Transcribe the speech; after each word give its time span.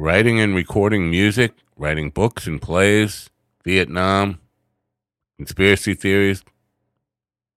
writing 0.00 0.40
and 0.40 0.54
recording 0.54 1.10
music, 1.10 1.52
writing 1.76 2.08
books 2.08 2.46
and 2.46 2.60
plays, 2.60 3.28
Vietnam, 3.64 4.40
conspiracy 5.36 5.92
theories, 5.92 6.42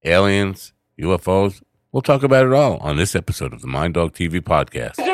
aliens, 0.04 0.74
UFOs. 1.00 1.62
We'll 1.94 2.02
talk 2.02 2.21
about 2.21 2.46
it 2.46 2.52
all 2.52 2.78
on 2.78 2.98
this 2.98 3.16
episode 3.16 3.54
of 3.54 3.62
the 3.62 3.68
Mind 3.68 3.94
Dog 3.94 4.14
TV 4.14 4.42
podcast. 4.42 5.12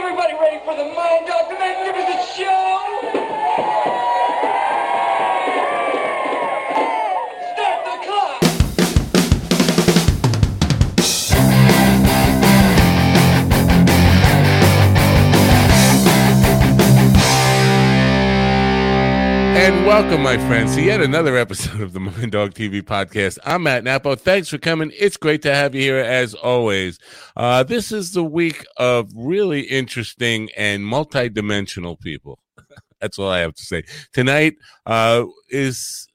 And 19.69 19.85
welcome, 19.85 20.23
my 20.23 20.35
friends, 20.47 20.73
to 20.73 20.81
yet 20.81 20.99
another 20.99 21.37
episode 21.37 21.81
of 21.81 21.93
the 21.93 21.99
Mind 21.99 22.31
Dog 22.31 22.55
TV 22.55 22.81
podcast. 22.81 23.37
I'm 23.45 23.61
Matt 23.61 23.83
Napo. 23.83 24.15
Thanks 24.15 24.49
for 24.49 24.57
coming. 24.57 24.91
It's 24.97 25.15
great 25.15 25.43
to 25.43 25.53
have 25.53 25.75
you 25.75 25.81
here 25.81 25.99
as 25.99 26.33
always. 26.33 26.97
Uh, 27.37 27.61
this 27.61 27.91
is 27.91 28.13
the 28.13 28.23
week 28.23 28.65
of 28.77 29.11
really 29.15 29.61
interesting 29.61 30.49
and 30.57 30.83
multi-dimensional 30.83 31.97
people. 31.97 32.39
That's 32.99 33.19
all 33.19 33.29
I 33.29 33.41
have 33.41 33.53
to 33.53 33.63
say. 33.63 33.83
Tonight 34.11 34.55
uh, 34.87 35.25
is 35.49 36.07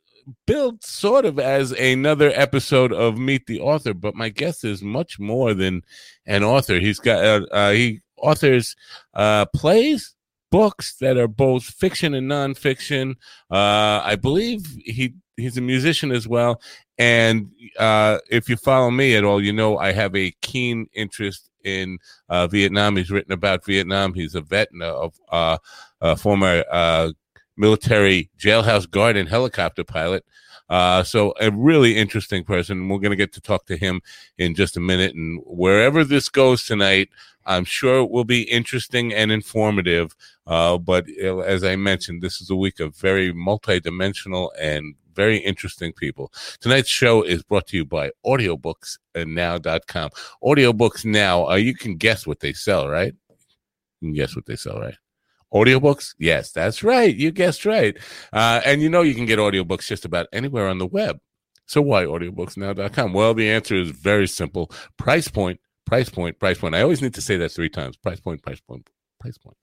billed 0.48 0.82
sort 0.82 1.24
of 1.24 1.38
as 1.38 1.70
another 1.70 2.32
episode 2.34 2.92
of 2.92 3.18
Meet 3.18 3.46
the 3.46 3.60
Author, 3.60 3.94
but 3.94 4.16
my 4.16 4.30
guest 4.30 4.64
is 4.64 4.82
much 4.82 5.20
more 5.20 5.54
than 5.54 5.82
an 6.26 6.42
author. 6.42 6.80
He's 6.80 6.98
got 6.98 7.24
uh, 7.24 7.46
uh, 7.52 7.70
he 7.70 8.00
authors 8.16 8.74
uh, 9.14 9.46
plays, 9.54 10.16
books 10.50 10.94
that 10.96 11.16
are 11.16 11.28
both 11.28 11.64
fiction 11.64 12.14
and 12.14 12.30
nonfiction. 12.30 13.16
Uh, 13.50 14.00
I 14.04 14.16
believe 14.16 14.66
he 14.84 15.14
he's 15.36 15.56
a 15.56 15.60
musician 15.60 16.12
as 16.12 16.28
well. 16.28 16.60
And 16.98 17.50
uh, 17.78 18.18
if 18.30 18.48
you 18.48 18.56
follow 18.56 18.90
me 18.90 19.16
at 19.16 19.24
all, 19.24 19.42
you 19.42 19.52
know 19.52 19.78
I 19.78 19.92
have 19.92 20.14
a 20.14 20.32
keen 20.42 20.88
interest 20.92 21.50
in 21.64 21.98
uh, 22.28 22.46
Vietnam. 22.46 22.96
He's 22.96 23.10
written 23.10 23.32
about 23.32 23.64
Vietnam. 23.64 24.14
He's 24.14 24.34
a 24.34 24.40
vet 24.40 24.70
and 24.70 24.82
a, 24.82 25.10
uh, 25.30 25.58
a 26.00 26.16
former 26.16 26.64
uh, 26.70 27.12
military 27.56 28.30
jailhouse 28.38 28.88
guard 28.88 29.16
and 29.16 29.28
helicopter 29.28 29.84
pilot. 29.84 30.24
Uh, 30.68 31.02
so 31.02 31.34
a 31.40 31.50
really 31.50 31.96
interesting 31.96 32.44
person. 32.44 32.88
We're 32.88 32.98
going 32.98 33.10
to 33.10 33.16
get 33.16 33.32
to 33.34 33.40
talk 33.40 33.66
to 33.66 33.76
him 33.76 34.00
in 34.38 34.54
just 34.54 34.76
a 34.76 34.80
minute. 34.80 35.14
And 35.14 35.42
wherever 35.44 36.04
this 36.04 36.28
goes 36.28 36.64
tonight, 36.64 37.10
I'm 37.46 37.64
sure 37.64 38.00
it 38.00 38.10
will 38.10 38.24
be 38.24 38.42
interesting 38.42 39.12
and 39.12 39.30
informative. 39.30 40.14
Uh, 40.46 40.78
but 40.78 41.08
as 41.08 41.64
I 41.64 41.76
mentioned, 41.76 42.22
this 42.22 42.40
is 42.40 42.50
a 42.50 42.56
week 42.56 42.80
of 42.80 42.96
very 42.96 43.32
multidimensional 43.32 44.50
and 44.58 44.94
very 45.14 45.38
interesting 45.38 45.92
people. 45.92 46.32
Tonight's 46.60 46.88
show 46.88 47.22
is 47.22 47.42
brought 47.42 47.68
to 47.68 47.76
you 47.76 47.84
by 47.84 48.10
audiobooksnow.com. 48.26 50.10
Audiobooks 50.42 51.04
Now, 51.04 51.48
uh, 51.48 51.54
you 51.54 51.74
can 51.74 51.96
guess 51.96 52.26
what 52.26 52.40
they 52.40 52.52
sell, 52.52 52.88
right? 52.88 53.14
You 54.00 54.08
can 54.08 54.14
guess 54.14 54.34
what 54.34 54.46
they 54.46 54.56
sell, 54.56 54.80
right? 54.80 54.96
Audiobooks? 55.54 56.14
Yes, 56.18 56.50
that's 56.50 56.82
right. 56.82 57.14
You 57.14 57.30
guessed 57.30 57.64
right. 57.64 57.96
Uh, 58.32 58.60
and 58.64 58.82
you 58.82 58.88
know 58.88 59.02
you 59.02 59.14
can 59.14 59.26
get 59.26 59.38
audiobooks 59.38 59.86
just 59.86 60.04
about 60.04 60.26
anywhere 60.32 60.68
on 60.68 60.78
the 60.78 60.86
web. 60.86 61.20
So 61.66 61.80
why 61.80 62.04
audiobooksnow.com? 62.04 63.12
Well, 63.12 63.34
the 63.34 63.50
answer 63.50 63.76
is 63.76 63.90
very 63.90 64.26
simple. 64.26 64.70
Price 64.98 65.28
point, 65.28 65.60
price 65.86 66.08
point, 66.08 66.38
price 66.38 66.58
point. 66.58 66.74
I 66.74 66.82
always 66.82 67.00
need 67.00 67.14
to 67.14 67.22
say 67.22 67.36
that 67.38 67.52
three 67.52 67.70
times. 67.70 67.96
Price 67.96 68.20
point, 68.20 68.42
price 68.42 68.60
point, 68.60 68.88
price 69.20 69.38
point. 69.38 69.56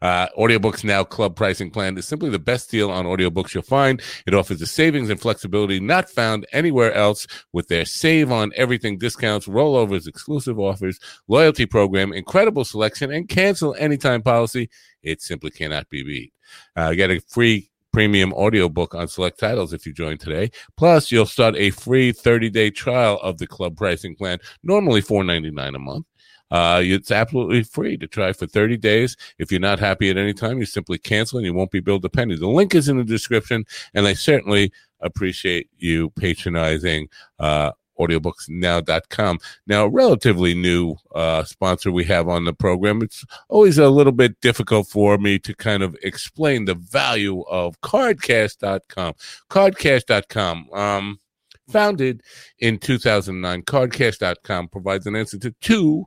Uh, 0.00 0.28
Audiobooks 0.38 0.84
Now 0.84 1.04
Club 1.04 1.36
pricing 1.36 1.70
plan 1.70 1.96
is 1.96 2.06
simply 2.06 2.30
the 2.30 2.38
best 2.38 2.70
deal 2.70 2.90
on 2.90 3.04
audiobooks 3.04 3.54
you'll 3.54 3.62
find. 3.62 4.02
It 4.26 4.34
offers 4.34 4.58
the 4.58 4.66
savings 4.66 5.10
and 5.10 5.20
flexibility 5.20 5.80
not 5.80 6.10
found 6.10 6.46
anywhere 6.52 6.92
else 6.92 7.26
with 7.52 7.68
their 7.68 7.84
save 7.84 8.32
on 8.32 8.52
everything 8.56 8.98
discounts, 8.98 9.46
rollovers, 9.46 10.06
exclusive 10.06 10.58
offers, 10.58 10.98
loyalty 11.28 11.66
program, 11.66 12.12
incredible 12.12 12.64
selection, 12.64 13.12
and 13.12 13.28
cancel 13.28 13.74
anytime 13.78 14.22
policy. 14.22 14.68
It 15.02 15.22
simply 15.22 15.50
cannot 15.50 15.88
be 15.88 16.02
beat. 16.02 16.32
Uh, 16.76 16.92
get 16.92 17.10
a 17.10 17.20
free 17.20 17.70
premium 17.92 18.32
audiobook 18.32 18.94
on 18.94 19.06
select 19.06 19.38
titles 19.38 19.72
if 19.72 19.86
you 19.86 19.92
join 19.92 20.18
today. 20.18 20.50
Plus, 20.76 21.12
you'll 21.12 21.26
start 21.26 21.54
a 21.56 21.70
free 21.70 22.12
30-day 22.12 22.70
trial 22.70 23.20
of 23.22 23.38
the 23.38 23.46
club 23.46 23.76
pricing 23.76 24.16
plan, 24.16 24.38
normally 24.62 25.02
$4.99 25.02 25.76
a 25.76 25.78
month. 25.78 26.06
Uh, 26.52 26.82
it's 26.84 27.10
absolutely 27.10 27.62
free 27.62 27.96
to 27.96 28.06
try 28.06 28.30
for 28.30 28.46
30 28.46 28.76
days. 28.76 29.16
If 29.38 29.50
you're 29.50 29.58
not 29.58 29.80
happy 29.80 30.10
at 30.10 30.18
any 30.18 30.34
time, 30.34 30.58
you 30.58 30.66
simply 30.66 30.98
cancel 30.98 31.38
and 31.38 31.46
you 31.46 31.54
won't 31.54 31.70
be 31.70 31.80
billed 31.80 32.04
a 32.04 32.10
penny. 32.10 32.36
The 32.36 32.46
link 32.46 32.74
is 32.74 32.90
in 32.90 32.98
the 32.98 33.04
description, 33.04 33.64
and 33.94 34.06
I 34.06 34.12
certainly 34.12 34.70
appreciate 35.00 35.70
you 35.78 36.10
patronizing 36.10 37.08
uh, 37.38 37.72
audiobooksnow.com. 37.98 39.38
Now, 39.66 39.86
relatively 39.86 40.54
new 40.54 40.96
uh, 41.14 41.44
sponsor 41.44 41.90
we 41.90 42.04
have 42.04 42.28
on 42.28 42.44
the 42.44 42.52
program. 42.52 43.00
It's 43.00 43.24
always 43.48 43.78
a 43.78 43.88
little 43.88 44.12
bit 44.12 44.38
difficult 44.42 44.88
for 44.88 45.16
me 45.16 45.38
to 45.38 45.54
kind 45.54 45.82
of 45.82 45.96
explain 46.02 46.66
the 46.66 46.74
value 46.74 47.42
of 47.48 47.80
cardcash.com. 47.80 49.14
Cardcash.com. 49.48 50.68
Um, 50.74 51.20
founded 51.68 52.22
in 52.58 52.76
2009, 52.76 53.62
cardcash.com 53.62 54.68
provides 54.68 55.06
an 55.06 55.16
answer 55.16 55.38
to 55.38 55.54
two 55.62 56.06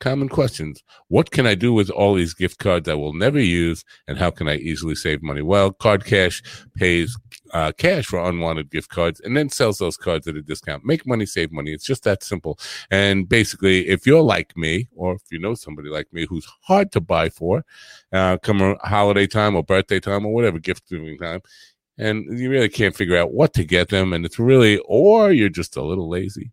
common 0.00 0.28
questions. 0.28 0.82
What 1.08 1.30
can 1.30 1.46
I 1.46 1.54
do 1.54 1.72
with 1.72 1.90
all 1.90 2.14
these 2.14 2.34
gift 2.34 2.58
cards 2.58 2.88
I 2.88 2.94
will 2.94 3.12
never 3.12 3.40
use, 3.40 3.84
and 4.06 4.18
how 4.18 4.30
can 4.30 4.48
I 4.48 4.56
easily 4.56 4.94
save 4.94 5.22
money? 5.22 5.42
Well, 5.42 5.72
Card 5.72 6.04
Cash 6.04 6.42
pays 6.76 7.16
uh, 7.52 7.72
cash 7.78 8.06
for 8.06 8.18
unwanted 8.18 8.70
gift 8.70 8.88
cards 8.90 9.20
and 9.20 9.36
then 9.36 9.48
sells 9.48 9.78
those 9.78 9.96
cards 9.96 10.26
at 10.26 10.36
a 10.36 10.42
discount. 10.42 10.84
Make 10.84 11.06
money, 11.06 11.26
save 11.26 11.52
money. 11.52 11.72
It's 11.72 11.86
just 11.86 12.04
that 12.04 12.22
simple. 12.22 12.58
And 12.90 13.28
basically, 13.28 13.88
if 13.88 14.06
you're 14.06 14.22
like 14.22 14.56
me, 14.56 14.88
or 14.94 15.14
if 15.14 15.22
you 15.30 15.38
know 15.38 15.54
somebody 15.54 15.88
like 15.88 16.12
me 16.12 16.26
who's 16.28 16.46
hard 16.62 16.92
to 16.92 17.00
buy 17.00 17.28
for, 17.28 17.64
uh, 18.12 18.38
come 18.38 18.76
holiday 18.82 19.26
time 19.26 19.56
or 19.56 19.62
birthday 19.62 20.00
time 20.00 20.26
or 20.26 20.32
whatever 20.34 20.58
gift 20.58 20.88
giving 20.88 21.18
time, 21.18 21.40
and 21.98 22.38
you 22.38 22.50
really 22.50 22.68
can't 22.68 22.96
figure 22.96 23.16
out 23.16 23.32
what 23.32 23.54
to 23.54 23.64
get 23.64 23.88
them, 23.88 24.12
and 24.12 24.26
it's 24.26 24.38
really, 24.38 24.78
or 24.86 25.32
you're 25.32 25.48
just 25.48 25.76
a 25.76 25.82
little 25.82 26.08
lazy, 26.08 26.52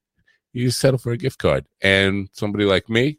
you 0.53 0.71
settle 0.71 0.97
for 0.97 1.11
a 1.11 1.17
gift 1.17 1.39
card. 1.39 1.65
And 1.81 2.29
somebody 2.31 2.65
like 2.65 2.89
me, 2.89 3.17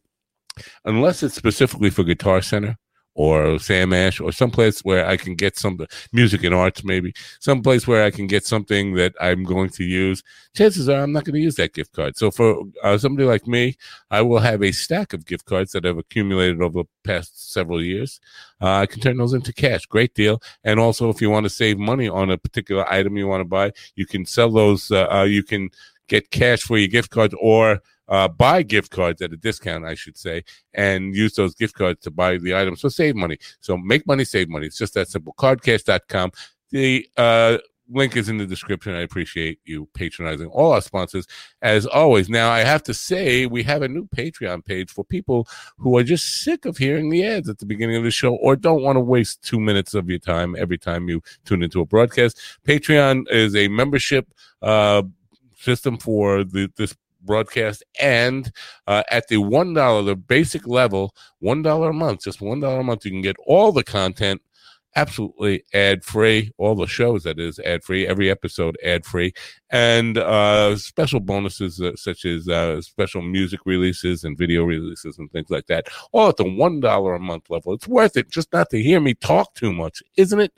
unless 0.85 1.23
it's 1.23 1.35
specifically 1.35 1.91
for 1.91 2.05
Guitar 2.05 2.43
Center 2.43 2.77
or 3.15 3.59
Sam 3.59 3.93
Ash 3.93 4.21
or 4.21 4.33
someplace 4.33 4.81
where 4.81 5.07
I 5.07 5.17
can 5.17 5.35
get 5.35 5.57
some 5.57 5.79
music 6.13 6.43
and 6.45 6.55
arts, 6.55 6.85
maybe 6.85 7.15
someplace 7.41 7.87
where 7.87 8.05
I 8.05 8.11
can 8.11 8.27
get 8.27 8.45
something 8.45 8.95
that 8.95 9.15
I'm 9.21 9.45
going 9.45 9.71
to 9.71 9.85
use. 9.85 10.23
Chances 10.57 10.89
are 10.89 11.03
I'm 11.03 11.13
not 11.13 11.25
going 11.25 11.35
to 11.35 11.41
use 11.41 11.55
that 11.57 11.75
gift 11.75 11.93
card. 11.93 12.17
So 12.17 12.31
for 12.31 12.63
uh, 12.83 12.99
somebody 12.99 13.27
like 13.27 13.47
me, 13.47 13.77
I 14.11 14.23
will 14.23 14.41
have 14.41 14.63
a 14.63 14.73
stack 14.73 15.13
of 15.13 15.27
gift 15.27 15.45
cards 15.47 15.73
that 15.73 15.87
I've 15.87 15.99
accumulated 15.99 16.61
over 16.61 16.83
the 16.83 16.89
past 17.05 17.53
several 17.53 17.83
years. 17.83 18.21
Uh, 18.61 18.79
I 18.79 18.87
can 18.87 19.01
turn 19.01 19.19
those 19.19 19.35
into 19.35 19.53
cash. 19.53 19.87
Great 19.87 20.15
deal. 20.15 20.43
And 20.65 20.81
also, 20.81 21.09
if 21.09 21.21
you 21.21 21.31
want 21.31 21.45
to 21.45 21.51
save 21.51 21.79
money 21.79 22.09
on 22.09 22.31
a 22.31 22.39
particular 22.39 22.91
item 22.91 23.17
you 23.17 23.29
want 23.29 23.43
to 23.43 23.49
buy, 23.49 23.73
you 23.95 24.07
can 24.07 24.27
sell 24.27 24.51
those. 24.51 24.91
Uh, 24.91 25.07
uh, 25.11 25.23
you 25.23 25.45
can 25.45 25.71
get 26.09 26.31
cash 26.31 26.63
for 26.63 26.77
your 26.77 26.89
gift 26.89 27.11
cards 27.11 27.35
or 27.41 27.81
uh, 28.09 28.29
buy 28.29 28.63
gift 28.63 28.91
cards 28.91 29.23
at 29.23 29.33
a 29.33 29.37
discount, 29.37 29.85
I 29.85 29.95
should 29.95 30.17
say, 30.17 30.45
and 30.75 31.15
use 31.15 31.35
those 31.35 31.55
gift 31.55 31.75
cards 31.75 32.01
to 32.03 32.11
buy 32.11 32.39
the 32.39 32.55
items. 32.55 32.81
So 32.81 32.89
save 32.89 33.17
money. 33.17 33.39
So 33.61 33.77
make 33.77 34.07
money, 34.07 34.25
save 34.25 34.49
money. 34.49 34.67
It's 34.67 34.79
just 34.79 34.95
that 34.95 35.09
simple. 35.09 35.35
Cardcash.com. 35.39 36.33
The 36.71 37.07
uh, 37.17 37.59
link 37.91 38.17
is 38.17 38.29
in 38.29 38.39
the 38.39 38.47
description. 38.47 38.95
I 38.95 39.01
appreciate 39.01 39.59
you 39.65 39.89
patronizing 39.95 40.49
all 40.49 40.73
our 40.73 40.81
sponsors 40.81 41.27
as 41.63 41.87
always. 41.87 42.29
Now, 42.29 42.51
I 42.51 42.61
have 42.61 42.83
to 42.85 42.95
say, 42.95 43.47
we 43.47 43.63
have 43.65 43.83
a 43.83 43.89
new 43.89 44.07
Patreon 44.07 44.65
page 44.65 44.91
for 44.91 45.05
people 45.05 45.47
who 45.79 45.97
are 45.99 46.03
just 46.03 46.43
sick 46.43 46.65
of 46.65 46.77
hearing 46.77 47.11
the 47.11 47.25
ads 47.25 47.49
at 47.49 47.59
the 47.59 47.67
beginning 47.67 47.97
of 47.97 48.05
the 48.05 48.11
show 48.11 48.35
or 48.37 48.57
don't 48.57 48.83
want 48.83 48.97
to 48.97 49.01
waste 49.01 49.43
two 49.43 49.61
minutes 49.61 49.95
of 49.95 50.09
your 50.09 50.19
time 50.19 50.57
every 50.59 50.79
time 50.79 51.09
you 51.09 51.23
tune 51.45 51.63
into 51.63 51.81
a 51.81 51.87
broadcast. 51.87 52.41
Patreon 52.67 53.31
is 53.31 53.55
a 53.55 53.69
membership 53.69 54.33
uh, 54.63 55.03
system 55.57 55.99
for 55.99 56.45
the, 56.45 56.71
this 56.77 56.95
broadcast 57.25 57.83
and 58.01 58.53
uh, 58.87 59.03
at 59.11 59.29
the 59.29 59.39
one 59.39 59.75
dollar 59.75 60.03
the 60.03 60.17
basic 60.17 60.67
level 60.67 61.15
one 61.41 61.63
dollar 61.63 61.91
a 61.91 61.95
month 61.95 62.23
just 62.23 62.41
one 62.41 62.61
dollar 62.61 62.81
a 62.81 62.85
month 62.85 63.05
you 63.05 63.11
can 63.11 63.23
get 63.23 63.37
all 63.47 63.73
the 63.73 63.85
content 63.85 64.41
absolutely 64.97 65.65
ad 65.73 66.05
free 66.05 66.53
all 66.57 66.75
the 66.75 66.87
shows 66.87 67.25
that 67.25 67.39
is 67.39 67.59
ad 67.61 67.83
free 67.83 68.07
every 68.07 68.31
episode 68.31 68.77
ad 68.85 69.05
free 69.05 69.33
and 69.71 70.19
uh 70.19 70.77
special 70.77 71.19
bonuses 71.21 71.81
uh, 71.81 71.91
such 71.97 72.25
as 72.25 72.49
uh 72.49 72.81
special 72.81 73.21
music 73.21 73.61
releases 73.67 74.23
and 74.25 74.39
video 74.39 74.63
releases 74.65 75.19
and 75.19 75.31
things 75.33 75.51
like 75.51 75.67
that 75.67 75.87
all 76.13 76.29
at 76.29 76.37
the 76.37 76.45
one 76.45 76.81
dollar 76.81 77.15
a 77.15 77.21
month 77.21 77.51
level. 77.51 77.73
It's 77.75 77.89
worth 77.89 78.17
it 78.17 78.31
just 78.31 78.53
not 78.53 78.71
to 78.71 78.81
hear 78.81 79.01
me 79.01 79.15
talk 79.15 79.55
too 79.55 79.73
much 79.73 80.03
isn't 80.17 80.41
it? 80.41 80.53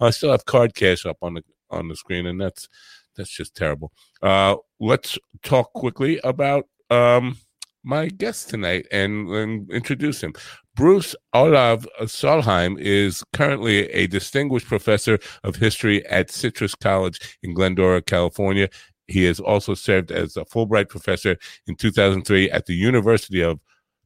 I 0.00 0.10
still 0.10 0.30
have 0.30 0.46
card 0.46 0.74
cash 0.74 1.04
up 1.04 1.18
on 1.22 1.34
the 1.34 1.44
on 1.70 1.88
the 1.88 1.96
screen 1.96 2.26
and 2.26 2.40
that's 2.40 2.68
that's 3.16 3.30
just 3.30 3.56
terrible. 3.56 3.92
Uh, 4.22 4.56
let's 4.80 5.18
talk 5.42 5.72
quickly 5.72 6.20
about 6.24 6.66
um, 6.90 7.36
my 7.84 8.08
guest 8.08 8.50
tonight 8.50 8.86
and, 8.92 9.28
and 9.30 9.70
introduce 9.70 10.22
him. 10.22 10.32
Bruce 10.74 11.14
Olav 11.34 11.86
Solheim 12.02 12.78
is 12.78 13.22
currently 13.32 13.90
a 13.90 14.06
distinguished 14.06 14.66
professor 14.66 15.18
of 15.44 15.56
history 15.56 16.04
at 16.06 16.30
Citrus 16.30 16.74
College 16.74 17.38
in 17.42 17.54
Glendora, 17.54 18.00
California. 18.00 18.68
He 19.08 19.24
has 19.24 19.40
also 19.40 19.74
served 19.74 20.10
as 20.10 20.36
a 20.36 20.44
Fulbright 20.44 20.88
professor 20.88 21.36
in 21.66 21.76
2003 21.76 22.50
at 22.50 22.66
the 22.66 22.74
University 22.74 23.42
of 23.42 23.60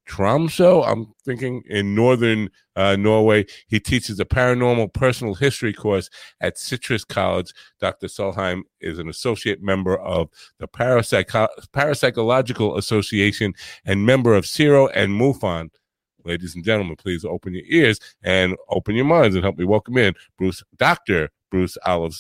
Tromsø, 0.07 0.87
I'm 0.87 1.13
thinking 1.25 1.63
in 1.69 1.95
northern 1.95 2.49
uh, 2.77 2.97
Norway. 2.97 3.45
He 3.67 3.81
teaches 3.81 4.21
a 4.21 4.25
paranormal 4.25 4.93
personal 4.93 5.35
history 5.35 5.73
course 5.73 6.09
at 6.41 6.59
Citrus 6.59 7.05
College. 7.05 7.53
Dr. 7.81 8.07
Solheim 8.07 8.63
is 8.81 8.99
an 8.99 9.09
associate 9.09 9.63
member 9.63 9.97
of 9.99 10.29
the 10.59 10.69
Parapsycho- 10.69 11.49
Parapsychological 11.73 12.77
Association 12.79 13.55
and 13.85 14.07
member 14.07 14.35
of 14.35 14.45
CERO 14.45 14.91
and 14.95 15.13
MUFON. 15.13 15.71
Ladies 16.25 16.55
and 16.55 16.65
gentlemen, 16.65 16.97
please 16.97 17.25
open 17.25 17.55
your 17.55 17.65
ears 17.67 18.01
and 18.23 18.57
open 18.69 18.97
your 18.97 19.05
minds 19.05 19.37
and 19.37 19.45
help 19.45 19.59
me 19.59 19.65
welcome 19.65 19.97
in 19.97 20.15
Bruce, 20.37 20.63
Dr. 20.77 21.31
Bruce 21.51 21.79
Olive 21.87 22.13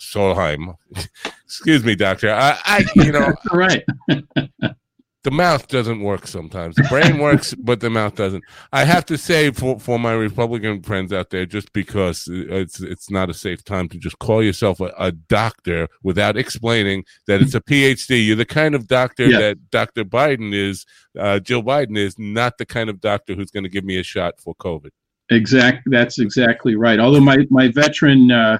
Solheim. 0.00 0.76
Excuse 1.44 1.84
me, 1.84 1.94
Doctor. 1.94 2.30
I, 2.32 2.58
I 2.64 2.84
you 2.94 3.12
know, 3.12 3.32
all 3.50 3.58
right. 3.58 3.84
the 5.24 5.30
mouth 5.30 5.66
doesn't 5.68 6.00
work 6.00 6.26
sometimes. 6.26 6.76
The 6.76 6.84
brain 6.84 7.18
works, 7.18 7.54
but 7.58 7.80
the 7.80 7.90
mouth 7.90 8.14
doesn't. 8.14 8.44
I 8.72 8.84
have 8.84 9.06
to 9.06 9.18
say 9.18 9.50
for, 9.50 9.80
for 9.80 9.98
my 9.98 10.12
Republican 10.12 10.82
friends 10.82 11.12
out 11.12 11.30
there, 11.30 11.46
just 11.46 11.72
because 11.72 12.28
it's 12.28 12.80
it's 12.80 13.10
not 13.10 13.30
a 13.30 13.34
safe 13.34 13.64
time 13.64 13.88
to 13.88 13.98
just 13.98 14.18
call 14.18 14.42
yourself 14.42 14.80
a, 14.80 14.92
a 14.98 15.12
doctor 15.12 15.88
without 16.02 16.36
explaining 16.36 17.04
that 17.26 17.40
it's 17.40 17.54
a 17.54 17.60
PhD. 17.60 18.24
You're 18.24 18.36
the 18.36 18.44
kind 18.44 18.74
of 18.74 18.86
doctor 18.86 19.26
yeah. 19.26 19.38
that 19.38 19.70
Dr. 19.70 20.04
Biden 20.04 20.54
is, 20.54 20.84
uh, 21.18 21.40
Jill 21.40 21.62
Biden 21.62 21.96
is, 21.96 22.18
not 22.18 22.58
the 22.58 22.66
kind 22.66 22.90
of 22.90 23.00
doctor 23.00 23.34
who's 23.34 23.50
going 23.50 23.64
to 23.64 23.70
give 23.70 23.84
me 23.84 23.98
a 23.98 24.02
shot 24.02 24.34
for 24.38 24.54
COVID. 24.56 24.90
Exact. 25.30 25.84
That's 25.86 26.18
exactly 26.18 26.76
right. 26.76 27.00
Although 27.00 27.20
my 27.20 27.46
my 27.48 27.68
veteran 27.68 28.30
uh, 28.30 28.58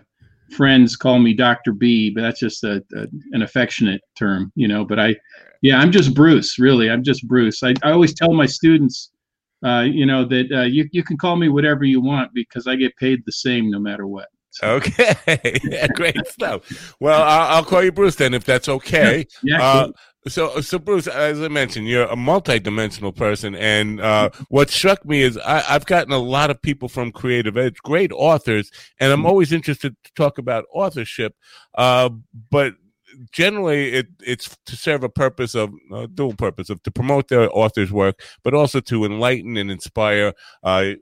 friends 0.51 0.97
call 0.97 1.19
me 1.19 1.35
Doctor 1.35 1.73
B, 1.73 2.11
but 2.11 2.23
that's 2.23 2.41
just 2.41 2.65
a, 2.65 2.83
a, 2.95 3.07
an 3.33 3.43
affectionate 3.43 4.01
term, 4.19 4.51
you 4.55 4.67
know. 4.67 4.85
But 4.85 4.99
I 4.99 5.15
yeah, 5.65 5.79
I'm 5.79 5.91
just 5.91 6.13
Bruce. 6.13 6.59
Really, 6.59 6.91
I'm 6.91 7.03
just 7.03 7.27
Bruce. 7.27 7.63
I, 7.63 7.73
I 7.83 7.93
always 7.93 8.13
tell 8.13 8.35
my 8.35 8.45
students, 8.45 9.13
uh, 9.65 9.81
you 9.81 10.05
know, 10.05 10.23
that 10.27 10.53
uh, 10.53 10.63
you 10.65 10.87
you 10.93 11.03
can 11.03 11.17
call 11.17 11.37
me 11.37 11.49
whatever 11.49 11.85
you 11.85 12.03
want 12.03 12.33
because 12.35 12.67
I 12.67 12.77
get 12.77 12.95
paid 12.99 13.23
the 13.25 13.33
same 13.33 13.71
no 13.71 13.79
matter 13.79 14.07
what. 14.07 14.29
Okay, 14.63 15.15
yeah, 15.65 15.87
great 15.89 16.27
stuff. 16.27 16.95
Well, 17.01 17.23
I'll, 17.23 17.57
I'll, 17.57 17.65
call 17.65 17.83
you 17.83 17.93
Bruce 17.93 18.17
then, 18.17 18.35
if 18.35 18.45
that's 18.45 18.69
okay. 18.69 19.27
Yeah. 19.43 19.59
yeah 19.59 19.65
uh, 19.65 19.93
so, 20.29 20.61
so 20.61 20.79
Bruce, 20.79 21.07
as 21.07 21.41
I 21.41 21.49
mentioned, 21.49 21.89
you're 21.89 22.09
a 22.09 22.17
multi-dimensional 22.17 23.13
person, 23.13 23.55
and 23.55 24.03
uh, 24.03 24.31
what 24.49 24.69
struck 24.69 25.05
me 25.07 25.23
is 25.23 25.39
I, 25.39 25.61
have 25.61 25.87
gotten 25.87 26.13
a 26.13 26.19
lot 26.19 26.51
of 26.51 26.61
people 26.61 26.91
from 26.91 27.11
Creative 27.11 27.57
Edge, 27.57 27.77
great 27.83 28.13
authors, 28.13 28.71
and 29.01 29.11
I'm 29.11 29.21
mm-hmm. 29.21 29.27
always 29.27 29.51
interested 29.51 29.97
to 30.05 30.13
talk 30.15 30.37
about 30.37 30.67
authorship. 30.73 31.35
Uh, 31.75 32.11
but 32.51 32.75
generally 33.33 33.93
it 33.93 34.07
it's 34.25 34.57
to 34.67 34.77
serve 34.77 35.05
a 35.05 35.09
purpose 35.09 35.55
of 35.55 35.73
uh, 35.93 36.07
dual 36.15 36.35
purpose 36.35 36.71
of 36.71 36.83
to 36.83 36.91
promote 36.91 37.29
their 37.29 37.49
author's 37.57 37.93
work 37.93 38.21
but 38.43 38.55
also 38.55 38.81
to 38.81 39.05
enlighten 39.05 39.57
and 39.57 39.71
inspire 39.71 40.33
uh, 40.63 40.93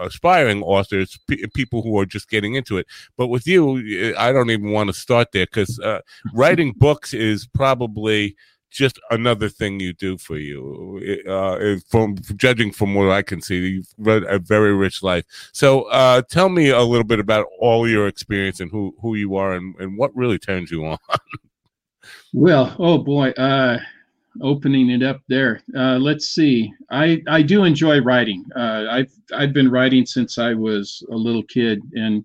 aspiring 0.00 0.62
authors 0.62 1.18
p- 1.28 1.44
people 1.54 1.82
who 1.82 1.98
are 1.98 2.06
just 2.06 2.28
getting 2.28 2.54
into 2.54 2.78
it 2.78 2.86
but 3.16 3.28
with 3.28 3.46
you 3.46 4.14
i 4.18 4.32
don't 4.32 4.50
even 4.50 4.70
want 4.70 4.88
to 4.88 4.94
start 4.94 5.32
there 5.32 5.46
because 5.46 5.78
uh, 5.80 6.00
writing 6.34 6.72
books 6.76 7.12
is 7.14 7.46
probably 7.46 8.36
just 8.70 8.98
another 9.10 9.48
thing 9.48 9.80
you 9.80 9.92
do 9.92 10.18
for 10.18 10.36
you. 10.36 11.22
Uh, 11.28 11.76
from 11.88 12.16
judging 12.36 12.72
from 12.72 12.94
what 12.94 13.10
I 13.10 13.22
can 13.22 13.40
see, 13.40 13.56
you've 13.66 13.88
led 13.98 14.24
a 14.24 14.38
very 14.38 14.74
rich 14.74 15.02
life. 15.02 15.24
So, 15.52 15.82
uh, 15.84 16.22
tell 16.30 16.48
me 16.48 16.68
a 16.70 16.82
little 16.82 17.04
bit 17.04 17.18
about 17.18 17.46
all 17.58 17.88
your 17.88 18.06
experience 18.06 18.60
and 18.60 18.70
who 18.70 18.94
who 19.00 19.14
you 19.14 19.36
are 19.36 19.54
and, 19.54 19.74
and 19.76 19.96
what 19.96 20.14
really 20.14 20.38
turns 20.38 20.70
you 20.70 20.84
on. 20.86 20.98
Well, 22.32 22.74
oh 22.78 22.98
boy, 22.98 23.30
uh, 23.30 23.78
opening 24.42 24.90
it 24.90 25.02
up 25.02 25.20
there. 25.28 25.62
Uh, 25.76 25.98
let's 25.98 26.26
see. 26.26 26.72
I 26.90 27.22
I 27.28 27.42
do 27.42 27.64
enjoy 27.64 28.00
writing. 28.00 28.44
Uh, 28.54 28.86
I've 28.90 29.12
I've 29.34 29.52
been 29.52 29.70
writing 29.70 30.06
since 30.06 30.38
I 30.38 30.54
was 30.54 31.02
a 31.10 31.16
little 31.16 31.42
kid, 31.44 31.80
and 31.94 32.24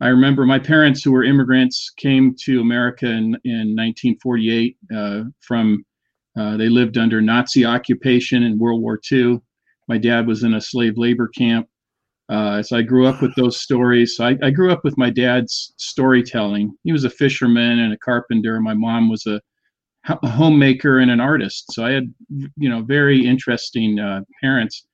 I 0.00 0.08
remember 0.08 0.44
my 0.44 0.58
parents, 0.58 1.02
who 1.02 1.12
were 1.12 1.24
immigrants, 1.24 1.90
came 1.96 2.34
to 2.44 2.60
America 2.60 3.06
in 3.06 3.36
in 3.44 3.74
1948 3.76 4.76
uh, 4.94 5.24
from. 5.40 5.84
Uh, 6.38 6.54
they 6.58 6.68
lived 6.68 6.98
under 6.98 7.22
Nazi 7.22 7.64
occupation 7.64 8.42
in 8.42 8.58
World 8.58 8.82
War 8.82 9.00
II. 9.10 9.40
My 9.88 9.96
dad 9.96 10.26
was 10.26 10.42
in 10.42 10.52
a 10.52 10.60
slave 10.60 10.98
labor 10.98 11.28
camp, 11.28 11.66
uh, 12.28 12.62
so 12.62 12.76
I 12.76 12.82
grew 12.82 13.06
up 13.06 13.22
with 13.22 13.34
those 13.36 13.60
stories. 13.60 14.16
So 14.16 14.24
I, 14.24 14.36
I, 14.42 14.50
grew 14.50 14.72
up 14.72 14.82
with 14.82 14.98
my 14.98 15.10
dad's 15.10 15.72
storytelling. 15.76 16.76
He 16.82 16.90
was 16.90 17.04
a 17.04 17.10
fisherman 17.10 17.78
and 17.78 17.92
a 17.92 17.98
carpenter. 17.98 18.60
My 18.60 18.74
mom 18.74 19.08
was 19.08 19.26
a, 19.26 19.40
a 20.08 20.28
homemaker 20.28 20.98
and 20.98 21.10
an 21.10 21.20
artist. 21.20 21.72
So 21.72 21.84
I 21.84 21.92
had, 21.92 22.12
you 22.28 22.68
know, 22.68 22.82
very 22.82 23.24
interesting 23.24 24.00
uh, 24.00 24.22
parents. 24.40 24.86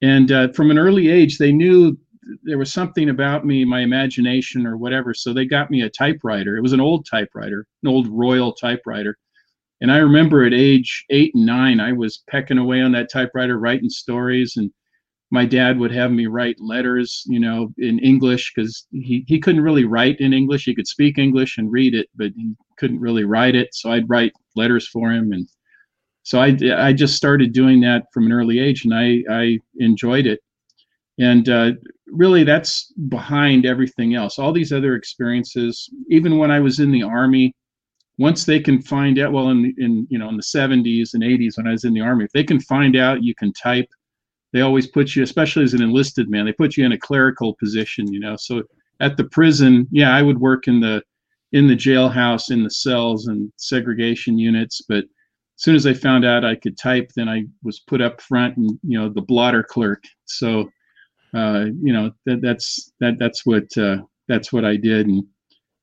And 0.00 0.30
uh, 0.30 0.52
from 0.52 0.70
an 0.70 0.78
early 0.78 1.08
age, 1.08 1.38
they 1.38 1.50
knew 1.50 1.98
there 2.44 2.58
was 2.58 2.72
something 2.72 3.08
about 3.08 3.44
me, 3.44 3.64
my 3.64 3.80
imagination 3.80 4.64
or 4.64 4.76
whatever. 4.76 5.12
So 5.12 5.32
they 5.32 5.46
got 5.46 5.72
me 5.72 5.82
a 5.82 5.90
typewriter. 5.90 6.56
It 6.56 6.62
was 6.62 6.72
an 6.72 6.80
old 6.80 7.04
typewriter, 7.10 7.66
an 7.82 7.88
old 7.88 8.06
Royal 8.08 8.52
typewriter. 8.52 9.18
And 9.80 9.90
I 9.90 9.96
remember 9.98 10.44
at 10.44 10.54
age 10.54 11.04
eight 11.10 11.34
and 11.34 11.46
nine, 11.46 11.80
I 11.80 11.92
was 11.92 12.22
pecking 12.30 12.58
away 12.58 12.80
on 12.80 12.92
that 12.92 13.10
typewriter, 13.10 13.58
writing 13.58 13.88
stories 13.88 14.54
and 14.56 14.70
my 15.30 15.46
dad 15.46 15.78
would 15.78 15.92
have 15.92 16.10
me 16.10 16.26
write 16.26 16.56
letters, 16.58 17.24
you 17.26 17.38
know, 17.38 17.72
in 17.78 17.98
English 18.00 18.52
because 18.52 18.86
he, 18.90 19.24
he 19.28 19.38
couldn't 19.38 19.62
really 19.62 19.84
write 19.84 20.18
in 20.20 20.32
English. 20.32 20.64
He 20.64 20.74
could 20.74 20.88
speak 20.88 21.18
English 21.18 21.56
and 21.56 21.70
read 21.70 21.94
it, 21.94 22.08
but 22.16 22.32
he 22.36 22.54
couldn't 22.78 23.00
really 23.00 23.24
write 23.24 23.54
it. 23.54 23.68
So 23.72 23.92
I'd 23.92 24.08
write 24.08 24.32
letters 24.56 24.88
for 24.88 25.12
him. 25.12 25.32
And 25.32 25.48
so 26.24 26.40
I, 26.40 26.56
I 26.76 26.92
just 26.92 27.14
started 27.14 27.52
doing 27.52 27.80
that 27.82 28.04
from 28.12 28.26
an 28.26 28.32
early 28.32 28.58
age 28.58 28.84
and 28.84 28.92
I, 28.92 29.22
I 29.30 29.58
enjoyed 29.78 30.26
it. 30.26 30.40
And 31.20 31.48
uh, 31.48 31.72
really, 32.06 32.44
that's 32.44 32.92
behind 33.08 33.66
everything 33.66 34.14
else. 34.14 34.38
All 34.38 34.52
these 34.52 34.72
other 34.72 34.96
experiences, 34.96 35.88
even 36.08 36.38
when 36.38 36.50
I 36.50 36.58
was 36.58 36.80
in 36.80 36.90
the 36.90 37.02
Army, 37.02 37.54
once 38.18 38.44
they 38.44 38.58
can 38.58 38.82
find 38.82 39.18
out, 39.18 39.32
well, 39.32 39.50
in, 39.50 39.74
in 39.78 40.06
you 40.10 40.18
know, 40.18 40.28
in 40.28 40.36
the 40.36 40.42
70s 40.42 41.14
and 41.14 41.22
80s 41.22 41.56
when 41.56 41.68
I 41.68 41.72
was 41.72 41.84
in 41.84 41.94
the 41.94 42.00
Army, 42.00 42.24
if 42.24 42.32
they 42.32 42.44
can 42.44 42.60
find 42.60 42.96
out 42.96 43.22
you 43.22 43.34
can 43.34 43.52
type 43.52 43.86
they 44.52 44.62
always 44.62 44.86
put 44.86 45.14
you, 45.14 45.22
especially 45.22 45.64
as 45.64 45.74
an 45.74 45.82
enlisted 45.82 46.28
man, 46.28 46.44
they 46.44 46.52
put 46.52 46.76
you 46.76 46.84
in 46.84 46.92
a 46.92 46.98
clerical 46.98 47.54
position, 47.54 48.12
you 48.12 48.20
know. 48.20 48.36
So 48.36 48.62
at 49.00 49.16
the 49.16 49.24
prison, 49.24 49.86
yeah, 49.90 50.14
I 50.14 50.22
would 50.22 50.38
work 50.38 50.68
in 50.68 50.80
the 50.80 51.02
in 51.52 51.66
the 51.66 51.76
jailhouse, 51.76 52.50
in 52.50 52.62
the 52.62 52.70
cells 52.70 53.26
and 53.26 53.52
segregation 53.56 54.38
units, 54.38 54.82
but 54.88 55.04
as 55.60 55.64
soon 55.64 55.74
as 55.74 55.86
I 55.86 55.92
found 55.92 56.24
out 56.24 56.44
I 56.44 56.54
could 56.54 56.78
type, 56.78 57.10
then 57.14 57.28
I 57.28 57.44
was 57.62 57.80
put 57.80 58.00
up 58.00 58.20
front 58.20 58.56
and 58.56 58.78
you 58.82 58.98
know 58.98 59.08
the 59.08 59.22
blotter 59.22 59.62
clerk. 59.62 60.04
So 60.24 60.70
uh, 61.34 61.66
you 61.82 61.92
know 61.92 62.12
that 62.26 62.40
that's 62.40 62.92
that 63.00 63.18
that's 63.18 63.44
what 63.44 63.66
uh, 63.76 63.98
that's 64.26 64.52
what 64.52 64.64
I 64.64 64.76
did. 64.76 65.06
And 65.06 65.24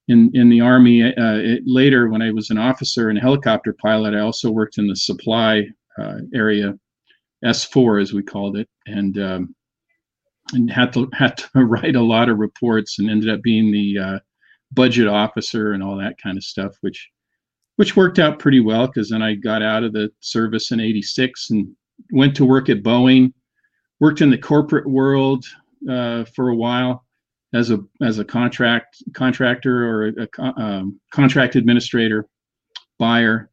in 0.08 0.32
in 0.34 0.50
the 0.50 0.62
army 0.62 1.04
uh, 1.04 1.38
it, 1.38 1.64
later, 1.66 2.10
when 2.10 2.22
I 2.22 2.32
was 2.32 2.50
an 2.50 2.58
officer 2.58 3.10
and 3.10 3.18
a 3.18 3.22
helicopter 3.22 3.76
pilot, 3.82 4.14
I 4.14 4.20
also 4.20 4.50
worked 4.50 4.78
in 4.78 4.88
the 4.88 4.96
supply 4.96 5.68
uh, 6.00 6.18
area 6.34 6.74
S4 7.44 8.02
as 8.02 8.14
we 8.14 8.24
called 8.24 8.58
it, 8.58 8.68
and 8.86 9.18
um, 9.18 9.56
and 10.54 10.72
had 10.72 10.94
to 10.94 11.10
had 11.14 11.38
to 11.38 11.50
write 11.66 11.96
a 11.96 12.02
lot 12.02 12.30
of 12.30 12.38
reports 12.38 13.00
and 13.00 13.10
ended 13.10 13.30
up 13.30 13.42
being 13.42 13.72
the 13.72 13.98
uh, 13.98 14.20
budget 14.72 15.08
officer 15.08 15.74
and 15.74 15.84
all 15.84 15.98
that 15.98 16.22
kind 16.22 16.38
of 16.38 16.44
stuff, 16.44 16.74
which 16.82 17.10
which 17.76 17.96
worked 17.96 18.20
out 18.20 18.40
pretty 18.40 18.60
well 18.60 18.88
because 18.88 19.10
then 19.10 19.22
I 19.22 19.36
got 19.36 19.62
out 19.62 19.84
of 19.84 19.94
the 19.94 20.12
service 20.20 20.72
in 20.72 20.80
'86 20.80 21.52
and 21.52 21.76
went 22.12 22.36
to 22.38 22.46
work 22.46 22.70
at 22.70 22.84
Boeing, 22.84 23.34
worked 24.00 24.22
in 24.22 24.30
the 24.30 24.38
corporate 24.38 24.88
world 24.88 25.46
uh, 25.90 26.26
for 26.36 26.50
a 26.50 26.56
while 26.56 27.06
as 27.54 27.72
a 27.72 27.80
as 28.02 28.20
a 28.20 28.26
contract 28.26 29.04
contractor 29.14 29.88
or 29.88 30.08
a, 30.08 30.28
a 30.40 30.62
um, 30.62 31.00
contract 31.12 31.56
administrator 31.56 32.28
buyer 33.00 33.50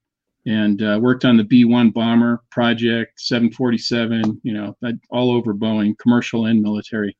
and 0.46 0.82
uh, 0.82 0.98
worked 1.00 1.24
on 1.24 1.36
the 1.36 1.44
B-1 1.44 1.92
bomber 1.92 2.42
project, 2.50 3.20
747, 3.20 4.40
you 4.42 4.52
know, 4.52 4.74
all 5.10 5.30
over 5.30 5.54
Boeing, 5.54 5.98
commercial 5.98 6.46
and 6.46 6.62
military. 6.62 7.16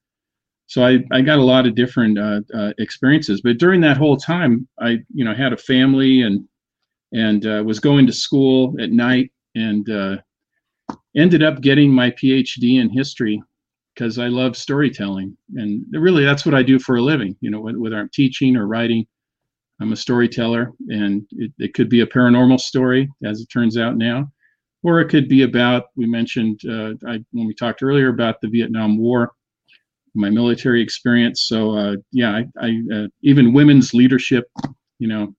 So 0.67 0.85
I, 0.85 0.99
I 1.13 1.21
got 1.21 1.39
a 1.39 1.45
lot 1.45 1.67
of 1.67 1.75
different 1.75 2.19
uh, 2.19 2.41
uh, 2.55 2.73
experiences. 2.79 3.41
But 3.41 3.59
during 3.59 3.81
that 3.83 3.97
whole 3.97 4.17
time, 4.17 4.67
I, 4.81 4.99
you 5.13 5.25
know, 5.25 5.35
had 5.35 5.53
a 5.53 5.59
family 5.59 6.23
and 6.23 6.47
and 7.13 7.47
uh, 7.47 7.63
was 7.65 7.79
going 7.79 8.07
to 8.07 8.13
school 8.13 8.75
at 8.81 8.91
night 8.91 9.31
and 9.55 9.89
uh, 9.89 10.17
ended 11.17 11.45
up 11.45 11.61
getting 11.61 11.91
my 11.91 12.11
PhD 12.11 12.81
in 12.81 12.91
history 12.91 13.41
because 13.95 14.19
I 14.19 14.27
love 14.27 14.57
storytelling. 14.57 15.37
And 15.55 15.85
really, 15.93 16.25
that's 16.25 16.45
what 16.45 16.57
I 16.57 16.65
do 16.65 16.81
for 16.81 16.97
a 16.97 17.03
living. 17.03 17.37
You 17.41 17.51
know, 17.51 17.61
whether 17.61 17.97
I'm 17.97 18.11
teaching 18.13 18.57
or 18.57 18.67
writing 18.67 19.07
I'm 19.81 19.93
a 19.93 19.97
storyteller, 19.97 20.73
and 20.89 21.27
it, 21.33 21.53
it, 21.59 21.75
could 21.75 21.89
be 21.89 22.01
a 22.01 22.07
paranormal 22.07 22.61
story, 22.61 23.09
as 23.25 23.41
it 23.41 23.47
turns 23.47 23.77
out 23.77 23.97
now, 23.97 24.31
or 24.83 25.01
it 25.01 25.09
could 25.09 25.29
be 25.29 25.43
about 25.43 25.87
we 25.97 26.07
mentioned 26.07 26.61
uh, 26.69 26.93
I, 27.09 27.19
when 27.33 27.47
we 27.47 27.55
talked 27.55 27.83
earlier 27.83 28.09
about 28.09 28.41
the 28.41 28.49
Vietnam 28.49 28.99
War, 28.99 29.33
my 30.15 30.31
military 30.31 30.81
experience. 30.81 31.47
So 31.49 31.77
uh, 31.77 31.97
yeah, 32.13 32.31
I, 32.31 32.45
I 32.61 32.83
uh, 32.95 33.07
even 33.23 33.53
women's 33.53 33.95
leadership, 33.95 34.45
you 34.99 35.09
know, 35.09 35.35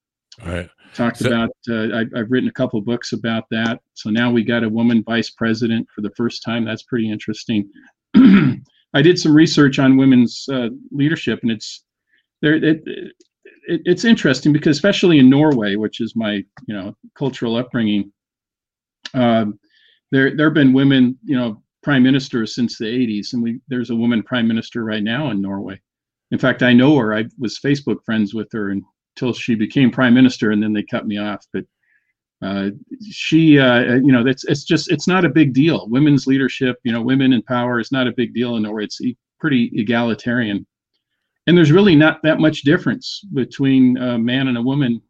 right. 0.45 0.69
talked 0.93 1.19
so, 1.19 1.27
about. 1.27 1.51
Uh, 1.69 1.95
I, 1.95 2.17
have 2.17 2.29
written 2.29 2.49
a 2.49 2.53
couple 2.53 2.81
books 2.81 3.13
about 3.13 3.45
that. 3.51 3.79
So 3.93 4.09
now 4.09 4.31
we 4.31 4.43
got 4.43 4.63
a 4.63 4.69
woman 4.69 5.03
vice 5.05 5.29
president 5.29 5.87
for 5.95 6.01
the 6.01 6.11
first 6.17 6.43
time. 6.43 6.65
That's 6.65 6.83
pretty 6.83 7.09
interesting. 7.09 7.69
I 8.15 9.01
did 9.01 9.19
some 9.19 9.35
research 9.35 9.79
on 9.79 9.97
women's 9.97 10.45
uh, 10.51 10.69
leadership, 10.91 11.39
and 11.41 11.51
it's 11.51 11.83
there. 12.41 12.55
It, 12.55 12.81
it, 12.85 13.13
it's 13.67 14.05
interesting 14.05 14.53
because 14.53 14.77
especially 14.77 15.19
in 15.19 15.29
Norway, 15.29 15.75
which 15.75 16.01
is 16.01 16.15
my 16.15 16.43
you 16.67 16.75
know 16.75 16.95
cultural 17.17 17.55
upbringing, 17.55 18.11
um, 19.13 19.59
there 20.11 20.35
there 20.35 20.47
have 20.47 20.53
been 20.53 20.73
women 20.73 21.17
you 21.23 21.37
know 21.37 21.61
prime 21.83 22.03
ministers 22.03 22.55
since 22.55 22.77
the 22.77 22.85
80s, 22.85 23.33
and 23.33 23.43
we 23.43 23.59
there's 23.67 23.89
a 23.89 23.95
woman 23.95 24.23
prime 24.23 24.47
minister 24.47 24.83
right 24.83 25.03
now 25.03 25.29
in 25.31 25.41
Norway. 25.41 25.79
In 26.31 26.39
fact, 26.39 26.63
I 26.63 26.73
know 26.73 26.97
her. 26.97 27.13
I 27.13 27.25
was 27.37 27.59
Facebook 27.59 28.03
friends 28.05 28.33
with 28.33 28.51
her 28.53 28.71
until 28.71 29.33
she 29.33 29.55
became 29.55 29.91
prime 29.91 30.13
minister, 30.13 30.51
and 30.51 30.61
then 30.61 30.73
they 30.73 30.83
cut 30.83 31.07
me 31.07 31.17
off. 31.17 31.45
But 31.53 31.63
uh, 32.41 32.69
she, 33.09 33.59
uh, 33.59 33.95
you 33.95 34.11
know, 34.11 34.23
that's 34.23 34.43
it's 34.45 34.63
just 34.63 34.91
it's 34.91 35.07
not 35.07 35.25
a 35.25 35.29
big 35.29 35.53
deal. 35.53 35.87
Women's 35.89 36.27
leadership, 36.27 36.77
you 36.83 36.91
know, 36.91 37.01
women 37.01 37.33
in 37.33 37.41
power 37.43 37.79
is 37.79 37.91
not 37.91 38.07
a 38.07 38.13
big 38.15 38.33
deal 38.33 38.55
in 38.55 38.63
Norway. 38.63 38.85
It's 38.85 38.99
pretty 39.39 39.71
egalitarian 39.73 40.65
and 41.47 41.57
there's 41.57 41.71
really 41.71 41.95
not 41.95 42.21
that 42.23 42.39
much 42.39 42.61
difference 42.61 43.21
between 43.33 43.97
a 43.97 44.17
man 44.17 44.47
and 44.47 44.57
a 44.57 44.61
woman. 44.61 45.01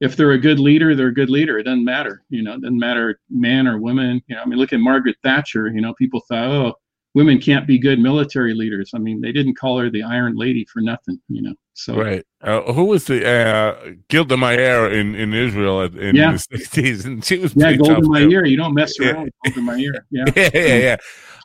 If 0.00 0.16
they're 0.16 0.32
a 0.32 0.38
good 0.38 0.58
leader 0.58 0.94
they're 0.94 1.08
a 1.08 1.14
good 1.14 1.30
leader. 1.30 1.58
It 1.58 1.64
doesn't 1.64 1.84
matter 1.84 2.22
you 2.30 2.42
know 2.42 2.54
it 2.54 2.62
doesn't 2.62 2.78
matter 2.78 3.20
man 3.28 3.66
or 3.66 3.78
woman. 3.78 4.22
You 4.26 4.36
know 4.36 4.42
i 4.42 4.46
mean 4.46 4.58
look 4.58 4.72
at 4.72 4.80
margaret 4.80 5.16
thatcher 5.22 5.68
you 5.68 5.80
know 5.80 5.94
people 5.94 6.22
thought 6.28 6.50
oh 6.50 6.74
women 7.14 7.40
can't 7.40 7.66
be 7.66 7.78
good 7.78 7.98
military 7.98 8.54
leaders. 8.54 8.92
I 8.94 8.98
mean 8.98 9.20
they 9.20 9.32
didn't 9.32 9.56
call 9.56 9.78
her 9.78 9.90
the 9.90 10.02
iron 10.02 10.36
lady 10.36 10.64
for 10.72 10.80
nothing 10.80 11.20
you 11.28 11.42
know 11.42 11.54
so. 11.74 11.96
Right. 11.96 12.24
Uh, 12.42 12.72
who 12.72 12.84
was 12.84 13.04
the 13.06 13.26
uh 13.26 13.92
gilda 14.08 14.36
meir 14.36 14.90
in 14.90 15.14
in 15.14 15.34
israel 15.34 15.82
in 15.82 16.16
yeah. 16.16 16.32
the 16.32 16.56
60s 16.58 17.04
and 17.04 17.24
she 17.28 17.38
was 17.38 17.54
yeah 17.56 17.74
golda 17.74 18.08
meir. 18.08 18.44
You 18.46 18.56
don't 18.56 18.74
mess 18.74 18.98
around 19.00 19.24
with 19.44 19.54
golda 19.54 19.76
meir. 19.76 20.06
Yeah. 20.10 20.24
Yeah 20.34 20.50
yeah, 20.54 20.76
yeah. 20.76 20.96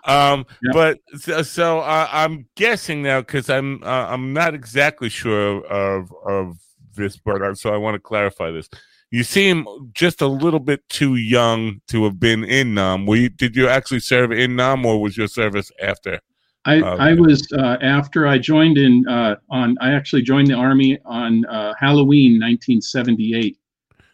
Um, 0.06 0.46
yeah. 0.64 0.72
but 0.74 1.00
so, 1.18 1.42
so 1.42 1.80
uh, 1.80 2.08
I'm 2.12 2.48
guessing 2.56 3.02
now 3.02 3.22
because 3.22 3.50
I'm 3.50 3.84
uh, 3.84 4.08
I'm 4.08 4.34
not 4.34 4.54
exactly 4.54 5.10
sure 5.10 5.66
of 5.66 6.14
of 6.26 6.58
this, 6.96 7.20
uh, 7.26 7.56
so 7.56 7.74
I 7.74 7.78
want 7.78 7.96
to 7.96 8.00
clarify 8.00 8.52
this. 8.52 8.70
You 9.12 9.24
seem 9.24 9.66
just 9.94 10.22
a 10.22 10.28
little 10.28 10.60
bit 10.60 10.88
too 10.90 11.16
young 11.16 11.82
to 11.88 12.04
have 12.04 12.20
been 12.20 12.44
in 12.44 12.74
Nam. 12.74 13.06
Were 13.06 13.16
you, 13.16 13.30
did 13.30 13.56
you 13.56 13.68
actually 13.68 14.00
serve 14.00 14.32
in 14.32 14.56
Nam, 14.56 14.86
or 14.86 15.02
was 15.02 15.16
your 15.16 15.28
service 15.28 15.72
after? 15.82 16.20
I, 16.66 16.82
uh, 16.82 16.98
I 16.98 17.14
was 17.14 17.48
uh, 17.54 17.78
after 17.82 18.28
I 18.28 18.40
joined 18.40 18.78
in 18.78 19.08
uh, 19.08 19.36
on. 19.50 19.78
I 19.82 19.94
actually 19.94 20.24
joined 20.24 20.48
the 20.48 20.56
army 20.56 21.00
on 21.06 21.46
uh, 21.46 21.74
Halloween, 21.80 22.34
1978. 22.34 23.58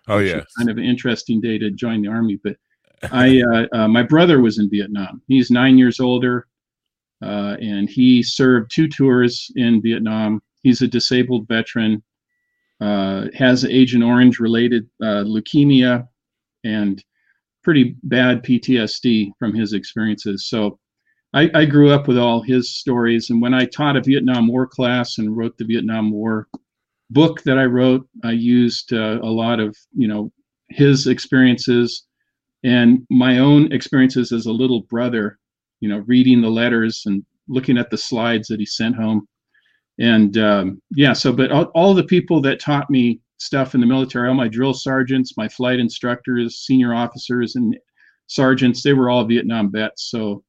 Oh 0.07 0.17
yeah, 0.17 0.41
kind 0.57 0.69
of 0.69 0.77
an 0.77 0.83
interesting 0.83 1.39
day 1.39 1.57
to 1.57 1.71
join 1.71 2.01
the 2.01 2.09
army, 2.09 2.39
but 2.43 2.57
I 3.03 3.41
uh, 3.41 3.67
uh, 3.71 3.87
my 3.87 4.03
brother 4.03 4.41
was 4.41 4.59
in 4.59 4.69
Vietnam. 4.69 5.21
He's 5.27 5.49
nine 5.49 5.77
years 5.77 5.99
older, 5.99 6.47
uh, 7.23 7.57
and 7.59 7.89
he 7.89 8.21
served 8.21 8.71
two 8.71 8.87
tours 8.87 9.51
in 9.55 9.81
Vietnam. 9.81 10.41
He's 10.61 10.81
a 10.81 10.87
disabled 10.87 11.47
veteran, 11.47 12.03
uh, 12.79 13.27
has 13.33 13.65
Agent 13.65 14.03
Orange 14.03 14.39
related 14.39 14.87
leukemia, 15.01 16.07
and 16.63 17.03
pretty 17.63 17.95
bad 18.03 18.43
PTSD 18.43 19.31
from 19.39 19.53
his 19.53 19.73
experiences. 19.73 20.47
So. 20.47 20.77
I, 21.33 21.49
I 21.53 21.63
grew 21.63 21.91
up 21.91 22.09
with 22.09 22.17
all 22.17 22.41
his 22.41 22.75
stories, 22.75 23.29
and 23.29 23.41
when 23.41 23.53
I 23.53 23.63
taught 23.63 23.95
a 23.95 24.01
Vietnam 24.01 24.47
War 24.47 24.67
class 24.67 25.17
and 25.17 25.37
wrote 25.37 25.57
the 25.57 25.63
Vietnam 25.63 26.11
War 26.11 26.49
book 27.09 27.41
that 27.43 27.57
I 27.57 27.63
wrote, 27.63 28.05
I 28.25 28.31
used 28.31 28.91
uh, 28.91 29.17
a 29.21 29.31
lot 29.31 29.61
of 29.61 29.73
you 29.95 30.09
know 30.09 30.29
his 30.67 31.07
experiences 31.07 32.05
and 32.63 33.05
my 33.09 33.39
own 33.39 33.71
experiences 33.71 34.31
as 34.31 34.45
a 34.45 34.51
little 34.51 34.81
brother 34.83 35.39
you 35.79 35.89
know 35.89 36.03
reading 36.07 36.41
the 36.41 36.49
letters 36.49 37.03
and 37.05 37.25
looking 37.47 37.77
at 37.77 37.89
the 37.89 37.97
slides 37.97 38.47
that 38.47 38.59
he 38.59 38.65
sent 38.65 38.95
home. 38.95 39.27
And 39.99 40.37
um, 40.37 40.81
yeah 40.91 41.13
so 41.13 41.33
but 41.33 41.51
all, 41.51 41.65
all 41.75 41.93
the 41.93 42.03
people 42.03 42.41
that 42.41 42.59
taught 42.59 42.89
me 42.89 43.19
stuff 43.37 43.75
in 43.75 43.81
the 43.81 43.87
military 43.87 44.29
all 44.29 44.35
my 44.35 44.47
drill 44.47 44.73
sergeants 44.73 45.35
my 45.35 45.49
flight 45.49 45.79
instructors 45.79 46.59
senior 46.59 46.93
officers 46.93 47.55
and 47.55 47.75
sergeants 48.27 48.83
they 48.83 48.93
were 48.93 49.09
all 49.09 49.25
vietnam 49.25 49.71
vets. 49.71 50.09
So 50.09 50.43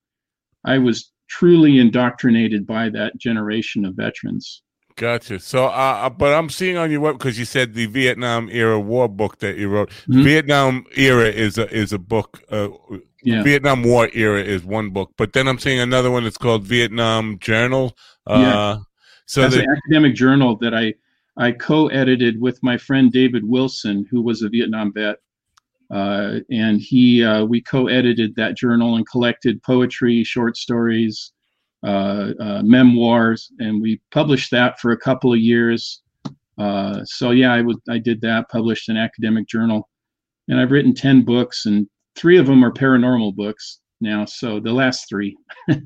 i 0.64 0.78
was 0.78 1.12
truly 1.28 1.78
indoctrinated 1.78 2.66
by 2.66 2.90
that 2.90 3.16
generation 3.18 3.84
of 3.84 3.94
veterans 3.94 4.62
Gotcha. 4.96 5.40
So, 5.40 5.66
uh, 5.66 6.10
but 6.10 6.34
I'm 6.34 6.50
seeing 6.50 6.76
on 6.76 6.90
your 6.90 7.00
web 7.00 7.18
because 7.18 7.38
you 7.38 7.44
said 7.44 7.74
the 7.74 7.86
Vietnam 7.86 8.48
era 8.50 8.78
war 8.78 9.08
book 9.08 9.38
that 9.38 9.56
you 9.56 9.68
wrote. 9.68 9.90
Mm-hmm. 9.90 10.22
Vietnam 10.22 10.86
era 10.94 11.28
is 11.28 11.58
a 11.58 11.68
is 11.74 11.92
a 11.92 11.98
book. 11.98 12.42
Uh, 12.50 12.68
yeah. 13.22 13.42
Vietnam 13.42 13.84
War 13.84 14.08
era 14.12 14.42
is 14.42 14.64
one 14.64 14.90
book, 14.90 15.12
but 15.16 15.32
then 15.32 15.46
I'm 15.46 15.58
seeing 15.58 15.78
another 15.78 16.10
one 16.10 16.24
that's 16.24 16.36
called 16.36 16.64
Vietnam 16.64 17.38
Journal. 17.38 17.96
Uh, 18.26 18.38
yeah. 18.38 18.76
So 19.26 19.42
that's 19.42 19.54
the, 19.54 19.62
an 19.62 19.76
academic 19.76 20.14
journal 20.14 20.56
that 20.56 20.74
I 20.74 20.94
I 21.36 21.52
co-edited 21.52 22.40
with 22.40 22.62
my 22.62 22.76
friend 22.76 23.10
David 23.12 23.48
Wilson, 23.48 24.06
who 24.10 24.20
was 24.22 24.42
a 24.42 24.48
Vietnam 24.48 24.92
vet, 24.92 25.16
uh, 25.90 26.40
and 26.50 26.80
he 26.80 27.24
uh, 27.24 27.44
we 27.44 27.60
co-edited 27.60 28.34
that 28.36 28.56
journal 28.56 28.96
and 28.96 29.06
collected 29.06 29.62
poetry, 29.62 30.24
short 30.24 30.56
stories, 30.56 31.32
memoirs, 31.82 33.50
and 33.58 33.80
we 33.80 34.00
published 34.10 34.50
that 34.50 34.80
for 34.80 34.92
a 34.92 34.98
couple 34.98 35.32
of 35.32 35.38
years. 35.38 36.02
Uh, 36.58 37.04
so 37.04 37.30
yeah, 37.30 37.52
I 37.52 37.60
would 37.62 37.78
I 37.88 37.98
did 37.98 38.20
that, 38.22 38.48
published 38.50 38.88
an 38.88 38.96
academic 38.96 39.48
journal, 39.48 39.88
and 40.48 40.60
I've 40.60 40.70
written 40.70 40.94
ten 40.94 41.22
books, 41.22 41.66
and 41.66 41.86
three 42.16 42.38
of 42.38 42.46
them 42.46 42.64
are 42.64 42.72
paranormal 42.72 43.34
books 43.34 43.80
now. 44.00 44.24
So 44.24 44.60
the 44.60 44.72
last 44.72 45.08
three. 45.08 45.36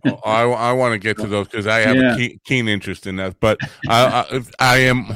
well, 0.05 0.21
I 0.25 0.43
I 0.43 0.73
want 0.73 0.93
to 0.93 0.99
get 0.99 1.19
to 1.19 1.27
those 1.29 1.49
because 1.49 1.67
I 1.67 1.81
have 1.81 1.97
yeah. 1.97 2.15
a 2.15 2.17
keen, 2.17 2.41
keen, 2.45 2.69
interest 2.69 3.07
in 3.07 3.17
that, 3.17 3.39
but 3.41 3.59
I, 3.89 4.27
I, 4.31 4.43
I 4.59 4.77
am. 4.79 5.13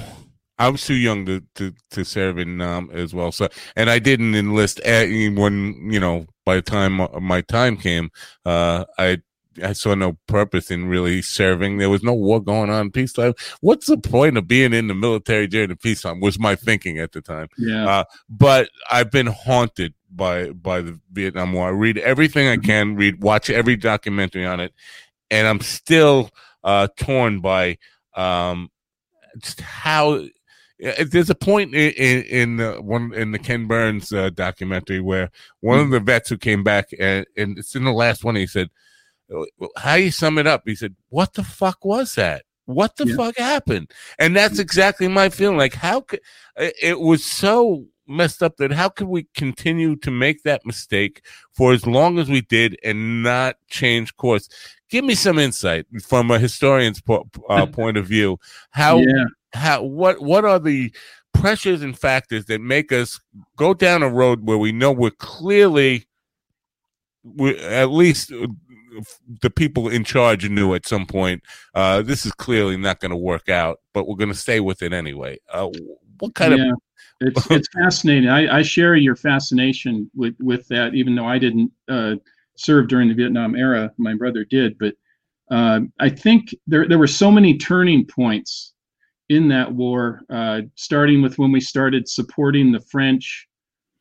I 0.59 0.69
was 0.69 0.85
too 0.85 0.95
young 0.95 1.25
to, 1.25 1.43
to, 1.55 1.73
to 1.93 2.05
serve 2.05 2.37
in 2.37 2.61
um, 2.61 2.91
as 2.93 3.15
well. 3.15 3.33
So, 3.33 3.49
and 3.77 3.89
I 3.89 3.99
didn't 3.99 4.35
enlist 4.35 4.79
at, 4.81 5.09
when 5.09 5.91
you 5.91 5.99
know 5.99 6.27
by 6.45 6.57
the 6.57 6.63
time 6.63 7.01
my 7.23 7.41
time 7.41 7.79
came, 7.79 8.11
uh, 8.45 8.85
I 8.99 9.23
I 9.63 9.73
saw 9.73 9.95
no 9.95 10.19
purpose 10.27 10.71
in 10.71 10.87
really 10.87 11.23
serving. 11.23 11.79
There 11.79 11.91
was 11.91 12.03
no 12.03 12.15
war 12.15 12.41
going 12.41 12.71
on 12.71 12.91
peacetime. 12.91 13.35
What's 13.61 13.87
the 13.87 13.99
point 13.99 14.37
of 14.37 14.47
being 14.47 14.73
in 14.73 14.89
the 14.89 14.95
military 14.95 15.47
during 15.47 15.69
the 15.69 15.77
peacetime? 15.77 16.21
Was 16.21 16.39
my 16.39 16.57
thinking 16.57 16.99
at 16.99 17.13
the 17.13 17.21
time. 17.21 17.49
Yeah. 17.59 17.89
Uh, 17.89 18.05
but 18.29 18.71
I've 18.91 19.11
been 19.11 19.27
haunted 19.27 19.95
by 20.11 20.51
by 20.51 20.81
the 20.81 20.99
Vietnam 21.13 21.53
War. 21.53 21.69
I 21.69 21.71
read 21.71 21.99
everything 21.99 22.49
I 22.49 22.57
can 22.57 22.97
read, 22.97 23.23
watch 23.23 23.51
every 23.51 23.77
documentary 23.77 24.47
on 24.47 24.61
it, 24.61 24.73
and 25.31 25.47
I'm 25.47 25.61
still 25.61 26.31
uh, 26.65 26.89
torn 26.97 27.41
by 27.41 27.79
um, 28.15 28.71
just 29.39 29.61
how. 29.61 30.25
There's 30.79 31.29
a 31.29 31.35
point 31.35 31.75
in 31.75 31.93
in, 31.93 32.23
in 32.23 32.57
the 32.57 32.73
one 32.81 33.13
in 33.13 33.33
the 33.33 33.39
Ken 33.39 33.67
Burns 33.67 34.15
uh, 34.15 34.31
documentary 34.31 35.01
where 35.01 35.31
one 35.61 35.79
of 35.79 35.91
the 35.91 36.01
vets 36.01 36.31
who 36.31 36.39
came 36.39 36.65
back 36.65 36.89
and, 36.99 37.27
and 37.37 37.59
it's 37.59 37.77
in 37.77 37.85
the 37.85 37.93
last 37.93 38.25
one 38.25 38.35
he 38.35 38.47
said 38.47 38.71
how 39.77 39.95
you 39.95 40.11
sum 40.11 40.39
it 40.39 40.47
up? 40.47 40.63
He 40.65 40.75
said, 40.75 40.95
"What 41.09 41.35
the 41.35 41.45
fuck 41.45 41.85
was 41.85 42.15
that? 42.15 42.45
What 42.67 42.97
the 42.97 43.07
yeah. 43.07 43.17
fuck 43.17 43.37
happened?" 43.37 43.91
And 44.19 44.35
that's 44.37 44.59
exactly 44.59 45.09
my 45.09 45.29
feeling. 45.29 45.57
Like, 45.57 45.75
how 45.75 46.03
could 46.03 46.21
it 46.57 47.01
was 47.01 47.25
so 47.25 47.87
messed 48.07 48.43
up 48.43 48.57
that 48.57 48.73
how 48.73 48.89
could 48.89 49.07
we 49.07 49.27
continue 49.35 49.95
to 49.95 50.11
make 50.11 50.43
that 50.43 50.67
mistake 50.67 51.25
for 51.55 51.73
as 51.73 51.87
long 51.87 52.19
as 52.19 52.29
we 52.29 52.41
did 52.43 52.77
and 52.83 53.23
not 53.23 53.57
change 53.69 54.17
course? 54.17 54.49
Give 54.89 55.05
me 55.05 55.15
some 55.15 55.39
insight 55.39 55.87
from 56.03 56.31
a 56.31 56.39
historian's 56.39 57.01
po- 57.01 57.29
uh, 57.49 57.67
point 57.73 57.97
of 57.97 58.07
view. 58.07 58.39
How 58.71 58.99
yeah. 58.99 59.25
how 59.55 59.83
what 59.83 60.21
what 60.21 60.45
are 60.45 60.59
the 60.59 60.93
pressures 61.33 61.83
and 61.83 61.97
factors 61.97 62.47
that 62.47 62.61
make 62.61 62.91
us 62.93 63.21
go 63.57 63.73
down 63.73 64.03
a 64.03 64.09
road 64.09 64.47
where 64.47 64.59
we 64.59 64.73
know 64.73 64.91
we're 64.93 65.11
clearly 65.11 66.07
we 67.23 67.57
at 67.59 67.91
least 67.91 68.33
the 69.43 69.51
people 69.51 69.89
in 69.89 70.05
charge 70.05 70.49
knew 70.49 70.75
at 70.75 70.87
some 70.87 71.07
point 71.07 71.43
uh, 71.75 72.03
this 72.03 72.27
is 72.27 72.33
clearly 72.33 72.77
not 72.77 73.01
going 73.01 73.11
to 73.11 73.17
work 73.17 73.49
out, 73.49 73.81
but 73.93 74.07
we're 74.07 74.17
going 74.17 74.31
to 74.31 74.35
stay 74.35 74.61
with 74.61 74.83
it 74.83 74.93
anyway. 74.93 75.39
Uh, 75.53 75.69
what 76.19 76.35
kind 76.35 76.57
yeah, 76.57 76.73
of? 76.73 76.79
it's 77.21 77.51
it's 77.51 77.69
fascinating. 77.75 78.29
I, 78.29 78.59
I 78.59 78.63
share 78.63 78.97
your 78.97 79.17
fascination 79.17 80.11
with 80.15 80.35
with 80.41 80.67
that, 80.69 80.95
even 80.95 81.15
though 81.15 81.27
I 81.27 81.39
didn't 81.39 81.73
uh, 81.89 82.17
serve 82.57 82.89
during 82.89 83.09
the 83.09 83.15
Vietnam 83.15 83.57
era. 83.57 83.93
My 83.99 84.15
brother 84.15 84.45
did, 84.45 84.79
but 84.79 84.95
uh, 85.51 85.81
I 85.99 86.09
think 86.09 86.55
there 86.67 86.89
there 86.89 86.99
were 86.99 87.07
so 87.07 87.31
many 87.31 87.59
turning 87.59 88.07
points 88.07 88.75
in 89.29 89.49
that 89.49 89.73
war, 89.73 90.23
uh, 90.29 90.63
starting 90.75 91.23
with 91.23 91.39
when 91.39 91.53
we 91.53 91.61
started 91.61 92.09
supporting 92.09 92.73
the 92.73 92.81
French 92.81 93.47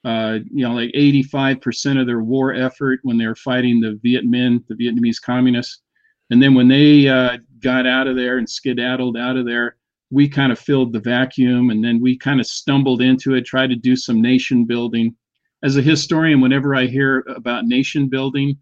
uh, 0.05 0.39
you 0.51 0.63
know, 0.63 0.73
like 0.73 0.91
85% 0.91 1.99
of 1.99 2.07
their 2.07 2.21
war 2.21 2.53
effort 2.53 2.99
when 3.03 3.17
they 3.17 3.27
were 3.27 3.35
fighting 3.35 3.81
the 3.81 3.99
Viet 4.01 4.25
Minh, 4.25 4.65
the 4.67 4.75
Vietnamese 4.75 5.21
communists. 5.21 5.81
And 6.29 6.41
then 6.41 6.53
when 6.53 6.67
they 6.67 7.07
uh, 7.07 7.37
got 7.59 7.85
out 7.85 8.07
of 8.07 8.15
there 8.15 8.37
and 8.37 8.49
skedaddled 8.49 9.17
out 9.17 9.35
of 9.35 9.45
there, 9.45 9.75
we 10.11 10.29
kind 10.29 10.51
of 10.51 10.59
filled 10.59 10.93
the 10.93 10.99
vacuum 10.99 11.69
and 11.69 11.83
then 11.83 11.99
we 11.99 12.17
kind 12.17 12.39
of 12.39 12.47
stumbled 12.47 13.01
into 13.01 13.35
it, 13.35 13.45
tried 13.45 13.69
to 13.69 13.75
do 13.75 13.95
some 13.95 14.21
nation 14.21 14.65
building. 14.65 15.15
As 15.63 15.75
a 15.75 15.81
historian, 15.81 16.39
whenever 16.39 16.75
I 16.75 16.85
hear 16.85 17.25
about 17.27 17.65
nation 17.65 18.07
building, 18.07 18.57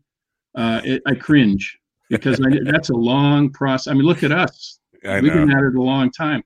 uh, 0.56 0.82
it, 0.84 1.04
I 1.06 1.14
cringe 1.14 1.78
because 2.10 2.42
I, 2.42 2.60
that's 2.64 2.90
a 2.90 2.96
long 2.96 3.52
process. 3.52 3.92
I 3.92 3.94
mean, 3.94 4.04
look 4.04 4.24
at 4.24 4.32
us. 4.32 4.80
I 5.08 5.22
We've 5.22 5.34
know. 5.34 5.46
been 5.46 5.52
at 5.52 5.64
it 5.64 5.76
a 5.76 5.82
long 5.82 6.12
time 6.12 6.44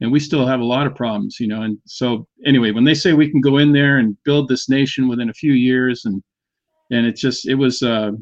and 0.00 0.12
we 0.12 0.20
still 0.20 0.46
have 0.46 0.60
a 0.60 0.64
lot 0.64 0.86
of 0.86 0.94
problems, 0.94 1.40
you 1.40 1.48
know. 1.48 1.62
And 1.62 1.78
so, 1.84 2.26
anyway, 2.46 2.70
when 2.70 2.84
they 2.84 2.94
say 2.94 3.12
we 3.12 3.30
can 3.30 3.40
go 3.40 3.58
in 3.58 3.72
there 3.72 3.98
and 3.98 4.16
build 4.24 4.48
this 4.48 4.68
nation 4.68 5.08
within 5.08 5.30
a 5.30 5.34
few 5.34 5.52
years, 5.52 6.04
and 6.04 6.22
and 6.90 7.06
it's 7.06 7.20
just, 7.20 7.46
it 7.46 7.54
was, 7.54 7.82
uh, 7.82 8.12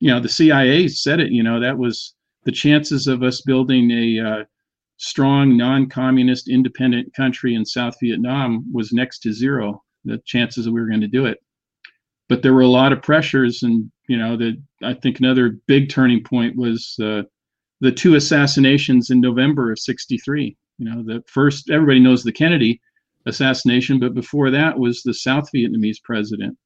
you 0.00 0.10
know, 0.10 0.20
the 0.20 0.28
CIA 0.28 0.88
said 0.88 1.20
it, 1.20 1.30
you 1.30 1.42
know, 1.42 1.60
that 1.60 1.78
was 1.78 2.14
the 2.44 2.52
chances 2.52 3.06
of 3.06 3.22
us 3.22 3.40
building 3.42 3.90
a 3.90 4.20
uh, 4.20 4.44
strong, 4.96 5.56
non-communist, 5.56 6.48
independent 6.48 7.14
country 7.14 7.54
in 7.54 7.64
South 7.64 7.94
Vietnam 8.00 8.64
was 8.72 8.92
next 8.92 9.20
to 9.20 9.32
zero. 9.32 9.82
The 10.04 10.18
chances 10.24 10.64
that 10.64 10.72
we 10.72 10.80
were 10.80 10.88
going 10.88 11.00
to 11.00 11.08
do 11.08 11.26
it, 11.26 11.38
but 12.28 12.42
there 12.42 12.54
were 12.54 12.60
a 12.60 12.68
lot 12.68 12.92
of 12.92 13.02
pressures, 13.02 13.62
and 13.62 13.90
you 14.08 14.16
know, 14.16 14.36
that 14.36 14.56
I 14.82 14.94
think 14.94 15.18
another 15.18 15.58
big 15.66 15.88
turning 15.88 16.22
point 16.22 16.56
was 16.56 16.96
uh, 17.02 17.22
the 17.80 17.90
two 17.90 18.14
assassinations 18.14 19.10
in 19.10 19.20
November 19.20 19.72
of 19.72 19.80
'63. 19.80 20.56
You 20.78 20.90
know, 20.90 21.02
the 21.02 21.22
first 21.26 21.70
everybody 21.70 22.00
knows 22.00 22.22
the 22.22 22.32
Kennedy 22.32 22.80
assassination, 23.26 23.98
but 23.98 24.14
before 24.14 24.50
that 24.50 24.78
was 24.78 25.02
the 25.02 25.14
South 25.14 25.50
Vietnamese 25.54 26.02
president. 26.02 26.56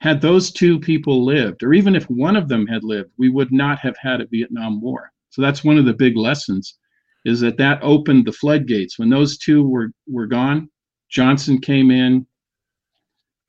Had 0.00 0.20
those 0.20 0.50
two 0.50 0.80
people 0.80 1.24
lived, 1.24 1.62
or 1.62 1.74
even 1.74 1.94
if 1.94 2.04
one 2.04 2.34
of 2.34 2.48
them 2.48 2.66
had 2.66 2.84
lived, 2.84 3.10
we 3.18 3.28
would 3.28 3.52
not 3.52 3.78
have 3.80 3.96
had 3.98 4.20
a 4.20 4.26
Vietnam 4.26 4.80
War. 4.80 5.12
So 5.28 5.42
that's 5.42 5.62
one 5.62 5.76
of 5.78 5.84
the 5.84 5.92
big 5.92 6.16
lessons, 6.16 6.78
is 7.24 7.40
that 7.40 7.58
that 7.58 7.82
opened 7.82 8.24
the 8.24 8.32
floodgates. 8.32 8.98
When 8.98 9.10
those 9.10 9.36
two 9.38 9.62
were 9.62 9.92
were 10.08 10.26
gone, 10.26 10.70
Johnson 11.10 11.60
came 11.60 11.90
in, 11.90 12.26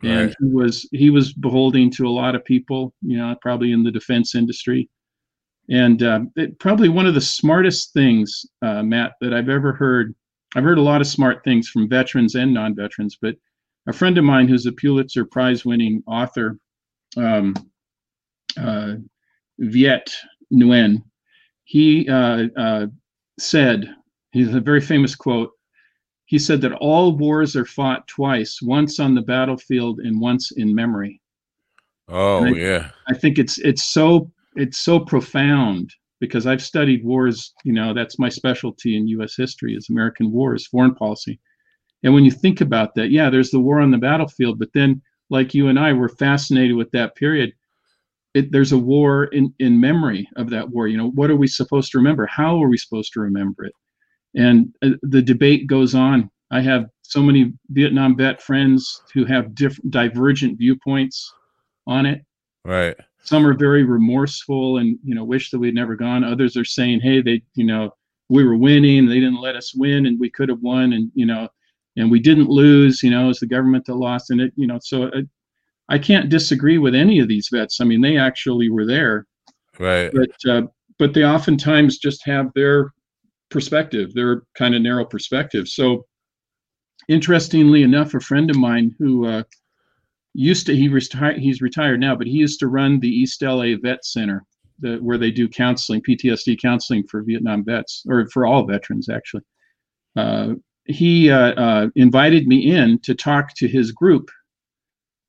and 0.04 0.28
Right. 0.28 0.36
he 0.40 0.46
was 0.46 0.88
he 0.92 1.10
was 1.10 1.34
beholding 1.34 1.90
to 1.92 2.08
a 2.08 2.10
lot 2.10 2.36
of 2.36 2.44
people, 2.44 2.94
you 3.02 3.18
know, 3.18 3.36
probably 3.42 3.72
in 3.72 3.84
the 3.84 3.92
defense 3.92 4.36
industry. 4.36 4.90
And 5.72 6.04
uh, 6.04 6.20
it, 6.36 6.60
probably 6.60 6.90
one 6.90 7.08
of 7.08 7.14
the 7.14 7.22
smartest 7.22 7.94
things, 7.94 8.46
uh, 8.62 8.84
Matt, 8.84 9.14
that 9.22 9.34
I've 9.34 9.50
ever 9.50 9.72
heard. 9.72 10.14
I've 10.54 10.66
heard 10.66 10.78
a 10.78 10.82
lot 10.84 11.00
of 11.00 11.08
smart 11.08 11.46
things 11.46 11.70
from 11.70 11.88
veterans 11.88 12.36
and 12.36 12.54
non-veterans, 12.54 13.18
but 13.22 13.36
a 13.88 13.94
friend 13.94 14.18
of 14.18 14.26
mine 14.26 14.50
who's 14.50 14.66
a 14.66 14.72
Pulitzer 14.74 15.24
Prize-winning 15.24 16.04
author, 16.08 16.60
um, 17.16 17.56
uh, 18.60 18.96
Viet 19.60 20.14
Nguyen, 20.54 21.04
he 21.64 22.08
uh, 22.10 22.48
uh, 22.58 22.88
said, 23.40 23.96
he's 24.34 24.54
a 24.54 24.60
very 24.60 24.82
famous 24.82 25.16
quote. 25.16 25.52
He 26.26 26.38
said 26.38 26.60
that 26.62 26.74
all 26.74 27.18
wars 27.18 27.56
are 27.56 27.66
fought 27.66 28.06
twice, 28.08 28.62
once 28.62 29.00
on 29.00 29.16
the 29.16 29.22
battlefield 29.22 30.00
and 30.00 30.20
once 30.20 30.52
in 30.52 30.76
memory. 30.76 31.22
Oh 32.10 32.46
I- 32.46 32.50
yeah. 32.50 32.90
I 33.08 33.14
think 33.14 33.40
it's 33.40 33.58
it's 33.60 33.86
so 33.86 34.30
it's 34.56 34.80
so 34.80 35.00
profound 35.00 35.92
because 36.20 36.46
I've 36.46 36.62
studied 36.62 37.04
wars. 37.04 37.54
You 37.64 37.74
know, 37.74 37.94
that's 37.94 38.20
my 38.20 38.30
specialty 38.30 38.98
in 38.98 39.08
U.S. 39.10 39.36
history 39.36 39.76
is 39.76 39.90
American 39.90 40.32
wars, 40.32 40.68
foreign 40.68 40.96
policy. 40.96 41.40
And 42.04 42.14
when 42.14 42.26
you 42.26 42.32
think 42.32 42.62
about 42.62 42.96
that, 42.96 43.12
yeah, 43.12 43.30
there's 43.30 43.52
the 43.52 43.60
war 43.60 43.80
on 43.80 43.92
the 43.92 43.98
battlefield, 43.98 44.60
but 44.60 44.74
then, 44.74 45.02
like 45.30 45.54
you 45.54 45.68
and 45.68 45.80
I, 45.80 45.94
were 45.94 46.10
fascinated 46.10 46.76
with 46.76 46.92
that 46.92 47.16
period. 47.16 47.54
It, 48.34 48.52
there's 48.52 48.72
a 48.72 48.78
war 48.78 49.26
in 49.26 49.54
in 49.60 49.80
memory 49.80 50.28
of 50.38 50.50
that 50.50 50.70
war. 50.70 50.88
You 50.88 50.98
know, 50.98 51.10
what 51.12 51.30
are 51.30 51.36
we 51.36 51.48
supposed 51.48 51.92
to 51.92 51.98
remember? 51.98 52.26
How 52.26 52.62
are 52.62 52.70
we 52.70 52.78
supposed 52.78 53.14
to 53.14 53.20
remember 53.20 53.66
it? 53.66 53.74
And 54.36 54.74
uh, 54.82 54.92
the 55.04 55.22
debate 55.22 55.68
goes 55.68 55.96
on. 55.96 56.30
I 56.50 56.62
have 56.62 56.88
so 57.02 57.22
many 57.22 57.54
Vietnam 57.70 58.16
vet 58.18 58.42
friends 58.42 59.04
who 59.14 59.26
have 59.26 59.54
different 59.56 59.92
divergent 59.92 60.58
viewpoints 60.58 61.34
on 61.88 62.06
it 62.06 62.22
Right. 62.66 62.96
Some 63.24 63.46
are 63.46 63.54
very 63.54 63.84
remorseful 63.84 64.78
and 64.78 64.98
you 65.04 65.16
know 65.16 65.24
wish 65.24 65.52
that 65.52 65.60
we'd 65.60 65.76
never 65.76 65.96
gone. 65.96 66.24
Others 66.24 66.58
are 66.58 66.66
saying 66.66 67.02
hey 67.02 67.22
they 67.22 67.42
you 67.56 67.66
know 67.66 67.92
we 68.30 68.44
were 68.44 68.56
winning 68.56 69.06
they 69.08 69.20
didn't 69.20 69.42
let 69.42 69.56
us 69.56 69.76
win 69.76 70.06
and 70.06 70.20
we 70.20 70.30
could 70.30 70.50
have 70.50 70.62
won 70.62 70.94
and 70.94 71.12
you 71.14 71.26
know 71.26 71.48
and 71.98 72.10
we 72.10 72.20
didn't 72.20 72.50
lose 72.50 73.04
you 73.04 73.12
know 73.12 73.30
it's 73.30 73.42
the 73.42 73.46
government 73.46 73.86
that 73.86 73.96
lost 73.96 74.32
and 74.32 74.40
it 74.40 74.54
you 74.56 74.66
know 74.66 74.80
so 74.82 75.04
it, 75.04 75.28
i 75.90 75.98
can't 75.98 76.30
disagree 76.30 76.78
with 76.78 76.96
any 76.96 77.20
of 77.20 77.28
these 77.28 77.50
vets. 77.52 77.82
I 77.82 77.86
mean 77.86 78.02
they 78.02 78.18
actually 78.18 78.70
were 78.70 78.86
there. 78.86 79.28
Right. 79.80 80.12
but 80.14 80.52
uh, 80.52 80.64
but 81.00 81.14
they 81.14 81.24
oftentimes 81.24 81.98
just 81.98 82.26
have 82.26 82.52
their 82.56 82.94
perspective 83.50 84.14
their 84.14 84.44
kind 84.56 84.76
of 84.76 84.82
narrow 84.82 85.06
perspective. 85.06 85.68
So 85.68 86.06
interestingly 87.08 87.84
enough 87.84 88.14
a 88.14 88.20
friend 88.20 88.50
of 88.50 88.58
mine 88.58 88.96
who 88.98 89.26
uh, 89.26 89.44
used 90.34 90.66
to 90.66 90.76
he 90.76 90.88
retired 90.88 91.38
he's 91.38 91.62
retired 91.62 92.00
now 92.00 92.16
but 92.16 92.28
he 92.28 92.34
used 92.34 92.60
to 92.60 92.68
run 92.68 93.00
the 93.00 93.10
east 93.10 93.42
la 93.42 93.66
vet 93.82 94.06
center 94.06 94.44
the, 94.80 94.98
where 94.98 95.18
they 95.18 95.32
do 95.32 95.48
counseling 95.48 96.02
ptsd 96.02 96.60
counseling 96.62 97.04
for 97.08 97.24
vietnam 97.24 97.64
vets 97.64 98.04
or 98.08 98.28
for 98.30 98.46
all 98.46 98.66
veterans 98.66 99.10
actually. 99.10 99.44
Uh, 100.16 100.54
he 100.86 101.30
uh, 101.30 101.54
uh, 101.54 101.88
invited 101.96 102.48
me 102.48 102.76
in 102.76 103.00
to 103.00 103.14
talk 103.14 103.54
to 103.56 103.68
his 103.68 103.92
group 103.92 104.30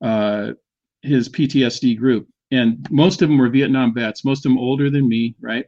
uh, 0.01 0.51
his 1.01 1.29
ptsd 1.29 1.97
group. 1.97 2.27
And 2.51 2.85
most 2.91 3.21
of 3.21 3.29
them 3.29 3.37
were 3.37 3.49
vietnam 3.49 3.93
vets 3.93 4.25
most 4.25 4.45
of 4.45 4.51
them 4.51 4.57
older 4.57 4.89
than 4.89 5.07
me 5.07 5.35
right? 5.41 5.65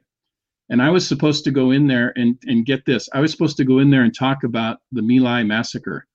And 0.70 0.82
i 0.82 0.90
was 0.90 1.08
supposed 1.08 1.44
to 1.44 1.52
go 1.52 1.72
in 1.72 1.88
there 1.88 2.14
and 2.16 2.38
and 2.46 2.66
get 2.66 2.86
this. 2.86 3.10
I 3.14 3.20
was 3.20 3.32
supposed 3.32 3.58
to 3.58 3.66
go 3.66 3.80
in 3.80 3.90
there 3.90 4.04
and 4.04 4.16
talk 4.16 4.44
about 4.44 4.80
the 4.92 5.02
my 5.02 5.18
lai 5.20 5.44
massacre 5.44 6.08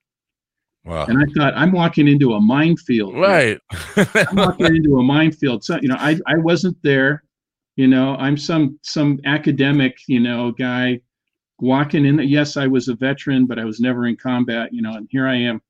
Wow. 0.84 1.04
and 1.06 1.18
I 1.18 1.26
thought 1.36 1.52
I'm 1.56 1.72
walking 1.72 2.08
into 2.08 2.32
a 2.32 2.40
minefield. 2.40 3.14
Right. 3.14 3.58
I'm 3.96 4.36
walking 4.36 4.74
into 4.76 4.96
a 4.98 5.02
minefield. 5.02 5.62
So 5.62 5.78
you 5.80 5.88
know, 5.88 5.96
I 5.98 6.18
I 6.26 6.36
wasn't 6.38 6.76
there. 6.82 7.22
You 7.76 7.86
know, 7.86 8.16
I'm 8.16 8.36
some 8.36 8.78
some 8.82 9.20
academic, 9.26 9.98
you 10.08 10.20
know, 10.20 10.52
guy 10.52 11.00
walking 11.60 12.06
in. 12.06 12.18
Yes, 12.20 12.56
I 12.56 12.66
was 12.66 12.88
a 12.88 12.94
veteran, 12.94 13.46
but 13.46 13.58
I 13.58 13.64
was 13.64 13.80
never 13.80 14.06
in 14.06 14.16
combat. 14.16 14.72
You 14.72 14.82
know, 14.82 14.94
and 14.94 15.06
here 15.10 15.26
I 15.26 15.36
am 15.36 15.60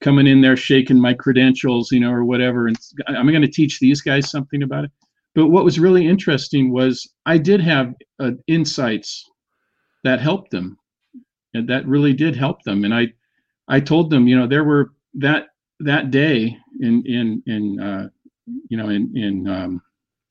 coming 0.00 0.26
in 0.26 0.40
there 0.40 0.56
shaking 0.56 1.00
my 1.00 1.14
credentials, 1.14 1.90
you 1.90 2.00
know, 2.00 2.12
or 2.12 2.24
whatever. 2.24 2.66
And 2.66 2.76
I'm 3.08 3.28
going 3.28 3.42
to 3.42 3.48
teach 3.48 3.78
these 3.78 4.00
guys 4.00 4.30
something 4.30 4.62
about 4.62 4.84
it. 4.84 4.90
But 5.34 5.48
what 5.48 5.64
was 5.64 5.78
really 5.78 6.06
interesting 6.06 6.72
was 6.72 7.08
I 7.24 7.38
did 7.38 7.60
have 7.60 7.94
uh, 8.18 8.32
insights 8.46 9.24
that 10.04 10.20
helped 10.20 10.50
them, 10.50 10.76
and 11.54 11.68
that 11.68 11.86
really 11.86 12.12
did 12.12 12.36
help 12.36 12.62
them. 12.62 12.84
And 12.84 12.94
I 12.94 13.08
I 13.70 13.78
told 13.80 14.10
them, 14.10 14.26
you 14.26 14.36
know, 14.36 14.48
there 14.48 14.64
were 14.64 14.92
that 15.14 15.46
that 15.78 16.10
day 16.10 16.58
in 16.80 17.04
in 17.06 17.42
in 17.46 17.80
uh, 17.80 18.08
you 18.68 18.76
know 18.76 18.88
in 18.88 19.16
in 19.16 19.48
um, 19.48 19.82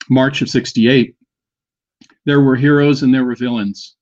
March 0.10 0.42
of 0.42 0.50
'68, 0.50 1.16
there 2.26 2.42
were 2.42 2.58
heroes 2.58 3.02
and 3.02 3.14
there 3.14 3.24
were 3.24 3.36
villains, 3.36 3.96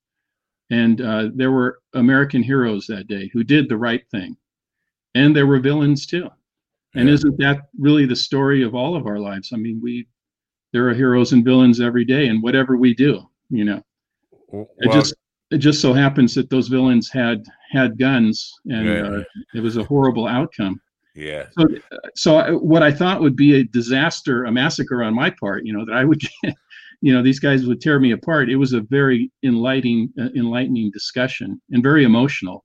and 0.70 1.00
uh, 1.00 1.28
there 1.34 1.52
were 1.52 1.78
American 1.94 2.42
heroes 2.42 2.86
that 2.88 3.06
day 3.06 3.30
who 3.32 3.44
did 3.44 3.68
the 3.68 3.76
right 3.76 4.02
thing, 4.10 4.36
and 5.14 5.34
there 5.34 5.46
were 5.46 5.60
villains 5.60 6.04
too. 6.04 6.28
And 6.94 7.08
Yeah. 7.08 7.14
isn't 7.14 7.38
that 7.38 7.68
really 7.78 8.06
the 8.06 8.16
story 8.16 8.62
of 8.64 8.74
all 8.74 8.96
of 8.96 9.06
our 9.06 9.20
lives? 9.20 9.52
I 9.52 9.56
mean, 9.56 9.80
we 9.80 10.08
there 10.72 10.88
are 10.88 10.94
heroes 10.94 11.32
and 11.32 11.44
villains 11.44 11.80
every 11.80 12.04
day, 12.04 12.26
and 12.26 12.42
whatever 12.42 12.76
we 12.76 12.92
do, 12.92 13.22
you 13.50 13.64
know, 13.64 13.82
it 14.78 14.92
just 14.92 15.14
it 15.52 15.58
just 15.58 15.80
so 15.80 15.92
happens 15.92 16.34
that 16.34 16.50
those 16.50 16.66
villains 16.66 17.08
had 17.08 17.44
had 17.70 17.98
guns, 17.98 18.52
and 18.66 18.86
Yeah. 18.86 19.02
uh, 19.02 19.24
it 19.54 19.60
was 19.60 19.76
a 19.76 19.84
horrible 19.84 20.26
outcome. 20.26 20.80
yeah. 21.14 21.46
So, 21.58 21.66
so 22.14 22.36
I- 22.36 22.50
what 22.52 22.82
I 22.82 22.92
thought 22.92 23.20
would 23.20 23.36
be 23.36 23.56
a 23.60 23.64
disaster, 23.64 24.44
a 24.44 24.52
massacre 24.52 25.02
on 25.02 25.14
my 25.14 25.30
part, 25.30 25.66
you 25.66 25.72
know, 25.72 25.84
that 25.84 25.94
I 25.94 26.04
would, 26.04 26.20
you 27.00 27.12
know, 27.12 27.22
these 27.22 27.40
guys 27.40 27.66
would 27.66 27.80
tear 27.80 27.98
me 28.00 28.12
apart. 28.12 28.48
It 28.50 28.56
was 28.56 28.72
a 28.72 28.80
very 28.82 29.30
enlightening, 29.42 30.12
uh, 30.20 30.28
enlightening 30.36 30.90
discussion 30.92 31.60
and 31.70 31.82
very 31.82 32.04
emotional. 32.04 32.64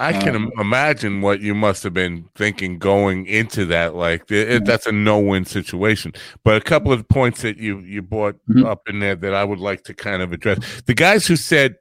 I 0.00 0.12
can 0.14 0.34
Um, 0.34 0.50
imagine 0.58 1.20
what 1.20 1.42
you 1.42 1.54
must 1.54 1.82
have 1.82 1.92
been 1.92 2.24
thinking 2.34 2.78
going 2.78 3.26
into 3.26 3.66
that. 3.66 3.94
Like 3.94 4.30
it, 4.30 4.64
that's 4.64 4.86
a 4.86 4.92
no-win 4.92 5.44
situation. 5.44 6.14
But 6.42 6.56
a 6.56 6.60
couple 6.62 6.90
of 6.90 7.06
points 7.08 7.42
that 7.42 7.58
you 7.58 7.80
you 7.80 8.00
brought 8.00 8.36
Mhm. 8.48 8.64
up 8.64 8.88
in 8.88 8.98
there 9.00 9.14
that 9.16 9.34
I 9.34 9.44
would 9.44 9.58
like 9.58 9.84
to 9.84 9.94
kind 9.94 10.22
of 10.22 10.32
address. 10.32 10.58
The 10.86 10.94
guys 10.94 11.26
who 11.26 11.36
said 11.36 11.76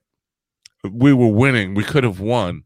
we 0.92 1.14
were 1.14 1.28
winning, 1.28 1.74
we 1.76 1.84
could 1.84 2.04
have 2.04 2.20
won. 2.20 2.64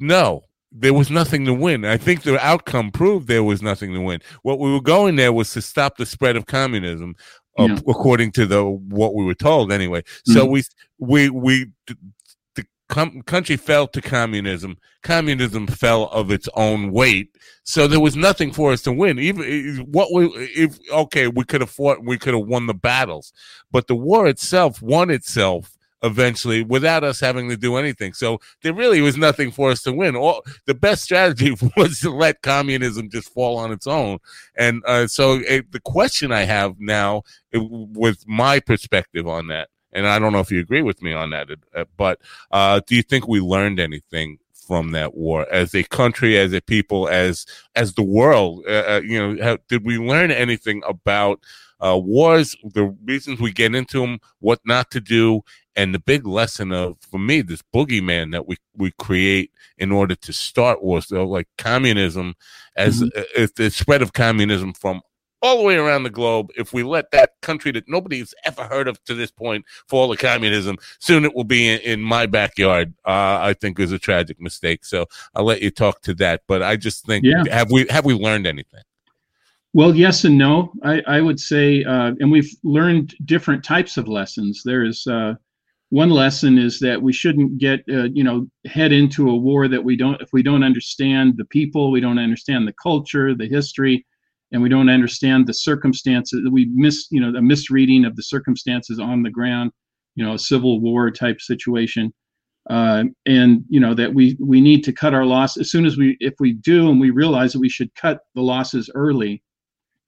No, 0.00 0.42
there 0.70 0.94
was 0.94 1.10
nothing 1.10 1.44
to 1.46 1.54
win. 1.54 1.84
I 1.84 1.96
think 1.96 2.22
the 2.22 2.38
outcome 2.44 2.90
proved 2.90 3.28
there 3.28 3.44
was 3.44 3.62
nothing 3.62 3.92
to 3.94 4.00
win. 4.00 4.20
What 4.42 4.58
we 4.58 4.72
were 4.72 4.80
going 4.80 5.16
there 5.16 5.32
was 5.32 5.52
to 5.52 5.62
stop 5.62 5.96
the 5.96 6.06
spread 6.06 6.36
of 6.36 6.46
communism, 6.46 7.14
uh, 7.58 7.78
according 7.88 8.32
to 8.32 8.46
the 8.46 8.64
what 8.64 9.14
we 9.14 9.24
were 9.24 9.34
told 9.34 9.72
anyway. 9.72 10.02
So 10.26 10.46
Mhm. 10.46 10.50
we 10.50 10.62
we 10.98 11.30
we 11.30 11.66
the 11.86 12.66
com- 12.88 13.22
country 13.22 13.56
fell 13.56 13.86
to 13.88 14.00
communism. 14.02 14.76
Communism 15.02 15.66
fell 15.66 16.04
of 16.10 16.30
its 16.30 16.48
own 16.54 16.90
weight. 16.92 17.34
So 17.64 17.86
there 17.86 18.00
was 18.00 18.16
nothing 18.16 18.52
for 18.52 18.72
us 18.72 18.82
to 18.82 18.92
win. 18.92 19.18
Even 19.18 19.78
what 19.90 20.12
we, 20.12 20.26
if 20.56 20.78
okay, 20.90 21.28
we 21.28 21.44
could 21.44 21.60
have 21.60 21.70
fought, 21.70 22.04
we 22.04 22.18
could 22.18 22.34
have 22.34 22.46
won 22.46 22.66
the 22.66 22.74
battles, 22.74 23.32
but 23.70 23.86
the 23.86 23.94
war 23.94 24.26
itself 24.26 24.82
won 24.82 25.10
itself 25.10 25.76
eventually 26.02 26.62
without 26.62 27.04
us 27.04 27.20
having 27.20 27.48
to 27.48 27.56
do 27.56 27.76
anything. 27.76 28.12
So 28.12 28.40
there 28.62 28.74
really 28.74 29.00
was 29.00 29.16
nothing 29.16 29.50
for 29.50 29.70
us 29.70 29.82
to 29.82 29.92
win. 29.92 30.16
All 30.16 30.42
the 30.66 30.74
best 30.74 31.02
strategy 31.02 31.54
was 31.76 32.00
to 32.00 32.10
let 32.10 32.42
communism 32.42 33.08
just 33.10 33.32
fall 33.32 33.58
on 33.58 33.72
its 33.72 33.86
own. 33.86 34.18
And 34.56 34.82
uh, 34.86 35.06
so 35.06 35.34
it, 35.34 35.70
the 35.72 35.80
question 35.80 36.32
I 36.32 36.42
have 36.42 36.78
now, 36.78 37.22
it, 37.52 37.62
with 37.70 38.26
my 38.26 38.60
perspective 38.60 39.26
on 39.26 39.48
that, 39.48 39.68
and 39.92 40.06
I 40.06 40.18
don't 40.18 40.32
know 40.32 40.40
if 40.40 40.50
you 40.50 40.60
agree 40.60 40.82
with 40.82 41.02
me 41.02 41.12
on 41.12 41.30
that, 41.30 41.48
uh, 41.74 41.84
but 41.96 42.20
uh, 42.50 42.80
do 42.86 42.96
you 42.96 43.02
think 43.02 43.28
we 43.28 43.40
learned 43.40 43.78
anything 43.78 44.38
from 44.54 44.92
that 44.92 45.14
war 45.14 45.46
as 45.52 45.74
a 45.74 45.82
country, 45.84 46.38
as 46.38 46.52
a 46.52 46.62
people, 46.62 47.08
as 47.08 47.44
as 47.76 47.94
the 47.94 48.02
world? 48.02 48.64
Uh, 48.66 48.84
uh 48.88 49.00
you 49.04 49.18
know, 49.18 49.42
how, 49.42 49.58
did 49.68 49.84
we 49.84 49.98
learn 49.98 50.30
anything 50.30 50.82
about? 50.86 51.40
Uh, 51.82 51.98
wars, 51.98 52.54
the 52.62 52.84
reasons 53.04 53.40
we 53.40 53.52
get 53.52 53.74
into 53.74 54.00
them, 54.00 54.18
what 54.38 54.60
not 54.64 54.90
to 54.90 55.00
do, 55.00 55.42
and 55.74 55.94
the 55.94 55.98
big 55.98 56.26
lesson 56.26 56.72
of 56.72 56.96
for 57.00 57.18
me 57.18 57.40
this 57.40 57.62
boogeyman 57.74 58.30
that 58.32 58.46
we 58.46 58.56
we 58.76 58.92
create 58.98 59.50
in 59.78 59.90
order 59.90 60.14
to 60.14 60.32
start 60.32 60.82
wars, 60.82 61.08
so 61.08 61.24
like 61.24 61.48
communism, 61.58 62.34
as 62.76 63.02
mm-hmm. 63.02 63.44
the 63.56 63.70
spread 63.70 64.02
of 64.02 64.12
communism 64.12 64.72
from 64.72 65.00
all 65.42 65.58
the 65.58 65.64
way 65.64 65.76
around 65.76 66.04
the 66.04 66.10
globe. 66.10 66.50
If 66.56 66.72
we 66.72 66.84
let 66.84 67.10
that 67.10 67.32
country 67.42 67.72
that 67.72 67.88
nobody's 67.88 68.32
ever 68.44 68.62
heard 68.64 68.86
of 68.88 69.02
to 69.04 69.14
this 69.14 69.30
point 69.30 69.64
fall 69.88 70.14
to 70.14 70.16
communism, 70.16 70.78
soon 71.00 71.24
it 71.24 71.34
will 71.34 71.44
be 71.44 71.68
in, 71.68 71.80
in 71.80 72.00
my 72.00 72.26
backyard. 72.26 72.94
Uh, 73.04 73.38
I 73.42 73.54
think 73.60 73.78
is 73.80 73.92
a 73.92 73.98
tragic 73.98 74.40
mistake. 74.40 74.84
So 74.84 75.06
I'll 75.34 75.44
let 75.44 75.62
you 75.62 75.70
talk 75.70 76.00
to 76.02 76.14
that. 76.14 76.42
But 76.46 76.62
I 76.62 76.76
just 76.76 77.04
think 77.04 77.24
yeah. 77.24 77.42
have 77.50 77.70
we 77.70 77.86
have 77.90 78.04
we 78.04 78.14
learned 78.14 78.46
anything? 78.46 78.82
Well, 79.74 79.94
yes 79.94 80.24
and 80.24 80.36
no. 80.36 80.72
I, 80.84 81.02
I 81.06 81.20
would 81.20 81.40
say, 81.40 81.82
uh, 81.84 82.12
and 82.20 82.30
we've 82.30 82.50
learned 82.62 83.14
different 83.24 83.64
types 83.64 83.96
of 83.96 84.06
lessons. 84.06 84.62
There's 84.64 85.06
uh, 85.06 85.34
one 85.88 86.10
lesson 86.10 86.58
is 86.58 86.78
that 86.80 87.00
we 87.00 87.12
shouldn't 87.12 87.58
get, 87.58 87.80
uh, 87.90 88.08
you 88.12 88.22
know, 88.22 88.46
head 88.66 88.92
into 88.92 89.30
a 89.30 89.36
war 89.36 89.68
that 89.68 89.82
we 89.82 89.96
don't, 89.96 90.20
if 90.20 90.28
we 90.32 90.42
don't 90.42 90.62
understand 90.62 91.34
the 91.38 91.46
people, 91.46 91.90
we 91.90 92.00
don't 92.00 92.18
understand 92.18 92.68
the 92.68 92.74
culture, 92.74 93.34
the 93.34 93.48
history, 93.48 94.04
and 94.52 94.62
we 94.62 94.68
don't 94.68 94.90
understand 94.90 95.46
the 95.46 95.54
circumstances 95.54 96.48
we 96.50 96.66
miss 96.74 97.06
you 97.10 97.20
know 97.20 97.36
a 97.36 97.42
misreading 97.42 98.04
of 98.04 98.14
the 98.16 98.22
circumstances 98.22 98.98
on 99.00 99.22
the 99.22 99.30
ground 99.30 99.72
you 100.14 100.24
know 100.24 100.34
a 100.34 100.38
civil 100.38 100.80
war 100.80 101.10
type 101.10 101.40
situation 101.40 102.12
uh, 102.70 103.04
and 103.26 103.64
you 103.68 103.80
know 103.80 103.94
that 103.94 104.12
we 104.12 104.36
we 104.38 104.60
need 104.60 104.84
to 104.84 104.92
cut 104.92 105.14
our 105.14 105.24
loss 105.24 105.56
as 105.56 105.70
soon 105.70 105.84
as 105.84 105.96
we 105.96 106.16
if 106.20 106.34
we 106.38 106.52
do 106.52 106.90
and 106.90 107.00
we 107.00 107.10
realize 107.10 107.52
that 107.52 107.58
we 107.58 107.68
should 107.68 107.92
cut 107.94 108.20
the 108.34 108.42
losses 108.42 108.90
early 108.94 109.42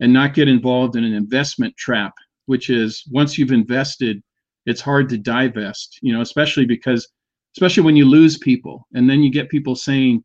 and 0.01 0.13
not 0.13 0.35
get 0.35 0.49
involved 0.49 0.97
in 0.97 1.05
an 1.05 1.15
investment 1.15 1.77
trap 1.77 2.13
which 2.47 2.71
is 2.71 3.05
once 3.11 3.39
you've 3.39 3.53
invested 3.53 4.23
it's 4.67 4.81
hard 4.81 5.09
to 5.09 5.19
divest 5.19 5.99
you 6.03 6.13
know 6.13 6.21
especially 6.21 6.67
because 6.67 7.09
especially 7.57 7.83
when 7.83 7.97
you 7.97 8.05
lose 8.05 8.39
people 8.39 8.87
and 8.95 9.09
then 9.09 9.23
you 9.23 9.31
get 9.31 9.49
people 9.49 9.75
saying 9.75 10.23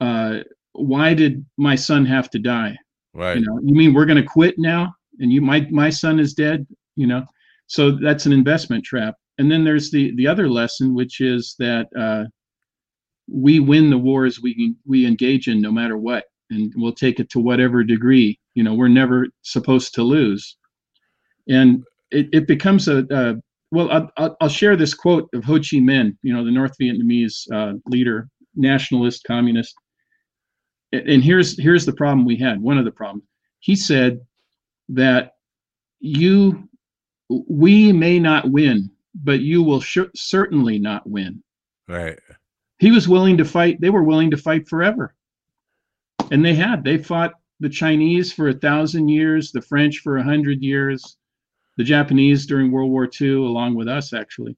uh, 0.00 0.38
why 0.72 1.14
did 1.14 1.44
my 1.56 1.74
son 1.74 2.04
have 2.04 2.28
to 2.30 2.38
die 2.38 2.76
Right. 3.16 3.38
You 3.38 3.46
know, 3.46 3.58
you 3.64 3.74
mean 3.74 3.94
we're 3.94 4.04
going 4.04 4.22
to 4.22 4.28
quit 4.28 4.58
now? 4.58 4.94
And 5.20 5.32
you, 5.32 5.40
my 5.40 5.66
my 5.70 5.88
son 5.88 6.20
is 6.20 6.34
dead. 6.34 6.66
You 6.96 7.06
know, 7.06 7.24
so 7.66 7.92
that's 7.92 8.26
an 8.26 8.32
investment 8.32 8.84
trap. 8.84 9.14
And 9.38 9.50
then 9.50 9.64
there's 9.64 9.90
the 9.90 10.14
the 10.16 10.26
other 10.26 10.50
lesson, 10.50 10.94
which 10.94 11.22
is 11.22 11.56
that 11.58 11.86
uh, 11.98 12.24
we 13.26 13.58
win 13.58 13.88
the 13.88 13.98
wars 13.98 14.42
we 14.42 14.74
we 14.84 15.06
engage 15.06 15.48
in, 15.48 15.62
no 15.62 15.72
matter 15.72 15.96
what, 15.96 16.24
and 16.50 16.72
we'll 16.76 16.92
take 16.92 17.18
it 17.18 17.30
to 17.30 17.40
whatever 17.40 17.82
degree. 17.82 18.38
You 18.56 18.64
know, 18.64 18.74
we're 18.74 18.88
never 18.88 19.28
supposed 19.42 19.94
to 19.94 20.02
lose. 20.02 20.56
And 21.48 21.84
it, 22.10 22.28
it 22.32 22.46
becomes 22.48 22.88
a, 22.88 23.06
a 23.10 23.34
well, 23.70 24.10
I'll, 24.16 24.36
I'll 24.40 24.48
share 24.48 24.76
this 24.76 24.94
quote 24.94 25.28
of 25.32 25.44
Ho 25.44 25.54
Chi 25.54 25.78
Minh, 25.78 26.16
you 26.22 26.34
know, 26.34 26.44
the 26.44 26.50
North 26.50 26.74
Vietnamese 26.80 27.46
uh, 27.52 27.74
leader, 27.86 28.28
nationalist, 28.56 29.22
communist. 29.24 29.74
And 30.92 31.22
here's 31.22 31.60
here's 31.60 31.86
the 31.86 31.92
problem 31.92 32.24
we 32.24 32.36
had 32.36 32.60
one 32.60 32.78
of 32.78 32.84
the 32.84 32.90
problems. 32.90 33.24
He 33.60 33.76
said 33.76 34.20
that 34.88 35.34
you 36.00 36.68
we 37.28 37.92
may 37.92 38.18
not 38.18 38.50
win 38.50 38.90
but 39.22 39.40
you 39.40 39.62
will 39.62 39.80
sh- 39.80 39.98
certainly 40.14 40.78
not 40.78 41.08
win. 41.08 41.42
Right. 41.88 42.18
He 42.78 42.90
was 42.90 43.08
willing 43.08 43.38
to 43.38 43.44
fight 43.44 43.80
they 43.80 43.90
were 43.90 44.02
willing 44.02 44.30
to 44.30 44.36
fight 44.36 44.68
forever. 44.68 45.14
And 46.30 46.44
they 46.44 46.54
had 46.54 46.84
they 46.84 46.98
fought 46.98 47.32
the 47.60 47.68
chinese 47.68 48.32
for 48.32 48.48
a 48.48 48.54
thousand 48.54 49.08
years 49.08 49.52
the 49.52 49.62
french 49.62 49.98
for 49.98 50.18
a 50.18 50.22
hundred 50.22 50.62
years 50.62 51.16
the 51.76 51.84
japanese 51.84 52.46
during 52.46 52.70
world 52.70 52.90
war 52.90 53.08
ii 53.20 53.34
along 53.34 53.74
with 53.74 53.88
us 53.88 54.12
actually. 54.12 54.56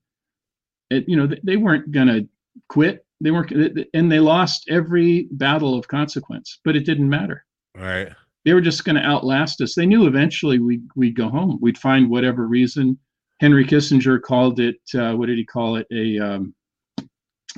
It, 0.91 1.07
you 1.07 1.17
know 1.17 1.29
they 1.43 1.57
weren't 1.57 1.91
going 1.91 2.09
to 2.09 2.27
quit. 2.69 3.05
They 3.21 3.31
weren't 3.31 3.53
and 3.93 4.11
they 4.11 4.21
lost 4.21 4.69
every 4.71 5.29
battle 5.33 5.75
of 5.75 5.89
consequence 5.89 6.61
but 6.65 6.77
it 6.77 6.87
didn't 6.87 7.09
matter. 7.09 7.45
Right. 7.77 8.11
They 8.45 8.55
were 8.55 8.61
just 8.63 8.85
going 8.85 8.97
to 8.97 9.03
outlast 9.03 9.61
us. 9.61 9.75
They 9.75 9.85
knew 9.85 10.07
eventually 10.07 10.59
we'd, 10.59 10.89
we'd 10.97 11.17
go 11.17 11.29
home. 11.29 11.59
We'd 11.61 11.77
find 11.77 12.09
whatever 12.09 12.47
reason. 12.47 12.99
Henry 13.41 13.65
kissinger 13.65 14.23
called 14.23 14.59
it 14.61 14.81
uh, 14.95 15.13
what 15.15 15.27
did 15.27 15.37
he 15.37 15.45
call 15.45 15.77
it? 15.77 15.87
A 15.93 16.19
um, 16.19 16.55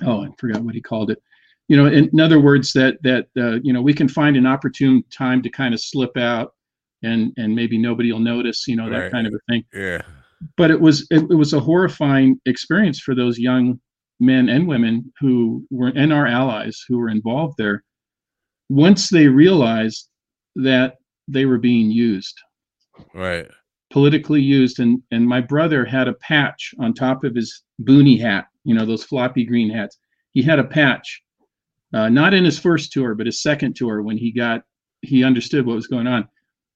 oh 0.04 0.24
i 0.24 0.28
forgot 0.38 0.62
what 0.62 0.74
he 0.74 0.80
called 0.80 1.10
it 1.10 1.22
you 1.70 1.76
know 1.76 1.86
in, 1.86 2.10
in 2.12 2.20
other 2.20 2.40
words 2.40 2.72
that 2.72 3.00
that 3.02 3.28
uh, 3.38 3.60
you 3.62 3.72
know 3.72 3.80
we 3.80 3.94
can 3.94 4.08
find 4.08 4.36
an 4.36 4.44
opportune 4.44 5.04
time 5.10 5.40
to 5.40 5.48
kind 5.48 5.72
of 5.72 5.80
slip 5.80 6.16
out 6.16 6.52
and 7.04 7.32
and 7.38 7.54
maybe 7.54 7.78
nobody 7.78 8.10
will 8.12 8.18
notice 8.18 8.66
you 8.66 8.74
know 8.74 8.90
that 8.90 8.98
right. 8.98 9.12
kind 9.12 9.26
of 9.26 9.32
a 9.32 9.38
thing. 9.48 9.64
Yeah. 9.72 10.02
But 10.56 10.72
it 10.72 10.80
was 10.80 11.06
it, 11.10 11.22
it 11.30 11.34
was 11.36 11.52
a 11.52 11.60
horrifying 11.60 12.40
experience 12.44 12.98
for 12.98 13.14
those 13.14 13.38
young 13.38 13.80
men 14.18 14.48
and 14.48 14.66
women 14.66 15.12
who 15.20 15.64
were 15.70 15.92
and 15.94 16.12
our 16.12 16.26
allies 16.26 16.84
who 16.88 16.98
were 16.98 17.08
involved 17.08 17.54
there 17.56 17.84
once 18.68 19.08
they 19.08 19.28
realized 19.28 20.08
that 20.56 20.96
they 21.28 21.46
were 21.46 21.58
being 21.58 21.90
used. 21.90 22.36
Right. 23.14 23.48
Politically 23.92 24.42
used 24.42 24.80
and 24.80 25.00
and 25.12 25.24
my 25.24 25.40
brother 25.40 25.84
had 25.84 26.08
a 26.08 26.14
patch 26.14 26.74
on 26.80 26.94
top 26.94 27.22
of 27.22 27.36
his 27.36 27.62
boonie 27.78 28.18
hat 28.18 28.46
you 28.64 28.74
know 28.74 28.84
those 28.84 29.04
floppy 29.04 29.44
green 29.44 29.70
hats. 29.70 29.98
He 30.32 30.42
had 30.42 30.58
a 30.58 30.64
patch 30.64 31.22
uh, 31.94 32.08
not 32.08 32.34
in 32.34 32.44
his 32.44 32.58
first 32.58 32.92
tour 32.92 33.14
but 33.14 33.26
his 33.26 33.42
second 33.42 33.74
tour 33.74 34.02
when 34.02 34.16
he 34.16 34.32
got 34.32 34.62
he 35.02 35.24
understood 35.24 35.66
what 35.66 35.76
was 35.76 35.86
going 35.86 36.06
on 36.06 36.28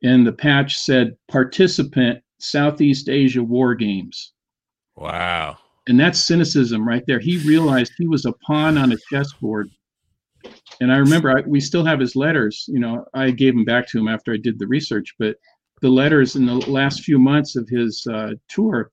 and 0.02 0.26
the 0.26 0.32
patch 0.32 0.76
said 0.76 1.16
participant 1.28 2.22
southeast 2.38 3.08
asia 3.08 3.42
war 3.42 3.74
games 3.74 4.32
wow 4.96 5.56
and 5.86 6.00
that's 6.00 6.26
cynicism 6.26 6.86
right 6.86 7.04
there. 7.06 7.18
He 7.18 7.38
realized 7.38 7.92
he 7.96 8.08
was 8.08 8.24
a 8.24 8.32
pawn 8.46 8.78
on 8.78 8.92
a 8.92 8.96
chessboard. 9.10 9.70
And 10.80 10.92
I 10.92 10.96
remember 10.96 11.36
I, 11.36 11.42
we 11.46 11.60
still 11.60 11.84
have 11.84 12.00
his 12.00 12.16
letters. 12.16 12.64
You 12.68 12.80
know, 12.80 13.04
I 13.14 13.30
gave 13.30 13.54
them 13.54 13.64
back 13.64 13.88
to 13.88 13.98
him 13.98 14.08
after 14.08 14.32
I 14.32 14.38
did 14.38 14.58
the 14.58 14.66
research, 14.66 15.14
but 15.18 15.36
the 15.82 15.88
letters 15.88 16.36
in 16.36 16.46
the 16.46 16.54
last 16.70 17.02
few 17.02 17.18
months 17.18 17.56
of 17.56 17.68
his 17.68 18.06
uh, 18.10 18.32
tour, 18.48 18.90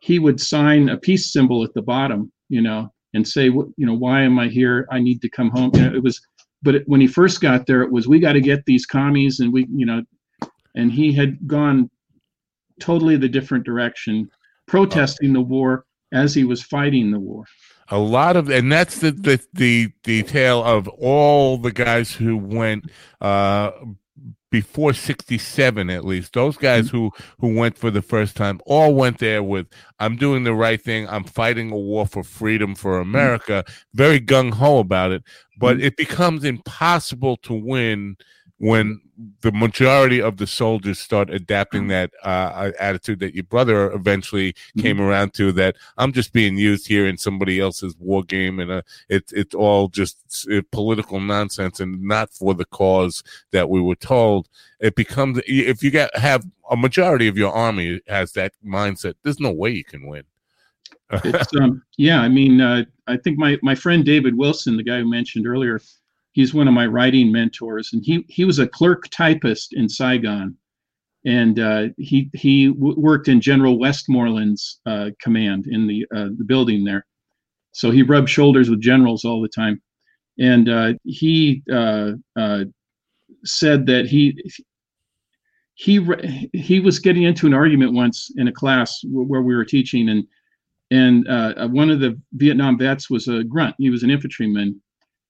he 0.00 0.18
would 0.18 0.40
sign 0.40 0.88
a 0.88 0.96
peace 0.96 1.32
symbol 1.32 1.64
at 1.64 1.74
the 1.74 1.82
bottom, 1.82 2.32
you 2.48 2.62
know, 2.62 2.92
and 3.14 3.26
say, 3.26 3.44
you 3.44 3.74
know, 3.78 3.94
why 3.94 4.22
am 4.22 4.38
I 4.38 4.48
here? 4.48 4.86
I 4.90 5.00
need 5.00 5.20
to 5.22 5.28
come 5.28 5.50
home. 5.50 5.70
You 5.74 5.82
know, 5.82 5.94
it 5.94 6.02
was, 6.02 6.20
but 6.62 6.74
it, 6.76 6.88
when 6.88 7.00
he 7.00 7.06
first 7.06 7.40
got 7.40 7.66
there, 7.66 7.82
it 7.82 7.90
was, 7.90 8.06
we 8.06 8.18
got 8.18 8.34
to 8.34 8.40
get 8.40 8.64
these 8.66 8.86
commies 8.86 9.40
and 9.40 9.52
we, 9.52 9.66
you 9.74 9.86
know, 9.86 10.02
and 10.74 10.92
he 10.92 11.12
had 11.12 11.46
gone 11.46 11.90
totally 12.80 13.16
the 13.16 13.28
different 13.28 13.64
direction, 13.64 14.30
protesting 14.66 15.32
the 15.32 15.40
war 15.40 15.84
as 16.12 16.34
he 16.34 16.44
was 16.44 16.62
fighting 16.62 17.10
the 17.10 17.20
war. 17.20 17.44
A 17.92 17.98
lot 17.98 18.36
of, 18.36 18.48
and 18.48 18.70
that's 18.70 19.00
the 19.00 19.10
the 19.10 19.40
the 19.52 19.92
detail 20.04 20.62
of 20.62 20.86
all 20.86 21.58
the 21.58 21.72
guys 21.72 22.12
who 22.12 22.36
went 22.36 22.88
uh, 23.20 23.72
before 24.50 24.92
67 24.92 25.90
at 25.90 26.04
least 26.04 26.32
those 26.32 26.56
guys 26.56 26.88
mm-hmm. 26.88 26.96
who 26.96 27.12
who 27.38 27.54
went 27.54 27.78
for 27.78 27.90
the 27.90 28.02
first 28.02 28.36
time 28.36 28.60
all 28.66 28.94
went 28.94 29.18
there 29.18 29.42
with 29.42 29.66
i'm 29.98 30.16
doing 30.16 30.44
the 30.44 30.54
right 30.54 30.82
thing 30.82 31.08
i'm 31.08 31.24
fighting 31.24 31.70
a 31.70 31.76
war 31.76 32.06
for 32.06 32.22
freedom 32.22 32.74
for 32.74 32.92
mm-hmm. 33.00 33.10
america 33.10 33.64
very 33.94 34.20
gung-ho 34.20 34.78
about 34.78 35.12
it 35.12 35.22
but 35.58 35.76
mm-hmm. 35.76 35.86
it 35.86 35.96
becomes 35.96 36.44
impossible 36.44 37.36
to 37.38 37.54
win 37.54 38.16
when 38.60 39.00
the 39.40 39.52
majority 39.52 40.20
of 40.20 40.36
the 40.36 40.46
soldiers 40.46 40.98
start 40.98 41.30
adapting 41.30 41.82
mm-hmm. 41.82 41.88
that 41.88 42.10
uh, 42.22 42.70
attitude 42.78 43.18
that 43.18 43.34
your 43.34 43.44
brother 43.44 43.90
eventually 43.92 44.52
mm-hmm. 44.52 44.82
came 44.82 45.00
around 45.00 45.32
to 45.32 45.50
that 45.50 45.76
I'm 45.96 46.12
just 46.12 46.34
being 46.34 46.58
used 46.58 46.86
here 46.86 47.06
in 47.06 47.16
somebody 47.16 47.58
else's 47.58 47.96
war 47.98 48.22
game 48.22 48.60
and 48.60 48.70
uh, 48.70 48.82
it's 49.08 49.32
it's 49.32 49.54
all 49.54 49.88
just 49.88 50.46
uh, 50.52 50.60
political 50.72 51.20
nonsense 51.20 51.80
and 51.80 52.02
not 52.02 52.34
for 52.34 52.52
the 52.52 52.66
cause 52.66 53.22
that 53.50 53.70
we 53.70 53.80
were 53.80 53.96
told. 53.96 54.46
It 54.78 54.94
becomes 54.94 55.40
if 55.46 55.82
you 55.82 55.90
get 55.90 56.14
have 56.14 56.44
a 56.70 56.76
majority 56.76 57.28
of 57.28 57.38
your 57.38 57.52
army 57.52 58.02
has 58.08 58.32
that 58.32 58.52
mindset. 58.62 59.14
There's 59.22 59.40
no 59.40 59.52
way 59.52 59.70
you 59.70 59.84
can 59.84 60.06
win. 60.06 60.24
it's, 61.24 61.48
um, 61.58 61.82
yeah, 61.96 62.20
I 62.20 62.28
mean, 62.28 62.60
uh, 62.60 62.84
I 63.06 63.16
think 63.16 63.38
my 63.38 63.58
my 63.62 63.74
friend 63.74 64.04
David 64.04 64.36
Wilson, 64.36 64.76
the 64.76 64.82
guy 64.82 64.98
who 64.98 65.08
mentioned 65.08 65.46
earlier, 65.46 65.80
he's 66.32 66.54
one 66.54 66.68
of 66.68 66.74
my 66.74 66.86
writing 66.86 67.32
mentors, 67.32 67.92
and 67.92 68.02
he 68.04 68.24
he 68.28 68.44
was 68.44 68.58
a 68.58 68.68
clerk 68.68 69.08
typist 69.10 69.72
in 69.72 69.88
Saigon, 69.88 70.56
and 71.24 71.58
uh, 71.58 71.88
he 71.98 72.30
he 72.34 72.68
w- 72.68 72.98
worked 72.98 73.28
in 73.28 73.40
General 73.40 73.78
Westmoreland's 73.78 74.80
uh, 74.86 75.10
command 75.20 75.66
in 75.66 75.86
the 75.86 76.06
uh, 76.14 76.28
the 76.36 76.44
building 76.44 76.84
there, 76.84 77.06
so 77.72 77.90
he 77.90 78.02
rubbed 78.02 78.28
shoulders 78.28 78.70
with 78.70 78.80
generals 78.80 79.24
all 79.24 79.40
the 79.40 79.48
time, 79.48 79.80
and 80.38 80.68
uh, 80.68 80.92
he 81.04 81.62
uh, 81.72 82.12
said 83.44 83.86
that 83.86 84.06
he 84.06 84.36
he 85.74 86.06
he 86.52 86.80
was 86.80 86.98
getting 86.98 87.22
into 87.22 87.46
an 87.46 87.54
argument 87.54 87.94
once 87.94 88.30
in 88.36 88.48
a 88.48 88.52
class 88.52 89.00
where 89.04 89.42
we 89.42 89.54
were 89.54 89.64
teaching 89.64 90.10
and 90.10 90.26
and 90.90 91.28
uh, 91.28 91.68
one 91.68 91.88
of 91.88 92.00
the 92.00 92.20
Vietnam 92.32 92.76
vets 92.76 93.08
was 93.08 93.28
a 93.28 93.44
grunt. 93.44 93.76
He 93.78 93.90
was 93.90 94.02
an 94.02 94.10
infantryman, 94.10 94.80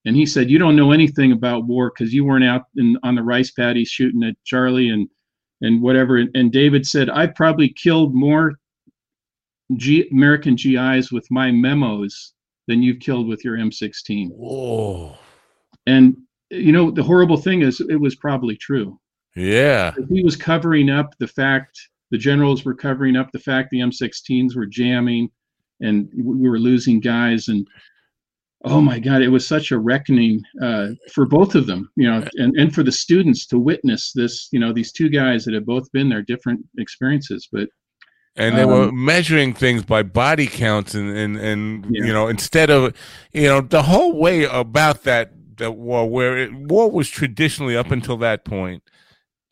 and 0.04 0.16
he 0.16 0.26
said, 0.26 0.50
"You 0.50 0.58
don't 0.58 0.76
know 0.76 0.92
anything 0.92 1.32
about 1.32 1.66
war 1.66 1.90
because 1.90 2.12
you 2.12 2.24
weren't 2.24 2.44
out 2.44 2.64
in, 2.76 2.98
on 3.02 3.14
the 3.14 3.22
rice 3.22 3.50
paddies 3.50 3.88
shooting 3.88 4.22
at 4.22 4.36
Charlie 4.44 4.88
and 4.88 5.08
and 5.60 5.82
whatever." 5.82 6.24
And 6.34 6.52
David 6.52 6.86
said, 6.86 7.10
"I 7.10 7.26
probably 7.26 7.68
killed 7.68 8.14
more 8.14 8.54
G- 9.76 10.08
American 10.10 10.56
GIs 10.56 11.12
with 11.12 11.26
my 11.30 11.50
memos 11.50 12.34
than 12.66 12.82
you've 12.82 13.00
killed 13.00 13.28
with 13.28 13.44
your 13.44 13.56
M16." 13.56 14.30
Whoa! 14.30 15.16
And 15.86 16.16
you 16.50 16.72
know 16.72 16.90
the 16.90 17.02
horrible 17.02 17.36
thing 17.36 17.62
is, 17.62 17.80
it 17.80 18.00
was 18.00 18.16
probably 18.16 18.56
true. 18.56 18.98
Yeah, 19.36 19.94
he 20.10 20.24
was 20.24 20.36
covering 20.36 20.90
up 20.90 21.14
the 21.18 21.28
fact 21.28 21.78
the 22.10 22.18
generals 22.18 22.64
were 22.64 22.74
covering 22.74 23.16
up 23.16 23.30
the 23.32 23.38
fact 23.38 23.70
the 23.70 23.78
M16s 23.80 24.56
were 24.56 24.66
jamming 24.66 25.30
and 25.80 26.10
we 26.14 26.48
were 26.48 26.58
losing 26.58 27.00
guys 27.00 27.48
and 27.48 27.66
oh 28.64 28.80
my 28.80 28.98
god 28.98 29.22
it 29.22 29.28
was 29.28 29.46
such 29.46 29.70
a 29.70 29.78
reckoning 29.78 30.40
uh, 30.62 30.88
for 31.12 31.26
both 31.26 31.54
of 31.54 31.66
them 31.66 31.90
you 31.96 32.10
know 32.10 32.26
and, 32.34 32.54
and 32.56 32.74
for 32.74 32.82
the 32.82 32.92
students 32.92 33.46
to 33.46 33.58
witness 33.58 34.12
this 34.14 34.48
you 34.52 34.60
know 34.60 34.72
these 34.72 34.92
two 34.92 35.08
guys 35.08 35.44
that 35.44 35.54
have 35.54 35.66
both 35.66 35.90
been 35.92 36.08
there 36.08 36.22
different 36.22 36.60
experiences 36.78 37.48
but 37.50 37.68
and 38.36 38.56
they 38.56 38.62
um, 38.62 38.70
were 38.70 38.92
measuring 38.92 39.52
things 39.52 39.84
by 39.84 40.02
body 40.02 40.46
counts 40.46 40.94
and 40.94 41.16
and, 41.16 41.36
and 41.36 41.86
yeah. 41.90 42.04
you 42.04 42.12
know 42.12 42.28
instead 42.28 42.70
of 42.70 42.94
you 43.32 43.48
know 43.48 43.60
the 43.60 43.82
whole 43.82 44.16
way 44.18 44.44
about 44.44 45.04
that 45.04 45.32
that 45.56 45.72
war 45.72 46.08
where 46.08 46.38
it, 46.38 46.52
war 46.54 46.90
was 46.90 47.08
traditionally 47.08 47.76
up 47.76 47.90
until 47.90 48.16
that 48.16 48.44
point 48.44 48.82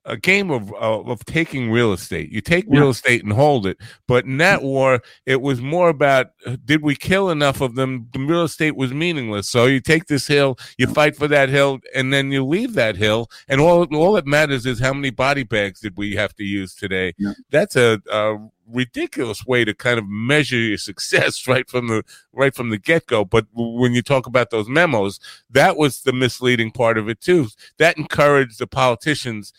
a 0.09 0.17
game 0.17 0.51
of 0.51 0.73
uh, 0.73 1.01
of 1.03 1.25
taking 1.27 1.71
real 1.71 1.93
estate. 1.93 2.33
You 2.33 2.41
take 2.41 2.65
real 2.69 2.91
estate 2.91 3.23
and 3.23 3.33
hold 3.33 3.67
it. 3.67 3.77
But 4.07 4.25
in 4.25 4.39
that 4.39 4.63
war, 4.63 5.03
it 5.27 5.43
was 5.43 5.61
more 5.61 5.89
about 5.89 6.31
uh, 6.47 6.57
did 6.65 6.83
we 6.83 6.97
kill 6.97 7.31
enough 7.31 7.61
of 7.61 7.75
them? 7.75 8.09
The 8.13 8.21
real 8.21 8.45
estate 8.45 8.75
was 8.75 8.93
meaningless. 8.93 9.49
So 9.49 9.67
you 9.67 9.81
take 9.81 10.07
this 10.07 10.27
hill, 10.27 10.59
you 10.79 10.87
fight 10.87 11.17
for 11.17 11.29
that 11.29 11.51
hill, 11.51 11.81
and 11.95 12.13
then 12.13 12.33
you 12.33 12.45
leave 12.45 12.75
that 12.75 12.97
hill, 12.97 13.31
and 13.49 13.61
all 13.61 13.85
all 13.95 14.13
that 14.15 14.27
matters 14.27 14.67
is 14.67 14.81
how 14.81 14.93
many 14.93 15.11
body 15.11 15.45
bags 15.45 15.81
did 15.81 15.97
we 15.97 16.17
have 16.17 16.35
to 16.37 16.45
use 16.45 16.75
today. 16.75 17.15
Yeah. 17.19 17.33
That's 17.51 17.77
a, 17.77 18.01
a 18.11 18.39
ridiculous 18.71 19.47
way 19.47 19.65
to 19.65 19.75
kind 19.75 19.99
of 19.99 20.09
measure 20.09 20.57
your 20.57 20.79
success 20.91 21.47
right 21.47 21.69
from 21.69 21.89
the 21.89 22.03
right 22.33 22.55
from 22.55 22.71
the 22.71 22.79
get 22.79 23.07
go. 23.07 23.25
But 23.25 23.47
when 23.55 23.93
you 23.93 24.03
talk 24.03 24.27
about 24.27 24.51
those 24.51 24.69
memos, 24.69 25.21
that 25.51 25.77
was 25.77 26.03
the 26.03 26.13
misleading 26.13 26.71
part 26.71 26.99
of 26.99 27.09
it 27.09 27.21
too. 27.21 27.49
That 27.79 27.99
encouraged 27.99 28.59
the 28.59 28.67
politicians 28.67 29.53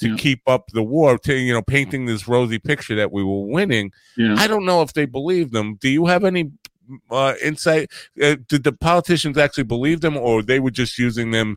to 0.00 0.10
yeah. 0.10 0.16
keep 0.16 0.42
up 0.46 0.68
the 0.72 0.82
war, 0.82 1.18
to 1.18 1.34
you 1.34 1.52
know, 1.52 1.62
painting 1.62 2.06
this 2.06 2.28
rosy 2.28 2.58
picture 2.58 2.94
that 2.96 3.12
we 3.12 3.22
were 3.22 3.46
winning. 3.46 3.92
Yeah. 4.16 4.34
I 4.36 4.46
don't 4.46 4.64
know 4.64 4.82
if 4.82 4.92
they 4.92 5.06
believe 5.06 5.52
them. 5.52 5.76
Do 5.76 5.88
you 5.88 6.06
have 6.06 6.24
any 6.24 6.52
uh, 7.10 7.34
insight? 7.42 7.90
Uh, 8.20 8.36
did 8.48 8.64
the 8.64 8.72
politicians 8.72 9.38
actually 9.38 9.64
believe 9.64 10.00
them, 10.00 10.16
or 10.16 10.42
they 10.42 10.60
were 10.60 10.70
just 10.70 10.98
using 10.98 11.30
them 11.30 11.56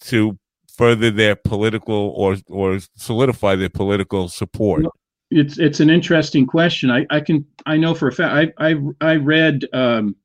to 0.00 0.38
further 0.68 1.10
their 1.10 1.36
political 1.36 2.12
or 2.16 2.36
or 2.46 2.78
solidify 2.96 3.56
their 3.56 3.68
political 3.68 4.28
support? 4.28 4.84
It's 5.30 5.58
it's 5.58 5.80
an 5.80 5.90
interesting 5.90 6.46
question. 6.46 6.90
I, 6.90 7.06
I 7.10 7.20
can 7.20 7.44
I 7.66 7.76
know 7.76 7.94
for 7.94 8.08
a 8.08 8.12
fact 8.12 8.54
I 8.58 8.70
I 8.70 8.76
I 9.00 9.16
read 9.16 9.66
um, 9.74 10.16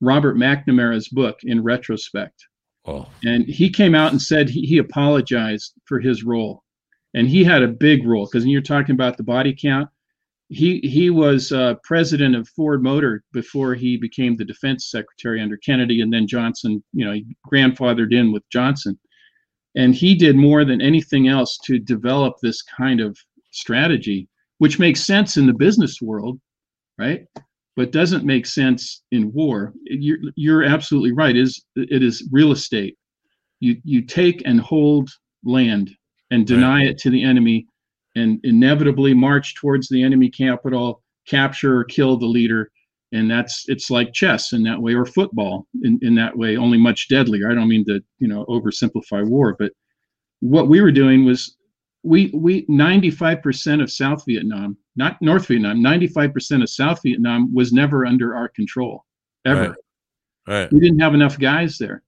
Robert 0.00 0.36
McNamara's 0.36 1.08
book 1.08 1.38
in 1.42 1.62
retrospect. 1.62 2.46
Oh. 2.86 3.08
And 3.24 3.44
he 3.46 3.68
came 3.68 3.96
out 3.96 4.12
and 4.12 4.22
said 4.22 4.48
he, 4.48 4.60
he 4.60 4.78
apologized 4.78 5.72
for 5.86 5.98
his 5.98 6.22
role 6.22 6.62
and 7.16 7.26
he 7.26 7.42
had 7.42 7.62
a 7.62 7.68
big 7.68 8.06
role 8.06 8.26
because 8.26 8.46
you're 8.46 8.60
talking 8.60 8.94
about 8.94 9.16
the 9.16 9.22
body 9.22 9.56
count. 9.58 9.88
He 10.48 10.78
he 10.80 11.10
was 11.10 11.50
uh, 11.50 11.74
president 11.82 12.36
of 12.36 12.48
Ford 12.50 12.82
Motor 12.82 13.24
before 13.32 13.74
he 13.74 13.96
became 13.96 14.36
the 14.36 14.44
defense 14.44 14.90
secretary 14.90 15.40
under 15.40 15.56
Kennedy, 15.56 16.02
and 16.02 16.12
then 16.12 16.28
Johnson. 16.28 16.84
You 16.92 17.06
know, 17.06 17.12
he 17.12 17.26
grandfathered 17.50 18.12
in 18.12 18.30
with 18.30 18.48
Johnson, 18.50 18.96
and 19.74 19.92
he 19.92 20.14
did 20.14 20.36
more 20.36 20.64
than 20.64 20.80
anything 20.80 21.26
else 21.26 21.58
to 21.64 21.80
develop 21.80 22.36
this 22.40 22.62
kind 22.62 23.00
of 23.00 23.18
strategy, 23.50 24.28
which 24.58 24.78
makes 24.78 25.04
sense 25.04 25.36
in 25.36 25.46
the 25.46 25.54
business 25.54 26.00
world, 26.00 26.38
right? 26.96 27.26
But 27.74 27.90
doesn't 27.90 28.24
make 28.24 28.46
sense 28.46 29.02
in 29.10 29.32
war. 29.32 29.72
You're 29.84 30.18
you're 30.36 30.64
absolutely 30.64 31.12
right. 31.12 31.34
It 31.34 31.42
is 31.42 31.64
it 31.74 32.04
is 32.04 32.28
real 32.30 32.52
estate. 32.52 32.96
You 33.58 33.80
you 33.82 34.02
take 34.02 34.42
and 34.44 34.60
hold 34.60 35.10
land 35.44 35.90
and 36.30 36.46
deny 36.46 36.78
right. 36.78 36.88
it 36.88 36.98
to 36.98 37.10
the 37.10 37.22
enemy 37.22 37.66
and 38.14 38.40
inevitably 38.44 39.14
march 39.14 39.54
towards 39.54 39.88
the 39.88 40.02
enemy 40.02 40.30
capital, 40.30 41.02
capture 41.28 41.78
or 41.78 41.84
kill 41.84 42.16
the 42.16 42.26
leader. 42.26 42.70
And 43.12 43.30
that's 43.30 43.64
it's 43.68 43.90
like 43.90 44.12
chess 44.12 44.52
in 44.52 44.62
that 44.64 44.80
way, 44.80 44.94
or 44.94 45.06
football 45.06 45.66
in, 45.82 45.98
in 46.02 46.14
that 46.16 46.36
way, 46.36 46.56
only 46.56 46.78
much 46.78 47.08
deadlier. 47.08 47.50
I 47.50 47.54
don't 47.54 47.68
mean 47.68 47.84
to, 47.86 48.02
you 48.18 48.26
know, 48.26 48.44
oversimplify 48.46 49.26
war, 49.26 49.54
but 49.58 49.72
what 50.40 50.68
we 50.68 50.80
were 50.80 50.92
doing 50.92 51.24
was 51.24 51.56
we 52.02 52.30
we 52.34 52.66
95% 52.66 53.82
of 53.82 53.92
South 53.92 54.24
Vietnam, 54.26 54.76
not 54.96 55.20
North 55.22 55.46
Vietnam, 55.46 55.78
95% 55.78 56.62
of 56.62 56.68
South 56.68 57.00
Vietnam 57.02 57.54
was 57.54 57.72
never 57.72 58.06
under 58.06 58.34
our 58.34 58.48
control, 58.48 59.04
ever. 59.44 59.76
Right. 60.48 60.60
right. 60.62 60.72
We 60.72 60.80
didn't 60.80 60.98
have 60.98 61.14
enough 61.14 61.38
guys 61.38 61.78
there 61.78 62.02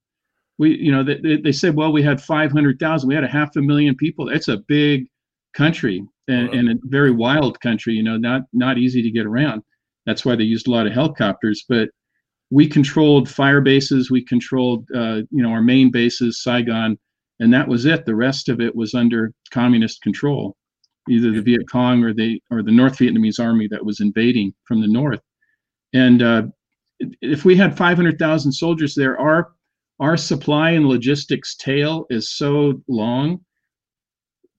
we 0.59 0.77
you 0.77 0.91
know 0.91 1.03
they, 1.03 1.37
they 1.37 1.51
said 1.51 1.75
well 1.75 1.91
we 1.91 2.03
had 2.03 2.21
500000 2.21 3.07
we 3.07 3.15
had 3.15 3.23
a 3.23 3.27
half 3.27 3.55
a 3.55 3.61
million 3.61 3.95
people. 3.95 4.29
It's 4.29 4.49
a 4.49 4.57
big 4.67 5.07
country 5.55 6.05
and, 6.27 6.49
and, 6.49 6.69
a 6.69 6.75
very 6.83 7.09
wild 7.09 7.59
country 7.59 7.93
you 7.93 8.03
know 8.03 8.17
not 8.17 8.43
not 8.53 8.77
easy 8.77 9.01
to 9.01 9.09
get 9.09 9.25
around. 9.25 9.63
That's 10.05 10.23
why 10.23 10.35
they 10.35 10.43
used 10.43 10.67
a 10.67 10.71
lot 10.71 10.85
of 10.85 10.93
helicopters 10.93 11.65
but 11.67 11.89
we 12.51 12.67
controlled 12.67 13.29
fire 13.29 13.61
bases 13.61 14.11
we 14.11 14.23
controlled 14.23 14.87
uh, 14.95 15.21
you 15.31 15.41
know 15.41 15.49
our 15.49 15.61
main 15.63 15.89
bases 15.89 16.43
saigon 16.43 16.99
and 17.39 17.53
that 17.53 17.67
was 17.67 17.85
it. 17.85 18.05
The 18.05 18.15
rest 18.15 18.49
of 18.49 18.59
it 18.59 18.75
was 18.75 18.93
under 18.93 19.33
communist 19.49 20.01
control 20.01 20.55
either 21.09 21.31
the 21.31 21.41
viet 21.41 21.67
cong 21.69 22.03
or 22.03 22.13
the 22.13 22.41
or 22.51 22.61
the 22.61 22.71
north 22.71 22.97
vietnamese 22.97 23.39
army 23.39 23.67
that 23.67 23.83
was 23.83 23.99
invading 23.99 24.53
from 24.65 24.81
the 24.81 24.87
north. 24.87 25.21
And 25.93 26.21
uh, 26.21 26.43
if 27.21 27.45
we 27.45 27.55
had 27.55 27.77
500000 27.77 28.51
soldiers 28.51 28.93
there 28.93 29.17
our 29.17 29.53
our 29.99 30.17
supply 30.17 30.71
and 30.71 30.87
logistics 30.87 31.55
tail 31.55 32.05
is 32.09 32.31
so 32.31 32.81
long. 32.87 33.39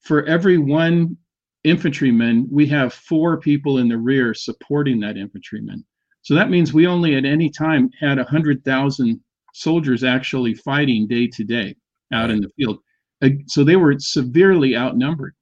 For 0.01 0.23
every 0.25 0.57
one 0.57 1.17
infantryman, 1.63 2.47
we 2.49 2.65
have 2.67 2.93
four 2.93 3.39
people 3.39 3.77
in 3.77 3.87
the 3.87 3.97
rear 3.97 4.33
supporting 4.33 4.99
that 5.01 5.17
infantryman. 5.17 5.85
So 6.23 6.35
that 6.35 6.49
means 6.49 6.73
we 6.73 6.87
only 6.87 7.15
at 7.15 7.25
any 7.25 7.49
time 7.49 7.89
had 7.99 8.17
100,000 8.17 9.19
soldiers 9.53 10.03
actually 10.03 10.53
fighting 10.53 11.07
day 11.07 11.27
to 11.27 11.43
day 11.43 11.75
out 12.13 12.29
in 12.29 12.41
the 12.41 12.49
field. 12.57 12.79
Uh, 13.21 13.29
so 13.47 13.63
they 13.63 13.75
were 13.75 13.95
severely 13.99 14.75
outnumbered 14.75 15.33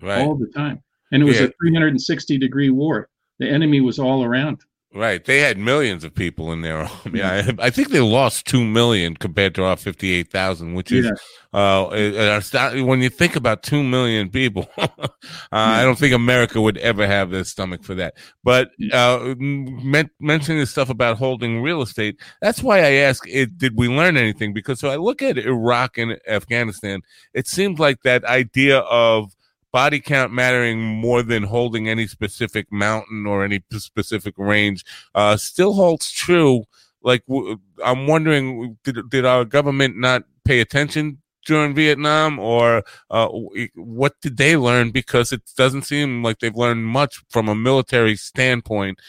right. 0.00 0.20
all 0.20 0.36
the 0.36 0.48
time. 0.48 0.82
And 1.12 1.22
it 1.22 1.26
was 1.26 1.40
yeah. 1.40 1.46
a 1.46 1.52
360 1.60 2.38
degree 2.38 2.70
war. 2.70 3.08
The 3.38 3.48
enemy 3.48 3.80
was 3.80 3.98
all 3.98 4.24
around. 4.24 4.60
Right, 4.94 5.24
they 5.24 5.38
had 5.38 5.56
millions 5.56 6.04
of 6.04 6.14
people 6.14 6.52
in 6.52 6.60
their 6.60 6.78
army. 7.06 7.22
I, 7.22 7.50
I 7.58 7.70
think 7.70 7.88
they 7.88 8.00
lost 8.00 8.46
two 8.46 8.62
million 8.62 9.16
compared 9.16 9.54
to 9.54 9.64
our 9.64 9.76
fifty-eight 9.76 10.30
thousand, 10.30 10.74
which 10.74 10.92
is, 10.92 11.10
yeah. 11.54 11.58
uh, 11.58 12.82
when 12.84 13.00
you 13.00 13.08
think 13.08 13.34
about 13.34 13.62
two 13.62 13.82
million 13.82 14.28
people, 14.28 14.68
uh, 14.78 14.88
yeah. 14.98 15.38
I 15.50 15.82
don't 15.82 15.98
think 15.98 16.12
America 16.12 16.60
would 16.60 16.76
ever 16.76 17.06
have 17.06 17.30
the 17.30 17.42
stomach 17.46 17.84
for 17.84 17.94
that. 17.94 18.14
But 18.44 18.72
uh, 18.92 19.34
men- 19.38 20.10
mentioning 20.20 20.58
this 20.58 20.70
stuff 20.70 20.90
about 20.90 21.16
holding 21.16 21.62
real 21.62 21.80
estate, 21.80 22.20
that's 22.42 22.62
why 22.62 22.80
I 22.80 22.92
ask: 22.92 23.26
it, 23.26 23.56
Did 23.56 23.78
we 23.78 23.88
learn 23.88 24.18
anything? 24.18 24.52
Because 24.52 24.78
so 24.78 24.90
I 24.90 24.96
look 24.96 25.22
at 25.22 25.38
Iraq 25.38 25.96
and 25.96 26.18
Afghanistan, 26.28 27.00
it 27.32 27.48
seems 27.48 27.78
like 27.78 28.02
that 28.02 28.24
idea 28.24 28.80
of 28.80 29.34
body 29.72 30.00
count 30.00 30.32
mattering 30.32 30.80
more 30.80 31.22
than 31.22 31.44
holding 31.44 31.88
any 31.88 32.06
specific 32.06 32.70
mountain 32.70 33.26
or 33.26 33.44
any 33.44 33.62
specific 33.72 34.34
range 34.36 34.84
uh, 35.14 35.36
still 35.36 35.72
holds 35.72 36.10
true. 36.10 36.64
Like, 37.02 37.24
w- 37.26 37.58
I'm 37.84 38.06
wondering, 38.06 38.78
did, 38.84 39.10
did 39.10 39.24
our 39.24 39.44
government 39.44 39.98
not 39.98 40.24
pay 40.44 40.60
attention 40.60 41.18
during 41.44 41.74
Vietnam, 41.74 42.38
or 42.38 42.84
uh, 43.10 43.28
what 43.74 44.14
did 44.20 44.36
they 44.36 44.56
learn? 44.56 44.92
Because 44.92 45.32
it 45.32 45.42
doesn't 45.56 45.82
seem 45.82 46.22
like 46.22 46.38
they've 46.38 46.54
learned 46.54 46.84
much 46.86 47.20
from 47.30 47.48
a 47.48 47.54
military 47.54 48.14
standpoint. 48.14 49.00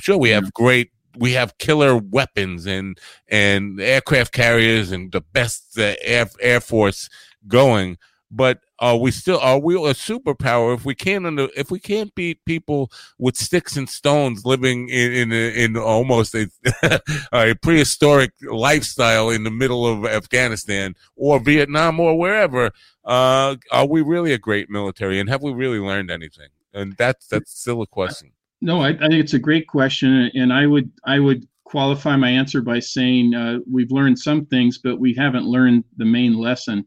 Sure, 0.00 0.18
we 0.18 0.30
have 0.30 0.52
great 0.52 0.90
we 1.16 1.32
have 1.32 1.58
killer 1.58 1.96
weapons 1.96 2.66
and 2.66 2.98
and 3.28 3.80
aircraft 3.80 4.32
carriers 4.32 4.92
and 4.92 5.10
the 5.10 5.20
best 5.20 5.78
uh, 5.78 5.94
air 6.02 6.28
air 6.40 6.60
force 6.60 7.08
going 7.48 7.96
but 8.30 8.60
are 8.80 8.96
we 8.96 9.10
still 9.10 9.38
are 9.38 9.58
we 9.58 9.74
a 9.74 9.94
superpower? 9.94 10.74
If 10.74 10.84
we 10.84 10.94
can't 10.94 11.26
under, 11.26 11.48
if 11.56 11.70
we 11.70 11.80
can't 11.80 12.14
beat 12.14 12.44
people 12.44 12.90
with 13.18 13.36
sticks 13.36 13.76
and 13.76 13.88
stones 13.88 14.44
living 14.44 14.88
in 14.88 15.12
in, 15.12 15.32
in 15.32 15.76
almost 15.76 16.34
a, 16.34 16.48
a 17.32 17.54
prehistoric 17.56 18.32
lifestyle 18.42 19.30
in 19.30 19.44
the 19.44 19.50
middle 19.50 19.86
of 19.86 20.04
Afghanistan 20.06 20.94
or 21.16 21.40
Vietnam 21.40 21.98
or 21.98 22.16
wherever 22.16 22.70
uh, 23.04 23.56
are 23.72 23.86
we 23.86 24.02
really 24.02 24.32
a 24.32 24.38
great 24.38 24.70
military? 24.70 25.18
And 25.18 25.28
have 25.28 25.42
we 25.42 25.52
really 25.52 25.78
learned 25.78 26.10
anything? 26.10 26.48
And 26.72 26.94
that's 26.96 27.26
that's 27.26 27.58
still 27.58 27.82
a 27.82 27.86
question. 27.86 28.32
No 28.60 28.82
I, 28.82 28.90
I 28.90 29.08
think 29.08 29.14
it's 29.14 29.34
a 29.34 29.38
great 29.38 29.66
question 29.66 30.30
and 30.34 30.52
I 30.52 30.66
would 30.66 30.90
I 31.04 31.18
would 31.18 31.48
qualify 31.64 32.16
my 32.16 32.30
answer 32.30 32.62
by 32.62 32.78
saying 32.78 33.34
uh, 33.34 33.58
we've 33.70 33.92
learned 33.92 34.18
some 34.18 34.46
things 34.46 34.78
but 34.78 34.98
we 34.98 35.12
haven't 35.14 35.44
learned 35.44 35.84
the 35.98 36.04
main 36.04 36.34
lesson 36.34 36.86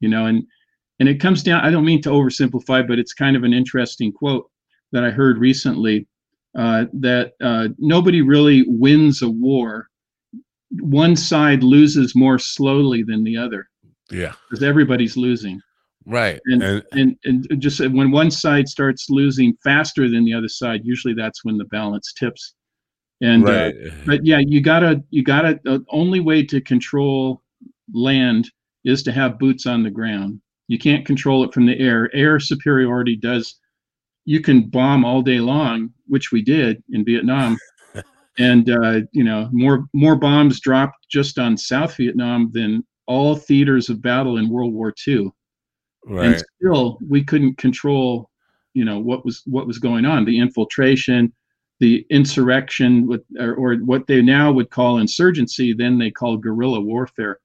you 0.00 0.08
know 0.08 0.26
and 0.26 0.46
and 0.98 1.08
it 1.08 1.20
comes 1.20 1.42
down, 1.42 1.64
I 1.64 1.70
don't 1.70 1.84
mean 1.84 2.02
to 2.02 2.10
oversimplify, 2.10 2.86
but 2.86 2.98
it's 2.98 3.12
kind 3.12 3.36
of 3.36 3.44
an 3.44 3.52
interesting 3.52 4.12
quote 4.12 4.50
that 4.92 5.04
I 5.04 5.10
heard 5.10 5.38
recently 5.38 6.06
uh, 6.56 6.86
that 6.94 7.32
uh, 7.42 7.68
nobody 7.78 8.22
really 8.22 8.64
wins 8.66 9.22
a 9.22 9.28
war. 9.28 9.88
One 10.80 11.14
side 11.16 11.62
loses 11.62 12.16
more 12.16 12.38
slowly 12.38 13.02
than 13.02 13.24
the 13.24 13.36
other. 13.36 13.68
Yeah. 14.10 14.32
Because 14.48 14.62
everybody's 14.62 15.16
losing. 15.16 15.60
Right. 16.06 16.40
And, 16.46 16.62
and, 16.62 16.82
and, 16.92 17.46
and 17.50 17.60
just 17.60 17.80
when 17.80 18.10
one 18.10 18.30
side 18.30 18.68
starts 18.68 19.10
losing 19.10 19.56
faster 19.62 20.08
than 20.08 20.24
the 20.24 20.32
other 20.32 20.48
side, 20.48 20.82
usually 20.84 21.14
that's 21.14 21.44
when 21.44 21.58
the 21.58 21.64
balance 21.66 22.12
tips. 22.12 22.54
And, 23.20 23.46
uh, 23.46 23.52
right. 23.52 23.74
uh, 23.74 23.90
but 24.06 24.24
yeah, 24.24 24.38
you 24.38 24.60
gotta, 24.60 25.02
you 25.10 25.24
gotta, 25.24 25.58
the 25.64 25.84
only 25.90 26.20
way 26.20 26.44
to 26.44 26.60
control 26.60 27.42
land 27.92 28.50
is 28.84 29.02
to 29.02 29.12
have 29.12 29.38
boots 29.38 29.66
on 29.66 29.82
the 29.82 29.90
ground 29.90 30.40
you 30.68 30.78
can't 30.78 31.06
control 31.06 31.44
it 31.44 31.54
from 31.54 31.66
the 31.66 31.78
air. 31.78 32.10
Air 32.14 32.40
superiority 32.40 33.16
does. 33.16 33.58
You 34.24 34.40
can 34.40 34.68
bomb 34.68 35.04
all 35.04 35.22
day 35.22 35.38
long, 35.38 35.90
which 36.06 36.32
we 36.32 36.42
did 36.42 36.82
in 36.90 37.04
Vietnam, 37.04 37.56
and 38.38 38.68
uh, 38.68 39.00
you 39.12 39.24
know 39.24 39.48
more 39.52 39.86
more 39.92 40.16
bombs 40.16 40.60
dropped 40.60 41.08
just 41.08 41.38
on 41.38 41.56
South 41.56 41.96
Vietnam 41.96 42.50
than 42.52 42.84
all 43.06 43.36
theaters 43.36 43.88
of 43.88 44.02
battle 44.02 44.38
in 44.38 44.48
World 44.48 44.74
War 44.74 44.92
II. 45.06 45.30
Right. 46.04 46.26
And 46.26 46.44
still, 46.60 46.98
we 47.08 47.24
couldn't 47.24 47.58
control, 47.58 48.30
you 48.74 48.84
know, 48.84 48.98
what 48.98 49.24
was 49.24 49.42
what 49.46 49.66
was 49.66 49.78
going 49.78 50.04
on. 50.04 50.24
The 50.24 50.38
infiltration, 50.38 51.32
the 51.78 52.04
insurrection, 52.10 53.06
with, 53.06 53.22
or, 53.38 53.54
or 53.54 53.76
what 53.76 54.06
they 54.08 54.22
now 54.22 54.50
would 54.52 54.70
call 54.70 54.98
insurgency, 54.98 55.72
then 55.72 55.98
they 55.98 56.10
call 56.10 56.36
guerrilla 56.36 56.80
warfare 56.80 57.38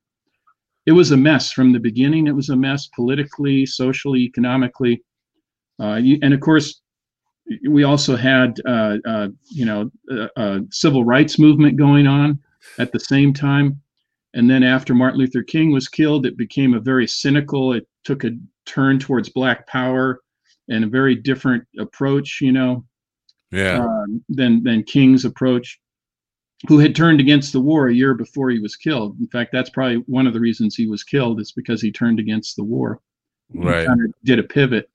it 0.86 0.92
was 0.94 1.12
a 1.12 1.18
mess 1.18 1.52
from 1.52 1.72
the 1.72 1.80
beginning. 1.80 2.28
It 2.28 2.36
was 2.36 2.50
a 2.50 2.56
mess 2.56 2.88
politically, 2.88 3.66
socially, 3.66 4.22
economically, 4.22 5.04
uh, 5.80 6.00
and 6.22 6.34
of 6.34 6.40
course, 6.40 6.82
we 7.68 7.84
also 7.84 8.16
had 8.16 8.60
uh, 8.68 8.98
uh, 9.06 9.28
you 9.50 9.66
know 9.66 9.92
a, 10.10 10.30
a, 10.38 10.62
civil 10.70 11.04
rights 11.04 11.40
movement 11.40 11.78
going 11.78 12.08
on 12.08 12.40
at 12.78 12.92
the 12.92 13.00
same 13.00 13.34
time. 13.34 13.82
And 14.34 14.50
then 14.50 14.64
after 14.64 14.94
Martin 14.94 15.20
Luther 15.20 15.44
King 15.44 15.72
was 15.72 15.88
killed, 15.88 16.26
it 16.26 16.38
became 16.38 16.74
a 16.74 16.80
very 16.80 17.08
cynical. 17.08 17.74
It 17.74 17.88
took 18.06 18.24
a 18.24 18.32
turn 18.66 19.00
towards 19.00 19.30
black 19.30 19.68
power 19.68 20.22
and 20.70 20.86
a 20.86 20.88
very 20.88 21.16
different 21.16 21.64
approach, 21.80 22.40
you 22.42 22.52
know, 22.52 22.86
yeah, 23.52 23.84
um, 23.84 24.24
than 24.30 24.64
than 24.64 24.84
King's 24.84 25.26
approach 25.26 25.80
who 26.68 26.80
had 26.80 26.96
turned 26.96 27.20
against 27.20 27.54
the 27.54 27.60
war 27.60 27.88
a 27.88 27.94
year 27.94 28.14
before 28.14 28.50
he 28.50 28.60
was 28.60 28.76
killed. 28.76 29.20
In 29.20 29.28
fact, 29.28 29.52
that's 29.52 29.70
probably 29.70 29.98
one 30.08 30.28
of 30.28 30.34
the 30.34 30.40
reasons 30.40 30.76
he 30.76 30.88
was 30.88 31.04
killed 31.04 31.40
is 31.40 31.52
because 31.52 31.82
he 31.82 31.92
turned 31.92 32.20
against 32.20 32.56
the 32.56 32.64
war. 32.64 33.02
Right. 33.54 33.88
Kind 33.88 34.06
of 34.06 34.14
did 34.24 34.40
a 34.40 34.44
pivot. 34.44 34.90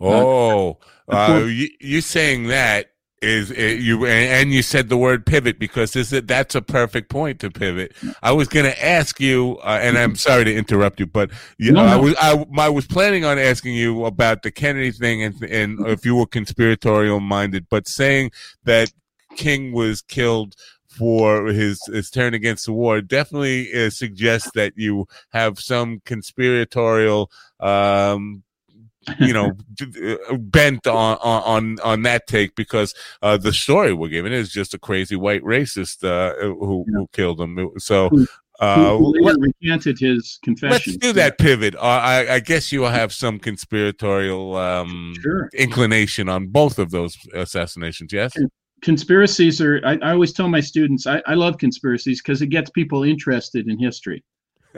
Oh, 0.00 0.78
uh, 1.10 1.14
uh, 1.14 1.38
you, 1.44 1.68
you 1.80 2.00
saying 2.00 2.48
that 2.48 2.92
is 3.22 3.52
it, 3.52 3.78
you 3.78 4.04
and 4.04 4.52
you 4.52 4.62
said 4.62 4.88
the 4.88 4.96
word 4.96 5.24
pivot 5.24 5.58
because 5.58 5.92
this 5.92 6.10
that's 6.24 6.56
a 6.56 6.62
perfect 6.62 7.08
point 7.08 7.38
to 7.40 7.50
pivot. 7.50 7.94
I 8.20 8.32
was 8.32 8.48
going 8.48 8.66
to 8.66 8.84
ask 8.84 9.20
you, 9.20 9.58
uh, 9.62 9.78
and 9.80 9.96
I'm 9.96 10.16
sorry 10.16 10.44
to 10.44 10.54
interrupt 10.54 10.98
you, 10.98 11.06
but 11.06 11.30
you, 11.56 11.70
no, 11.70 11.86
no. 11.86 11.92
I 11.92 11.96
was 11.96 12.14
I, 12.20 12.44
I, 12.58 12.68
was 12.68 12.86
planning 12.86 13.24
on 13.24 13.38
asking 13.38 13.74
you 13.74 14.04
about 14.04 14.42
the 14.42 14.50
Kennedy 14.50 14.90
thing 14.90 15.22
and 15.22 15.40
and 15.44 15.86
if 15.86 16.04
you 16.04 16.16
were 16.16 16.26
conspiratorial 16.26 17.20
minded, 17.20 17.68
but 17.70 17.86
saying 17.86 18.32
that 18.64 18.92
King 19.36 19.72
was 19.72 20.02
killed 20.02 20.56
for 20.92 21.46
his 21.46 21.80
his 21.86 22.10
turn 22.10 22.34
against 22.34 22.66
the 22.66 22.72
war 22.72 23.00
definitely 23.00 23.72
uh, 23.72 23.90
suggests 23.90 24.50
that 24.54 24.72
you 24.76 25.06
have 25.30 25.58
some 25.58 26.00
conspiratorial 26.04 27.30
um, 27.60 28.42
you 29.18 29.32
know 29.32 29.52
uh, 30.30 30.36
bent 30.36 30.86
on 30.86 31.16
on 31.22 31.80
on 31.80 32.02
that 32.02 32.26
take 32.26 32.54
because 32.54 32.94
uh, 33.22 33.36
the 33.36 33.52
story 33.52 33.92
we're 33.92 34.08
given 34.08 34.32
is 34.32 34.50
just 34.50 34.74
a 34.74 34.78
crazy 34.78 35.16
white 35.16 35.42
racist 35.42 36.04
uh, 36.04 36.34
who, 36.40 36.84
yeah. 36.88 36.98
who 36.98 37.08
killed 37.12 37.40
him 37.40 37.70
so 37.78 38.10
uh, 38.60 38.94
let, 38.96 39.36
recanted 39.40 39.98
his 39.98 40.38
confession. 40.44 40.92
Let's 40.92 40.96
do 40.98 41.12
that 41.14 41.36
pivot. 41.38 41.74
Uh, 41.74 41.80
I, 41.80 42.34
I, 42.34 42.38
guess 42.38 42.70
you 42.70 42.82
will 42.82 42.90
have 42.90 43.12
some 43.12 43.40
conspiratorial 43.40 44.54
um, 44.54 45.16
sure. 45.20 45.50
inclination 45.52 46.28
on 46.28 46.46
both 46.46 46.78
of 46.78 46.92
those 46.92 47.16
assassinations. 47.34 48.12
Yes 48.12 48.36
conspiracies 48.82 49.60
are 49.60 49.80
I, 49.84 49.96
I, 50.02 50.12
always 50.12 50.32
tell 50.32 50.48
my 50.48 50.60
students 50.60 51.06
I, 51.06 51.22
I 51.26 51.34
love 51.34 51.56
conspiracies 51.56 52.20
because 52.20 52.42
it 52.42 52.48
gets 52.48 52.70
people 52.70 53.04
interested 53.04 53.68
in 53.68 53.78
history. 53.78 54.22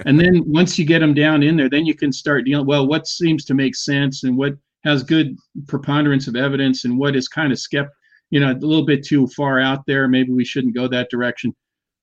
And 0.06 0.18
then 0.18 0.42
once 0.44 0.76
you 0.76 0.84
get 0.84 0.98
them 0.98 1.14
down 1.14 1.44
in 1.44 1.56
there 1.56 1.70
then 1.70 1.86
you 1.86 1.94
can 1.94 2.12
start 2.12 2.44
dealing 2.44 2.66
well 2.66 2.86
what 2.86 3.06
seems 3.06 3.44
to 3.44 3.54
make 3.54 3.76
sense 3.76 4.24
and 4.24 4.36
what 4.36 4.54
has 4.82 5.04
good 5.04 5.36
preponderance 5.68 6.26
of 6.26 6.34
evidence 6.34 6.84
and 6.84 6.98
what 6.98 7.14
is 7.14 7.28
kind 7.28 7.52
of 7.52 7.58
skept 7.58 7.90
you 8.30 8.40
know 8.40 8.50
a 8.50 8.54
little 8.54 8.84
bit 8.84 9.04
too 9.04 9.28
far 9.28 9.60
out 9.60 9.86
there 9.86 10.08
maybe 10.08 10.32
we 10.32 10.44
shouldn't 10.44 10.74
go 10.74 10.88
that 10.88 11.10
direction. 11.10 11.54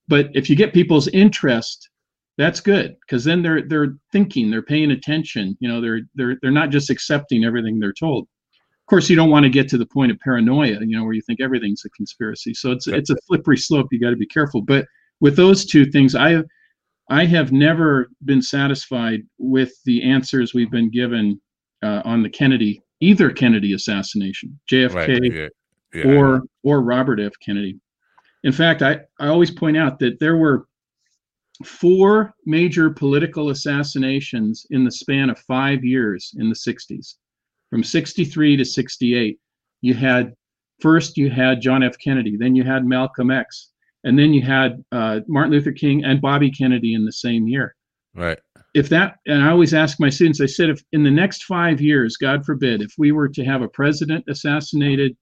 But 0.07 0.29
if 0.33 0.49
you 0.49 0.55
get 0.55 0.73
people's 0.73 1.09
interest 1.09 1.89
that's 2.37 2.61
good 2.61 2.95
because 3.01 3.25
then 3.25 3.41
they're 3.41 3.61
they're 3.67 3.95
thinking 4.13 4.49
they're 4.49 4.61
paying 4.61 4.91
attention 4.91 5.57
you 5.59 5.67
know 5.67 5.81
they're 5.81 6.01
they're 6.15 6.37
they're 6.41 6.49
not 6.49 6.69
just 6.69 6.89
accepting 6.89 7.43
everything 7.43 7.77
they're 7.77 7.93
told 7.93 8.27
course, 8.91 9.09
you 9.09 9.15
don't 9.15 9.29
want 9.29 9.43
to 9.43 9.49
get 9.49 9.69
to 9.69 9.77
the 9.77 9.85
point 9.85 10.11
of 10.11 10.19
paranoia, 10.19 10.77
you 10.81 10.97
know, 10.97 11.05
where 11.05 11.13
you 11.13 11.21
think 11.21 11.39
everything's 11.39 11.85
a 11.85 11.89
conspiracy. 11.91 12.53
So 12.53 12.71
it's 12.71 12.87
it's 12.87 13.09
a 13.09 13.15
slippery 13.25 13.57
slope. 13.57 13.87
You 13.89 13.99
got 13.99 14.09
to 14.09 14.17
be 14.17 14.27
careful. 14.27 14.61
But 14.61 14.85
with 15.21 15.37
those 15.37 15.65
two 15.65 15.85
things, 15.85 16.13
I 16.13 16.43
I 17.09 17.25
have 17.25 17.53
never 17.53 18.09
been 18.25 18.41
satisfied 18.41 19.21
with 19.37 19.71
the 19.85 20.03
answers 20.03 20.53
we've 20.53 20.69
been 20.69 20.91
given 20.91 21.39
uh, 21.81 22.01
on 22.03 22.21
the 22.21 22.29
Kennedy, 22.29 22.81
either 22.99 23.31
Kennedy 23.31 23.73
assassination, 23.73 24.59
JFK, 24.69 24.93
right. 24.93 25.33
yeah. 25.33 25.47
Yeah. 25.93 26.13
or 26.13 26.43
or 26.63 26.81
Robert 26.81 27.21
F. 27.21 27.31
Kennedy. 27.43 27.79
In 28.43 28.51
fact, 28.51 28.81
I, 28.81 28.99
I 29.19 29.27
always 29.27 29.51
point 29.51 29.77
out 29.77 29.99
that 29.99 30.19
there 30.19 30.35
were 30.35 30.65
four 31.63 32.33
major 32.45 32.89
political 32.89 33.51
assassinations 33.51 34.65
in 34.71 34.83
the 34.83 34.91
span 34.91 35.29
of 35.29 35.39
five 35.39 35.85
years 35.85 36.33
in 36.37 36.49
the 36.49 36.55
60s 36.55 37.15
from 37.71 37.83
63 37.83 38.57
to 38.57 38.65
68 38.65 39.39
you 39.81 39.95
had 39.95 40.33
first 40.79 41.17
you 41.17 41.31
had 41.31 41.61
john 41.61 41.81
f. 41.81 41.95
Kennedy 41.97 42.37
then 42.37 42.55
you 42.55 42.63
had 42.63 42.85
malcolm 42.85 43.31
x 43.31 43.71
and 44.03 44.19
then 44.19 44.33
you 44.33 44.43
had 44.43 44.83
uh, 44.91 45.21
martin 45.27 45.53
luther 45.53 45.71
king 45.71 46.03
and 46.03 46.21
bobby 46.21 46.51
kennedy 46.51 46.93
in 46.93 47.05
the 47.05 47.11
same 47.11 47.47
year. 47.47 47.75
Right. 48.13 48.39
If 48.75 48.89
that 48.89 49.15
and 49.25 49.41
i 49.41 49.49
always 49.49 49.73
ask 49.73 49.99
my 49.99 50.09
students 50.09 50.41
i 50.41 50.45
said 50.45 50.69
if 50.69 50.83
in 50.91 51.03
the 51.03 51.11
next 51.11 51.45
five 51.45 51.81
years 51.81 52.17
god 52.17 52.45
forbid 52.45 52.81
if 52.81 52.93
we 52.97 53.11
were 53.11 53.29
to 53.29 53.43
have 53.45 53.61
a 53.61 53.69
president 53.69 54.25
assassinated 54.29 55.15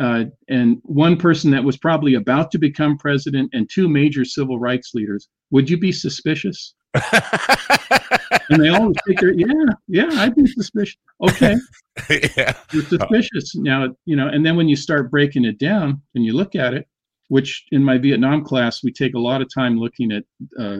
uh, 0.00 0.26
and 0.48 0.78
one 0.84 1.16
person 1.16 1.50
that 1.50 1.64
was 1.64 1.76
probably 1.76 2.14
about 2.14 2.52
to 2.52 2.58
become 2.58 2.96
president 2.96 3.50
and 3.52 3.68
two 3.68 3.88
major 3.88 4.24
civil 4.24 4.58
rights 4.58 4.92
leaders 4.94 5.28
would 5.50 5.68
you 5.68 5.78
be 5.78 5.90
suspicious 5.90 6.74
and 8.50 8.62
they 8.62 8.68
always 8.68 8.96
take 9.06 9.20
their 9.20 9.32
yeah, 9.32 9.46
yeah, 9.88 10.08
I'd 10.12 10.34
be 10.34 10.46
suspicious. 10.46 10.96
Okay. 11.22 11.56
yeah. 12.36 12.54
You're 12.72 12.84
suspicious. 12.84 13.54
Now, 13.56 13.88
you 14.04 14.16
know, 14.16 14.28
and 14.28 14.44
then 14.44 14.56
when 14.56 14.68
you 14.68 14.76
start 14.76 15.10
breaking 15.10 15.44
it 15.44 15.58
down 15.58 16.00
and 16.14 16.24
you 16.24 16.32
look 16.32 16.54
at 16.54 16.74
it, 16.74 16.86
which 17.28 17.64
in 17.72 17.84
my 17.84 17.98
Vietnam 17.98 18.42
class, 18.42 18.82
we 18.82 18.92
take 18.92 19.14
a 19.14 19.18
lot 19.18 19.42
of 19.42 19.48
time 19.52 19.78
looking 19.78 20.12
at 20.12 20.24
uh, 20.58 20.78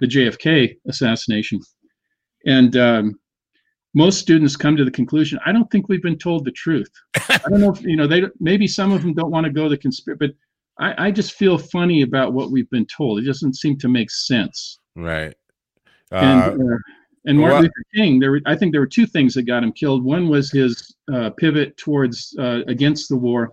the 0.00 0.06
JFK 0.06 0.76
assassination. 0.88 1.60
And 2.46 2.76
um, 2.76 3.20
most 3.94 4.18
students 4.18 4.56
come 4.56 4.76
to 4.76 4.84
the 4.84 4.90
conclusion, 4.90 5.38
I 5.44 5.52
don't 5.52 5.70
think 5.70 5.88
we've 5.88 6.02
been 6.02 6.18
told 6.18 6.44
the 6.44 6.52
truth. 6.52 6.90
I 7.28 7.38
don't 7.48 7.60
know 7.60 7.72
if, 7.72 7.82
you 7.82 7.96
know, 7.96 8.06
they 8.06 8.22
maybe 8.40 8.66
some 8.66 8.92
of 8.92 9.02
them 9.02 9.14
don't 9.14 9.30
want 9.30 9.44
to 9.44 9.52
go 9.52 9.68
the 9.68 9.76
conspiracy, 9.76 10.18
but 10.18 10.30
I, 10.84 11.08
I 11.08 11.10
just 11.10 11.34
feel 11.34 11.58
funny 11.58 12.02
about 12.02 12.32
what 12.32 12.50
we've 12.50 12.70
been 12.70 12.86
told. 12.86 13.18
It 13.18 13.26
doesn't 13.26 13.56
seem 13.56 13.78
to 13.78 13.88
make 13.88 14.10
sense. 14.10 14.78
Right. 14.96 15.34
Uh, 16.12 16.16
and, 16.16 16.72
uh, 16.72 16.76
and 17.26 17.38
Martin 17.38 17.54
well, 17.54 17.62
Luther 17.62 17.84
King, 17.94 18.18
there 18.18 18.32
were, 18.32 18.40
I 18.46 18.56
think 18.56 18.72
there 18.72 18.80
were 18.80 18.86
two 18.86 19.06
things 19.06 19.34
that 19.34 19.42
got 19.42 19.62
him 19.62 19.72
killed. 19.72 20.04
One 20.04 20.28
was 20.28 20.50
his 20.50 20.96
uh, 21.12 21.30
pivot 21.30 21.76
towards 21.76 22.34
uh, 22.38 22.60
against 22.66 23.08
the 23.08 23.16
war, 23.16 23.50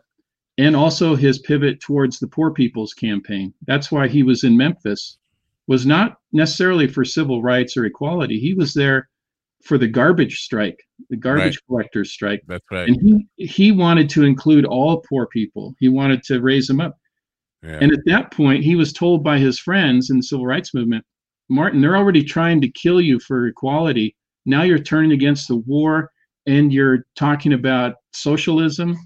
and 0.58 0.76
also 0.76 1.16
his 1.16 1.39
pivot 1.39 1.80
towards 1.82 2.20
the 2.20 2.28
poor 2.28 2.51
people's 2.51 2.93
campaign. 2.93 3.53
That's 3.66 3.91
why 3.91 4.08
he 4.08 4.24
was 4.24 4.43
in 4.43 4.58
Memphis, 4.58 5.18
was 5.68 5.86
not 5.86 6.18
necessarily 6.32 6.88
for 6.88 7.03
civil 7.03 7.41
rights 7.41 7.76
or 7.78 7.86
equality. 7.86 8.39
He 8.39 8.53
was 8.53 8.74
there 8.74 9.10
for 9.64 9.78
the 9.78 9.88
garbage 9.88 10.39
strike, 10.39 10.80
the 11.10 11.18
garbage 11.18 11.58
right. 11.58 11.68
collectors 11.68 12.12
strike. 12.12 12.41
That's 12.47 12.66
right. 12.72 12.88
And 12.88 13.28
he 13.36 13.45
he 13.45 13.72
wanted 13.72 14.10
to 14.12 14.24
include 14.24 14.66
all 14.66 15.03
poor 15.10 15.28
people. 15.28 15.76
He 15.80 15.89
wanted 15.89 16.24
to 16.24 16.41
raise 16.41 16.68
them 16.68 16.80
up. 16.80 16.97
Yeah. 17.64 17.80
And 17.82 17.91
at 17.91 18.05
that 18.05 18.32
point, 18.32 18.64
he 18.64 18.76
was 18.76 18.93
told 18.93 19.24
by 19.24 19.39
his 19.39 19.60
friends 19.60 20.10
in 20.10 20.18
the 20.18 20.24
civil 20.24 20.45
rights 20.45 20.74
movement, 20.74 21.03
Martin, 21.50 21.82
they're 21.82 21.98
already 21.98 22.24
trying 22.24 22.62
to 22.62 22.70
kill 22.70 23.00
you 23.02 23.20
for 23.20 23.48
equality. 23.48 24.16
Now 24.45 24.64
you're 24.64 24.80
turning 24.80 25.12
against 25.12 25.48
the 25.48 25.58
war 25.58 26.12
and 26.45 26.72
you're 26.72 27.06
talking 27.16 27.54
about 27.54 27.95
socialism. 28.14 28.98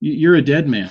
You're 0.00 0.36
a 0.36 0.42
dead 0.42 0.68
man. 0.68 0.90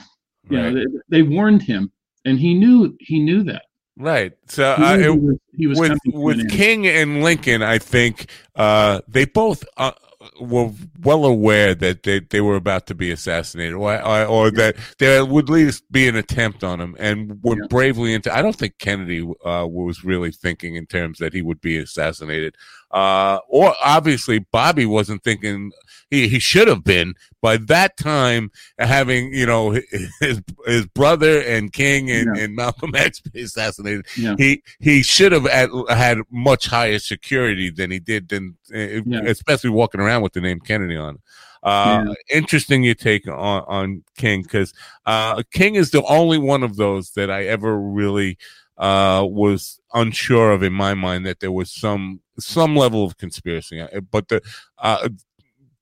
Right. 0.49 0.51
You 0.51 0.57
know, 0.57 0.73
they, 0.73 1.17
they 1.17 1.21
warned 1.23 1.63
him, 1.63 1.91
and 2.25 2.39
he 2.39 2.53
knew 2.53 2.95
he 2.99 3.19
knew 3.19 3.43
that. 3.43 3.63
Right. 3.97 4.33
So 4.47 4.75
uh, 4.77 4.97
it, 4.97 5.01
he 5.01 5.09
was, 5.09 5.37
he 5.53 5.67
was 5.67 5.79
with 5.79 5.97
with 6.05 6.49
King 6.49 6.87
and 6.87 7.21
Lincoln, 7.23 7.61
I 7.61 7.79
think 7.79 8.29
uh, 8.55 9.01
they 9.07 9.25
both 9.25 9.65
uh, 9.77 9.91
were 10.39 10.71
well 11.01 11.23
aware 11.25 11.73
that 11.75 12.03
they, 12.03 12.19
they 12.19 12.41
were 12.41 12.55
about 12.55 12.87
to 12.87 12.95
be 12.95 13.11
assassinated, 13.11 13.73
or, 13.73 14.01
or, 14.01 14.25
or 14.25 14.51
that 14.51 14.75
there 14.97 15.23
would 15.25 15.45
at 15.45 15.49
least 15.49 15.89
be 15.91 16.07
an 16.07 16.15
attempt 16.15 16.63
on 16.63 16.81
him, 16.81 16.95
and 16.99 17.39
went 17.41 17.61
yeah. 17.61 17.67
bravely 17.69 18.13
into. 18.13 18.35
I 18.35 18.41
don't 18.41 18.55
think 18.55 18.77
Kennedy 18.79 19.21
uh, 19.21 19.65
was 19.65 20.03
really 20.03 20.31
thinking 20.31 20.75
in 20.75 20.85
terms 20.85 21.19
that 21.19 21.33
he 21.33 21.41
would 21.41 21.61
be 21.61 21.77
assassinated, 21.77 22.55
uh, 22.91 23.39
or 23.47 23.73
obviously 23.83 24.39
Bobby 24.39 24.85
wasn't 24.85 25.23
thinking 25.23 25.71
he, 26.09 26.27
he 26.27 26.39
should 26.39 26.67
have 26.67 26.83
been 26.83 27.13
by 27.41 27.57
that 27.57 27.97
time 27.97 28.51
having 28.79 29.33
you 29.33 29.45
know 29.45 29.71
his 30.19 30.41
his 30.65 30.85
brother 30.87 31.41
and 31.41 31.71
King 31.71 32.09
and, 32.09 32.35
yeah. 32.35 32.43
and 32.43 32.55
Malcolm 32.55 32.91
X 32.95 33.21
be 33.21 33.41
assassinated. 33.41 34.05
Yeah. 34.17 34.35
He 34.37 34.63
he 34.79 35.03
should 35.03 35.31
have 35.31 35.47
had, 35.47 35.69
had 35.89 36.19
much 36.31 36.67
higher 36.67 36.99
security 36.99 37.69
than 37.69 37.91
he 37.91 37.99
did, 37.99 38.29
than 38.29 38.57
eh, 38.73 39.01
yeah. 39.05 39.21
especially 39.25 39.69
walking 39.69 40.01
around 40.01 40.23
with 40.23 40.33
the 40.33 40.41
name 40.41 40.59
Kennedy 40.59 40.97
on. 40.97 41.19
Uh, 41.61 42.13
interesting 42.29 42.83
your 42.83 42.95
take 42.95 43.27
on 43.27 43.63
on 43.67 44.03
King 44.17 44.41
because 44.43 44.73
uh, 45.05 45.43
King 45.51 45.75
is 45.75 45.91
the 45.91 46.03
only 46.05 46.37
one 46.37 46.63
of 46.63 46.77
those 46.77 47.11
that 47.11 47.29
I 47.29 47.45
ever 47.45 47.77
really 47.77 48.37
uh, 48.79 49.25
was 49.29 49.79
unsure 49.93 50.51
of 50.51 50.63
in 50.63 50.73
my 50.73 50.93
mind 50.93 51.25
that 51.25 51.41
there 51.41 51.51
was 51.51 51.71
some 51.71 52.21
some 52.39 52.75
level 52.75 53.03
of 53.03 53.17
conspiracy. 53.17 53.85
But 54.09 54.29
the 54.29 54.41
uh, 54.77 55.09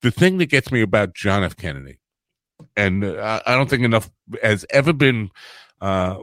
the 0.02 0.12
thing 0.12 0.40
that 0.40 0.48
gets 0.48 0.72
me 0.72 0.82
about 0.82 1.14
John 1.14 1.44
F. 1.44 1.56
Kennedy, 1.56 2.00
and 2.76 3.04
uh, 3.04 3.42
I 3.46 3.56
don't 3.56 3.70
think 3.70 3.84
enough 3.84 4.10
has 4.42 4.66
ever 4.72 4.94
been 4.94 5.30
uh, 5.80 6.18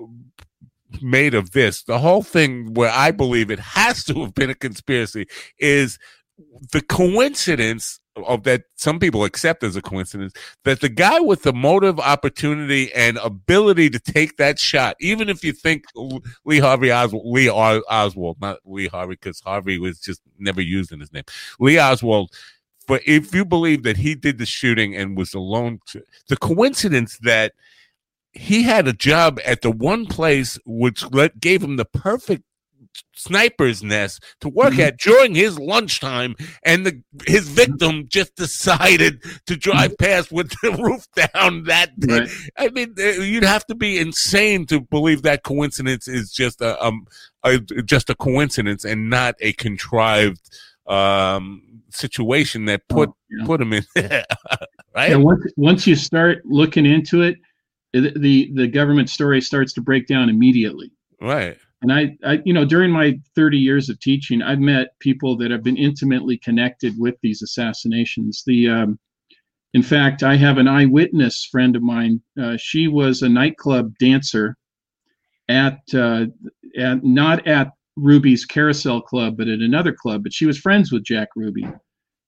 made 1.01 1.35
of 1.35 1.53
this. 1.53 1.85
The 1.85 1.99
whole 1.99 2.23
thing 2.23 2.75
where 2.75 2.91
I 2.91 3.13
believe 3.13 3.51
it 3.51 3.61
has 3.61 4.05
to 4.05 4.23
have 4.23 4.35
been 4.35 4.51
a 4.51 4.55
conspiracy 4.55 5.27
is 5.59 5.99
the 6.73 6.81
coincidence 6.81 8.01
of 8.17 8.45
that 8.45 8.63
some 8.77 8.99
people 8.99 9.25
accept 9.25 9.65
as 9.65 9.75
a 9.75 9.83
coincidence 9.83 10.33
that 10.63 10.81
the 10.81 10.89
guy 10.89 11.19
with 11.19 11.43
the 11.43 11.53
motive 11.53 11.99
opportunity 11.99 12.93
and 12.95 13.17
ability 13.19 13.91
to 13.91 13.99
take 13.99 14.37
that 14.37 14.59
shot 14.59 14.97
even 15.01 15.29
if 15.29 15.43
you 15.43 15.53
think 15.53 15.85
lee 16.45 16.61
harvey 16.61 16.93
oswald 16.93 17.27
lee 17.27 17.51
oswald 17.51 18.41
not 18.41 18.59
lee 18.65 18.87
harvey 18.87 19.15
because 19.15 19.41
harvey 19.41 19.79
was 19.79 19.99
just 19.99 20.21
never 20.39 20.61
used 20.61 20.93
in 20.93 21.01
his 21.01 21.13
name 21.13 21.25
lee 21.59 21.79
oswald 21.79 22.31
but 22.87 23.03
if 23.07 23.35
you 23.35 23.45
believe 23.45 23.83
that 23.85 23.97
he 23.97 24.15
did 24.15 24.39
the 24.39 24.47
shooting 24.47 24.95
and 24.95 25.17
was 25.17 25.35
alone, 25.35 25.81
the 26.29 26.37
coincidence 26.37 27.19
that 27.19 27.53
he 28.33 28.63
had 28.63 28.89
a 28.89 28.93
job 28.93 29.41
at 29.45 29.63
the 29.63 29.71
one 29.71 30.07
place 30.07 30.59
which 30.67 31.09
let, 31.13 31.41
gave 31.41 31.63
him 31.63 31.77
the 31.77 31.85
perfect 31.85 32.43
sniper's 33.15 33.83
nest 33.83 34.23
to 34.41 34.49
work 34.49 34.73
mm-hmm. 34.73 34.83
at 34.83 34.99
during 34.99 35.35
his 35.35 35.59
lunchtime 35.59 36.35
and 36.65 36.85
the 36.85 37.03
his 37.27 37.49
victim 37.49 38.07
just 38.09 38.35
decided 38.37 39.23
to 39.47 39.57
drive 39.57 39.93
mm-hmm. 39.93 40.05
past 40.05 40.33
with 40.33 40.51
the 40.63 40.71
roof 40.83 41.07
down 41.15 41.65
that 41.65 41.99
day 42.01 42.21
right. 42.21 42.31
i 42.59 42.69
mean 42.71 42.95
uh, 42.99 43.23
you'd 43.23 43.45
have 43.45 43.65
to 43.65 43.75
be 43.75 43.99
insane 43.99 44.67
to 44.67 44.81
believe 44.81 45.23
that 45.23 45.43
coincidence 45.43 46.09
is 46.09 46.33
just 46.33 46.61
a, 46.61 46.83
um, 46.85 47.07
a 47.45 47.59
just 47.59 48.11
a 48.11 48.15
coincidence 48.15 48.85
and 48.85 49.09
not 49.09 49.35
a 49.41 49.53
contrived 49.55 50.51
um 50.87 51.63
situation 51.95 52.65
that 52.67 52.87
put 52.89 53.09
oh, 53.09 53.17
yeah. 53.31 53.47
put 53.47 53.61
him 53.61 53.73
in 53.73 53.85
there, 53.95 54.25
right? 54.95 55.13
And 55.13 55.23
once 55.23 55.45
once 55.57 55.87
you 55.87 55.97
start 55.97 56.45
looking 56.45 56.87
into 56.87 57.23
it, 57.23 57.37
the 57.93 58.51
the 58.55 58.67
government 58.67 59.09
story 59.09 59.41
starts 59.41 59.73
to 59.75 59.81
break 59.81 60.07
down 60.07 60.29
immediately. 60.29 60.91
Right. 61.21 61.57
And 61.83 61.93
I, 61.93 62.17
I, 62.25 62.41
you 62.45 62.53
know, 62.53 62.65
during 62.65 62.91
my 62.91 63.19
30 63.37 63.59
years 63.59 63.89
of 63.89 64.01
teaching, 64.01 64.43
I've 64.43 64.61
met 64.61 64.99
people 65.01 65.37
that 65.39 65.51
have 65.51 65.63
been 65.63 65.77
intimately 65.77 66.39
connected 66.39 66.95
with 66.99 67.15
these 67.23 67.43
assassinations. 67.43 68.43
The, 68.47 68.69
um, 68.69 68.99
in 69.75 69.83
fact, 69.83 70.23
I 70.23 70.37
have 70.37 70.57
an 70.59 70.69
eyewitness 70.69 71.45
friend 71.45 71.77
of 71.77 71.83
mine. 71.83 72.23
Uh, 72.41 72.57
she 72.57 72.89
was 72.89 73.23
a 73.23 73.29
nightclub 73.29 73.93
dancer 73.99 74.57
at, 75.49 75.81
uh, 75.93 76.27
at 76.79 77.05
not 77.05 77.47
at 77.47 77.73
Ruby's 77.97 78.47
Carousel 78.47 79.03
Club, 79.03 79.37
but 79.37 79.49
at 79.49 79.61
another 79.61 79.93
club. 79.93 80.23
But 80.23 80.33
she 80.33 80.47
was 80.47 80.59
friends 80.59 80.91
with 80.91 81.05
Jack 81.05 81.29
Ruby 81.37 81.67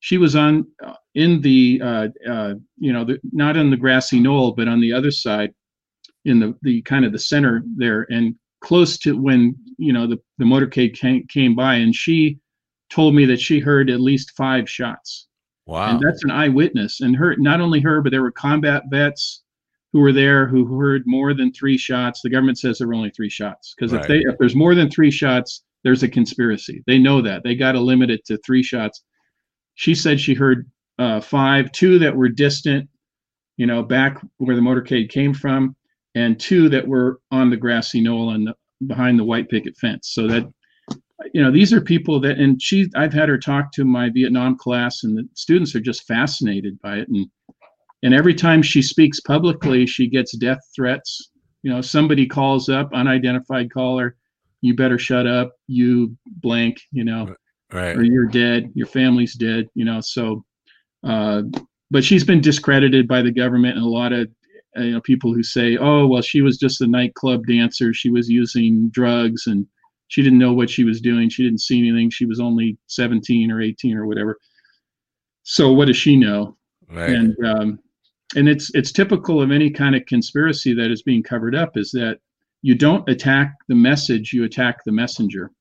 she 0.01 0.19
was 0.19 0.37
on 0.37 0.67
uh, 0.85 0.95
in 1.15 1.41
the 1.41 1.81
uh, 1.83 2.09
uh, 2.29 2.55
you 2.79 2.93
know 2.93 3.05
the, 3.05 3.19
not 3.33 3.57
on 3.57 3.71
the 3.71 3.77
grassy 3.77 4.21
knoll 4.21 4.53
but 4.53 4.69
on 4.69 4.81
the 4.81 4.93
other 4.93 5.11
side 5.11 5.53
in 6.25 6.39
the 6.39 6.55
the 6.63 6.83
kind 6.83 7.05
of 7.05 7.13
the 7.13 7.19
center 7.19 7.63
there 7.77 8.07
and 8.11 8.35
close 8.67 8.99
to 8.99 9.17
when 9.17 9.55
you 9.79 9.93
know 9.93 10.09
the, 10.09 10.19
the 10.39 10.45
motorcade 10.45 10.93
came, 10.93 11.25
came 11.29 11.55
by 11.55 11.77
and 11.77 11.95
she 11.95 12.37
told 12.91 13.15
me 13.15 13.25
that 13.25 13.41
she 13.41 13.61
heard 13.61 13.89
at 13.89 14.01
least 14.01 14.33
five 14.37 14.69
shots. 14.69 15.29
Wow. 15.67 15.91
And 15.91 16.01
that's 16.01 16.25
an 16.25 16.33
eyewitness. 16.33 17.01
And 17.01 17.15
her 17.15 17.37
not 17.37 17.61
only 17.61 17.81
her 17.81 18.03
but 18.03 18.11
there 18.11 18.23
were 18.23 18.33
combat 18.33 18.83
vets 18.91 19.45
who 19.93 20.01
were 20.01 20.13
there 20.13 20.49
who 20.49 20.77
heard 20.77 21.05
more 21.07 21.33
than 21.33 21.53
three 21.53 21.79
shots. 21.79 22.23
The 22.23 22.31
government 22.31 22.59
says 22.59 22.79
there 22.79 22.89
were 22.89 22.95
only 22.95 23.11
three 23.11 23.31
shots. 23.31 23.73
Because 23.77 23.93
right. 23.93 24.03
if 24.03 24.09
they 24.09 24.19
if 24.19 24.37
there's 24.39 24.57
more 24.57 24.75
than 24.75 24.91
three 24.91 25.13
shots 25.13 25.63
there's 25.85 26.03
a 26.03 26.09
conspiracy. 26.09 26.83
They 26.89 26.99
know 26.99 27.23
that. 27.23 27.45
They 27.45 27.55
got 27.55 27.73
to 27.73 27.81
limit 27.81 28.11
it 28.11 28.25
to 28.27 28.39
three 28.39 28.65
shots. 28.65 29.05
She 29.75 29.95
said 29.95 30.19
she 30.19 30.35
heard 30.35 30.69
uh, 30.99 31.21
five, 31.21 31.71
two 31.71 32.01
that 32.01 32.17
were 32.17 32.29
distant, 32.29 32.89
you 33.57 33.67
know, 33.67 33.85
back 33.85 34.21
where 34.39 34.57
the 34.57 34.63
motorcade 34.63 35.11
came 35.11 35.33
from, 35.33 35.77
and 36.17 36.41
two 36.41 36.69
that 36.71 36.89
were 36.89 37.21
on 37.31 37.51
the 37.51 37.57
grassy 37.57 38.01
knoll 38.01 38.31
and 38.31 38.49
behind 38.87 39.19
the 39.19 39.25
white 39.25 39.49
picket 39.49 39.77
fence. 39.77 40.11
So 40.13 40.27
that, 40.27 40.51
you 41.33 41.43
know, 41.43 41.53
these 41.53 41.73
are 41.73 41.81
people 41.81 42.19
that, 42.21 42.39
and 42.39 42.61
she, 42.61 42.91
I've 42.97 43.13
had 43.13 43.29
her 43.29 43.39
talk 43.39 43.71
to 43.73 43.85
my 43.85 44.11
Vietnam 44.11 44.59
class, 44.59 45.05
and 45.05 45.17
the 45.17 45.29
students 45.35 45.75
are 45.77 45.81
just 45.81 46.07
fascinated 46.07 46.81
by 46.83 46.97
it. 46.97 47.09
And 47.09 47.27
and 48.03 48.15
every 48.15 48.35
time 48.35 48.63
she 48.63 48.83
speaks 48.83 49.21
publicly, 49.21 49.87
she 49.87 50.09
gets 50.09 50.37
death 50.37 50.59
threats. 50.75 51.31
You 51.63 51.71
know, 51.71 51.81
somebody 51.81 52.27
calls 52.27 52.69
up, 52.69 52.91
unidentified 52.93 53.73
caller, 53.73 54.17
you 54.61 54.75
better 54.75 54.99
shut 54.99 55.27
up, 55.27 55.53
you 55.67 56.17
blank, 56.27 56.81
you 56.93 57.05
know 57.05 57.35
right. 57.73 57.97
or 57.97 58.03
you're 58.03 58.27
dead, 58.27 58.71
your 58.75 58.87
family's 58.87 59.35
dead, 59.35 59.69
you 59.75 59.85
know. 59.85 60.01
So, 60.01 60.45
uh, 61.05 61.43
but 61.91 62.05
she's 62.05 62.25
been 62.25 62.41
discredited 62.41 63.07
by 63.09 63.23
the 63.23 63.31
government 63.31 63.77
and 63.77 63.85
a 63.85 63.89
lot 63.89 64.13
of 64.13 64.29
you 64.79 64.93
know 64.93 65.01
people 65.01 65.33
who 65.33 65.43
say, 65.43 65.77
oh 65.77 66.07
well, 66.07 66.23
she 66.23 66.43
was 66.43 66.59
just 66.59 66.81
a 66.81 66.87
nightclub 66.87 67.47
dancer, 67.47 67.93
she 67.93 68.11
was 68.11 68.29
using 68.29 68.89
drugs 68.91 69.47
and 69.47 69.67
she 70.09 70.23
didn't 70.23 70.39
know 70.39 70.53
what 70.53 70.71
she 70.71 70.85
was 70.85 71.01
doing, 71.01 71.29
she 71.29 71.43
didn't 71.43 71.61
see 71.61 71.79
anything, 71.79 72.11
she 72.11 72.27
was 72.27 72.41
only 72.41 72.79
17 72.87 73.51
or 73.51 73.61
18 73.61 73.97
or 73.97 74.07
whatever. 74.07 74.39
So 75.43 75.73
what 75.73 75.87
does 75.87 75.97
she 75.97 76.17
know? 76.17 76.57
Right. 76.89 77.11
And 77.11 77.37
um, 77.45 77.79
and 78.35 78.49
it's 78.49 78.71
it's 78.75 78.93
typical 78.93 79.41
of 79.41 79.51
any 79.51 79.71
kind 79.71 79.95
of 79.95 80.07
conspiracy 80.07 80.75
that 80.75 80.91
is 80.91 81.03
being 81.03 81.23
covered 81.23 81.55
up 81.55 81.77
is 81.77 81.91
that 81.93 82.19
you 82.63 82.75
don't 82.75 83.09
attack 83.09 83.55
the 83.69 83.75
message, 83.75 84.33
you 84.33 84.45
attack 84.45 84.79
the 84.85 84.93
messenger 84.93 85.53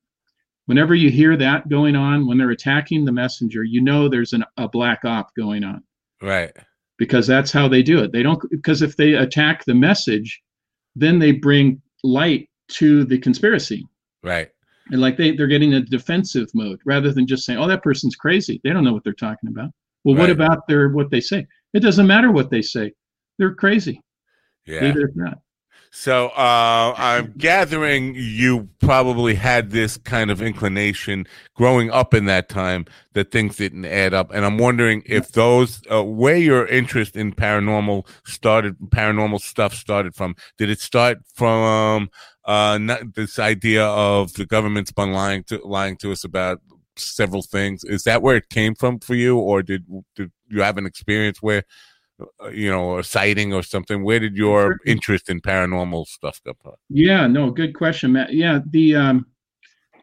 whenever 0.66 0.96
you 0.96 1.10
hear 1.10 1.38
that 1.38 1.70
going 1.70 1.96
on, 1.96 2.28
when 2.28 2.38
they're 2.38 2.52
attacking 2.52 3.06
the 3.06 3.12
messenger, 3.12 3.64
you 3.64 3.82
know 3.82 4.10
there's 4.10 4.34
an, 4.34 4.44
a 4.58 4.68
black 4.68 5.06
op 5.06 5.34
going 5.36 5.64
on. 5.64 5.84
Right. 6.22 6.52
Because 6.98 7.28
that's 7.28 7.52
how 7.52 7.68
they 7.68 7.84
do 7.84 8.02
it. 8.04 8.12
They 8.12 8.24
don't, 8.24 8.42
because 8.50 8.82
if 8.82 8.96
they 8.96 9.14
attack 9.14 9.66
the 9.66 9.76
message, 9.76 10.42
then 10.96 11.20
they 11.20 11.34
bring 11.34 11.82
light 12.04 12.50
to 12.70 13.04
the 13.04 13.18
conspiracy. 13.18 13.86
Right. 14.24 14.50
And 14.92 15.02
like 15.02 15.18
they, 15.18 15.36
they're 15.36 15.48
getting 15.48 15.74
a 15.74 15.82
defensive 15.82 16.48
mode 16.54 16.80
rather 16.86 17.12
than 17.12 17.28
just 17.28 17.46
saying, 17.46 17.60
oh, 17.60 17.68
that 17.68 17.84
person's 17.84 18.16
crazy. 18.16 18.62
They 18.64 18.72
don't 18.72 18.84
know 18.84 18.94
what 18.94 19.04
they're 19.04 19.14
talking 19.14 19.50
about. 19.50 19.72
Well, 20.04 20.16
right. 20.16 20.22
what 20.22 20.30
about 20.30 20.68
their, 20.68 20.90
what 20.90 21.10
they 21.10 21.22
say? 21.22 21.46
It 21.74 21.82
doesn't 21.82 22.08
matter 22.08 22.32
what 22.32 22.50
they 22.50 22.62
say. 22.62 22.94
They're 23.38 23.56
crazy. 23.56 24.02
Yeah. 24.66 24.86
Either 24.86 25.12
not. 25.16 25.40
So 25.92 26.28
uh, 26.30 26.94
I'm 26.98 27.34
gathering 27.38 28.16
you 28.16 28.68
probably 28.80 29.34
had 29.36 29.72
this 29.72 29.98
kind 29.98 30.30
of 30.30 30.42
inclination 30.42 31.26
growing 31.56 31.90
up 31.90 32.14
in 32.14 32.26
that 32.26 32.50
time 32.50 32.86
that 33.14 33.32
things 33.32 33.56
didn't 33.56 33.86
add 33.86 34.14
up, 34.14 34.32
and 34.34 34.46
I'm 34.46 34.58
wondering 34.58 35.04
if 35.06 35.32
those 35.32 35.82
uh, 35.90 36.04
where 36.04 36.36
your 36.36 36.68
interest 36.68 37.16
in 37.16 37.34
paranormal 37.34 38.08
started, 38.26 38.78
paranormal 38.90 39.40
stuff 39.42 39.74
started 39.74 40.16
from. 40.16 40.36
Did 40.58 40.70
it 40.70 40.82
start 40.82 41.20
from 41.34 42.10
uh, 42.44 42.78
this 43.16 43.40
idea 43.40 43.86
of 43.86 44.34
the 44.34 44.46
government's 44.46 44.92
been 44.92 45.14
lying 45.14 45.44
to 45.46 45.60
lying 45.64 45.96
to 45.98 46.12
us 46.12 46.24
about 46.24 46.62
several 46.98 47.42
things? 47.42 47.84
Is 47.84 48.04
that 48.04 48.22
where 48.22 48.36
it 48.36 48.50
came 48.50 48.76
from 48.76 49.00
for 49.00 49.16
you, 49.16 49.38
or 49.38 49.64
did 49.64 49.86
did 50.16 50.32
you 50.50 50.62
have 50.62 50.78
an 50.78 50.86
experience 50.86 51.42
where 51.42 51.64
you 52.54 52.70
know, 52.70 53.00
a 53.00 53.04
sighting 53.04 53.54
or 53.54 53.64
something? 53.64 54.04
Where 54.04 54.20
did 54.20 54.36
your 54.36 54.80
interest 54.86 55.30
in 55.30 55.42
paranormal 55.42 56.08
stuff 56.08 56.42
come 56.44 56.56
from? 56.62 56.74
Yeah, 56.90 57.28
no, 57.28 57.52
good 57.52 57.76
question, 57.76 58.14
Matt. 58.14 58.34
Yeah, 58.34 58.60
the 58.70 58.96
um, 58.96 59.26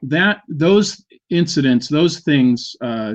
that 0.02 0.42
those 0.48 1.04
incidents, 1.30 1.88
those 1.88 2.20
things, 2.20 2.76
uh, 2.80 3.14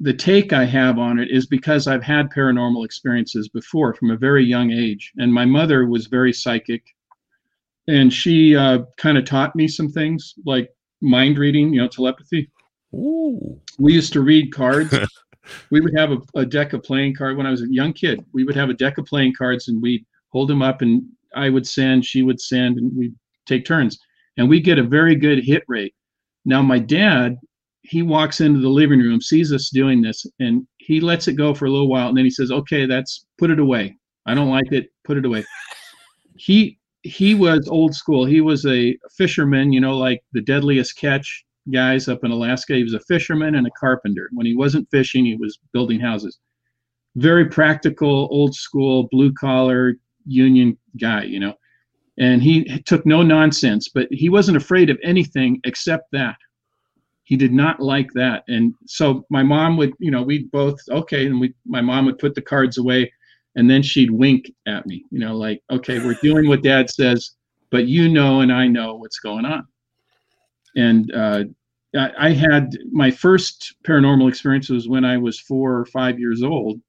the 0.00 0.14
take 0.14 0.52
I 0.52 0.64
have 0.64 0.98
on 0.98 1.18
it 1.18 1.30
is 1.30 1.46
because 1.46 1.86
I've 1.86 2.02
had 2.02 2.30
paranormal 2.30 2.84
experiences 2.84 3.48
before 3.48 3.94
from 3.94 4.10
a 4.10 4.16
very 4.16 4.44
young 4.44 4.72
age, 4.72 5.12
and 5.16 5.32
my 5.32 5.44
mother 5.44 5.86
was 5.86 6.06
very 6.06 6.32
psychic, 6.32 6.84
and 7.86 8.12
she 8.12 8.56
uh, 8.56 8.80
kind 8.96 9.18
of 9.18 9.24
taught 9.24 9.54
me 9.54 9.68
some 9.68 9.88
things 9.88 10.34
like 10.44 10.70
mind 11.00 11.38
reading, 11.38 11.72
you 11.72 11.80
know, 11.80 11.88
telepathy. 11.88 12.50
Ooh. 12.94 13.60
We 13.78 13.92
used 13.92 14.12
to 14.12 14.20
read 14.20 14.52
cards 14.52 14.94
we 15.70 15.80
would 15.80 15.96
have 15.96 16.12
a, 16.12 16.18
a, 16.34 16.46
deck 16.46 16.72
of 16.72 16.82
playing 16.82 17.14
cards 17.14 17.36
when 17.36 17.46
I 17.46 17.50
was 17.50 17.62
a 17.62 17.72
young 17.72 17.92
kid. 17.92 18.24
We 18.32 18.44
would 18.44 18.56
have 18.56 18.70
a 18.70 18.74
deck 18.74 18.98
of 18.98 19.06
playing 19.06 19.34
cards 19.36 19.68
and 19.68 19.82
we'd 19.82 20.04
hold 20.30 20.48
them 20.48 20.62
up 20.62 20.82
and 20.82 21.02
I 21.34 21.50
would 21.50 21.66
send, 21.66 22.04
she 22.04 22.22
would 22.22 22.40
send, 22.40 22.78
and 22.78 22.96
we'd 22.96 23.14
take 23.46 23.64
turns. 23.64 23.98
And 24.36 24.48
we 24.48 24.60
get 24.60 24.78
a 24.78 24.82
very 24.82 25.14
good 25.14 25.44
hit 25.44 25.64
rate. 25.68 25.94
Now, 26.44 26.62
my 26.62 26.78
dad, 26.78 27.38
he 27.82 28.02
walks 28.02 28.40
into 28.40 28.60
the 28.60 28.68
living 28.68 29.00
room, 29.00 29.20
sees 29.20 29.52
us 29.52 29.70
doing 29.70 30.00
this, 30.00 30.26
and 30.40 30.66
he 30.78 31.00
lets 31.00 31.28
it 31.28 31.34
go 31.34 31.54
for 31.54 31.66
a 31.66 31.70
little 31.70 31.88
while. 31.88 32.08
And 32.08 32.16
then 32.16 32.24
he 32.24 32.30
says, 32.30 32.50
Okay, 32.50 32.86
that's 32.86 33.26
put 33.38 33.50
it 33.50 33.58
away. 33.58 33.96
I 34.26 34.34
don't 34.34 34.50
like 34.50 34.72
it. 34.72 34.90
Put 35.04 35.18
it 35.18 35.26
away. 35.26 35.44
He 36.36 36.78
he 37.02 37.34
was 37.34 37.68
old 37.68 37.94
school. 37.94 38.24
He 38.24 38.40
was 38.40 38.64
a 38.64 38.96
fisherman, 39.16 39.72
you 39.72 39.80
know, 39.80 39.96
like 39.96 40.22
the 40.32 40.40
deadliest 40.40 40.96
catch 40.96 41.44
guys 41.72 42.08
up 42.08 42.24
in 42.24 42.30
Alaska. 42.30 42.74
He 42.74 42.82
was 42.82 42.94
a 42.94 43.00
fisherman 43.00 43.54
and 43.54 43.66
a 43.66 43.70
carpenter. 43.78 44.28
When 44.32 44.46
he 44.46 44.56
wasn't 44.56 44.90
fishing, 44.90 45.24
he 45.24 45.36
was 45.36 45.58
building 45.72 46.00
houses. 46.00 46.38
Very 47.16 47.46
practical, 47.46 48.28
old 48.30 48.54
school, 48.54 49.08
blue 49.10 49.32
collar 49.32 49.94
union 50.26 50.76
guy, 50.98 51.24
you 51.24 51.40
know. 51.40 51.54
And 52.18 52.42
he 52.42 52.64
took 52.82 53.04
no 53.06 53.22
nonsense, 53.22 53.88
but 53.88 54.06
he 54.10 54.28
wasn't 54.28 54.56
afraid 54.56 54.90
of 54.90 54.98
anything 55.02 55.60
except 55.64 56.10
that. 56.12 56.36
He 57.24 57.36
did 57.36 57.52
not 57.52 57.80
like 57.80 58.12
that. 58.12 58.44
And 58.48 58.74
so 58.86 59.24
my 59.30 59.42
mom 59.42 59.76
would, 59.78 59.94
you 59.98 60.10
know, 60.10 60.22
we'd 60.22 60.50
both, 60.50 60.78
okay, 60.90 61.26
and 61.26 61.40
we, 61.40 61.54
my 61.66 61.80
mom 61.80 62.04
would 62.04 62.18
put 62.18 62.34
the 62.34 62.42
cards 62.42 62.78
away 62.78 63.10
and 63.56 63.70
then 63.70 63.82
she'd 63.82 64.10
wink 64.10 64.50
at 64.66 64.86
me, 64.86 65.04
you 65.10 65.18
know, 65.18 65.34
like, 65.34 65.62
okay, 65.70 65.98
we're 66.00 66.18
doing 66.22 66.48
what 66.48 66.62
dad 66.62 66.90
says, 66.90 67.30
but 67.70 67.86
you 67.86 68.08
know 68.08 68.40
and 68.40 68.52
I 68.52 68.66
know 68.66 68.96
what's 68.96 69.18
going 69.18 69.44
on 69.44 69.66
and 70.76 71.12
uh, 71.14 71.44
I 71.96 72.30
had 72.30 72.76
my 72.90 73.10
first 73.10 73.76
paranormal 73.86 74.28
experience 74.28 74.68
was 74.68 74.88
when 74.88 75.04
I 75.04 75.16
was 75.16 75.38
four 75.38 75.76
or 75.76 75.86
five 75.86 76.18
years 76.18 76.42
old, 76.42 76.80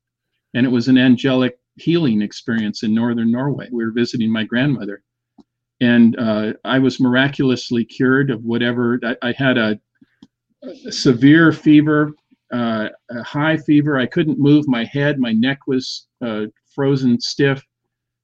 and 0.54 0.66
it 0.66 0.70
was 0.70 0.88
an 0.88 0.98
angelic 0.98 1.60
healing 1.76 2.22
experience 2.22 2.82
in 2.84 2.94
northern 2.94 3.32
Norway. 3.32 3.70
We 3.72 3.86
were 3.86 3.92
visiting 3.92 4.32
my 4.32 4.46
grandmother, 4.46 5.04
and 5.80 6.18
uh, 6.18 6.54
I 6.64 6.80
was 6.80 7.00
miraculously 7.00 7.86
cured 7.86 8.32
of 8.32 8.44
whatever. 8.44 9.00
I, 9.04 9.16
I 9.22 9.32
had 9.34 9.60
a, 9.60 9.80
a, 10.64 10.92
severe 10.92 11.52
fever, 11.52 12.14
uh, 12.52 12.90
a 13.12 13.24
high 13.24 13.58
fever. 13.58 14.00
I 14.00 14.08
couldn't 14.08 14.40
move 14.40 14.68
my 14.68 14.86
head. 14.86 15.20
My 15.20 15.34
neck 15.34 15.68
was 15.68 16.08
uh, 16.26 16.46
frozen 16.74 17.20
stiff. 17.22 17.64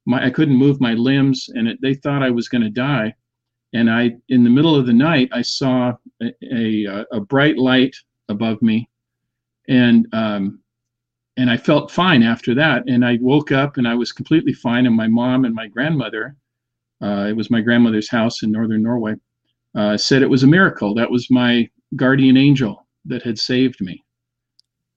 My, 0.07 0.25
I 0.25 0.31
couldn't 0.31 0.55
move 0.55 0.81
my 0.81 0.93
limbs, 0.93 1.47
and 1.49 1.67
it, 1.67 1.77
they 1.79 1.93
thought 1.93 2.23
I 2.23 2.31
was 2.31 2.49
going 2.49 2.63
to 2.63 2.71
die 2.71 3.13
and 3.73 3.89
I, 3.89 4.11
in 4.29 4.43
the 4.43 4.49
middle 4.49 4.75
of 4.75 4.85
the 4.85 4.93
night, 4.93 5.29
I 5.31 5.41
saw 5.41 5.93
a, 6.21 6.33
a, 6.43 7.05
a 7.11 7.19
bright 7.21 7.57
light 7.57 7.95
above 8.29 8.61
me, 8.61 8.89
and 9.67 10.07
um, 10.13 10.61
and 11.37 11.49
I 11.49 11.57
felt 11.57 11.91
fine 11.91 12.23
after 12.23 12.53
that. 12.55 12.83
And 12.87 13.05
I 13.05 13.17
woke 13.21 13.51
up 13.51 13.77
and 13.77 13.87
I 13.87 13.95
was 13.95 14.11
completely 14.11 14.53
fine. 14.53 14.85
And 14.85 14.95
my 14.95 15.07
mom 15.07 15.45
and 15.45 15.55
my 15.55 15.67
grandmother, 15.67 16.35
uh, 17.01 17.25
it 17.29 17.35
was 17.35 17.49
my 17.49 17.61
grandmother's 17.61 18.09
house 18.09 18.43
in 18.43 18.51
northern 18.51 18.83
Norway, 18.83 19.15
uh, 19.75 19.97
said 19.97 20.21
it 20.21 20.29
was 20.29 20.43
a 20.43 20.47
miracle. 20.47 20.93
That 20.93 21.09
was 21.09 21.31
my 21.31 21.69
guardian 21.95 22.37
angel 22.37 22.85
that 23.05 23.23
had 23.23 23.39
saved 23.39 23.81
me. 23.81 24.03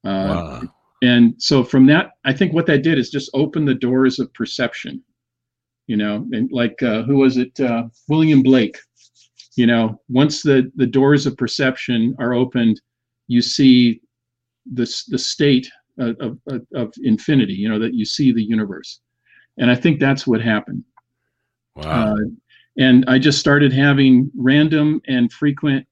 Uh, 0.05 0.09
wow. 0.09 0.62
And 1.03 1.35
so 1.39 1.62
from 1.62 1.87
that, 1.87 2.12
I 2.25 2.33
think 2.33 2.53
what 2.53 2.66
that 2.66 2.83
did 2.83 2.99
is 2.99 3.11
just 3.11 3.31
open 3.35 3.64
the 3.64 3.75
doors 3.75 4.18
of 4.18 4.33
perception 4.35 5.03
you 5.87 5.97
know 5.97 6.26
and 6.32 6.51
like 6.53 6.82
uh, 6.82 7.03
who 7.03 7.16
was 7.16 7.37
it? 7.37 7.59
Uh, 7.61 7.85
william 8.09 8.43
blake. 8.43 8.78
You 9.57 9.66
know 9.66 10.01
once 10.09 10.43
the 10.43 10.70
the 10.76 10.87
doors 10.87 11.26
of 11.26 11.37
perception 11.37 12.14
are 12.18 12.35
opened 12.35 12.80
you 13.28 13.41
see 13.41 14.01
this 14.66 15.05
the 15.05 15.18
state 15.18 15.70
of, 15.99 16.16
of, 16.49 16.66
of 16.74 16.93
infinity 17.03 17.55
you 17.55 17.68
know 17.68 17.78
that 17.78 17.95
you 17.95 18.05
see 18.05 18.32
the 18.32 18.43
universe. 18.43 19.01
And 19.59 19.70
i 19.70 19.74
think 19.74 20.01
that's 20.01 20.26
what 20.26 20.41
happened. 20.41 20.85
Wow. 21.76 22.14
Uh, 22.14 22.16
and 22.78 23.05
i 23.09 23.18
just 23.18 23.39
started 23.39 23.72
having 23.72 24.30
random 24.37 25.01
and 25.07 25.32
frequent 25.32 25.87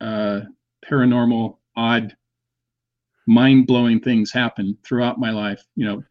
uh, 0.00 0.40
paranormal 0.88 1.58
odd 1.76 2.16
mind-blowing 3.26 4.00
things 4.00 4.32
happen 4.32 4.76
throughout 4.84 5.18
my 5.18 5.30
life 5.30 5.62
you 5.76 5.84
know 5.84 6.02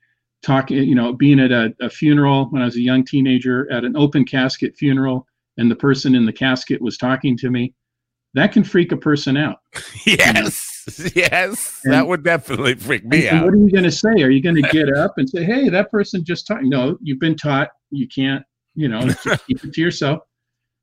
talking, 0.43 0.77
you 0.83 0.95
know, 0.95 1.13
being 1.13 1.39
at 1.39 1.51
a, 1.51 1.73
a, 1.81 1.89
funeral 1.89 2.45
when 2.49 2.61
I 2.61 2.65
was 2.65 2.75
a 2.75 2.81
young 2.81 3.03
teenager 3.03 3.71
at 3.71 3.83
an 3.83 3.95
open 3.97 4.25
casket 4.25 4.75
funeral, 4.75 5.25
and 5.57 5.69
the 5.69 5.75
person 5.75 6.15
in 6.15 6.25
the 6.25 6.33
casket 6.33 6.81
was 6.81 6.97
talking 6.97 7.37
to 7.37 7.49
me, 7.49 7.73
that 8.33 8.51
can 8.51 8.63
freak 8.63 8.91
a 8.91 8.97
person 8.97 9.35
out. 9.35 9.57
yes, 10.05 11.11
yes, 11.15 11.81
and, 11.83 11.93
that 11.93 12.07
would 12.07 12.23
definitely 12.23 12.75
freak 12.75 13.05
me 13.05 13.27
out. 13.27 13.45
What 13.45 13.53
are 13.53 13.57
you 13.57 13.71
going 13.71 13.83
to 13.83 13.91
say? 13.91 14.21
Are 14.21 14.29
you 14.29 14.41
going 14.41 14.55
to 14.61 14.69
get 14.69 14.93
up 14.93 15.13
and 15.17 15.29
say, 15.29 15.43
"Hey, 15.43 15.69
that 15.69 15.91
person 15.91 16.23
just 16.23 16.47
talked"? 16.47 16.63
No, 16.63 16.97
you've 17.01 17.19
been 17.19 17.35
taught 17.35 17.69
you 17.89 18.07
can't. 18.07 18.43
You 18.75 18.89
know, 18.89 19.01
keep 19.47 19.63
it 19.63 19.73
to 19.73 19.81
yourself. 19.81 20.19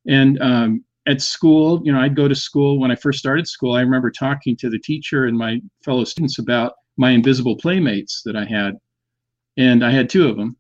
And 0.07 0.41
um, 0.43 0.85
at 1.07 1.21
school, 1.21 1.81
you 1.85 1.93
know, 1.93 2.01
I'd 2.01 2.17
go 2.17 2.29
to 2.29 2.35
school 2.35 2.81
when 2.81 2.91
I 2.91 2.97
first 2.97 3.19
started 3.19 3.47
school. 3.47 3.75
I 3.75 3.81
remember 3.81 4.11
talking 4.11 4.57
to 4.57 4.69
the 4.69 4.79
teacher 4.79 5.27
and 5.27 5.39
my 5.39 5.61
fellow 5.85 6.05
students 6.05 6.39
about 6.39 6.73
my 6.97 7.11
invisible 7.11 7.57
playmates 7.57 8.23
that 8.25 8.37
I 8.37 8.45
had 8.45 8.75
and 9.57 9.85
I 9.85 9.91
had 9.91 10.09
two 10.09 10.29
of 10.29 10.37
them, 10.37 10.57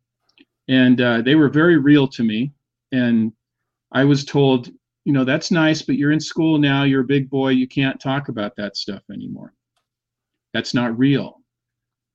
and 0.68 1.01
uh, 1.01 1.22
they 1.22 1.34
were 1.34 1.49
very 1.49 1.76
real 1.76 2.07
to 2.09 2.22
me. 2.22 2.53
And 2.92 3.32
I 3.92 4.05
was 4.05 4.24
told, 4.24 4.70
you 5.05 5.12
know, 5.12 5.24
that's 5.24 5.51
nice, 5.51 5.82
but 5.82 5.97
you're 5.97 6.12
in 6.12 6.20
school 6.20 6.59
now. 6.59 6.84
You're 6.84 7.03
a 7.03 7.05
big 7.05 7.28
boy. 7.28 7.51
You 7.51 7.68
can't 7.68 8.01
talk 8.01 8.28
about 8.28 8.57
that 8.57 8.76
stuff 8.76 9.03
anymore. 9.12 9.53
That's 10.53 10.74
not 10.74 10.97
real. 10.99 11.40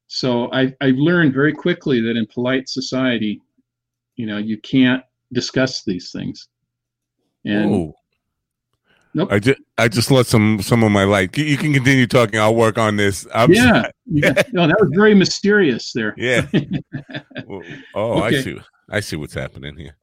So 0.07 0.51
I, 0.51 0.73
I 0.81 0.91
learned 0.95 1.33
very 1.33 1.53
quickly 1.53 2.01
that 2.01 2.17
in 2.17 2.25
polite 2.25 2.67
society, 2.67 3.41
you 4.15 4.25
know, 4.25 4.37
you 4.37 4.57
can't 4.57 5.03
discuss 5.33 5.83
these 5.83 6.11
things. 6.11 6.47
And 7.45 7.69
Whoa. 7.69 7.95
Nope. 9.13 9.31
I 9.31 9.39
just 9.39 9.59
I 9.77 9.87
just 9.87 10.11
let 10.11 10.27
some 10.27 10.61
some 10.61 10.83
of 10.83 10.91
my 10.91 11.03
light. 11.03 11.35
You 11.35 11.57
can 11.57 11.73
continue 11.73 12.05
talking. 12.05 12.39
I'll 12.39 12.55
work 12.55 12.77
on 12.77 12.95
this. 12.95 13.25
I'm 13.33 13.51
yeah, 13.51 13.89
yeah. 14.05 14.41
No, 14.53 14.67
that 14.67 14.79
was 14.79 14.91
very 14.93 15.15
mysterious 15.15 15.91
there. 15.93 16.13
Yeah. 16.15 16.45
oh, 17.95 18.23
okay. 18.23 18.37
I 18.37 18.41
see. 18.41 18.59
I 18.91 18.99
see 18.99 19.15
what's 19.15 19.33
happening 19.33 19.75
here. 19.77 19.95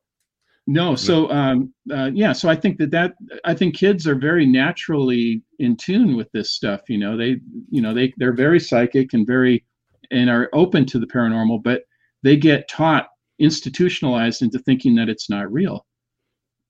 No, 0.68 0.96
so 0.96 1.30
um, 1.30 1.72
uh, 1.92 2.11
yeah, 2.12 2.32
so 2.32 2.48
I 2.48 2.57
think 2.57 2.78
that 2.78 2.90
that 2.90 3.14
I 3.44 3.54
think 3.54 3.76
kids 3.76 4.09
are 4.09 4.16
very 4.16 4.44
naturally 4.44 5.42
in 5.61 5.76
tune 5.76 6.16
with 6.16 6.30
this 6.32 6.50
stuff. 6.50 6.80
You 6.88 6.98
know, 6.98 7.16
they 7.16 7.40
you 7.70 7.80
know 7.80 7.94
they 7.94 8.12
they're 8.16 8.34
very 8.34 8.59
psychic 8.59 9.12
and 9.12 9.24
very 9.24 9.64
and 10.11 10.28
are 10.28 10.48
open 10.52 10.84
to 10.86 10.98
the 10.98 11.07
paranormal, 11.07 11.62
but 11.62 11.82
they 12.24 12.36
get 12.36 12.68
taught 12.68 13.09
institutionalized 13.38 14.42
into 14.42 14.59
thinking 14.59 14.96
that 14.96 15.09
it's 15.09 15.30
not 15.30 15.52
real. 15.52 15.86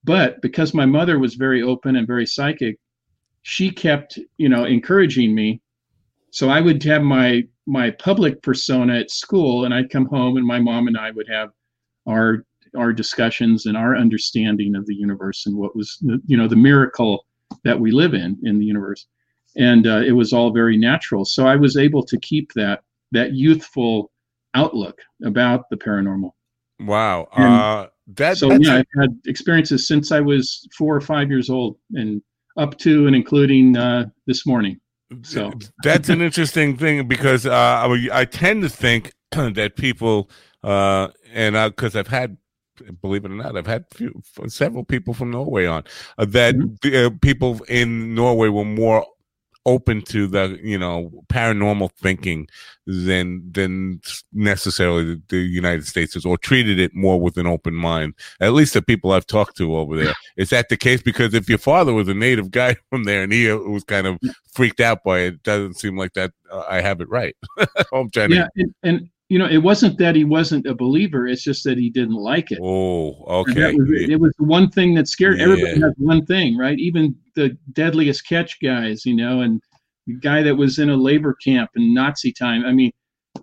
But 0.06 0.40
because 0.40 0.72
my 0.72 0.86
mother 0.86 1.18
was 1.18 1.34
very 1.34 1.62
open 1.62 1.96
and 1.96 2.06
very 2.06 2.26
psychic, 2.26 2.78
she 3.42 3.70
kept, 3.70 4.18
you 4.38 4.48
know, 4.48 4.64
encouraging 4.64 5.34
me. 5.34 5.60
So 6.30 6.48
I 6.48 6.60
would 6.60 6.82
have 6.84 7.02
my 7.02 7.42
my 7.66 7.90
public 7.90 8.40
persona 8.42 8.94
at 9.00 9.10
school, 9.10 9.64
and 9.64 9.74
I'd 9.74 9.90
come 9.90 10.06
home, 10.06 10.36
and 10.36 10.46
my 10.46 10.60
mom 10.60 10.86
and 10.86 10.96
I 10.96 11.10
would 11.10 11.28
have 11.28 11.50
our 12.06 12.44
our 12.76 12.92
discussions 12.92 13.66
and 13.66 13.76
our 13.76 13.96
understanding 13.96 14.76
of 14.76 14.86
the 14.86 14.94
universe 14.94 15.46
and 15.46 15.56
what 15.56 15.74
was, 15.74 15.98
you 16.26 16.36
know, 16.36 16.46
the 16.46 16.56
miracle 16.70 17.26
that 17.64 17.78
we 17.78 17.90
live 17.90 18.14
in 18.14 18.38
in 18.44 18.58
the 18.58 18.64
universe. 18.64 19.06
And 19.56 19.86
uh, 19.86 20.02
it 20.06 20.12
was 20.12 20.32
all 20.32 20.52
very 20.52 20.76
natural. 20.76 21.24
So 21.24 21.46
I 21.46 21.56
was 21.56 21.76
able 21.76 22.04
to 22.04 22.18
keep 22.20 22.52
that 22.54 22.82
that 23.12 23.32
youthful 23.32 24.12
outlook 24.54 25.00
about 25.24 25.68
the 25.70 25.76
paranormal. 25.76 26.30
Wow. 26.80 27.28
And, 27.36 27.54
uh, 27.54 27.86
that 28.08 28.38
so 28.38 28.52
yeah, 28.52 28.76
I've 28.76 29.00
had 29.00 29.18
experiences 29.26 29.88
since 29.88 30.12
I 30.12 30.20
was 30.20 30.66
four 30.76 30.94
or 30.94 31.00
five 31.00 31.30
years 31.30 31.50
old, 31.50 31.78
and 31.94 32.22
up 32.56 32.78
to 32.78 33.06
and 33.06 33.16
including 33.16 33.76
uh, 33.76 34.06
this 34.26 34.46
morning. 34.46 34.80
So 35.22 35.52
that's 35.82 36.08
an 36.08 36.20
interesting 36.20 36.76
thing 36.76 37.06
because 37.06 37.46
uh, 37.46 37.52
I, 37.52 38.08
I 38.12 38.24
tend 38.24 38.62
to 38.62 38.68
think 38.68 39.12
that 39.30 39.76
people 39.76 40.30
uh, 40.64 41.08
and 41.32 41.54
because 41.74 41.94
I've 41.94 42.08
had 42.08 42.36
believe 43.00 43.24
it 43.24 43.30
or 43.30 43.34
not 43.34 43.56
I've 43.56 43.66
had 43.66 43.84
few, 43.92 44.20
several 44.48 44.84
people 44.84 45.14
from 45.14 45.30
Norway 45.30 45.66
on 45.66 45.84
uh, 46.18 46.24
that 46.26 46.54
Mhm. 46.56 47.06
uh, 47.06 47.10
people 47.22 47.62
in 47.68 48.14
Norway 48.14 48.48
were 48.48 48.64
more 48.64 49.06
open 49.66 50.00
to 50.00 50.26
the 50.26 50.58
you 50.62 50.78
know 50.78 51.10
paranormal 51.28 51.92
thinking 51.92 52.48
than 52.86 53.42
than 53.52 54.00
necessarily 54.32 55.04
the, 55.04 55.22
the 55.28 55.38
United 55.38 55.86
States 55.86 56.16
is 56.16 56.24
or 56.24 56.38
treated 56.38 56.78
it 56.78 56.94
more 56.94 57.20
with 57.20 57.36
an 57.36 57.46
open 57.46 57.74
mind 57.74 58.14
at 58.40 58.52
least 58.54 58.72
the 58.72 58.80
people 58.80 59.12
I've 59.12 59.26
talked 59.26 59.56
to 59.58 59.76
over 59.76 59.96
there 60.02 60.14
is 60.36 60.50
that 60.50 60.68
the 60.68 60.76
case 60.76 61.02
because 61.02 61.34
if 61.34 61.48
your 61.48 61.58
father 61.58 61.92
was 61.92 62.08
a 62.08 62.14
native 62.14 62.50
guy 62.50 62.76
from 62.90 63.04
there 63.04 63.22
and 63.22 63.32
he 63.32 63.50
uh, 63.50 63.56
was 63.56 63.84
kind 63.84 64.06
of 64.06 64.18
freaked 64.56 64.80
out 64.80 65.04
by 65.04 65.20
it. 65.20 65.42
Doesn't 65.42 65.74
seem 65.74 65.96
like 65.96 66.14
that. 66.14 66.32
Uh, 66.50 66.64
I 66.68 66.80
have 66.80 67.00
it 67.00 67.08
right. 67.08 67.36
I'm 67.92 68.10
trying 68.10 68.32
yeah, 68.32 68.48
and, 68.56 68.74
and 68.82 69.10
you 69.28 69.38
know, 69.38 69.46
it 69.48 69.58
wasn't 69.58 69.98
that 69.98 70.14
he 70.14 70.24
wasn't 70.24 70.66
a 70.66 70.74
believer; 70.74 71.26
it's 71.26 71.42
just 71.42 71.64
that 71.64 71.78
he 71.78 71.90
didn't 71.90 72.14
like 72.14 72.52
it. 72.52 72.58
Oh, 72.62 73.24
okay. 73.40 73.74
was 73.74 73.88
it. 73.90 74.20
Was 74.20 74.34
one 74.38 74.70
thing 74.70 74.94
that 74.94 75.08
scared 75.08 75.40
everybody. 75.40 75.78
Yeah. 75.80 75.86
Has 75.86 75.94
one 75.98 76.24
thing, 76.26 76.56
right? 76.56 76.78
Even 76.78 77.14
the 77.34 77.56
deadliest 77.72 78.26
catch 78.26 78.60
guys, 78.60 79.04
you 79.04 79.14
know, 79.14 79.40
and 79.40 79.60
the 80.06 80.14
guy 80.14 80.42
that 80.42 80.54
was 80.54 80.78
in 80.78 80.90
a 80.90 80.96
labor 80.96 81.34
camp 81.44 81.70
in 81.76 81.92
Nazi 81.92 82.32
time. 82.32 82.64
I 82.64 82.72
mean, 82.72 82.92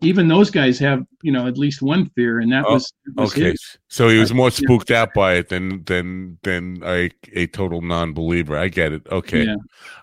even 0.01 0.27
those 0.27 0.49
guys 0.49 0.79
have, 0.79 1.03
you 1.21 1.31
know, 1.31 1.47
at 1.47 1.57
least 1.57 1.81
one 1.81 2.09
fear, 2.15 2.39
and 2.39 2.51
that 2.53 2.63
Oh, 2.65 2.75
was, 2.75 2.93
was 3.15 3.31
Okay, 3.33 3.51
his. 3.51 3.77
so 3.89 4.07
he 4.07 4.17
was 4.19 4.33
more 4.33 4.47
Yeah. 4.47 4.51
spooked 4.65 4.89
out 4.89 5.13
by 5.13 5.33
it 5.33 5.49
than 5.49 5.83
than 5.83 6.37
than 6.43 6.81
a 6.85 7.11
a 7.33 7.47
total 7.47 7.81
non-believer. 7.81 8.57
I 8.57 8.69
get 8.69 8.93
it. 8.93 9.05
Okay. 9.11 9.43
Yeah, 9.43 9.55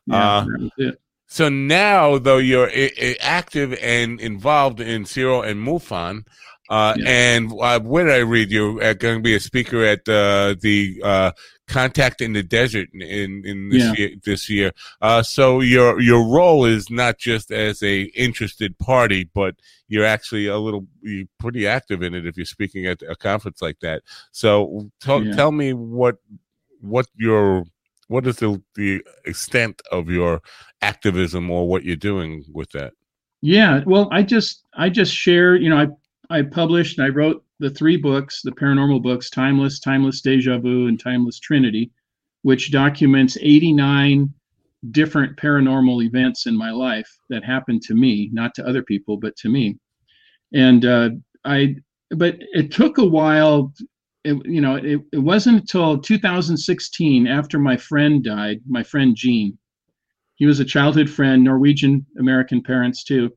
yeah, 0.06 0.16
Uh, 0.38 0.44
that 0.44 0.60
was 0.60 0.70
it. 0.76 1.00
So 1.30 1.48
now, 1.48 2.18
though, 2.18 2.38
you're 2.38 2.70
active 3.20 3.78
and 3.80 4.20
involved 4.20 4.80
in 4.80 5.04
Zero 5.04 5.42
and 5.42 5.64
MUFON. 5.64 6.26
Uh, 6.68 6.94
Yeah. 6.98 7.08
And 7.08 7.52
uh, 7.60 7.80
where 7.80 8.04
did 8.04 8.14
I 8.14 8.18
read? 8.18 8.50
You're 8.50 8.82
uh, 8.82 8.94
going 8.94 9.16
to 9.18 9.22
be 9.22 9.34
a 9.34 9.40
speaker 9.40 9.84
at 9.84 10.08
uh, 10.08 10.56
the 10.60 11.00
uh, 11.02 11.30
Contact 11.68 12.20
in 12.20 12.32
the 12.32 12.42
Desert 12.42 12.88
in 12.92 13.44
in, 13.44 13.68
this 13.70 13.82
Yeah. 13.82 13.94
year. 13.96 14.10
This 14.24 14.50
year, 14.50 14.72
uh, 15.00 15.22
so 15.22 15.60
your 15.60 16.00
your 16.00 16.24
role 16.28 16.64
is 16.64 16.90
not 16.90 17.18
just 17.18 17.50
as 17.52 17.80
a 17.82 18.02
interested 18.14 18.76
party, 18.78 19.28
but 19.32 19.54
you're 19.88 20.04
actually 20.04 20.46
a 20.48 20.58
little 20.58 20.86
you're 21.00 21.26
pretty 21.38 21.66
active 21.66 22.02
in 22.02 22.14
it 22.14 22.26
if 22.26 22.36
you're 22.36 22.44
speaking 22.46 22.86
at 22.86 23.02
a 23.02 23.14
conference 23.16 23.62
like 23.62 23.78
that. 23.80 24.02
So 24.32 24.90
tell 25.00 25.24
Yeah. 25.24 25.34
tell 25.34 25.52
me 25.52 25.72
what 25.74 26.16
what 26.80 27.06
your 27.16 27.64
what 28.10 28.26
is 28.26 28.36
the 28.36 28.60
the 28.74 29.02
extent 29.24 29.80
of 29.92 30.10
your 30.10 30.42
activism 30.82 31.48
or 31.48 31.68
what 31.68 31.84
you're 31.84 31.94
doing 31.94 32.44
with 32.52 32.68
that? 32.72 32.92
Yeah, 33.40 33.82
well, 33.86 34.08
I 34.10 34.24
just 34.24 34.64
I 34.74 34.90
just 34.90 35.14
share, 35.14 35.54
you 35.54 35.70
know, 35.70 35.78
I 35.78 36.38
I 36.38 36.42
published 36.42 36.98
and 36.98 37.06
I 37.06 37.10
wrote 37.10 37.44
the 37.60 37.70
three 37.70 37.96
books, 37.96 38.42
the 38.42 38.50
paranormal 38.50 39.00
books, 39.00 39.30
Timeless, 39.30 39.78
Timeless 39.78 40.22
Deja 40.22 40.58
Vu, 40.58 40.88
and 40.88 40.98
Timeless 40.98 41.38
Trinity, 41.38 41.92
which 42.42 42.72
documents 42.72 43.38
89 43.40 44.34
different 44.90 45.36
paranormal 45.36 46.04
events 46.04 46.46
in 46.46 46.56
my 46.56 46.72
life 46.72 47.10
that 47.28 47.44
happened 47.44 47.82
to 47.82 47.94
me, 47.94 48.28
not 48.32 48.54
to 48.56 48.66
other 48.66 48.82
people, 48.82 49.18
but 49.18 49.36
to 49.36 49.48
me. 49.48 49.78
And 50.52 50.84
uh, 50.84 51.10
I, 51.44 51.76
but 52.10 52.38
it 52.40 52.72
took 52.72 52.98
a 52.98 53.04
while. 53.04 53.72
It, 54.24 54.36
you 54.44 54.60
know, 54.60 54.76
it, 54.76 55.00
it 55.12 55.18
wasn't 55.18 55.60
until 55.60 55.98
2016, 55.98 57.26
after 57.26 57.58
my 57.58 57.76
friend 57.76 58.22
died, 58.22 58.60
my 58.66 58.82
friend 58.82 59.16
Gene. 59.16 59.56
He 60.34 60.46
was 60.46 60.60
a 60.60 60.64
childhood 60.64 61.08
friend, 61.08 61.42
Norwegian 61.42 62.06
American 62.18 62.62
parents 62.62 63.04
too. 63.04 63.30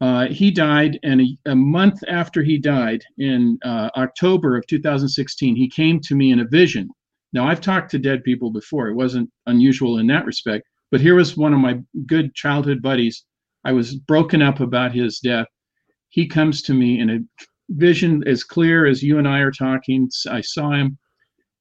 Uh, 0.00 0.26
he 0.26 0.50
died, 0.50 0.98
and 1.02 1.20
a, 1.20 1.38
a 1.46 1.54
month 1.54 2.02
after 2.08 2.42
he 2.42 2.58
died, 2.58 3.02
in 3.18 3.58
uh, 3.64 3.90
October 3.96 4.56
of 4.56 4.66
2016, 4.66 5.56
he 5.56 5.68
came 5.68 6.00
to 6.00 6.14
me 6.14 6.30
in 6.32 6.40
a 6.40 6.48
vision. 6.48 6.88
Now, 7.32 7.48
I've 7.48 7.60
talked 7.60 7.90
to 7.92 7.98
dead 7.98 8.22
people 8.24 8.50
before. 8.50 8.88
It 8.88 8.94
wasn't 8.94 9.30
unusual 9.46 9.98
in 9.98 10.06
that 10.08 10.26
respect. 10.26 10.68
But 10.90 11.00
here 11.00 11.14
was 11.14 11.36
one 11.36 11.52
of 11.52 11.60
my 11.60 11.80
good 12.06 12.34
childhood 12.34 12.80
buddies. 12.82 13.24
I 13.64 13.72
was 13.72 13.96
broken 13.96 14.42
up 14.42 14.60
about 14.60 14.94
his 14.94 15.18
death. 15.18 15.46
He 16.10 16.28
comes 16.28 16.62
to 16.62 16.74
me 16.74 17.00
in 17.00 17.10
a 17.10 17.18
vision 17.70 18.22
as 18.26 18.44
clear 18.44 18.86
as 18.86 19.02
you 19.02 19.18
and 19.18 19.28
I 19.28 19.38
are 19.40 19.50
talking. 19.50 20.10
I 20.30 20.40
saw 20.40 20.70
him, 20.70 20.98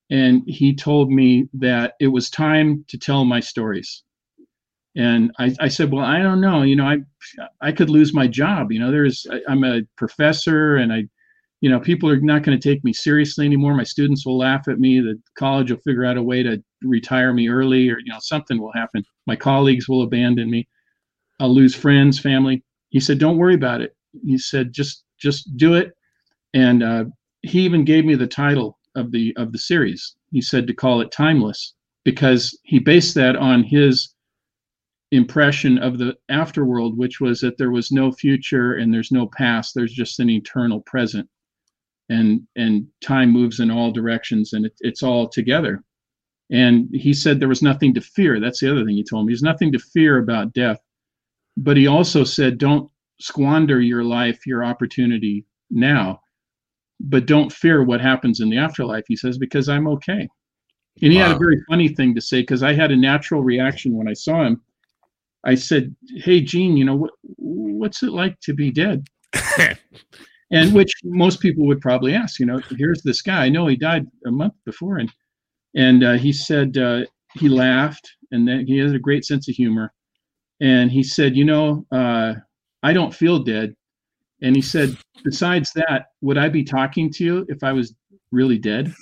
and 0.09 0.41
he 0.47 0.75
told 0.75 1.11
me 1.11 1.47
that 1.53 1.93
it 1.99 2.07
was 2.07 2.29
time 2.29 2.85
to 2.89 2.97
tell 2.97 3.25
my 3.25 3.39
stories. 3.39 4.03
And 4.95 5.31
I, 5.39 5.55
I 5.59 5.69
said, 5.69 5.91
well, 5.91 6.05
I 6.05 6.19
don't 6.19 6.41
know. 6.41 6.61
You 6.61 6.75
know, 6.75 6.85
I 6.85 6.97
I 7.61 7.71
could 7.71 7.89
lose 7.89 8.13
my 8.13 8.27
job. 8.27 8.71
You 8.71 8.79
know, 8.79 8.91
there's 8.91 9.25
I, 9.31 9.39
I'm 9.47 9.63
a 9.63 9.81
professor, 9.97 10.75
and 10.75 10.93
I, 10.93 11.05
you 11.61 11.69
know, 11.69 11.79
people 11.79 12.09
are 12.09 12.19
not 12.19 12.43
going 12.43 12.59
to 12.59 12.69
take 12.69 12.83
me 12.83 12.93
seriously 12.93 13.45
anymore. 13.45 13.73
My 13.73 13.83
students 13.83 14.25
will 14.25 14.37
laugh 14.37 14.67
at 14.67 14.79
me. 14.79 14.99
The 14.99 15.19
college 15.35 15.71
will 15.71 15.79
figure 15.79 16.05
out 16.05 16.17
a 16.17 16.23
way 16.23 16.43
to 16.43 16.61
retire 16.83 17.33
me 17.33 17.49
early, 17.49 17.89
or 17.89 17.97
you 17.99 18.11
know, 18.11 18.19
something 18.19 18.61
will 18.61 18.73
happen. 18.73 19.03
My 19.25 19.35
colleagues 19.35 19.89
will 19.89 20.03
abandon 20.03 20.51
me. 20.51 20.67
I'll 21.39 21.53
lose 21.53 21.73
friends, 21.73 22.19
family. 22.19 22.63
He 22.89 22.99
said, 22.99 23.17
don't 23.17 23.37
worry 23.37 23.55
about 23.55 23.81
it. 23.81 23.95
He 24.23 24.37
said, 24.37 24.73
just 24.73 25.03
just 25.23 25.57
do 25.57 25.73
it. 25.73 25.93
And 26.53 26.83
uh, 26.83 27.05
he 27.41 27.61
even 27.61 27.83
gave 27.85 28.05
me 28.05 28.15
the 28.15 28.27
title 28.27 28.77
of 28.95 29.11
the 29.11 29.33
of 29.37 29.51
the 29.51 29.57
series. 29.57 30.15
He 30.31 30.41
said 30.41 30.67
to 30.67 30.73
call 30.73 31.01
it 31.01 31.11
Timeless 31.11 31.73
because 32.03 32.57
he 32.63 32.79
based 32.79 33.15
that 33.15 33.35
on 33.35 33.63
his 33.63 34.13
impression 35.11 35.77
of 35.77 35.97
the 35.97 36.15
afterworld, 36.29 36.97
which 36.97 37.21
was 37.21 37.39
that 37.41 37.57
there 37.57 37.71
was 37.71 37.91
no 37.91 38.11
future 38.11 38.73
and 38.73 38.93
there's 38.93 39.11
no 39.11 39.27
past. 39.27 39.73
There's 39.73 39.93
just 39.93 40.19
an 40.19 40.29
eternal 40.29 40.81
present, 40.81 41.27
and 42.09 42.41
and 42.55 42.85
time 43.01 43.31
moves 43.31 43.59
in 43.59 43.71
all 43.71 43.91
directions, 43.91 44.53
and 44.53 44.65
it, 44.65 44.73
it's 44.81 45.03
all 45.03 45.27
together. 45.27 45.83
And 46.51 46.89
he 46.93 47.13
said 47.13 47.39
there 47.39 47.47
was 47.47 47.63
nothing 47.63 47.93
to 47.95 48.01
fear. 48.01 48.39
That's 48.39 48.59
the 48.59 48.69
other 48.71 48.85
thing 48.85 48.95
he 48.95 49.03
told 49.03 49.25
me. 49.25 49.31
There's 49.31 49.41
nothing 49.41 49.71
to 49.71 49.79
fear 49.79 50.19
about 50.19 50.53
death. 50.53 50.79
But 51.57 51.77
he 51.77 51.87
also 51.87 52.23
said, 52.23 52.57
don't 52.57 52.89
squander 53.23 53.79
your 53.79 54.03
life, 54.03 54.45
your 54.45 54.65
opportunity 54.65 55.45
now, 55.71 56.19
but 56.99 57.25
don't 57.25 57.53
fear 57.53 57.81
what 57.81 58.01
happens 58.01 58.41
in 58.41 58.49
the 58.49 58.57
afterlife. 58.57 59.05
He 59.07 59.15
says, 59.15 59.37
because 59.37 59.69
I'm 59.69 59.87
okay. 59.87 60.27
And 61.01 61.11
he 61.11 61.17
had 61.17 61.31
a 61.31 61.39
very 61.39 61.63
funny 61.69 61.87
thing 61.87 62.13
to 62.15 62.21
say 62.21 62.41
because 62.41 62.63
I 62.63 62.73
had 62.73 62.91
a 62.91 62.97
natural 62.97 63.41
reaction 63.41 63.95
when 63.95 64.09
I 64.09 64.13
saw 64.13 64.43
him. 64.43 64.61
I 65.43 65.55
said, 65.55 65.95
"Hey, 66.17 66.39
Gene, 66.41 66.77
you 66.77 66.85
know 66.85 66.95
what? 66.95 67.11
What's 67.37 68.03
it 68.03 68.11
like 68.11 68.39
to 68.41 68.53
be 68.53 68.69
dead?" 68.69 69.07
and 70.51 70.71
which 70.71 70.91
most 71.03 71.39
people 71.39 71.65
would 71.65 71.81
probably 71.81 72.13
ask. 72.13 72.39
You 72.39 72.45
know, 72.45 72.61
here's 72.77 73.01
this 73.01 73.23
guy. 73.23 73.45
I 73.45 73.49
know 73.49 73.65
he 73.67 73.75
died 73.75 74.05
a 74.27 74.31
month 74.31 74.53
before, 74.65 74.97
and 74.97 75.11
and 75.75 76.03
uh, 76.03 76.13
he 76.13 76.31
said 76.31 76.77
uh, 76.77 77.05
he 77.33 77.49
laughed, 77.49 78.07
and 78.31 78.47
then 78.47 78.67
he 78.67 78.77
has 78.77 78.93
a 78.93 78.99
great 78.99 79.25
sense 79.25 79.49
of 79.49 79.55
humor, 79.55 79.91
and 80.61 80.91
he 80.91 81.01
said, 81.01 81.35
"You 81.35 81.45
know, 81.45 81.87
uh, 81.91 82.35
I 82.83 82.93
don't 82.93 83.13
feel 83.13 83.39
dead." 83.39 83.75
And 84.41 84.55
he 84.55 84.61
said, 84.61 84.95
"Besides 85.23 85.71
that, 85.75 86.07
would 86.21 86.37
I 86.37 86.49
be 86.49 86.63
talking 86.63 87.11
to 87.13 87.23
you 87.23 87.45
if 87.49 87.63
I 87.63 87.73
was 87.73 87.95
really 88.31 88.57
dead?" 88.59 88.93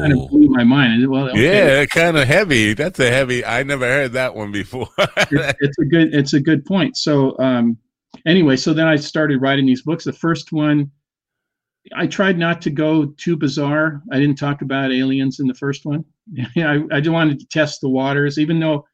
kind 0.00 0.12
of 0.12 0.30
blew 0.30 0.48
my 0.48 0.64
mind. 0.64 1.02
Said, 1.02 1.08
Well, 1.08 1.28
okay. 1.30 1.80
Yeah, 1.80 1.84
kind 1.86 2.16
of 2.16 2.26
heavy. 2.26 2.72
That's 2.72 2.98
a 3.00 3.10
heavy. 3.10 3.44
I 3.44 3.62
never 3.64 3.84
heard 3.84 4.12
that 4.12 4.34
one 4.34 4.50
before. 4.52 4.88
it's, 4.98 5.56
it's 5.60 5.78
a 5.78 5.84
good 5.84 6.14
it's 6.14 6.32
a 6.32 6.40
good 6.40 6.64
point 6.64 6.96
so 6.96 7.38
um 7.38 7.76
anyway 8.26 8.56
so 8.56 8.72
then 8.72 8.86
i 8.86 8.96
started 8.96 9.40
writing 9.40 9.66
these 9.66 9.82
books 9.82 10.04
the 10.04 10.12
first 10.12 10.52
one 10.52 10.90
i 11.96 12.06
tried 12.06 12.38
not 12.38 12.60
to 12.62 12.70
go 12.70 13.06
too 13.16 13.36
bizarre 13.36 14.02
i 14.12 14.18
didn't 14.18 14.36
talk 14.36 14.62
about 14.62 14.92
aliens 14.92 15.40
in 15.40 15.46
the 15.46 15.54
first 15.54 15.84
one 15.84 16.04
i, 16.56 16.82
I 16.92 17.00
just 17.00 17.12
wanted 17.12 17.38
to 17.40 17.46
test 17.46 17.80
the 17.80 17.88
waters 17.88 18.38
even 18.38 18.60
though 18.60 18.86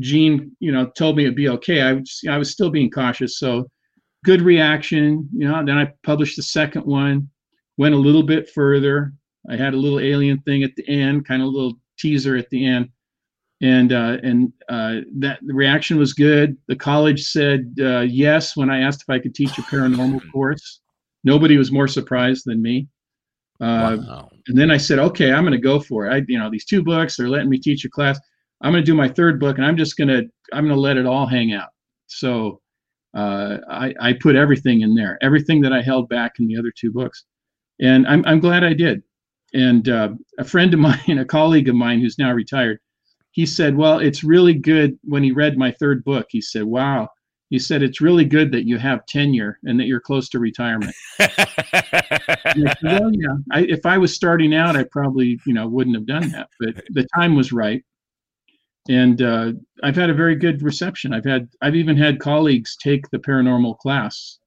gene 0.00 0.54
you 0.60 0.70
know 0.72 0.86
told 0.96 1.16
me 1.16 1.24
it'd 1.24 1.34
be 1.34 1.48
okay 1.48 1.80
i 1.80 1.92
was 1.92 2.20
i 2.28 2.36
was 2.36 2.50
still 2.50 2.70
being 2.70 2.90
cautious 2.90 3.38
so 3.38 3.66
good 4.24 4.42
reaction 4.42 5.28
you 5.32 5.48
know 5.48 5.64
then 5.64 5.78
i 5.78 5.90
published 6.02 6.36
the 6.36 6.42
second 6.42 6.82
one 6.82 7.28
went 7.78 7.94
a 7.94 7.98
little 7.98 8.22
bit 8.22 8.50
further 8.50 9.12
i 9.50 9.56
had 9.56 9.74
a 9.74 9.76
little 9.76 10.00
alien 10.00 10.38
thing 10.40 10.62
at 10.62 10.74
the 10.76 10.88
end 10.88 11.26
kind 11.26 11.42
of 11.42 11.48
a 11.48 11.50
little 11.50 11.74
teaser 11.98 12.36
at 12.36 12.48
the 12.50 12.66
end 12.66 12.88
and 13.62 13.92
uh, 13.92 14.18
and 14.22 14.52
uh, 14.68 14.96
that 15.18 15.38
the 15.42 15.54
reaction 15.54 15.98
was 15.98 16.12
good. 16.12 16.56
The 16.68 16.76
college 16.76 17.24
said 17.24 17.74
uh, 17.80 18.00
yes 18.00 18.56
when 18.56 18.70
I 18.70 18.80
asked 18.80 19.02
if 19.02 19.10
I 19.10 19.18
could 19.18 19.34
teach 19.34 19.56
a 19.58 19.62
paranormal 19.62 20.20
course. 20.32 20.80
Nobody 21.24 21.56
was 21.56 21.72
more 21.72 21.88
surprised 21.88 22.44
than 22.44 22.62
me. 22.62 22.88
Uh, 23.60 23.96
wow. 23.98 24.28
And 24.48 24.56
then 24.56 24.70
I 24.70 24.76
said, 24.76 24.98
okay, 24.98 25.32
I'm 25.32 25.42
going 25.42 25.52
to 25.52 25.58
go 25.58 25.80
for 25.80 26.06
it. 26.06 26.12
I, 26.12 26.22
you 26.28 26.38
know, 26.38 26.50
these 26.50 26.66
two 26.66 26.82
books, 26.82 27.16
they're 27.16 27.28
letting 27.28 27.48
me 27.48 27.58
teach 27.58 27.84
a 27.84 27.90
class. 27.90 28.20
I'm 28.62 28.72
going 28.72 28.82
to 28.82 28.86
do 28.90 28.94
my 28.94 29.08
third 29.08 29.38
book, 29.38 29.58
and 29.58 29.66
I'm 29.66 29.76
just 29.76 29.96
going 29.96 30.08
to 30.08 30.22
I'm 30.52 30.64
going 30.64 30.74
to 30.74 30.80
let 30.80 30.96
it 30.96 31.06
all 31.06 31.26
hang 31.26 31.52
out. 31.52 31.68
So 32.06 32.60
uh, 33.14 33.58
I, 33.70 33.94
I 34.00 34.12
put 34.12 34.36
everything 34.36 34.82
in 34.82 34.94
there, 34.94 35.18
everything 35.22 35.60
that 35.62 35.72
I 35.72 35.82
held 35.82 36.08
back 36.08 36.34
in 36.38 36.46
the 36.46 36.56
other 36.56 36.72
two 36.76 36.90
books. 36.92 37.24
and 37.80 38.06
I'm 38.06 38.24
I'm 38.26 38.40
glad 38.40 38.64
I 38.64 38.74
did. 38.74 39.02
And 39.54 39.88
uh, 39.88 40.10
a 40.38 40.44
friend 40.44 40.74
of 40.74 40.80
mine, 40.88 41.18
a 41.18 41.24
colleague 41.24 41.68
of 41.68 41.74
mine 41.74 42.00
who's 42.00 42.18
now 42.18 42.32
retired, 42.32 42.78
he 43.32 43.46
said, 43.46 43.76
"Well, 43.76 43.98
it's 43.98 44.24
really 44.24 44.54
good." 44.54 44.98
When 45.04 45.22
he 45.22 45.32
read 45.32 45.58
my 45.58 45.72
third 45.72 46.04
book, 46.04 46.26
he 46.30 46.40
said, 46.40 46.64
"Wow." 46.64 47.08
He 47.50 47.58
said, 47.60 47.82
"It's 47.82 48.00
really 48.00 48.24
good 48.24 48.50
that 48.52 48.66
you 48.66 48.76
have 48.78 49.06
tenure 49.06 49.58
and 49.64 49.78
that 49.78 49.86
you're 49.86 50.00
close 50.00 50.28
to 50.30 50.38
retirement." 50.40 50.94
said, 51.18 52.76
well, 52.82 53.10
yeah. 53.12 53.36
I, 53.52 53.60
if 53.62 53.86
I 53.86 53.98
was 53.98 54.14
starting 54.14 54.54
out, 54.54 54.76
I 54.76 54.84
probably, 54.84 55.38
you 55.46 55.54
know, 55.54 55.68
wouldn't 55.68 55.96
have 55.96 56.06
done 56.06 56.30
that. 56.30 56.48
But 56.58 56.82
the 56.90 57.06
time 57.14 57.36
was 57.36 57.52
right, 57.52 57.84
and 58.88 59.22
uh, 59.22 59.52
I've 59.82 59.96
had 59.96 60.10
a 60.10 60.14
very 60.14 60.36
good 60.36 60.62
reception. 60.62 61.12
I've 61.12 61.24
had, 61.24 61.48
I've 61.62 61.74
even 61.74 61.96
had 61.96 62.20
colleagues 62.20 62.76
take 62.76 63.08
the 63.10 63.18
paranormal 63.18 63.78
class 63.78 64.38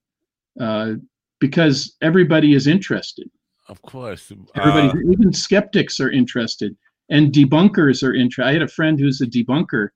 uh, 0.60 0.94
because 1.40 1.96
everybody 2.02 2.54
is 2.54 2.68
interested. 2.68 3.30
Of 3.68 3.82
course, 3.82 4.32
everybody, 4.56 4.88
uh, 4.88 5.12
even 5.12 5.32
skeptics 5.32 6.00
are 6.00 6.10
interested, 6.10 6.76
and 7.10 7.32
debunkers 7.32 8.02
are 8.02 8.16
interested. 8.16 8.50
I 8.50 8.54
had 8.54 8.64
a 8.64 8.68
friend 8.68 9.00
who's 9.00 9.22
a 9.22 9.28
debunker 9.28 9.90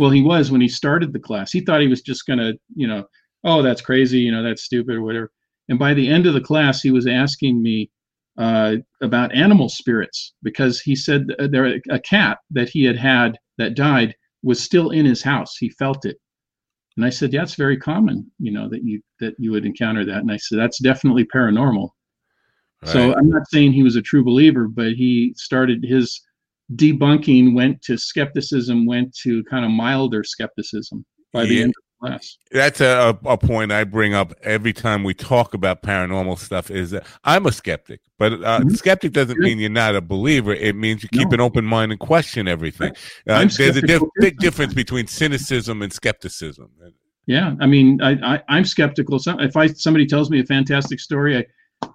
well, 0.00 0.10
he 0.10 0.22
was 0.22 0.50
when 0.50 0.62
he 0.62 0.68
started 0.68 1.12
the 1.12 1.18
class. 1.18 1.52
He 1.52 1.60
thought 1.60 1.82
he 1.82 1.86
was 1.86 2.00
just 2.00 2.26
going 2.26 2.38
to, 2.38 2.58
you 2.74 2.86
know, 2.86 3.04
oh, 3.44 3.60
that's 3.60 3.82
crazy, 3.82 4.18
you 4.18 4.32
know, 4.32 4.42
that's 4.42 4.62
stupid 4.62 4.96
or 4.96 5.02
whatever. 5.02 5.30
And 5.68 5.78
by 5.78 5.92
the 5.92 6.08
end 6.08 6.26
of 6.26 6.32
the 6.32 6.40
class, 6.40 6.80
he 6.80 6.90
was 6.90 7.06
asking 7.06 7.62
me 7.62 7.90
uh, 8.38 8.76
about 9.02 9.34
animal 9.34 9.68
spirits 9.68 10.32
because 10.42 10.80
he 10.80 10.96
said 10.96 11.26
there 11.50 11.78
a 11.90 12.00
cat 12.00 12.38
that 12.50 12.70
he 12.70 12.82
had 12.82 12.96
had 12.96 13.38
that 13.60 13.74
died 13.74 14.14
was 14.42 14.60
still 14.60 14.90
in 14.90 15.04
his 15.04 15.22
house. 15.22 15.56
He 15.56 15.68
felt 15.70 16.04
it. 16.04 16.16
And 16.96 17.04
I 17.04 17.10
said, 17.10 17.32
yeah, 17.32 17.42
it's 17.42 17.54
very 17.54 17.76
common, 17.76 18.30
you 18.38 18.52
know, 18.52 18.68
that 18.68 18.82
you 18.82 19.00
that 19.20 19.34
you 19.38 19.52
would 19.52 19.64
encounter 19.64 20.04
that. 20.04 20.18
And 20.18 20.32
I 20.32 20.36
said, 20.36 20.58
that's 20.58 20.82
definitely 20.82 21.24
paranormal. 21.24 21.88
Right. 22.82 22.92
So 22.92 23.14
I'm 23.14 23.28
not 23.28 23.48
saying 23.48 23.72
he 23.72 23.82
was 23.82 23.96
a 23.96 24.02
true 24.02 24.24
believer, 24.24 24.66
but 24.66 24.92
he 24.92 25.34
started 25.36 25.84
his 25.84 26.20
debunking 26.74 27.54
went 27.54 27.82
to 27.82 27.96
skepticism, 27.96 28.86
went 28.86 29.14
to 29.22 29.44
kind 29.44 29.64
of 29.64 29.70
milder 29.70 30.24
skepticism 30.24 31.04
by 31.32 31.44
the 31.44 31.54
yeah. 31.54 31.62
end 31.64 31.74
class. 32.00 32.38
That's 32.50 32.80
a, 32.80 33.18
a 33.24 33.36
point 33.36 33.72
I 33.72 33.84
bring 33.84 34.14
up 34.14 34.32
every 34.42 34.72
time 34.72 35.04
we 35.04 35.14
talk 35.14 35.54
about 35.54 35.82
paranormal 35.82 36.38
stuff. 36.38 36.70
Is 36.70 36.90
that 36.90 37.06
I'm 37.24 37.46
a 37.46 37.52
skeptic, 37.52 38.00
but 38.18 38.32
uh, 38.32 38.36
mm-hmm. 38.60 38.70
skeptic 38.70 39.12
doesn't 39.12 39.38
mean 39.38 39.58
you're 39.58 39.70
not 39.70 39.94
a 39.94 40.00
believer. 40.00 40.52
It 40.52 40.76
means 40.76 41.02
you 41.02 41.08
keep 41.10 41.28
no. 41.28 41.34
an 41.34 41.40
open 41.40 41.64
mind 41.64 41.92
and 41.92 42.00
question 42.00 42.48
everything. 42.48 42.92
Uh, 43.28 43.46
there's 43.56 43.76
a 43.76 43.82
diff- 43.82 44.02
big 44.16 44.38
difference 44.38 44.74
between 44.74 45.06
cynicism 45.06 45.82
and 45.82 45.92
skepticism. 45.92 46.70
Yeah, 47.26 47.54
I 47.60 47.66
mean, 47.66 48.02
I, 48.02 48.40
I 48.48 48.58
am 48.58 48.64
skeptical. 48.64 49.18
So 49.18 49.38
if 49.38 49.56
I 49.56 49.68
somebody 49.68 50.06
tells 50.06 50.30
me 50.30 50.40
a 50.40 50.44
fantastic 50.44 50.98
story, 50.98 51.36
I 51.38 51.44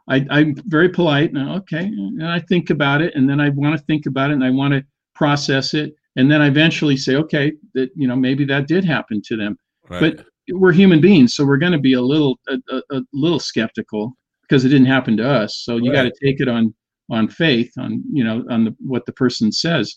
I, 0.08 0.26
I'm 0.30 0.56
very 0.68 0.90
polite. 0.90 1.34
And, 1.34 1.50
okay, 1.58 1.86
and 1.86 2.28
I 2.28 2.40
think 2.40 2.70
about 2.70 3.02
it, 3.02 3.16
and 3.16 3.30
then 3.30 3.40
I 3.40 3.50
want 3.50 3.78
to 3.78 3.84
think 3.86 4.06
about 4.06 4.30
it, 4.30 4.34
and 4.34 4.44
I 4.44 4.52
want 4.52 4.74
to 4.74 4.84
process 5.14 5.74
it, 5.74 5.96
and 6.16 6.32
then 6.32 6.42
I 6.42 6.48
eventually 6.48 6.98
say, 6.98 7.16
okay, 7.16 7.54
that 7.74 7.90
you 7.96 8.08
know 8.08 8.16
maybe 8.16 8.46
that 8.46 8.68
did 8.68 8.84
happen 8.84 9.22
to 9.26 9.38
them. 9.38 9.58
Right. 9.90 10.18
But 10.18 10.26
we're 10.50 10.72
human 10.72 11.02
beings, 11.02 11.34
so 11.36 11.46
we're 11.46 11.58
going 11.58 11.72
to 11.72 11.80
be 11.80 11.94
a 11.94 12.02
little 12.02 12.40
a, 12.48 12.58
a, 12.70 12.98
a, 12.98 13.02
little 13.14 13.40
skeptical 13.40 14.14
because 14.42 14.64
it 14.64 14.70
didn't 14.70 14.88
happen 14.88 15.18
to 15.18 15.30
us. 15.30 15.58
So 15.64 15.78
you 15.78 15.92
right. 15.92 16.04
got 16.04 16.14
to 16.14 16.26
take 16.26 16.40
it 16.40 16.48
on 16.48 16.74
on 17.10 17.28
faith, 17.28 17.72
on 17.78 18.04
you 18.12 18.24
know 18.24 18.44
on 18.50 18.66
the, 18.66 18.76
what 18.80 19.06
the 19.06 19.14
person 19.14 19.52
says. 19.52 19.96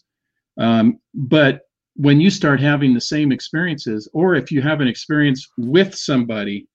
Um, 0.59 0.99
but 1.15 1.63
when 1.95 2.21
you 2.21 2.31
start 2.31 2.61
having 2.61 2.95
the 2.95 3.01
same 3.01 3.33
experiences, 3.33 4.09
or 4.13 4.35
if 4.35 4.53
you 4.53 4.63
have 4.63 4.81
an 4.81 4.89
experience 4.89 5.47
with 5.57 5.95
somebody 5.95 6.67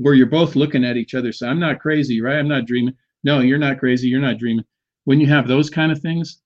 where 0.00 0.14
you're 0.14 0.26
both 0.26 0.56
looking 0.56 0.82
at 0.82 0.96
each 0.96 1.14
other. 1.14 1.30
So 1.30 1.46
I'm 1.46 1.60
not 1.60 1.78
crazy, 1.78 2.22
right? 2.22 2.38
I'm 2.38 2.48
not 2.48 2.64
dreaming. 2.64 2.94
No, 3.22 3.40
you're 3.40 3.58
not 3.58 3.78
crazy. 3.78 4.08
You're 4.08 4.20
not 4.20 4.38
dreaming. 4.38 4.64
When 5.04 5.20
you 5.20 5.26
have 5.26 5.46
those 5.46 5.68
kind 5.68 5.92
of 5.92 6.00
things, 6.00 6.40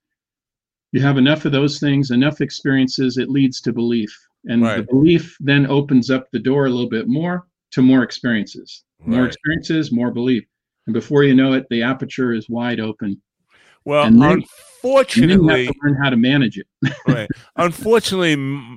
you 0.90 1.00
have 1.00 1.18
enough 1.18 1.44
of 1.44 1.52
those 1.52 1.78
things, 1.78 2.10
enough 2.10 2.40
experiences, 2.40 3.16
it 3.16 3.30
leads 3.30 3.60
to 3.60 3.72
belief. 3.72 4.12
And 4.46 4.62
right. 4.62 4.76
the 4.76 4.82
belief 4.84 5.36
then 5.40 5.66
opens 5.66 6.10
up 6.10 6.30
the 6.30 6.38
door 6.38 6.66
a 6.66 6.70
little 6.70 6.88
bit 6.88 7.08
more 7.08 7.46
to 7.72 7.82
more 7.82 8.02
experiences. 8.02 8.84
More 9.00 9.20
right. 9.20 9.28
experiences, 9.28 9.92
more 9.92 10.10
belief. 10.10 10.44
And 10.86 10.94
before 10.94 11.24
you 11.24 11.34
know 11.34 11.52
it, 11.52 11.66
the 11.70 11.82
aperture 11.82 12.32
is 12.32 12.48
wide 12.48 12.80
open. 12.80 13.20
Well, 13.84 14.04
then, 14.04 14.22
unfortunately, 14.22 15.62
you 15.62 15.66
have 15.66 15.74
to 15.74 15.80
learn 15.82 15.96
how 16.02 16.10
to 16.10 16.16
manage 16.16 16.58
it. 16.58 16.66
right. 17.06 17.28
Unfortunately, 17.56 18.32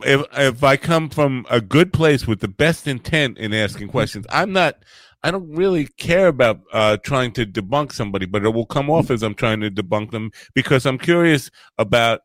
if 0.06 0.26
if 0.34 0.64
I 0.64 0.76
come 0.76 1.10
from 1.10 1.46
a 1.50 1.62
good 1.62 1.94
place 1.94 2.28
with 2.28 2.42
the 2.42 2.48
best 2.48 2.88
intent 2.88 3.38
in 3.38 3.54
asking 3.54 3.90
questions, 3.90 4.26
I'm 4.30 4.52
not. 4.52 4.84
I 5.24 5.32
don't 5.32 5.52
really 5.56 5.88
care 5.98 6.28
about 6.28 6.62
uh, 6.72 6.98
trying 6.98 7.32
to 7.34 7.46
debunk 7.46 7.92
somebody, 7.92 8.28
but 8.28 8.46
it 8.46 8.50
will 8.50 8.68
come 8.68 8.90
off 8.90 9.10
as 9.10 9.24
I'm 9.24 9.34
trying 9.34 9.62
to 9.62 9.72
debunk 9.72 10.12
them 10.12 10.32
because 10.54 10.86
I'm 10.86 11.00
curious 11.00 11.50
about 11.78 12.22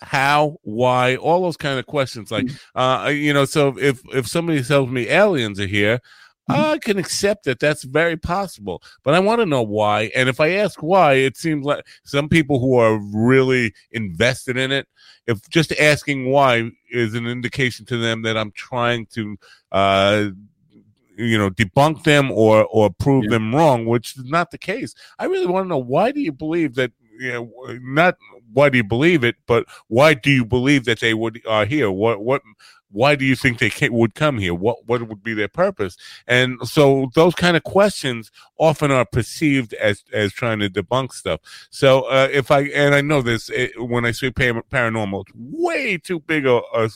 how, 0.00 0.58
why, 0.62 1.16
all 1.16 1.42
those 1.42 1.56
kind 1.56 1.78
of 1.78 1.86
questions. 1.86 2.30
Like, 2.30 2.46
mm-hmm. 2.46 2.78
uh, 2.78 3.08
you 3.08 3.32
know, 3.32 3.44
so 3.44 3.76
if 3.78 4.00
if 4.12 4.26
somebody 4.26 4.62
tells 4.62 4.88
me 4.88 5.08
aliens 5.08 5.60
are 5.60 5.66
here, 5.66 6.00
I 6.50 6.78
can 6.78 6.98
accept 6.98 7.44
that. 7.44 7.60
That's 7.60 7.82
very 7.82 8.16
possible. 8.16 8.82
But 9.02 9.14
I 9.14 9.18
want 9.18 9.40
to 9.40 9.46
know 9.46 9.62
why. 9.62 10.10
And 10.14 10.28
if 10.28 10.40
I 10.40 10.52
ask 10.52 10.82
why, 10.82 11.14
it 11.14 11.36
seems 11.36 11.64
like 11.64 11.86
some 12.04 12.28
people 12.28 12.58
who 12.58 12.76
are 12.76 12.98
really 12.98 13.74
invested 13.92 14.56
in 14.56 14.72
it, 14.72 14.88
if 15.26 15.46
just 15.50 15.72
asking 15.78 16.30
why 16.30 16.70
is 16.90 17.14
an 17.14 17.26
indication 17.26 17.84
to 17.86 17.98
them 17.98 18.22
that 18.22 18.38
I'm 18.38 18.52
trying 18.52 19.06
to, 19.06 19.36
uh, 19.72 20.28
you 21.18 21.36
know, 21.36 21.50
debunk 21.50 22.04
them 22.04 22.30
or 22.30 22.64
or 22.66 22.90
prove 22.98 23.24
yeah. 23.24 23.30
them 23.30 23.54
wrong, 23.54 23.84
which 23.84 24.16
is 24.16 24.24
not 24.24 24.50
the 24.50 24.58
case. 24.58 24.94
I 25.18 25.26
really 25.26 25.46
want 25.46 25.64
to 25.64 25.68
know 25.68 25.78
why 25.78 26.12
do 26.12 26.20
you 26.20 26.32
believe 26.32 26.76
that? 26.76 26.92
You 27.18 27.32
know, 27.32 27.78
not 27.82 28.16
why 28.52 28.68
do 28.68 28.78
you 28.78 28.84
believe 28.84 29.24
it, 29.24 29.36
but 29.46 29.66
why 29.88 30.14
do 30.14 30.30
you 30.30 30.44
believe 30.44 30.84
that 30.84 31.00
they 31.00 31.14
would 31.14 31.40
are 31.46 31.64
here? 31.64 31.90
What 31.90 32.20
what 32.20 32.42
why 32.90 33.14
do 33.14 33.24
you 33.24 33.36
think 33.36 33.58
they 33.58 33.70
came, 33.70 33.92
would 33.92 34.14
come 34.14 34.38
here? 34.38 34.54
What 34.54 34.86
what 34.86 35.02
would 35.02 35.22
be 35.22 35.34
their 35.34 35.48
purpose? 35.48 35.96
And 36.26 36.58
so 36.66 37.10
those 37.14 37.34
kind 37.34 37.56
of 37.56 37.64
questions 37.64 38.30
often 38.58 38.90
are 38.90 39.04
perceived 39.04 39.74
as 39.74 40.04
as 40.12 40.32
trying 40.32 40.60
to 40.60 40.70
debunk 40.70 41.12
stuff. 41.12 41.40
So 41.70 42.02
uh, 42.02 42.28
if 42.30 42.50
I 42.50 42.62
and 42.68 42.94
I 42.94 43.00
know 43.00 43.22
this 43.22 43.50
it, 43.50 43.72
when 43.80 44.04
I 44.04 44.12
say 44.12 44.30
paranormal, 44.30 45.24
it's 45.26 45.32
way 45.34 45.98
too 45.98 46.20
big 46.20 46.46
a, 46.46 46.60
a 46.74 46.90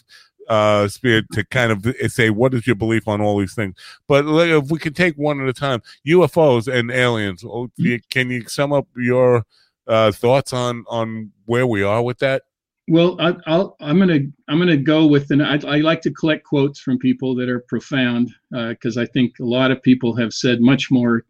uh, 0.48 0.88
spirit 0.88 1.24
to 1.32 1.44
kind 1.44 1.72
of 1.72 1.86
say 2.10 2.30
what 2.30 2.54
is 2.54 2.66
your 2.66 2.76
belief 2.76 3.06
on 3.06 3.20
all 3.20 3.38
these 3.38 3.54
things. 3.54 3.74
But 4.08 4.24
if 4.26 4.70
we 4.70 4.78
can 4.78 4.92
take 4.92 5.16
one 5.16 5.40
at 5.40 5.48
a 5.48 5.52
time, 5.52 5.82
UFOs 6.06 6.72
and 6.72 6.90
aliens. 6.90 7.44
Oh, 7.44 7.70
can 8.10 8.30
you 8.30 8.48
sum 8.48 8.72
up 8.72 8.86
your 8.96 9.44
uh, 9.86 10.12
thoughts 10.12 10.52
on 10.52 10.84
on 10.88 11.32
where 11.46 11.66
we 11.66 11.82
are 11.82 12.02
with 12.02 12.18
that? 12.18 12.42
Well, 12.88 13.16
I, 13.20 13.30
will 13.56 13.76
I'm 13.80 13.98
gonna 13.98 14.20
I'm 14.48 14.58
gonna 14.58 14.76
go 14.76 15.06
with 15.06 15.30
an. 15.30 15.40
I, 15.40 15.54
I, 15.66 15.76
like 15.78 16.00
to 16.02 16.10
collect 16.12 16.44
quotes 16.44 16.80
from 16.80 16.98
people 16.98 17.34
that 17.36 17.48
are 17.48 17.64
profound 17.68 18.30
because 18.50 18.96
uh, 18.96 19.02
I 19.02 19.06
think 19.06 19.38
a 19.40 19.44
lot 19.44 19.70
of 19.70 19.82
people 19.82 20.16
have 20.16 20.32
said 20.32 20.60
much 20.60 20.90
more 20.90 21.24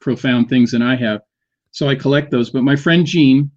profound 0.00 0.48
things 0.48 0.72
than 0.72 0.82
I 0.82 0.96
have. 0.96 1.20
So 1.70 1.88
I 1.88 1.94
collect 1.94 2.30
those. 2.30 2.50
But 2.50 2.64
my 2.64 2.76
friend 2.76 3.06
Gene, 3.06 3.50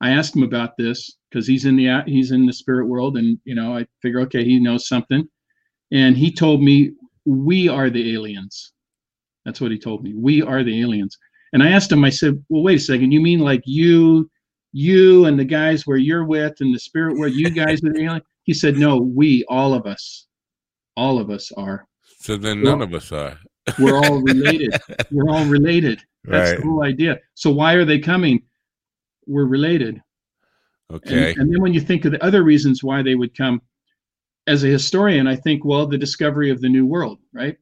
I 0.00 0.10
asked 0.10 0.36
him 0.36 0.42
about 0.42 0.76
this 0.78 1.16
because 1.30 1.46
he's 1.46 1.64
in 1.64 1.76
the 1.76 2.02
he's 2.06 2.30
in 2.30 2.46
the 2.46 2.52
spirit 2.52 2.86
world, 2.86 3.18
and 3.18 3.38
you 3.44 3.54
know 3.54 3.76
I 3.76 3.86
figure 4.00 4.20
okay 4.20 4.44
he 4.44 4.58
knows 4.58 4.88
something, 4.88 5.28
and 5.92 6.16
he 6.16 6.32
told 6.32 6.62
me 6.62 6.92
we 7.26 7.68
are 7.68 7.90
the 7.90 8.14
aliens. 8.14 8.72
That's 9.44 9.60
what 9.60 9.70
he 9.70 9.78
told 9.78 10.02
me. 10.02 10.14
We 10.14 10.42
are 10.42 10.64
the 10.64 10.80
aliens. 10.80 11.18
And 11.56 11.62
I 11.64 11.70
asked 11.70 11.90
him. 11.90 12.04
I 12.04 12.10
said, 12.10 12.44
well, 12.50 12.62
wait 12.62 12.76
a 12.76 12.80
second. 12.80 13.10
You 13.12 13.20
mean 13.20 13.40
like 13.40 13.62
you? 13.64 14.30
you 14.76 15.24
and 15.24 15.38
the 15.38 15.44
guys 15.44 15.86
where 15.86 15.96
you're 15.96 16.26
with 16.26 16.60
and 16.60 16.74
the 16.74 16.78
spirit 16.78 17.16
where 17.16 17.28
you 17.28 17.48
guys 17.48 17.82
are 17.82 17.94
the 17.94 18.02
alien? 18.02 18.20
He 18.42 18.52
said, 18.52 18.76
no, 18.76 18.98
we, 18.98 19.42
all 19.48 19.72
of 19.72 19.86
us, 19.86 20.26
all 20.98 21.18
of 21.18 21.30
us 21.30 21.50
are. 21.56 21.88
So 22.20 22.36
then 22.36 22.62
none 22.62 22.82
of 22.82 22.92
us 22.92 23.10
are. 23.10 23.38
we're 23.78 23.96
all 23.96 24.20
related. 24.20 24.78
We're 25.10 25.30
all 25.30 25.46
related. 25.46 26.02
That's 26.24 26.50
right. 26.50 26.60
the 26.60 26.66
whole 26.66 26.84
idea. 26.84 27.18
So 27.34 27.50
why 27.50 27.72
are 27.72 27.86
they 27.86 27.98
coming? 27.98 28.42
We're 29.26 29.46
related. 29.46 30.02
Okay. 30.92 31.30
And, 31.30 31.40
and 31.40 31.54
then 31.54 31.62
when 31.62 31.72
you 31.72 31.80
think 31.80 32.04
of 32.04 32.12
the 32.12 32.22
other 32.22 32.42
reasons 32.42 32.84
why 32.84 33.02
they 33.02 33.14
would 33.14 33.34
come, 33.34 33.62
as 34.46 34.62
a 34.62 34.68
historian, 34.68 35.26
I 35.26 35.36
think, 35.36 35.64
well, 35.64 35.86
the 35.86 35.98
discovery 35.98 36.50
of 36.50 36.60
the 36.60 36.68
new 36.68 36.84
world, 36.84 37.18
right? 37.32 37.56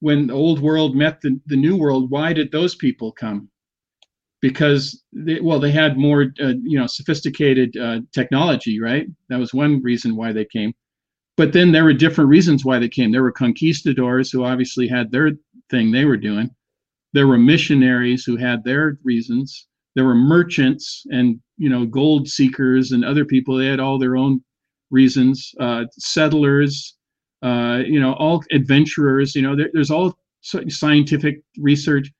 When 0.00 0.28
the 0.28 0.34
old 0.34 0.60
world 0.60 0.94
met 0.94 1.20
the, 1.20 1.40
the 1.46 1.56
new 1.56 1.76
world, 1.76 2.10
why 2.10 2.32
did 2.32 2.52
those 2.52 2.74
people 2.74 3.12
come? 3.12 3.50
because 4.40 5.02
they, 5.12 5.40
well 5.40 5.58
they 5.58 5.70
had 5.70 5.98
more 5.98 6.32
uh, 6.40 6.54
you 6.62 6.78
know 6.78 6.86
sophisticated 6.86 7.76
uh, 7.76 8.00
technology 8.12 8.80
right? 8.80 9.06
That 9.28 9.38
was 9.38 9.54
one 9.54 9.82
reason 9.82 10.16
why 10.16 10.32
they 10.32 10.44
came. 10.44 10.72
But 11.36 11.52
then 11.52 11.72
there 11.72 11.84
were 11.84 11.92
different 11.92 12.30
reasons 12.30 12.64
why 12.64 12.78
they 12.78 12.88
came. 12.88 13.12
There 13.12 13.22
were 13.22 13.32
conquistadors 13.32 14.30
who 14.30 14.44
obviously 14.44 14.88
had 14.88 15.12
their 15.12 15.32
thing 15.70 15.92
they 15.92 16.04
were 16.04 16.16
doing. 16.16 16.50
There 17.12 17.28
were 17.28 17.38
missionaries 17.38 18.24
who 18.24 18.36
had 18.36 18.64
their 18.64 18.98
reasons. 19.04 19.68
There 19.94 20.04
were 20.04 20.16
merchants 20.16 21.04
and 21.10 21.40
you 21.56 21.68
know 21.68 21.86
gold 21.86 22.28
seekers 22.28 22.92
and 22.92 23.04
other 23.04 23.24
people. 23.24 23.56
They 23.56 23.66
had 23.66 23.80
all 23.80 23.98
their 23.98 24.16
own 24.16 24.42
reasons. 24.90 25.52
Uh, 25.60 25.84
settlers 25.92 26.96
uh, 27.42 27.82
you 27.86 28.00
know 28.00 28.14
all 28.14 28.42
adventurers 28.52 29.34
you 29.34 29.42
know 29.42 29.54
there, 29.56 29.70
there's 29.72 29.90
all 29.90 30.18
scientific 30.42 31.40
research 31.58 32.10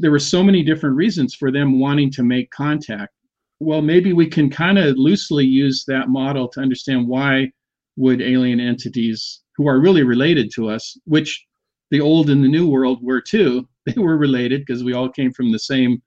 there 0.00 0.10
were 0.10 0.18
so 0.18 0.42
many 0.42 0.62
different 0.62 0.96
reasons 0.96 1.34
for 1.34 1.52
them 1.52 1.78
wanting 1.78 2.10
to 2.10 2.22
make 2.22 2.50
contact. 2.50 3.12
Well, 3.60 3.82
maybe 3.82 4.14
we 4.14 4.26
can 4.26 4.48
kind 4.48 4.78
of 4.78 4.96
loosely 4.96 5.44
use 5.44 5.84
that 5.86 6.08
model 6.08 6.48
to 6.48 6.60
understand 6.60 7.06
why 7.06 7.52
would 7.96 8.22
alien 8.22 8.60
entities 8.60 9.42
who 9.56 9.68
are 9.68 9.78
really 9.78 10.02
related 10.02 10.50
to 10.54 10.70
us, 10.70 10.96
which 11.04 11.44
the 11.90 12.00
old 12.00 12.30
and 12.30 12.42
the 12.42 12.48
new 12.48 12.66
world 12.66 13.00
were 13.02 13.20
too, 13.20 13.68
they 13.86 14.00
were 14.00 14.16
related 14.16 14.62
because 14.64 14.82
we 14.82 14.94
all 14.94 15.08
came 15.08 15.32
from 15.32 15.52
the 15.52 15.58
same 15.58 16.02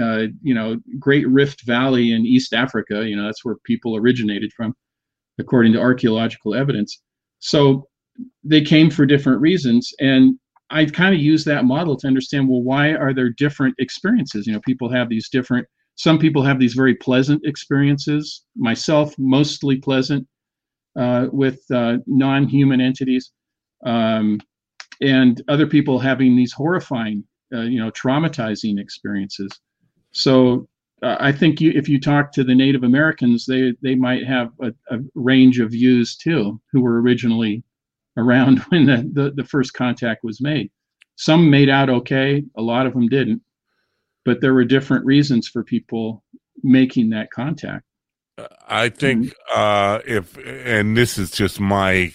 uh, 0.00 0.26
you 0.40 0.54
know, 0.54 0.80
Great 1.00 1.28
Rift 1.28 1.62
Valley 1.66 2.12
in 2.12 2.24
East 2.24 2.54
Africa. 2.54 3.06
You 3.06 3.16
know, 3.16 3.24
that's 3.24 3.44
where 3.44 3.56
people 3.64 3.96
originated 3.96 4.52
from, 4.52 4.74
according 5.38 5.72
to 5.72 5.80
archaeological 5.80 6.54
evidence. 6.54 7.02
So 7.40 7.88
they 8.44 8.62
came 8.62 8.90
for 8.90 9.06
different 9.06 9.40
reasons, 9.40 9.92
and 9.98 10.38
I 10.70 10.84
kind 10.84 11.14
of 11.14 11.20
use 11.20 11.44
that 11.44 11.64
model 11.64 11.96
to 11.96 12.06
understand. 12.06 12.48
Well, 12.48 12.62
why 12.62 12.92
are 12.92 13.12
there 13.12 13.30
different 13.30 13.74
experiences? 13.78 14.46
You 14.46 14.52
know, 14.52 14.60
people 14.60 14.88
have 14.90 15.08
these 15.08 15.28
different. 15.28 15.66
Some 15.96 16.18
people 16.18 16.42
have 16.42 16.58
these 16.58 16.74
very 16.74 16.94
pleasant 16.94 17.42
experiences. 17.44 18.44
Myself, 18.56 19.14
mostly 19.18 19.76
pleasant 19.76 20.26
uh, 20.96 21.26
with 21.32 21.60
uh, 21.70 21.98
non-human 22.06 22.80
entities, 22.80 23.32
um, 23.84 24.40
and 25.00 25.42
other 25.48 25.66
people 25.66 25.98
having 25.98 26.36
these 26.36 26.52
horrifying, 26.52 27.24
uh, 27.54 27.62
you 27.62 27.80
know, 27.80 27.90
traumatizing 27.90 28.78
experiences. 28.78 29.50
So 30.12 30.68
uh, 31.02 31.16
I 31.18 31.32
think 31.32 31.60
you, 31.60 31.72
if 31.74 31.88
you 31.88 31.98
talk 31.98 32.32
to 32.32 32.44
the 32.44 32.54
Native 32.54 32.82
Americans, 32.82 33.46
they 33.46 33.72
they 33.82 33.94
might 33.94 34.26
have 34.26 34.50
a, 34.60 34.72
a, 34.90 34.98
range 35.14 35.58
of 35.58 35.70
views 35.70 36.16
too, 36.16 36.60
who 36.72 36.82
were 36.82 37.00
originally 37.00 37.62
around 38.16 38.58
when 38.68 38.86
the, 38.86 39.10
the, 39.12 39.30
the 39.30 39.44
first 39.44 39.74
contact 39.74 40.24
was 40.24 40.40
made. 40.40 40.70
Some 41.16 41.50
made 41.50 41.68
out 41.68 41.90
okay, 41.90 42.42
a 42.56 42.62
lot 42.62 42.86
of 42.86 42.94
them 42.94 43.08
didn't, 43.08 43.42
but 44.24 44.40
there 44.40 44.54
were 44.54 44.64
different 44.64 45.04
reasons 45.04 45.48
for 45.48 45.62
people 45.62 46.22
making 46.62 47.10
that 47.10 47.30
contact. 47.30 47.84
I 48.66 48.88
think 48.88 49.26
mm-hmm. 49.26 49.60
uh, 49.60 50.00
if, 50.06 50.38
and 50.46 50.96
this 50.96 51.18
is 51.18 51.30
just 51.30 51.60
my 51.60 52.12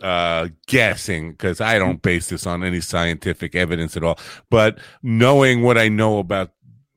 uh, 0.00 0.48
guessing 0.66 1.32
because 1.32 1.60
I 1.60 1.78
don't 1.78 2.02
base 2.02 2.28
this 2.28 2.46
on 2.46 2.62
any 2.62 2.80
scientific 2.80 3.54
evidence 3.54 3.96
at 3.96 4.04
all, 4.04 4.18
but 4.50 4.78
knowing 5.02 5.62
what 5.62 5.78
I 5.78 5.88
know 5.88 6.18
about 6.18 6.52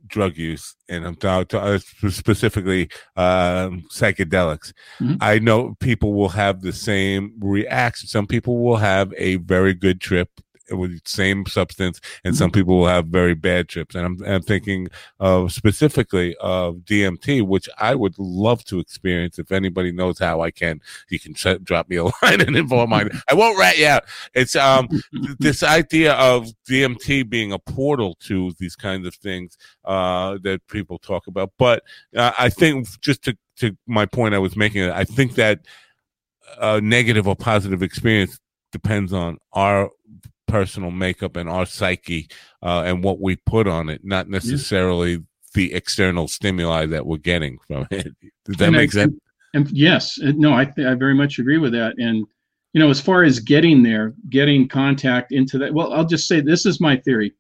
drug 0.08 0.38
use, 0.38 0.76
and 0.90 1.06
I'm 1.06 1.16
talking 1.16 1.80
specifically 2.10 2.90
um, 3.16 3.84
psychedelics. 3.92 4.74
Mm-hmm. 5.00 5.16
I 5.22 5.40
know 5.40 5.76
people 5.80 6.14
will 6.14 6.30
have 6.30 6.62
the 6.62 6.74
same 6.74 7.34
reaction. 7.40 8.08
Some 8.08 8.28
people 8.28 8.60
will 8.60 8.78
have 8.78 9.14
a 9.18 9.36
very 9.38 9.74
good 9.74 10.02
trip 10.02 10.30
with 10.72 11.08
same 11.08 11.46
substance, 11.46 12.00
and 12.24 12.36
some 12.36 12.50
mm-hmm. 12.50 12.60
people 12.60 12.80
will 12.80 12.88
have 12.88 13.08
very 13.08 13.34
bad 13.34 13.70
trips. 13.70 13.96
And 13.96 14.06
I'm, 14.06 14.24
I'm 14.26 14.42
thinking 14.42 14.88
of 15.20 15.52
specifically 15.52 16.36
of 16.40 16.78
DMT, 16.78 17.44
which 17.44 17.70
I 17.78 17.96
would 17.96 18.18
love 18.18 18.64
to 18.66 18.80
experience. 18.80 19.40
If 19.40 19.52
anybody 19.52 19.92
knows 19.92 20.20
how, 20.20 20.42
I 20.42 20.52
can. 20.52 20.82
You 21.10 21.20
can 21.20 21.34
ch- 21.34 21.64
drop 21.64 21.90
me 21.90 21.98
a 21.98 22.04
line 22.22 22.42
and 22.42 22.56
inform 22.56 22.92
me. 22.92 23.04
I 23.30 23.34
won't 23.34 23.58
rat 23.60 23.78
you 23.78 23.88
out. 23.88 24.04
It's 24.34 24.56
um 24.56 24.88
this 25.40 25.64
idea 25.64 26.14
of 26.14 26.48
DMT 26.70 27.30
being 27.30 27.52
a 27.52 27.60
portal 27.60 28.16
to 28.22 28.54
these 28.60 28.76
kinds 28.76 29.08
of 29.08 29.16
things 29.16 29.58
uh, 29.86 30.38
that 30.44 30.66
people 30.68 30.98
talk 31.00 31.28
about. 31.28 31.52
But 31.58 31.84
uh, 32.16 32.32
I 32.38 32.50
think 32.50 32.88
just 33.02 33.24
to 33.24 33.38
to 33.58 33.76
my 33.88 34.06
point 34.06 34.36
I 34.36 34.40
was 34.40 34.56
making, 34.56 34.90
I 34.90 35.04
think 35.04 35.36
that 35.36 35.62
a 36.60 36.80
negative 36.82 37.28
or 37.28 37.36
positive 37.36 37.84
experience 37.84 38.40
depends 38.72 39.14
on 39.14 39.38
our 39.54 39.90
personal 40.48 40.92
makeup 40.92 41.36
and 41.36 41.50
our 41.50 41.66
psyche 41.66 42.28
uh, 42.64 42.84
and 42.86 43.04
what 43.04 43.20
we 43.20 43.36
put 43.36 43.68
on 43.68 43.90
it, 43.90 44.02
not 44.04 44.30
necessarily 44.30 45.24
the 45.54 45.74
external 45.74 46.28
stimuli 46.28 46.86
that 46.86 47.06
we're 47.06 47.18
getting 47.18 47.58
from 47.68 47.88
it. 47.92 48.14
Does 48.46 48.58
that 48.58 48.68
and 48.68 48.76
make 48.76 48.90
I, 48.92 49.04
sense? 49.04 49.14
And, 49.54 49.68
and 49.68 49.78
yes, 49.78 50.18
no, 50.22 50.54
I 50.54 50.72
I 50.78 50.94
very 50.94 51.16
much 51.16 51.40
agree 51.40 51.58
with 51.58 51.74
that. 51.74 51.96
And 51.98 52.26
you 52.74 52.80
know, 52.80 52.90
as 52.90 53.02
far 53.02 53.24
as 53.24 53.40
getting 53.40 53.82
there, 53.82 54.14
getting 54.30 54.68
contact 54.68 55.32
into 55.32 55.58
that, 55.58 55.74
well, 55.74 55.94
I'll 55.94 56.06
just 56.06 56.28
say 56.28 56.42
this 56.42 56.66
is 56.66 56.80
my 56.80 56.98
theory. 56.98 57.34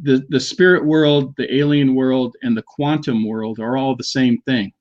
The 0.00 0.24
the 0.30 0.40
spirit 0.40 0.84
world, 0.84 1.34
the 1.36 1.54
alien 1.54 1.94
world, 1.94 2.36
and 2.42 2.56
the 2.56 2.64
quantum 2.66 3.26
world 3.26 3.58
are 3.60 3.76
all 3.76 3.94
the 3.94 4.04
same 4.04 4.40
thing. 4.42 4.72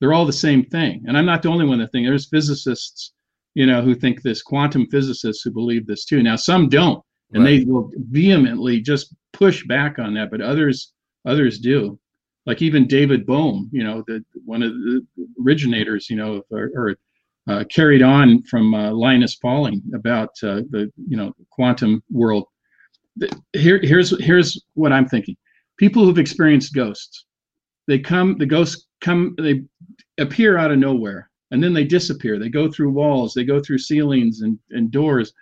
They're 0.00 0.12
all 0.12 0.26
the 0.26 0.32
same 0.32 0.64
thing. 0.64 1.04
And 1.06 1.16
I'm 1.16 1.26
not 1.26 1.42
the 1.42 1.48
only 1.48 1.66
one 1.66 1.78
that 1.78 1.90
think. 1.90 2.06
There's 2.06 2.28
physicists 2.28 3.12
you 3.54 3.66
know, 3.66 3.82
who 3.82 3.94
think 3.94 4.22
this, 4.22 4.42
quantum 4.42 4.86
physicists 4.86 5.42
who 5.42 5.50
believe 5.50 5.86
this 5.86 6.04
too. 6.04 6.22
Now, 6.22 6.36
some 6.36 6.68
don't, 6.68 7.02
and 7.32 7.44
right. 7.44 7.60
they 7.60 7.64
will 7.64 7.90
vehemently 8.10 8.80
just 8.80 9.14
push 9.32 9.64
back 9.66 9.98
on 9.98 10.14
that, 10.14 10.30
but 10.30 10.40
others 10.40 10.92
others 11.26 11.58
do. 11.58 11.98
Like 12.46 12.62
even 12.62 12.86
David 12.86 13.26
Bohm, 13.26 13.68
you 13.72 13.84
know, 13.84 14.02
the 14.06 14.24
one 14.44 14.62
of 14.62 14.72
the 14.72 15.06
originators, 15.44 16.08
you 16.08 16.16
know, 16.16 16.42
or, 16.50 16.70
or 16.74 16.96
uh, 17.48 17.64
carried 17.64 18.02
on 18.02 18.42
from 18.44 18.74
uh, 18.74 18.90
Linus 18.92 19.36
Pauling 19.36 19.82
about 19.94 20.30
uh, 20.42 20.62
the 20.70 20.90
you 21.08 21.16
know 21.16 21.32
quantum 21.50 22.02
world. 22.10 22.44
Here, 23.52 23.80
here's 23.82 24.18
here's 24.24 24.62
what 24.74 24.92
I'm 24.92 25.08
thinking. 25.08 25.36
People 25.78 26.04
who've 26.04 26.18
experienced 26.18 26.74
ghosts, 26.74 27.24
they 27.86 27.98
come, 27.98 28.36
the 28.38 28.46
ghosts 28.46 28.86
come, 29.00 29.34
they 29.38 29.62
appear 30.18 30.58
out 30.58 30.70
of 30.70 30.78
nowhere 30.78 31.30
and 31.50 31.62
then 31.62 31.72
they 31.72 31.84
disappear. 31.84 32.38
They 32.38 32.48
go 32.48 32.70
through 32.70 32.90
walls, 32.90 33.34
they 33.34 33.44
go 33.44 33.60
through 33.60 33.78
ceilings 33.78 34.40
and, 34.42 34.58
and 34.70 34.90
doors, 34.90 35.32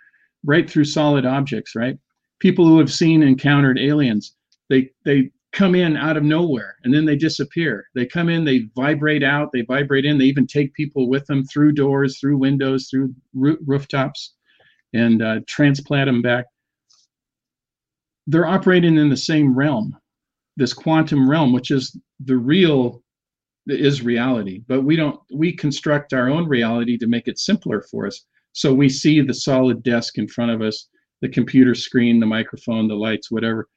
right 0.45 0.69
through 0.69 0.85
solid 0.85 1.25
objects, 1.25 1.75
right? 1.75 1.97
People 2.39 2.65
who 2.65 2.79
have 2.79 2.91
seen 2.91 3.23
encountered 3.23 3.79
aliens, 3.79 4.35
they 4.69 4.91
they 5.05 5.31
come 5.53 5.75
in 5.75 5.97
out 5.97 6.17
of 6.17 6.23
nowhere 6.23 6.75
and 6.83 6.93
then 6.93 7.05
they 7.05 7.15
disappear. 7.15 7.87
They 7.95 8.05
come 8.05 8.29
in, 8.29 8.45
they 8.45 8.69
vibrate 8.75 9.23
out, 9.23 9.49
they 9.51 9.61
vibrate 9.61 10.05
in, 10.05 10.17
they 10.17 10.25
even 10.25 10.45
take 10.45 10.73
people 10.73 11.09
with 11.09 11.25
them 11.25 11.45
through 11.45 11.71
doors, 11.71 12.19
through 12.19 12.37
windows, 12.37 12.89
through 12.89 13.15
rooftops, 13.33 14.35
and 14.93 15.21
uh, 15.21 15.39
transplant 15.47 16.07
them 16.07 16.21
back. 16.21 16.45
They're 18.27 18.45
operating 18.45 18.97
in 18.97 19.09
the 19.09 19.17
same 19.17 19.55
realm, 19.55 19.97
this 20.57 20.73
quantum 20.73 21.29
realm, 21.29 21.53
which 21.53 21.71
is 21.71 21.97
the 22.23 22.37
real 22.37 23.01
is 23.67 24.01
reality 24.01 24.61
but 24.67 24.81
we 24.81 24.95
don't 24.95 25.19
we 25.33 25.53
construct 25.53 26.13
our 26.13 26.29
own 26.29 26.47
reality 26.47 26.97
to 26.97 27.07
make 27.07 27.27
it 27.27 27.39
simpler 27.39 27.81
for 27.81 28.07
us. 28.07 28.25
So 28.53 28.73
we 28.73 28.89
see 28.89 29.21
the 29.21 29.33
solid 29.33 29.83
desk 29.83 30.17
in 30.17 30.27
front 30.27 30.51
of 30.51 30.61
us 30.61 30.87
the 31.21 31.29
computer 31.29 31.75
screen 31.75 32.19
the 32.19 32.25
microphone 32.25 32.87
the 32.87 32.95
lights 32.95 33.31
whatever. 33.31 33.67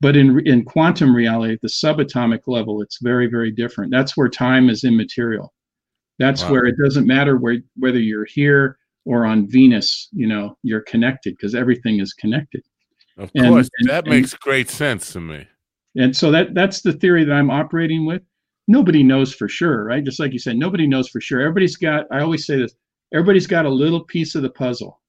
But 0.00 0.16
in 0.16 0.46
in 0.46 0.64
quantum 0.64 1.14
reality 1.14 1.54
at 1.54 1.60
the 1.60 1.68
subatomic 1.68 2.40
level 2.46 2.82
it's 2.82 2.98
very 3.02 3.26
very 3.26 3.50
different. 3.50 3.90
That's 3.90 4.16
where 4.16 4.28
time 4.28 4.70
is 4.70 4.84
immaterial. 4.84 5.52
That's 6.18 6.42
wow. 6.44 6.52
where 6.52 6.66
it 6.66 6.76
doesn't 6.82 7.06
matter 7.06 7.36
where 7.36 7.58
whether 7.76 8.00
you're 8.00 8.26
here 8.26 8.78
or 9.04 9.26
on 9.26 9.50
venus 9.50 10.08
you 10.12 10.26
know 10.26 10.56
you're 10.62 10.82
connected 10.82 11.36
because 11.36 11.54
everything 11.54 12.00
is 12.00 12.12
connected. 12.14 12.62
Of 13.16 13.32
course 13.32 13.68
and, 13.78 13.88
that 13.90 14.04
and, 14.04 14.14
makes 14.14 14.34
great 14.34 14.70
sense 14.70 15.12
to 15.12 15.20
me. 15.20 15.46
And 15.96 16.16
so 16.16 16.32
that 16.32 16.54
that's 16.54 16.80
the 16.80 16.92
theory 16.92 17.24
that 17.24 17.32
i'm 17.32 17.50
operating 17.50 18.04
with 18.04 18.22
nobody 18.68 19.02
knows 19.02 19.34
for 19.34 19.48
sure, 19.48 19.84
right? 19.84 20.04
Just 20.04 20.20
like 20.20 20.32
you 20.32 20.38
said, 20.38 20.56
nobody 20.56 20.86
knows 20.86 21.08
for 21.08 21.20
sure. 21.20 21.40
Everybody's 21.40 21.76
got, 21.76 22.06
I 22.10 22.20
always 22.20 22.46
say 22.46 22.56
this, 22.58 22.74
everybody's 23.12 23.46
got 23.46 23.66
a 23.66 23.70
little 23.70 24.04
piece 24.04 24.34
of 24.34 24.42
the 24.42 24.50
puzzle. 24.50 25.00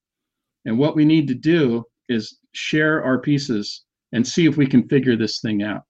And 0.66 0.78
what 0.78 0.96
we 0.96 1.06
need 1.06 1.28
to 1.28 1.36
do 1.36 1.86
is 2.10 2.40
share 2.54 3.04
our 3.04 3.20
pieces 3.20 3.84
and 4.14 4.26
see 4.26 4.46
if 4.46 4.58
we 4.58 4.68
can 4.68 4.88
figure 4.88 5.16
this 5.16 5.40
thing 5.40 5.64
out. 5.64 5.84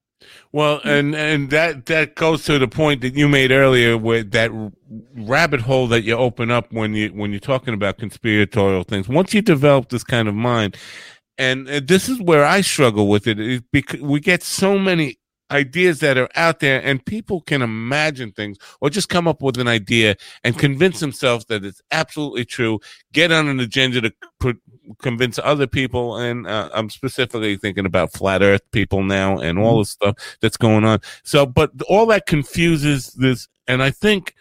Well, 0.52 0.80
and 0.84 1.14
and 1.14 1.50
that 1.50 1.86
that 1.88 2.16
goes 2.16 2.46
to 2.46 2.58
the 2.58 2.68
point 2.68 3.02
that 3.02 3.16
you 3.16 3.28
made 3.28 3.52
earlier 3.52 3.98
with 3.98 4.32
that 4.32 4.50
rabbit 5.16 5.62
hole 5.62 5.88
that 5.88 6.04
you 6.04 6.16
open 6.16 6.50
up 6.50 6.72
when 6.72 6.94
you 6.94 7.10
when 7.10 7.32
you're 7.32 7.40
talking 7.40 7.74
about 7.74 7.98
conspiratorial 7.98 8.84
things. 8.84 9.08
Once 9.10 9.34
you 9.34 9.42
develop 9.42 9.90
this 9.90 10.04
kind 10.04 10.28
of 10.28 10.34
mind, 10.34 10.78
and, 11.38 11.68
and 11.68 11.88
this 11.88 12.08
is 12.10 12.20
where 12.22 12.46
I 12.46 12.62
struggle 12.62 13.08
with 13.08 13.28
it, 13.28 13.66
because 13.72 14.02
we 14.02 14.20
get 14.20 14.42
so 14.42 14.80
many 14.80 15.18
ideas 15.52 16.00
that 16.00 16.18
are 16.18 16.30
out 16.36 16.60
there 16.60 16.82
and 16.84 17.06
people 17.06 17.42
can 17.42 17.62
imagine 17.62 18.32
things 18.32 18.58
or 18.82 18.90
just 18.90 19.10
come 19.10 19.28
up 19.28 19.42
with 19.42 19.58
an 19.58 19.68
idea 19.68 20.16
and 20.44 20.58
convince 20.58 21.00
themselves 21.00 21.46
that 21.46 21.64
it's 21.64 21.82
absolutely 21.92 22.44
true 22.44 22.80
get 23.14 23.32
on 23.32 23.48
an 23.48 23.60
agenda 23.60 24.02
to 24.02 24.12
put, 24.40 24.60
convince 25.00 25.38
other 25.44 25.68
people 25.68 26.18
and 26.18 26.48
uh, 26.48 26.70
i'm 26.74 26.90
specifically 26.90 27.58
thinking 27.58 27.86
about 27.86 28.12
flat 28.12 28.42
earth 28.42 28.62
people 28.72 29.04
now 29.04 29.38
and 29.38 29.60
all 29.60 29.74
mm-hmm. 29.74 29.82
the 29.82 29.86
stuff 29.86 30.38
that's 30.42 30.58
going 30.58 30.84
on 30.84 31.00
so 31.24 31.46
but 31.46 31.70
all 31.88 32.08
that 32.08 32.26
confuses 32.26 33.14
this 33.14 33.48
and 33.68 33.84
i 33.84 33.92
think 33.92 34.34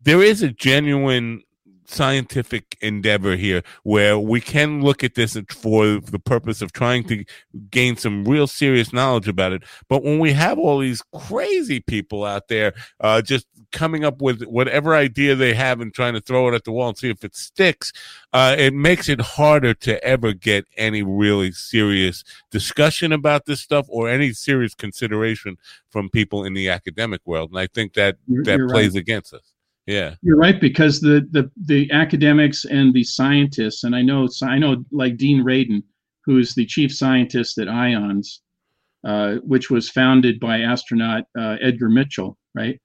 there 0.00 0.22
is 0.22 0.42
a 0.42 0.48
genuine 0.48 1.42
scientific 1.86 2.76
endeavor 2.80 3.36
here 3.36 3.62
where 3.82 4.18
we 4.18 4.40
can 4.40 4.82
look 4.82 5.04
at 5.04 5.14
this 5.14 5.36
for 5.48 6.00
the 6.00 6.18
purpose 6.18 6.62
of 6.62 6.72
trying 6.72 7.04
to 7.04 7.24
gain 7.70 7.96
some 7.96 8.24
real 8.24 8.46
serious 8.46 8.92
knowledge 8.92 9.28
about 9.28 9.52
it. 9.52 9.62
But 9.88 10.02
when 10.02 10.18
we 10.18 10.32
have 10.32 10.58
all 10.58 10.78
these 10.78 11.02
crazy 11.14 11.80
people 11.80 12.24
out 12.24 12.48
there 12.48 12.74
uh, 13.00 13.22
just 13.22 13.46
coming 13.72 14.04
up 14.04 14.22
with 14.22 14.42
whatever 14.44 14.94
idea 14.94 15.34
they 15.34 15.52
have 15.54 15.80
and 15.80 15.92
trying 15.92 16.14
to 16.14 16.20
throw 16.20 16.48
it 16.48 16.54
at 16.54 16.64
the 16.64 16.72
wall 16.72 16.88
and 16.88 16.98
see 16.98 17.10
if 17.10 17.24
it 17.24 17.34
sticks, 17.34 17.92
uh, 18.32 18.54
it 18.58 18.72
makes 18.72 19.08
it 19.08 19.20
harder 19.20 19.74
to 19.74 20.02
ever 20.04 20.32
get 20.32 20.64
any 20.76 21.02
really 21.02 21.52
serious 21.52 22.24
discussion 22.50 23.12
about 23.12 23.46
this 23.46 23.60
stuff 23.60 23.86
or 23.88 24.08
any 24.08 24.32
serious 24.32 24.74
consideration 24.74 25.56
from 25.90 26.08
people 26.08 26.44
in 26.44 26.54
the 26.54 26.68
academic 26.68 27.20
world. 27.24 27.50
And 27.50 27.58
I 27.58 27.66
think 27.66 27.94
that 27.94 28.16
You're- 28.26 28.44
that 28.44 28.58
you're 28.58 28.68
plays 28.68 28.94
against 28.94 29.34
us. 29.34 29.53
Yeah. 29.86 30.14
You're 30.22 30.38
right 30.38 30.60
because 30.60 31.00
the 31.00 31.26
the 31.30 31.50
the 31.66 31.90
academics 31.90 32.64
and 32.64 32.94
the 32.94 33.04
scientists, 33.04 33.84
and 33.84 33.94
I 33.94 34.02
know 34.02 34.28
I 34.42 34.58
know 34.58 34.84
like 34.90 35.16
Dean 35.16 35.44
Radin, 35.44 35.82
who 36.24 36.38
is 36.38 36.54
the 36.54 36.64
chief 36.66 36.94
scientist 36.94 37.58
at 37.58 37.68
IONS, 37.68 38.40
uh, 39.04 39.34
which 39.44 39.70
was 39.70 39.90
founded 39.90 40.40
by 40.40 40.60
astronaut 40.60 41.24
uh, 41.38 41.56
Edgar 41.60 41.90
Mitchell, 41.90 42.38
right? 42.54 42.80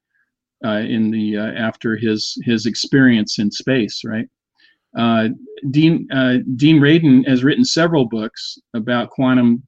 Uh, 0.66 0.80
in 0.80 1.10
the 1.10 1.38
uh, 1.38 1.52
after 1.52 1.96
his 1.96 2.38
his 2.44 2.66
experience 2.66 3.40
in 3.40 3.50
space, 3.50 4.02
right? 4.04 4.28
Uh, 4.98 5.30
Dean 5.70 6.08
uh, 6.12 6.38
Dean 6.56 6.80
Radin 6.80 7.28
has 7.28 7.44
written 7.44 7.64
several 7.64 8.06
books 8.06 8.58
about 8.74 9.10
quantum, 9.12 9.62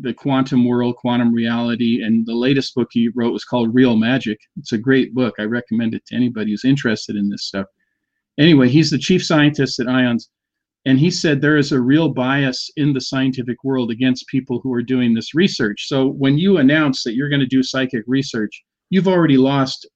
the 0.00 0.14
quantum 0.14 0.66
world, 0.66 0.96
quantum 0.96 1.32
reality, 1.32 2.02
and 2.02 2.26
the 2.26 2.34
latest 2.34 2.74
book 2.74 2.88
he 2.90 3.10
wrote 3.14 3.32
was 3.32 3.44
called 3.44 3.74
Real 3.74 3.96
Magic. 3.96 4.38
It's 4.56 4.72
a 4.72 4.78
great 4.78 5.14
book. 5.14 5.34
I 5.38 5.44
recommend 5.44 5.94
it 5.94 6.04
to 6.06 6.16
anybody 6.16 6.50
who's 6.50 6.64
interested 6.64 7.14
in 7.14 7.28
this 7.28 7.44
stuff. 7.44 7.66
Anyway, 8.38 8.68
he's 8.68 8.90
the 8.90 8.98
chief 8.98 9.24
scientist 9.24 9.78
at 9.78 9.86
IONS, 9.86 10.28
and 10.86 10.98
he 10.98 11.10
said 11.10 11.40
there 11.40 11.56
is 11.56 11.70
a 11.70 11.80
real 11.80 12.08
bias 12.08 12.70
in 12.76 12.92
the 12.92 13.00
scientific 13.00 13.62
world 13.62 13.92
against 13.92 14.26
people 14.26 14.60
who 14.60 14.72
are 14.72 14.82
doing 14.82 15.14
this 15.14 15.34
research. 15.34 15.86
So 15.86 16.08
when 16.08 16.36
you 16.36 16.58
announce 16.58 17.04
that 17.04 17.14
you're 17.14 17.28
going 17.28 17.40
to 17.40 17.46
do 17.46 17.62
psychic 17.62 18.02
research, 18.08 18.64
you've 18.90 19.08
already 19.08 19.36
lost 19.36 19.86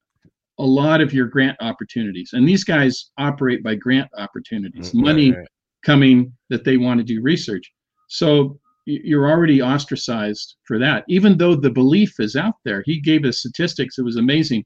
a 0.59 0.65
lot 0.65 1.01
of 1.01 1.13
your 1.13 1.27
grant 1.27 1.57
opportunities. 1.61 2.31
And 2.33 2.47
these 2.49 2.65
guys 2.65 3.11
operate 3.19 3.63
by 3.63 3.75
grant 3.75 4.09
opportunities, 4.17 4.89
mm-hmm. 4.89 4.99
Right, 4.99 5.07
money 5.07 5.33
right. 5.33 5.47
coming 5.85 6.33
that 6.51 6.65
they 6.65 6.77
want 6.77 6.99
to 6.99 7.05
do 7.05 7.23
research. 7.23 7.71
So 8.09 8.59
you're 8.87 9.31
already 9.31 9.61
ostracized 9.61 10.57
for 10.65 10.79
that, 10.79 11.05
even 11.09 11.37
though 11.37 11.55
the 11.55 11.71
belief 11.71 12.15
is 12.19 12.37
out 12.37 12.55
there. 12.65 12.83
He 12.87 13.01
gave 13.01 13.25
us 13.25 13.41
statistics; 13.41 13.99
it 13.99 14.05
was 14.05 14.17
amazing. 14.17 14.65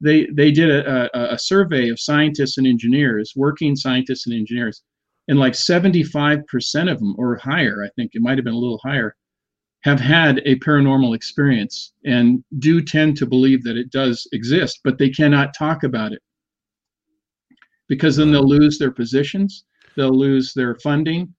They 0.00 0.26
they 0.26 0.50
did 0.50 0.70
a, 0.70 1.08
a, 1.16 1.34
a 1.34 1.38
survey 1.38 1.88
of 1.88 1.98
scientists 1.98 2.58
and 2.58 2.66
engineers, 2.66 3.32
working 3.34 3.74
scientists 3.74 4.26
and 4.26 4.34
engineers, 4.34 4.82
and 5.28 5.38
like 5.38 5.54
75% 5.54 6.44
of 6.92 6.98
them, 6.98 7.14
or 7.18 7.36
higher, 7.36 7.82
I 7.82 7.88
think 7.96 8.10
it 8.14 8.22
might 8.22 8.36
have 8.36 8.44
been 8.44 8.54
a 8.54 8.58
little 8.58 8.80
higher, 8.84 9.16
have 9.82 10.00
had 10.00 10.42
a 10.44 10.56
paranormal 10.56 11.14
experience 11.14 11.92
and 12.04 12.42
do 12.58 12.82
tend 12.82 13.16
to 13.16 13.26
believe 13.26 13.62
that 13.64 13.76
it 13.76 13.90
does 13.90 14.26
exist, 14.32 14.80
but 14.82 14.98
they 14.98 15.08
cannot 15.08 15.54
talk 15.54 15.84
about 15.84 16.12
it 16.12 16.22
because 17.88 18.16
then 18.16 18.32
they'll 18.32 18.48
lose 18.48 18.78
their 18.78 18.90
positions, 18.90 19.64
they'll 19.96 20.16
lose 20.16 20.52
their 20.54 20.74
funding, 20.76 21.32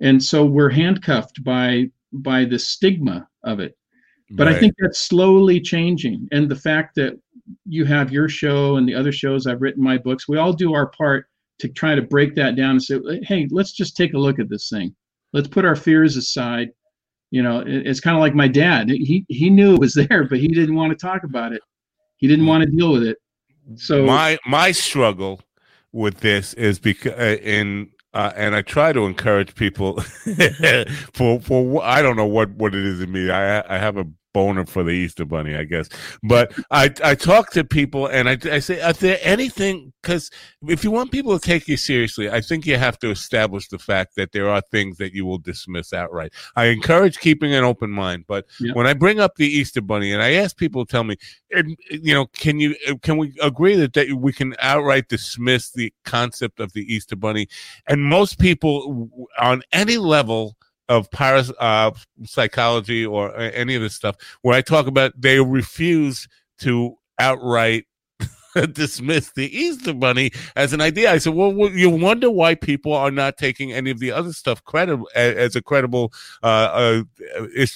and 0.00 0.22
so 0.22 0.44
we're 0.44 0.70
handcuffed 0.70 1.42
by 1.44 1.90
by 2.12 2.44
the 2.44 2.58
stigma 2.58 3.26
of 3.44 3.60
it. 3.60 3.76
But 4.34 4.48
I 4.48 4.58
think 4.58 4.74
that's 4.78 5.00
slowly 5.00 5.60
changing, 5.60 6.26
and 6.32 6.48
the 6.48 6.56
fact 6.56 6.94
that 6.96 7.14
you 7.66 7.84
have 7.84 8.12
your 8.12 8.28
show 8.28 8.76
and 8.76 8.88
the 8.88 8.94
other 8.94 9.12
shows 9.12 9.46
I've 9.46 9.62
written 9.62 9.82
my 9.82 9.98
books, 9.98 10.28
we 10.28 10.38
all 10.38 10.52
do 10.52 10.74
our 10.74 10.86
part 10.86 11.26
to 11.58 11.68
try 11.68 11.94
to 11.94 12.02
break 12.02 12.34
that 12.34 12.56
down 12.56 12.72
and 12.72 12.82
say, 12.82 12.98
hey, 13.22 13.46
let's 13.50 13.72
just 13.72 13.96
take 13.96 14.14
a 14.14 14.18
look 14.18 14.38
at 14.38 14.48
this 14.48 14.68
thing. 14.68 14.94
Let's 15.32 15.48
put 15.48 15.64
our 15.64 15.76
fears 15.76 16.16
aside. 16.16 16.70
You 17.32 17.42
know, 17.42 17.60
it- 17.60 17.86
it's 17.88 17.98
kind 17.98 18.14
of 18.16 18.20
like 18.20 18.34
my 18.34 18.46
dad. 18.46 18.88
He 18.90 19.24
he 19.28 19.50
knew 19.50 19.74
it 19.74 19.80
was 19.80 19.94
there, 20.08 20.24
but 20.24 20.38
he 20.38 20.46
didn't 20.48 20.76
want 20.76 20.90
to 20.92 20.96
talk 21.08 21.24
about 21.24 21.52
it. 21.52 21.62
He 22.18 22.28
didn't 22.28 22.46
want 22.46 22.62
to 22.62 22.70
deal 22.70 22.92
with 22.92 23.02
it. 23.02 23.16
So 23.76 24.04
my 24.04 24.38
my 24.46 24.70
struggle 24.72 25.40
with 25.92 26.20
this 26.20 26.52
is 26.54 26.78
because 26.78 27.12
uh, 27.14 27.38
in 27.42 27.90
uh, 28.14 28.32
and 28.36 28.54
I 28.54 28.60
try 28.62 28.92
to 28.92 29.06
encourage 29.06 29.54
people 29.54 30.00
for 31.14 31.40
for 31.40 31.82
I 31.82 32.02
don't 32.02 32.16
know 32.16 32.26
what 32.26 32.50
what 32.50 32.74
it 32.74 32.84
is 32.84 33.00
in 33.00 33.10
me. 33.10 33.30
I 33.30 33.60
I 33.74 33.78
have 33.78 33.96
a 33.96 34.06
boner 34.32 34.64
for 34.66 34.82
the 34.82 34.90
Easter 34.90 35.24
Bunny, 35.24 35.54
I 35.54 35.64
guess. 35.64 35.88
But 36.22 36.52
I 36.70 36.90
I 37.04 37.14
talk 37.14 37.50
to 37.52 37.64
people 37.64 38.06
and 38.06 38.28
I 38.28 38.38
I 38.50 38.58
say, 38.58 38.80
is 38.86 38.98
there 38.98 39.18
anything? 39.22 39.92
Because 40.02 40.30
if 40.68 40.82
you 40.84 40.90
want 40.90 41.12
people 41.12 41.38
to 41.38 41.44
take 41.46 41.68
you 41.68 41.76
seriously, 41.76 42.30
I 42.30 42.40
think 42.40 42.66
you 42.66 42.76
have 42.76 42.98
to 43.00 43.10
establish 43.10 43.68
the 43.68 43.78
fact 43.78 44.16
that 44.16 44.32
there 44.32 44.48
are 44.48 44.60
things 44.60 44.98
that 44.98 45.12
you 45.12 45.24
will 45.26 45.38
dismiss 45.38 45.92
outright. 45.92 46.32
I 46.56 46.66
encourage 46.66 47.18
keeping 47.18 47.54
an 47.54 47.64
open 47.64 47.90
mind, 47.90 48.24
but 48.26 48.46
Yeah. 48.60 48.72
when 48.74 48.86
I 48.86 48.94
bring 48.94 49.20
up 49.20 49.36
the 49.36 49.46
Easter 49.46 49.80
Bunny 49.80 50.12
and 50.12 50.22
I 50.22 50.32
ask 50.32 50.56
people 50.56 50.84
to 50.84 50.90
tell 50.90 51.04
me, 51.04 51.16
you 51.90 52.14
know, 52.14 52.26
can 52.26 52.58
you 52.58 52.74
uh, 52.88 52.94
can 53.02 53.16
we 53.16 53.32
agree 53.42 53.76
that, 53.76 53.92
that 53.92 54.12
we 54.14 54.32
can 54.32 54.54
outright 54.60 55.08
dismiss 55.08 55.70
the 55.70 55.92
concept 56.04 56.60
of 56.60 56.72
the 56.72 56.82
Easter 56.92 57.16
Bunny? 57.16 57.48
And 57.86 58.02
most 58.02 58.38
people 58.38 59.08
on 59.38 59.62
any 59.72 59.98
level 59.98 60.56
of 60.88 61.10
paras, 61.10 61.52
uh, 61.58 61.90
psychology 62.24 63.04
or 63.06 63.34
uh, 63.36 63.50
any 63.54 63.74
of 63.74 63.82
this 63.82 63.94
stuff, 63.94 64.16
where 64.42 64.56
I 64.56 64.62
talk 64.62 64.86
about, 64.86 65.12
they 65.18 65.40
refuse 65.40 66.28
to 66.58 66.96
outright 67.18 67.84
dismiss 68.72 69.32
the 69.32 69.54
Easter 69.56 69.94
Bunny 69.94 70.30
as 70.56 70.72
an 70.72 70.80
idea. 70.80 71.12
I 71.12 71.18
said, 71.18 71.34
well, 71.34 71.52
well, 71.52 71.70
you 71.70 71.90
wonder 71.90 72.30
why 72.30 72.54
people 72.54 72.92
are 72.92 73.10
not 73.10 73.36
taking 73.38 73.72
any 73.72 73.90
of 73.90 73.98
the 73.98 74.12
other 74.12 74.32
stuff 74.32 74.64
credible 74.64 75.08
as 75.14 75.56
a 75.56 75.62
credible 75.62 76.12
uh, 76.42 76.46
uh, 76.46 77.02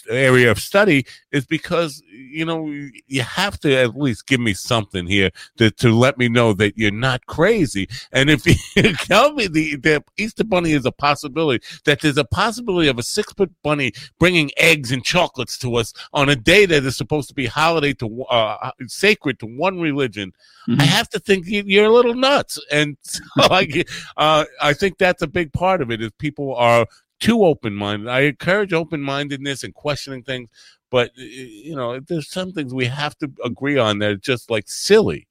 area 0.08 0.50
of 0.50 0.58
study 0.58 1.06
is 1.32 1.46
because 1.46 2.02
you 2.10 2.44
know 2.44 2.66
you 3.06 3.22
have 3.22 3.58
to 3.60 3.74
at 3.74 3.96
least 3.96 4.26
give 4.26 4.40
me 4.40 4.54
something 4.54 5.06
here 5.06 5.30
to, 5.56 5.70
to 5.70 5.90
let 5.94 6.18
me 6.18 6.28
know 6.28 6.52
that 6.52 6.76
you're 6.76 6.90
not 6.90 7.24
crazy. 7.26 7.88
And 8.12 8.30
if 8.30 8.46
you 8.76 8.92
tell 8.94 9.32
me 9.32 9.46
the, 9.46 9.76
the 9.76 10.04
Easter 10.16 10.44
Bunny 10.44 10.72
is 10.72 10.84
a 10.84 10.92
possibility, 10.92 11.64
that 11.84 12.00
there's 12.00 12.18
a 12.18 12.24
possibility 12.24 12.88
of 12.88 12.98
a 12.98 13.02
six 13.02 13.32
foot 13.32 13.50
bunny 13.62 13.92
bringing 14.18 14.50
eggs 14.56 14.92
and 14.92 15.04
chocolates 15.04 15.58
to 15.58 15.76
us 15.76 15.92
on 16.12 16.28
a 16.28 16.36
day 16.36 16.66
that 16.66 16.84
is 16.84 16.96
supposed 16.96 17.28
to 17.28 17.34
be 17.34 17.46
holiday 17.46 17.92
to 17.94 18.24
uh, 18.24 18.70
sacred 18.86 19.38
to 19.40 19.46
one 19.46 19.80
religion, 19.80 20.32
Mhm. 20.68 20.80
I 20.80 20.84
have 20.84 21.08
to 21.10 21.18
think 21.18 21.46
you- 21.46 21.64
you're 21.66 21.86
a 21.86 21.92
little 21.92 22.14
nuts. 22.14 22.58
And 22.70 22.96
so 23.02 23.20
I, 23.36 23.84
uh, 24.16 24.44
I 24.60 24.72
think 24.72 24.98
that's 24.98 25.22
a 25.22 25.26
big 25.26 25.52
part 25.52 25.80
of 25.80 25.90
it 25.90 26.02
is 26.02 26.10
people 26.18 26.54
are 26.56 26.86
too 27.20 27.44
open 27.44 27.74
minded. 27.74 28.08
I 28.08 28.20
encourage 28.22 28.72
open 28.72 29.00
mindedness 29.00 29.64
and 29.64 29.72
questioning 29.74 30.22
things, 30.22 30.48
but 30.90 31.10
you 31.16 31.74
know, 31.74 31.98
there's 32.00 32.30
some 32.30 32.52
things 32.52 32.74
we 32.74 32.86
have 32.86 33.16
to 33.18 33.30
agree 33.44 33.78
on 33.78 33.98
that 34.00 34.10
are 34.10 34.16
just 34.16 34.50
like 34.50 34.68
silly. 34.68 35.26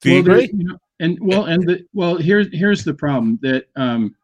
Do 0.00 0.10
you 0.10 0.14
well, 0.16 0.22
there- 0.24 0.34
agree? 0.36 0.50
you 0.52 0.68
know, 0.68 0.78
and 1.00 1.18
well, 1.20 1.44
and 1.44 1.62
the 1.68 1.84
well, 1.92 2.16
here's 2.16 2.48
here's 2.52 2.82
the 2.84 2.94
problem 2.94 3.38
that 3.42 3.66
um, 3.76 4.14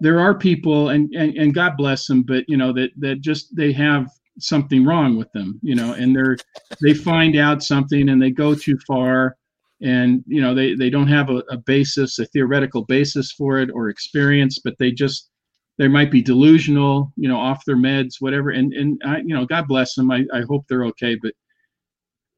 there 0.00 0.18
are 0.20 0.34
people, 0.34 0.88
and, 0.88 1.12
and 1.14 1.36
and 1.36 1.54
God 1.54 1.76
bless 1.76 2.06
them, 2.06 2.22
but 2.22 2.44
you 2.48 2.56
know 2.56 2.72
that 2.72 2.90
that 2.96 3.20
just 3.20 3.54
they 3.54 3.72
have 3.72 4.08
something 4.38 4.84
wrong 4.86 5.16
with 5.16 5.30
them, 5.32 5.60
you 5.62 5.74
know, 5.74 5.92
and 5.92 6.16
they're 6.16 6.36
they 6.80 6.94
find 6.94 7.36
out 7.36 7.62
something 7.62 8.08
and 8.08 8.20
they 8.22 8.30
go 8.30 8.54
too 8.54 8.78
far, 8.86 9.36
and 9.82 10.22
you 10.26 10.40
know 10.40 10.54
they 10.54 10.74
they 10.74 10.90
don't 10.90 11.08
have 11.08 11.30
a, 11.30 11.42
a 11.50 11.56
basis, 11.56 12.18
a 12.18 12.26
theoretical 12.26 12.84
basis 12.84 13.32
for 13.32 13.58
it 13.58 13.70
or 13.72 13.88
experience, 13.88 14.58
but 14.58 14.74
they 14.78 14.90
just 14.90 15.30
they 15.76 15.88
might 15.88 16.10
be 16.10 16.22
delusional, 16.22 17.12
you 17.16 17.28
know, 17.28 17.38
off 17.38 17.64
their 17.64 17.76
meds, 17.76 18.14
whatever, 18.20 18.50
and 18.50 18.72
and 18.72 19.00
I, 19.04 19.18
you 19.18 19.34
know, 19.34 19.44
God 19.46 19.66
bless 19.68 19.94
them. 19.94 20.10
I 20.10 20.24
I 20.32 20.42
hope 20.48 20.64
they're 20.68 20.86
okay, 20.86 21.16
but 21.20 21.32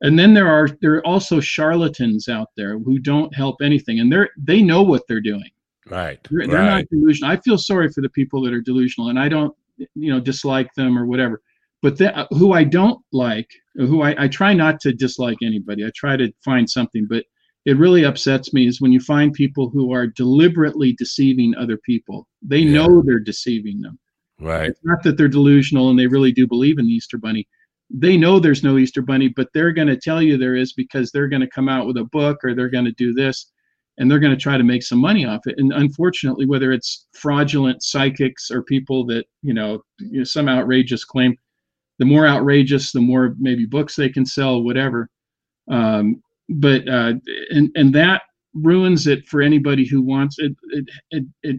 and 0.02 0.18
then 0.18 0.34
there 0.34 0.48
are 0.48 0.68
there 0.80 0.94
are 0.94 1.06
also 1.06 1.40
charlatans 1.40 2.28
out 2.28 2.48
there 2.56 2.78
who 2.78 2.98
don't 2.98 3.34
help 3.34 3.56
anything 3.62 4.00
and 4.00 4.12
they're 4.12 4.30
they 4.36 4.62
know 4.62 4.82
what 4.82 5.02
they're 5.08 5.20
doing 5.20 5.50
Right. 5.88 6.18
they're, 6.30 6.46
they're 6.46 6.58
right. 6.58 6.80
not 6.80 6.88
delusional 6.90 7.30
i 7.32 7.36
feel 7.36 7.58
sorry 7.58 7.90
for 7.90 8.00
the 8.02 8.10
people 8.10 8.42
that 8.42 8.52
are 8.52 8.60
delusional 8.60 9.10
and 9.10 9.18
i 9.18 9.28
don't 9.28 9.54
you 9.78 10.12
know 10.12 10.20
dislike 10.20 10.72
them 10.74 10.98
or 10.98 11.06
whatever 11.06 11.40
but 11.82 11.96
the, 11.98 12.16
uh, 12.16 12.26
who 12.30 12.52
i 12.52 12.64
don't 12.64 13.00
like 13.12 13.48
who 13.78 14.02
I, 14.02 14.24
I 14.24 14.28
try 14.28 14.52
not 14.54 14.80
to 14.80 14.92
dislike 14.92 15.38
anybody 15.42 15.84
i 15.84 15.90
try 15.94 16.16
to 16.16 16.32
find 16.44 16.68
something 16.68 17.06
but 17.08 17.24
it 17.64 17.76
really 17.78 18.04
upsets 18.04 18.52
me 18.54 18.66
is 18.68 18.80
when 18.80 18.92
you 18.92 19.00
find 19.00 19.32
people 19.32 19.68
who 19.70 19.92
are 19.92 20.06
deliberately 20.06 20.92
deceiving 20.92 21.54
other 21.56 21.78
people 21.78 22.26
they 22.42 22.58
Yeah. 22.60 22.72
know 22.86 23.02
they're 23.02 23.18
deceiving 23.20 23.80
them 23.80 23.98
right. 24.40 24.70
it's 24.70 24.80
not 24.84 25.02
that 25.02 25.16
they're 25.16 25.28
delusional 25.28 25.90
and 25.90 25.98
they 25.98 26.06
really 26.06 26.32
do 26.32 26.46
believe 26.46 26.78
in 26.78 26.86
the 26.86 26.92
Easter 26.92 27.18
Bunny. 27.18 27.46
They 27.88 28.16
know 28.16 28.38
there's 28.40 28.64
no 28.64 28.78
Easter 28.78 29.00
Bunny, 29.00 29.28
but 29.28 29.48
they're 29.54 29.72
going 29.72 29.86
to 29.88 29.96
tell 29.96 30.20
you 30.20 30.36
there 30.36 30.56
is 30.56 30.72
because 30.72 31.10
they're 31.10 31.28
going 31.28 31.40
to 31.42 31.48
come 31.48 31.68
out 31.68 31.86
with 31.86 31.96
a 31.96 32.04
book 32.04 32.38
or 32.42 32.52
they're 32.54 32.68
going 32.68 32.84
to 32.84 32.92
do 32.92 33.14
this 33.14 33.52
and 33.98 34.10
they're 34.10 34.18
going 34.18 34.32
to 34.36 34.40
try 34.42 34.58
to 34.58 34.64
make 34.64 34.82
some 34.82 34.98
money 34.98 35.24
off 35.24 35.46
it. 35.46 35.54
And 35.58 35.72
unfortunately, 35.72 36.46
whether 36.46 36.72
it's 36.72 37.06
fraudulent 37.14 37.82
psychics 37.82 38.50
or 38.50 38.62
people 38.64 39.06
that, 39.06 39.24
you 39.42 39.54
know, 39.54 39.82
you 40.00 40.18
know, 40.18 40.24
some 40.24 40.48
outrageous 40.48 41.04
claim, 41.04 41.36
the 41.98 42.04
more 42.04 42.26
outrageous, 42.26 42.92
the 42.92 43.00
more 43.00 43.34
maybe 43.38 43.66
books 43.66 43.96
they 43.96 44.08
can 44.08 44.26
sell, 44.26 44.62
whatever. 44.62 45.08
Um, 45.70 46.22
but 46.48 46.88
uh, 46.88 47.14
and 47.50 47.70
and 47.74 47.94
that 47.94 48.22
ruins 48.54 49.06
it 49.06 49.26
for 49.26 49.42
anybody 49.42 49.86
who 49.86 50.02
wants 50.02 50.38
it. 50.38 50.52
It 50.70 50.88
it 51.10 51.24
it 51.42 51.56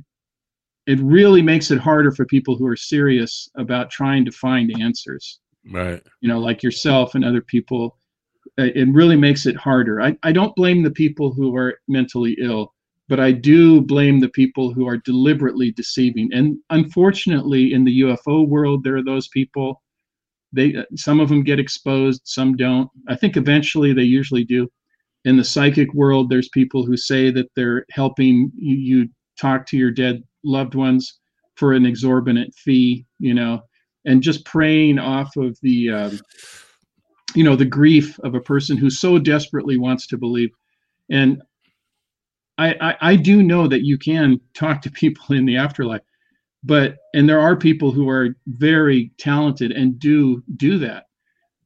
it 0.88 0.99
really 1.01 1.41
makes 1.41 1.69
it 1.69 1.79
harder 1.79 2.11
for 2.11 2.25
people 2.25 2.55
who 2.55 2.65
are 2.65 2.77
serious 2.77 3.49
about 3.57 3.91
trying 3.91 4.23
to 4.25 4.31
find 4.31 4.71
answers. 4.79 5.39
Right. 5.69 6.01
You 6.21 6.29
know, 6.29 6.39
like 6.39 6.63
yourself 6.63 7.15
and 7.15 7.25
other 7.25 7.41
people. 7.41 7.97
It 8.57 8.88
really 8.91 9.17
makes 9.17 9.45
it 9.45 9.55
harder. 9.57 10.01
I, 10.01 10.17
I 10.23 10.31
don't 10.31 10.55
blame 10.55 10.81
the 10.81 10.89
people 10.89 11.31
who 11.31 11.55
are 11.55 11.77
mentally 11.88 12.35
ill, 12.41 12.73
but 13.07 13.19
I 13.19 13.31
do 13.31 13.81
blame 13.81 14.19
the 14.19 14.29
people 14.29 14.73
who 14.73 14.88
are 14.88 14.97
deliberately 14.97 15.71
deceiving. 15.71 16.29
And 16.33 16.57
unfortunately, 16.71 17.73
in 17.73 17.83
the 17.83 17.99
UFO 18.01 18.47
world, 18.47 18.83
there 18.83 18.95
are 18.95 19.03
those 19.03 19.27
people. 19.27 19.83
They 20.57 20.83
some 20.95 21.19
of 21.21 21.29
them 21.29 21.43
get 21.43 21.59
exposed, 21.59 22.21
some 22.25 22.57
don't. 22.57 22.89
I 23.07 23.15
think 23.15 23.37
eventually 23.37 23.93
they 23.93 24.03
usually 24.03 24.43
do. 24.43 24.67
In 25.23 25.37
the 25.37 25.43
psychic 25.43 25.93
world, 25.93 26.29
there's 26.29 26.49
people 26.49 26.85
who 26.85 26.97
say 26.97 27.31
that 27.31 27.49
they're 27.55 27.85
helping 27.91 28.51
you, 28.55 28.75
you 28.75 29.09
talk 29.39 29.65
to 29.67 29.77
your 29.77 29.91
dead 29.91 30.23
loved 30.43 30.75
ones 30.75 31.19
for 31.55 31.73
an 31.73 31.85
exorbitant 31.85 32.53
fee, 32.55 33.05
you 33.19 33.33
know, 33.33 33.61
and 34.05 34.23
just 34.23 34.45
preying 34.45 34.99
off 34.99 35.35
of 35.37 35.57
the, 35.61 35.89
um, 35.91 36.19
you 37.35 37.43
know, 37.43 37.55
the 37.55 37.65
grief 37.65 38.17
of 38.19 38.35
a 38.35 38.41
person 38.41 38.77
who 38.77 38.89
so 38.89 39.19
desperately 39.19 39.77
wants 39.77 40.07
to 40.07 40.17
believe. 40.17 40.49
And 41.11 41.41
I, 42.57 42.75
I, 42.81 42.95
I 43.01 43.15
do 43.15 43.43
know 43.43 43.67
that 43.67 43.85
you 43.85 43.97
can 43.97 44.39
talk 44.53 44.81
to 44.83 44.91
people 45.03 45.35
in 45.35 45.45
the 45.45 45.57
afterlife, 45.57 46.01
but 46.68 46.97
and 47.13 47.28
there 47.28 47.39
are 47.39 47.55
people 47.55 47.91
who 47.91 48.09
are 48.09 48.36
very 48.47 49.11
talented 49.18 49.72
and 49.72 49.97
do 49.97 50.43
do 50.57 50.78
that. 50.80 51.05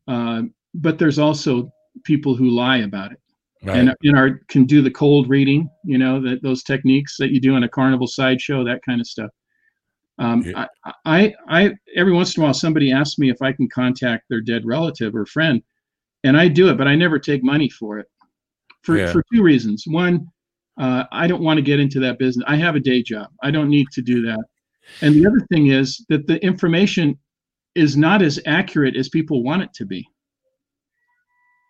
Uh, 0.07 0.43
but 0.75 0.99
there's 0.99 1.19
also 1.19 1.71
people 2.03 2.35
who 2.35 2.49
lie 2.49 2.77
about 2.77 3.11
it. 3.11 3.17
Right. 3.63 3.77
and 3.77 3.95
in 4.01 4.17
our 4.17 4.39
can 4.47 4.65
do 4.65 4.81
the 4.81 4.89
cold 4.89 5.29
reading 5.29 5.69
you 5.85 5.99
know 5.99 6.19
that 6.19 6.41
those 6.41 6.63
techniques 6.63 7.15
that 7.17 7.29
you 7.29 7.39
do 7.39 7.55
in 7.57 7.61
a 7.61 7.69
carnival 7.69 8.07
sideshow 8.07 8.63
that 8.63 8.81
kind 8.83 8.99
of 8.99 9.05
stuff 9.05 9.29
um, 10.17 10.41
yeah. 10.41 10.65
I, 10.83 10.93
I, 11.05 11.35
I 11.47 11.71
every 11.95 12.11
once 12.11 12.35
in 12.35 12.41
a 12.41 12.43
while 12.43 12.55
somebody 12.55 12.91
asks 12.91 13.19
me 13.19 13.29
if 13.29 13.39
i 13.43 13.51
can 13.53 13.69
contact 13.69 14.23
their 14.29 14.41
dead 14.41 14.65
relative 14.65 15.15
or 15.15 15.27
friend 15.27 15.61
and 16.23 16.35
i 16.35 16.47
do 16.47 16.69
it 16.69 16.77
but 16.79 16.87
i 16.87 16.95
never 16.95 17.19
take 17.19 17.43
money 17.43 17.69
for 17.69 17.99
it 17.99 18.07
for, 18.81 18.97
yeah. 18.97 19.11
for 19.11 19.23
two 19.31 19.43
reasons 19.43 19.83
one 19.85 20.25
uh, 20.79 21.03
i 21.11 21.27
don't 21.27 21.43
want 21.43 21.59
to 21.59 21.61
get 21.61 21.79
into 21.79 21.99
that 21.99 22.17
business 22.17 22.43
i 22.47 22.55
have 22.55 22.75
a 22.75 22.79
day 22.79 23.03
job 23.03 23.27
i 23.43 23.51
don't 23.51 23.69
need 23.69 23.85
to 23.91 24.01
do 24.01 24.23
that 24.23 24.43
and 25.01 25.15
the 25.15 25.25
other 25.25 25.45
thing 25.51 25.67
is 25.67 26.05
that 26.09 26.27
the 26.27 26.43
information 26.43 27.17
is 27.75 27.95
not 27.95 28.21
as 28.21 28.39
accurate 28.45 28.95
as 28.95 29.09
people 29.09 29.43
want 29.43 29.63
it 29.63 29.73
to 29.75 29.85
be. 29.85 30.07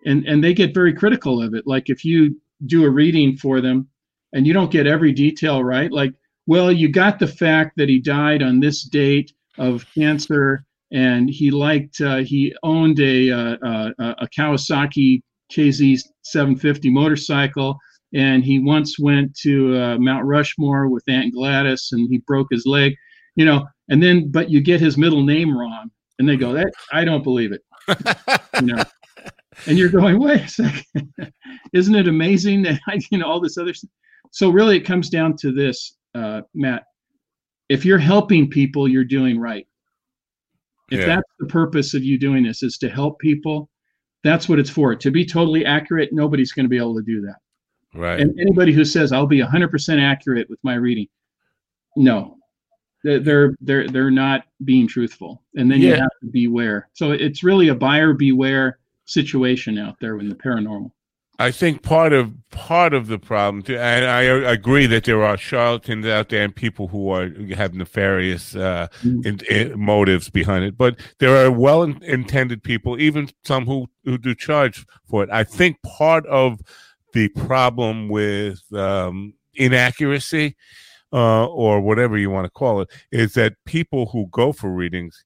And 0.05 0.26
and 0.26 0.43
they 0.43 0.53
get 0.53 0.74
very 0.74 0.93
critical 0.93 1.41
of 1.41 1.53
it. 1.53 1.67
Like 1.67 1.89
if 1.89 2.03
you 2.03 2.36
do 2.65 2.86
a 2.86 2.89
reading 2.89 3.38
for 3.38 3.61
them 3.61 3.88
and 4.34 4.45
you 4.45 4.53
don't 4.53 4.72
get 4.72 4.88
every 4.88 5.11
detail 5.11 5.63
right 5.63 5.91
like 5.91 6.13
well 6.47 6.72
you 6.72 6.89
got 6.89 7.19
the 7.19 7.28
fact 7.28 7.74
that 7.78 7.89
he 7.89 7.99
died 7.99 8.43
on 8.43 8.59
this 8.59 8.84
date 8.84 9.34
of 9.57 9.86
cancer 9.93 10.65
and 10.91 11.30
he 11.30 11.51
liked 11.51 12.01
uh, 12.01 12.17
he 12.17 12.53
owned 12.63 12.99
a, 12.99 13.32
uh, 13.32 13.57
uh, 13.65 13.91
a 14.19 14.28
kawasaki 14.28 15.22
kz 15.51 16.01
750 16.24 16.89
motorcycle 16.89 17.78
and 18.13 18.43
he 18.43 18.59
once 18.59 18.99
went 18.99 19.34
to 19.36 19.78
uh, 19.78 19.97
mount 19.97 20.26
rushmore 20.26 20.88
with 20.88 21.03
aunt 21.07 21.34
gladys 21.34 21.89
and 21.91 22.07
he 22.09 22.19
broke 22.19 22.47
his 22.51 22.65
leg 22.65 22.93
you 23.36 23.46
know 23.46 23.66
and 23.90 24.02
then 24.02 24.32
but 24.32 24.50
you 24.50 24.62
get 24.62 24.80
his 24.80 24.98
middle 24.98 25.24
name 25.24 25.56
wrong 25.56 25.90
and 26.20 26.28
they 26.28 26.36
go 26.36 26.54
that 26.54 26.72
i 26.92 27.04
don't 27.04 27.24
believe 27.24 27.52
it 27.52 27.62
you 28.56 28.68
know 28.68 28.84
and 29.68 29.78
you're 29.78 29.90
going, 29.90 30.20
wait 30.20 30.42
a 30.42 30.48
second, 30.48 31.14
isn't 31.74 31.96
it 31.96 32.08
amazing 32.08 32.64
that 32.64 32.80
I, 32.88 33.00
you 33.12 33.18
know, 33.18 33.28
all 33.28 33.40
this 33.40 33.58
other 33.58 33.74
stuff? 33.74 33.90
So 34.32 34.50
really, 34.50 34.78
it 34.78 34.82
comes 34.82 35.10
down 35.10 35.36
to 35.38 35.52
this, 35.52 35.98
uh, 36.16 36.42
Matt. 36.54 36.84
If 37.70 37.86
you're 37.86 37.98
helping 37.98 38.50
people, 38.50 38.88
you're 38.88 39.04
doing 39.04 39.40
right. 39.40 39.68
If 40.90 41.02
yeah. 41.02 41.06
that's 41.08 41.30
the 41.40 41.48
purpose 41.48 41.94
of 41.94 42.04
you 42.04 42.18
doing 42.18 42.44
this, 42.44 42.64
is 42.64 42.78
to 42.80 42.90
help 42.90 43.20
people, 43.20 43.70
that's 44.24 44.50
what 44.50 44.60
it's 44.60 44.70
for. 44.70 44.96
To 44.96 45.12
be 45.12 45.26
totally 45.26 45.66
accurate, 45.66 46.10
nobody's 46.12 46.52
going 46.52 46.66
to 46.66 46.70
be 46.70 46.78
able 46.78 46.96
to 46.96 47.02
do 47.02 47.22
that. 47.22 47.38
Right. 47.94 48.20
And 48.20 48.38
anybody 48.40 48.74
who 48.74 48.86
says 48.86 49.12
I'll 49.12 49.26
be 49.26 49.42
100% 49.42 50.02
accurate 50.02 50.50
with 50.50 50.60
my 50.64 50.76
reading, 50.76 51.08
no, 51.96 52.38
they're 53.04 53.56
they're 53.62 53.88
they're 53.88 54.12
not 54.12 54.45
being 54.64 54.88
truthful. 54.88 55.41
And 55.56 55.70
then 55.70 55.82
yeah. 55.82 55.89
you 55.89 55.95
have 55.95 56.20
to 56.22 56.28
beware. 56.28 56.89
So 56.93 57.12
it's 57.12 57.43
really 57.43 57.70
a 57.70 57.76
buyer 57.76 58.14
beware 58.14 58.80
situation 59.06 59.78
out 59.78 59.95
there 59.99 60.20
in 60.20 60.30
the 60.30 60.36
paranormal. 60.36 60.91
I 61.39 61.49
think 61.49 61.82
part 61.82 62.14
of 62.14 62.32
part 62.52 62.93
of 62.93 63.08
the 63.08 63.18
problem, 63.18 63.64
too, 63.64 63.76
and 63.76 64.06
I 64.06 64.22
agree 64.22 64.86
that 64.86 65.06
there 65.06 65.24
are 65.24 65.38
charlatans 65.38 66.06
out 66.06 66.30
there 66.30 66.43
and 66.43 66.56
people 66.56 66.88
who 66.88 67.10
are 67.10 67.32
have 67.56 67.74
nefarious 67.74 68.56
uh, 68.56 68.88
mm. 69.02 69.26
in, 69.26 69.39
in 69.49 69.80
motives 69.80 70.30
behind 70.30 70.66
it. 70.66 70.78
But 70.78 70.99
there 71.18 71.36
are 71.43 71.49
well-intended 71.49 72.62
people, 72.62 72.99
even 72.99 73.30
some 73.43 73.66
who 73.66 73.88
who 74.06 74.20
do 74.20 74.36
charge 74.36 74.86
for 75.10 75.24
it. 75.24 75.32
I 75.32 75.43
think 75.43 75.82
part 75.82 76.28
of 76.28 76.60
the 77.14 77.30
problem 77.30 78.08
with 78.08 78.62
um, 78.74 79.34
inaccuracy, 79.56 80.56
uh, 81.14 81.45
or 81.45 81.82
whatever 81.82 82.18
you 82.18 82.30
want 82.30 82.45
to 82.45 82.51
call 82.51 82.82
it, 82.82 82.89
is 83.12 83.34
that 83.34 83.53
people 83.66 84.07
who 84.07 84.28
go 84.28 84.51
for 84.51 84.70
readings 84.72 85.24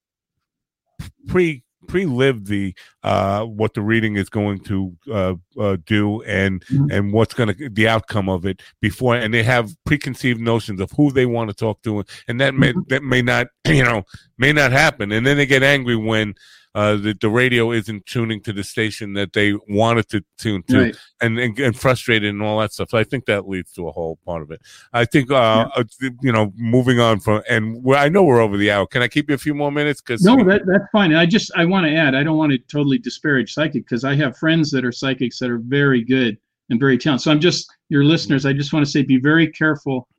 pre 1.27 1.63
pre-live 1.88 2.45
the 2.45 2.73
uh, 3.03 3.43
what 3.43 3.73
the 3.73 3.81
reading 3.81 4.15
is 4.15 4.29
going 4.29 4.59
to 4.59 4.95
uh, 5.11 5.36
uh, 5.59 5.77
do 5.86 6.21
and 6.23 6.65
mm-hmm. 6.65 6.91
and 6.91 7.13
what's 7.13 7.33
going 7.33 7.53
to 7.53 7.69
the 7.69 7.88
outcome 7.88 8.29
of 8.29 8.45
it 8.45 8.61
before 8.81 9.15
and 9.15 9.33
they 9.33 9.43
have 9.43 9.71
preconceived 9.86 10.39
notions 10.41 10.81
of 10.81 10.91
who 10.91 11.11
they 11.11 11.25
want 11.25 11.49
to 11.49 11.55
talk 11.55 11.81
to 11.83 12.03
and 12.27 12.41
that 12.41 12.53
may 12.53 12.71
mm-hmm. 12.71 12.81
that 12.88 13.03
may 13.03 13.21
not 13.21 13.47
you 13.67 13.83
know 13.83 14.03
may 14.38 14.51
not 14.51 14.71
happen 14.71 15.11
and 15.11 15.25
then 15.25 15.38
they 15.38 15.45
get 15.45 15.63
angry 15.63 15.95
when 15.95 16.33
uh, 16.76 16.97
the, 16.97 17.15
the 17.21 17.30
radio 17.30 17.71
isn't 17.71 18.05
tuning 18.05 18.41
to 18.41 18.51
the 18.51 18.63
station 18.63 19.13
that 19.13 19.32
they 19.32 19.53
wanted 19.69 20.09
to 20.09 20.21
tune 20.38 20.61
to 20.63 20.82
right. 20.82 20.97
and, 21.21 21.39
and, 21.39 21.57
and 21.57 21.80
frustrated 21.80 22.30
and 22.30 22.43
all 22.43 22.59
that 22.59 22.73
stuff. 22.73 22.89
So 22.89 22.97
I 22.97 23.05
think 23.05 23.26
that 23.26 23.47
leads 23.47 23.71
to 23.73 23.88
a 23.88 23.91
whole 23.93 24.19
part 24.26 24.41
of 24.41 24.51
it. 24.51 24.61
I 24.91 25.05
think, 25.05 25.32
uh, 25.32 25.69
yeah. 25.73 25.82
uh 25.82 26.09
you 26.21 26.34
know, 26.34 26.51
moving 26.57 26.99
on 26.99 27.21
from, 27.21 27.41
and 27.49 27.82
I 27.95 28.09
know 28.09 28.23
we're 28.23 28.41
over 28.41 28.57
the 28.57 28.71
hour. 28.71 28.86
Can 28.86 29.01
I 29.01 29.07
keep 29.07 29.30
you 29.30 29.36
a 29.36 29.38
few 29.38 29.55
more 29.55 29.71
minutes? 29.71 30.01
Cause 30.01 30.21
no, 30.21 30.36
that, 30.43 30.63
that's 30.67 30.84
fine. 30.91 31.15
I 31.15 31.26
just, 31.26 31.49
I 31.55 31.63
want 31.63 31.86
to 31.86 31.95
add, 31.95 32.13
I 32.13 32.23
don't 32.23 32.38
want 32.38 32.51
to 32.51 32.57
totally 32.57 32.97
disparage 32.97 33.53
psychic 33.53 33.86
because 33.86 34.03
I 34.03 34.13
have 34.15 34.38
friends 34.38 34.69
that 34.71 34.84
are 34.84 34.91
psychics 34.91 35.39
that 35.39 35.49
are 35.49 35.59
very 35.59 36.03
good 36.03 36.38
and 36.69 36.78
very 36.78 36.97
talented. 36.97 37.23
So 37.23 37.32
I'm 37.32 37.39
just, 37.39 37.71
your 37.88 38.03
listeners, 38.03 38.45
I 38.45 38.51
just 38.51 38.73
want 38.73 38.86
to 38.86 38.91
say, 38.91 39.01
be 39.01 39.17
very 39.17 39.49
careful. 39.49 40.09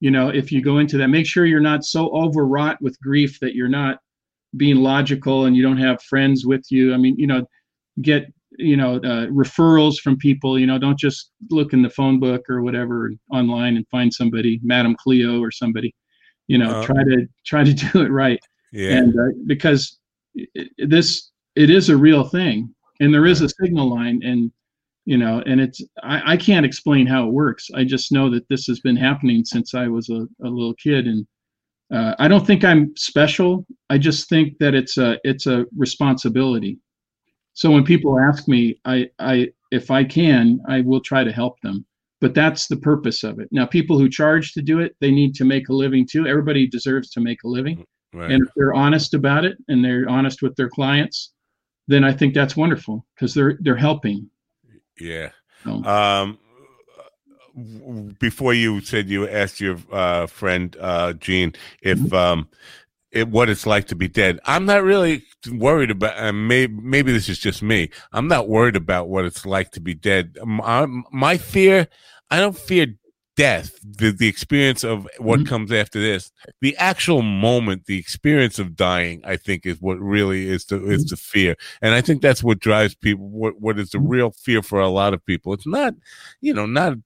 You 0.00 0.10
know, 0.10 0.28
if 0.28 0.52
you 0.52 0.60
go 0.60 0.76
into 0.76 0.98
that, 0.98 1.08
make 1.08 1.24
sure 1.26 1.46
you're 1.46 1.60
not 1.60 1.84
so 1.86 2.10
overwrought 2.10 2.82
with 2.82 3.00
grief 3.00 3.40
that 3.40 3.54
you're 3.54 3.68
not 3.68 4.00
being 4.56 4.76
logical 4.76 5.46
and 5.46 5.56
you 5.56 5.62
don't 5.62 5.78
have 5.78 6.02
friends 6.02 6.44
with 6.46 6.64
you. 6.70 6.94
I 6.94 6.96
mean, 6.96 7.16
you 7.16 7.26
know, 7.26 7.46
get 8.00 8.32
you 8.58 8.76
know 8.76 8.96
uh, 8.96 9.26
referrals 9.26 9.98
from 9.98 10.16
people. 10.16 10.58
You 10.58 10.66
know, 10.66 10.78
don't 10.78 10.98
just 10.98 11.30
look 11.50 11.72
in 11.72 11.82
the 11.82 11.90
phone 11.90 12.20
book 12.20 12.48
or 12.48 12.62
whatever 12.62 13.12
online 13.30 13.76
and 13.76 13.86
find 13.88 14.12
somebody, 14.12 14.60
Madam 14.62 14.96
Cleo 14.96 15.40
or 15.40 15.50
somebody. 15.50 15.94
You 16.48 16.58
know, 16.58 16.70
uh, 16.70 16.86
try 16.86 17.04
to 17.04 17.26
try 17.44 17.64
to 17.64 17.72
do 17.92 18.02
it 18.02 18.10
right. 18.10 18.40
Yeah. 18.72 18.96
And 18.96 19.18
uh, 19.18 19.32
because 19.46 19.98
this 20.78 21.30
it 21.54 21.70
is 21.70 21.88
a 21.88 21.96
real 21.96 22.24
thing, 22.24 22.74
and 23.00 23.12
there 23.12 23.26
is 23.26 23.42
a 23.42 23.48
signal 23.48 23.90
line, 23.90 24.20
and 24.22 24.50
you 25.04 25.18
know, 25.18 25.42
and 25.46 25.60
it's 25.60 25.82
I, 26.02 26.32
I 26.32 26.36
can't 26.36 26.66
explain 26.66 27.06
how 27.06 27.26
it 27.26 27.32
works. 27.32 27.68
I 27.74 27.84
just 27.84 28.12
know 28.12 28.30
that 28.30 28.48
this 28.48 28.66
has 28.66 28.80
been 28.80 28.96
happening 28.96 29.44
since 29.44 29.74
I 29.74 29.88
was 29.88 30.08
a, 30.08 30.26
a 30.44 30.48
little 30.48 30.74
kid, 30.74 31.06
and 31.06 31.26
uh, 31.92 32.14
I 32.18 32.26
don't 32.26 32.46
think 32.46 32.64
I'm 32.64 32.96
special. 32.96 33.66
I 33.90 33.98
just 33.98 34.28
think 34.28 34.58
that 34.58 34.74
it's 34.74 34.96
a 34.96 35.18
it's 35.24 35.46
a 35.46 35.66
responsibility. 35.76 36.78
So 37.54 37.70
when 37.70 37.84
people 37.84 38.18
ask 38.18 38.48
me, 38.48 38.80
I 38.84 39.10
I 39.18 39.48
if 39.70 39.90
I 39.90 40.04
can, 40.04 40.60
I 40.68 40.80
will 40.80 41.00
try 41.00 41.22
to 41.22 41.32
help 41.32 41.60
them. 41.60 41.84
But 42.20 42.34
that's 42.34 42.68
the 42.68 42.76
purpose 42.76 43.24
of 43.24 43.40
it. 43.40 43.48
Now, 43.50 43.66
people 43.66 43.98
who 43.98 44.08
charge 44.08 44.52
to 44.52 44.62
do 44.62 44.78
it, 44.78 44.94
they 45.00 45.10
need 45.10 45.34
to 45.34 45.44
make 45.44 45.68
a 45.68 45.74
living 45.74 46.06
too. 46.08 46.26
Everybody 46.26 46.68
deserves 46.68 47.10
to 47.10 47.20
make 47.20 47.42
a 47.42 47.48
living, 47.48 47.84
right. 48.14 48.30
and 48.30 48.46
if 48.46 48.52
they're 48.56 48.74
honest 48.74 49.12
about 49.12 49.44
it 49.44 49.56
and 49.68 49.84
they're 49.84 50.08
honest 50.08 50.40
with 50.40 50.54
their 50.56 50.70
clients, 50.70 51.32
then 51.88 52.04
I 52.04 52.12
think 52.12 52.32
that's 52.32 52.56
wonderful 52.56 53.04
because 53.14 53.34
they're 53.34 53.58
they're 53.60 53.76
helping. 53.76 54.30
Yeah. 54.98 55.30
So. 55.64 55.84
Um, 55.84 56.38
before 58.18 58.54
you 58.54 58.80
said 58.80 59.08
you 59.08 59.28
asked 59.28 59.60
your 59.60 59.78
uh, 59.90 60.26
friend 60.26 60.76
uh, 60.80 61.12
Gene 61.14 61.54
if 61.82 61.98
mm-hmm. 61.98 62.14
um, 62.14 62.48
it, 63.10 63.28
what 63.28 63.48
it's 63.48 63.66
like 63.66 63.86
to 63.88 63.94
be 63.94 64.08
dead. 64.08 64.40
I'm 64.46 64.64
not 64.64 64.82
really 64.82 65.22
worried 65.50 65.90
about. 65.90 66.18
Uh, 66.18 66.32
maybe, 66.32 66.72
maybe 66.72 67.12
this 67.12 67.28
is 67.28 67.38
just 67.38 67.62
me. 67.62 67.90
I'm 68.12 68.28
not 68.28 68.48
worried 68.48 68.76
about 68.76 69.08
what 69.08 69.24
it's 69.24 69.44
like 69.44 69.70
to 69.72 69.80
be 69.80 69.94
dead. 69.94 70.38
My, 70.44 70.86
my 71.12 71.36
fear, 71.36 71.88
I 72.30 72.40
don't 72.40 72.56
fear 72.56 72.86
death, 73.36 73.78
the, 73.82 74.10
the 74.10 74.28
experience 74.28 74.84
of 74.84 75.08
what 75.18 75.40
Mhm. 75.40 75.46
comes 75.46 75.72
after 75.72 76.00
this, 76.00 76.30
the 76.60 76.76
actual 76.76 77.22
moment, 77.22 77.86
the 77.86 77.98
experience 77.98 78.58
of 78.58 78.76
dying, 78.76 79.22
I 79.24 79.36
think 79.36 79.64
is 79.64 79.80
what 79.80 79.98
really 79.98 80.48
is 80.48 80.66
the 80.66 80.84
is 80.90 81.06
the 81.06 81.16
fear. 81.16 81.56
And 81.80 81.94
I 81.94 82.02
think 82.02 82.20
that's 82.20 82.42
what 82.42 82.58
drives 82.60 82.94
people 82.94 83.28
what 83.28 83.60
what 83.60 83.78
is 83.78 83.90
the 83.90 84.00
real 84.00 84.32
fear 84.32 84.62
for 84.62 84.80
a 84.80 84.88
lot 84.88 85.14
of 85.14 85.24
people. 85.24 85.54
It's 85.54 85.66
not, 85.66 85.94
you 86.42 86.52
know, 86.52 86.66
not 86.66 86.98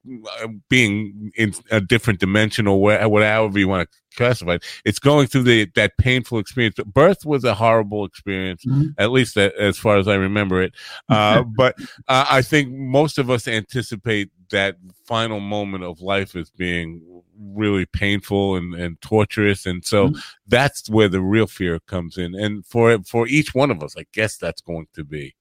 uh, 0.43 0.49
being 0.69 1.31
in 1.37 1.55
a 1.71 1.81
different 1.81 2.19
dimension 2.21 2.67
or 2.67 2.81
where, 2.81 3.09
whatever 3.09 3.57
you 3.59 3.69
want 3.69 3.89
to 3.89 3.97
classify 4.17 4.55
it. 4.55 4.65
It's 4.85 4.99
going 4.99 5.27
through 5.29 5.43
the 5.45 5.67
that 5.75 5.93
painful 5.99 6.39
experience. 6.39 6.77
Birth 6.87 7.25
was 7.25 7.45
a 7.45 7.55
horrible 7.55 8.05
experience, 8.05 8.65
Mhm. 8.65 8.95
at 8.99 9.13
least 9.13 9.37
a- 9.37 9.53
as 9.61 9.79
far 9.79 9.97
as 9.99 10.09
I 10.09 10.15
remember 10.15 10.61
it. 10.63 10.73
Uh, 11.09 11.43
but 11.57 11.77
uh, 12.09 12.27
I 12.29 12.43
think 12.43 12.73
most 12.73 13.19
of 13.19 13.31
us 13.31 13.47
anticipate 13.47 14.31
that 14.51 14.77
final 15.05 15.41
moment 15.41 15.85
of 15.85 16.01
life 16.01 16.35
as 16.37 16.51
being 16.51 17.03
really 17.39 17.87
painful 17.87 18.57
and, 18.57 18.75
and 18.75 19.01
torturous, 19.01 19.67
and 19.67 19.85
so 19.85 20.09
Mhm. 20.09 20.23
that's 20.47 20.89
where 20.89 21.09
the 21.09 21.21
real 21.21 21.47
fear 21.47 21.79
comes 21.81 22.17
in. 22.19 22.35
And 22.35 22.65
for 22.67 22.99
for 23.05 23.27
each 23.29 23.55
one 23.55 23.71
of 23.71 23.83
us, 23.83 23.95
I 23.97 24.05
guess 24.13 24.37
that's 24.37 24.61
going 24.63 24.87
to 24.95 25.05
be 25.05 25.35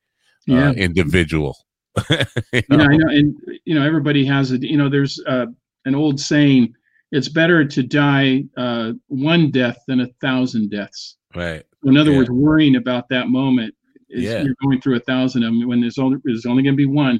Yeah. 0.45 0.69
uh, 0.69 0.73
individual. 0.73 1.57
You 2.10 2.26
Yeah. 2.53 2.61
I 2.69 2.98
know, 2.98 3.07
and 3.10 3.36
you 3.65 3.73
know 3.76 3.86
everybody 3.86 4.26
has 4.26 4.52
it. 4.52 4.64
You 4.64 4.77
know, 4.77 4.90
there's 4.90 5.19
uh, 5.27 5.45
an 5.86 5.95
old 5.95 6.19
saying: 6.19 6.73
"It's 7.11 7.30
better 7.30 7.64
to 7.65 7.84
die 7.84 8.44
uh, 8.57 8.94
one 9.07 9.52
death 9.52 9.77
than 9.88 10.02
a 10.02 10.07
thousand 10.22 10.72
deaths." 10.72 11.18
Right. 11.34 11.64
In 11.86 11.95
other 11.98 12.11
Yeah. 12.11 12.18
words, 12.18 12.30
worrying 12.30 12.76
about 12.76 13.07
that 13.10 13.27
moment 13.30 13.73
is 14.10 14.23
Yeah. 14.23 14.44
you're 14.44 14.56
going 14.64 14.82
through 14.82 14.95
a 14.95 14.99
thousand 15.02 15.44
of 15.44 15.52
them 15.53 15.68
when 15.68 15.80
there's 15.82 15.98
only 15.98 16.18
there's 16.26 16.45
only 16.45 16.64
going 16.64 16.73
to 16.76 16.77
be 16.77 16.86
one. 16.86 17.19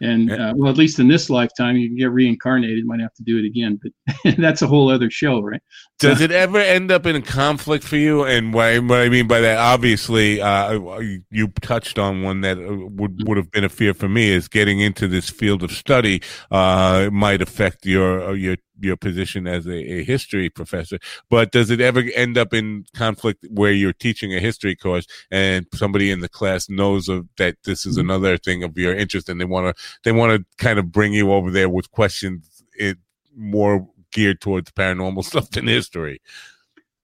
And 0.00 0.30
uh, 0.32 0.52
well, 0.56 0.70
at 0.70 0.76
least 0.76 0.98
in 0.98 1.08
this 1.08 1.30
lifetime, 1.30 1.76
you 1.76 1.88
can 1.88 1.96
get 1.96 2.10
reincarnated. 2.10 2.84
Might 2.84 3.00
have 3.00 3.14
to 3.14 3.22
do 3.22 3.38
it 3.38 3.44
again, 3.44 3.80
but 3.82 4.36
that's 4.38 4.62
a 4.62 4.66
whole 4.66 4.90
other 4.90 5.10
show, 5.10 5.40
right? 5.40 5.62
Does 6.00 6.20
it 6.20 6.32
ever 6.32 6.58
end 6.58 6.90
up 6.90 7.06
in 7.06 7.14
a 7.16 7.22
conflict 7.22 7.84
for 7.84 7.96
you? 7.96 8.24
And 8.24 8.52
what 8.52 8.64
I, 8.66 8.78
what 8.80 9.00
I 9.00 9.08
mean 9.08 9.28
by 9.28 9.40
that, 9.40 9.58
obviously, 9.58 10.40
uh, 10.40 10.98
you 11.30 11.48
touched 11.62 11.98
on 11.98 12.22
one 12.22 12.40
that 12.40 12.58
uh, 12.58 12.86
would 12.90 13.26
would 13.26 13.36
have 13.36 13.50
been 13.52 13.64
a 13.64 13.68
fear 13.68 13.94
for 13.94 14.08
me 14.08 14.30
is 14.30 14.48
getting 14.48 14.80
into 14.80 15.06
this 15.06 15.30
field 15.30 15.62
of 15.62 15.70
study 15.70 16.20
uh, 16.50 17.08
might 17.12 17.40
affect 17.40 17.86
your 17.86 18.30
uh, 18.30 18.32
your 18.32 18.56
your 18.80 18.96
position 18.96 19.46
as 19.46 19.66
a, 19.66 19.74
a 20.00 20.04
history 20.04 20.50
professor. 20.50 20.98
But 21.30 21.52
does 21.52 21.70
it 21.70 21.80
ever 21.80 22.02
end 22.14 22.36
up 22.36 22.52
in 22.52 22.84
conflict 22.94 23.46
where 23.50 23.72
you're 23.72 23.92
teaching 23.92 24.34
a 24.34 24.40
history 24.40 24.74
course 24.76 25.06
and 25.30 25.66
somebody 25.74 26.10
in 26.10 26.20
the 26.20 26.28
class 26.28 26.68
knows 26.68 27.08
of 27.08 27.28
that 27.36 27.56
this 27.64 27.86
is 27.86 27.96
Mhm. 27.96 28.00
another 28.00 28.36
thing 28.38 28.62
of 28.62 28.76
your 28.76 28.94
interest 28.94 29.28
and 29.28 29.40
they 29.40 29.44
want 29.44 29.76
to 29.76 29.82
they 30.02 30.12
want 30.12 30.32
to 30.32 30.44
kind 30.64 30.78
of 30.78 30.90
bring 30.90 31.12
you 31.12 31.32
over 31.32 31.50
there 31.50 31.68
with 31.68 31.90
questions 31.90 32.62
it 32.76 32.98
more 33.36 33.88
geared 34.12 34.40
towards 34.40 34.70
paranormal 34.72 35.24
stuff 35.30 35.50
than 35.50 35.66
history. 35.66 36.20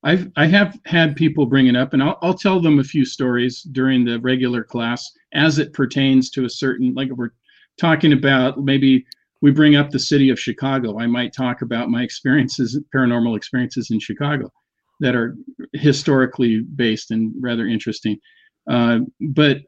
I've 0.02 0.30
I 0.36 0.46
have 0.46 0.78
had 0.86 1.14
people 1.14 1.44
bring 1.44 1.66
it 1.66 1.76
up, 1.76 1.92
and 1.92 2.02
I'll 2.02 2.18
I'll 2.22 2.34
tell 2.34 2.60
them 2.60 2.78
a 2.78 2.84
few 2.84 3.04
stories 3.04 3.62
during 3.62 4.04
the 4.04 4.18
regular 4.20 4.64
class 4.64 5.10
as 5.34 5.58
it 5.58 5.72
pertains 5.74 6.30
to 6.30 6.44
a 6.46 6.50
certain 6.50 6.94
like 6.94 7.10
if 7.10 7.16
we're 7.18 7.30
talking 7.78 8.12
about 8.12 8.58
maybe 8.58 9.04
we 9.42 9.50
bring 9.50 9.76
up 9.76 9.90
the 9.90 9.98
city 9.98 10.30
of 10.30 10.38
Chicago. 10.38 10.98
I 10.98 11.06
might 11.06 11.32
talk 11.32 11.62
about 11.62 11.90
my 11.90 12.02
experiences, 12.02 12.78
paranormal 12.94 13.36
experiences 13.36 13.90
in 13.90 14.00
Chicago, 14.00 14.50
that 15.00 15.14
are 15.14 15.36
historically 15.72 16.60
based 16.60 17.10
and 17.10 17.32
rather 17.40 17.66
interesting. 17.66 18.18
Uh, 18.68 19.00
but 19.20 19.58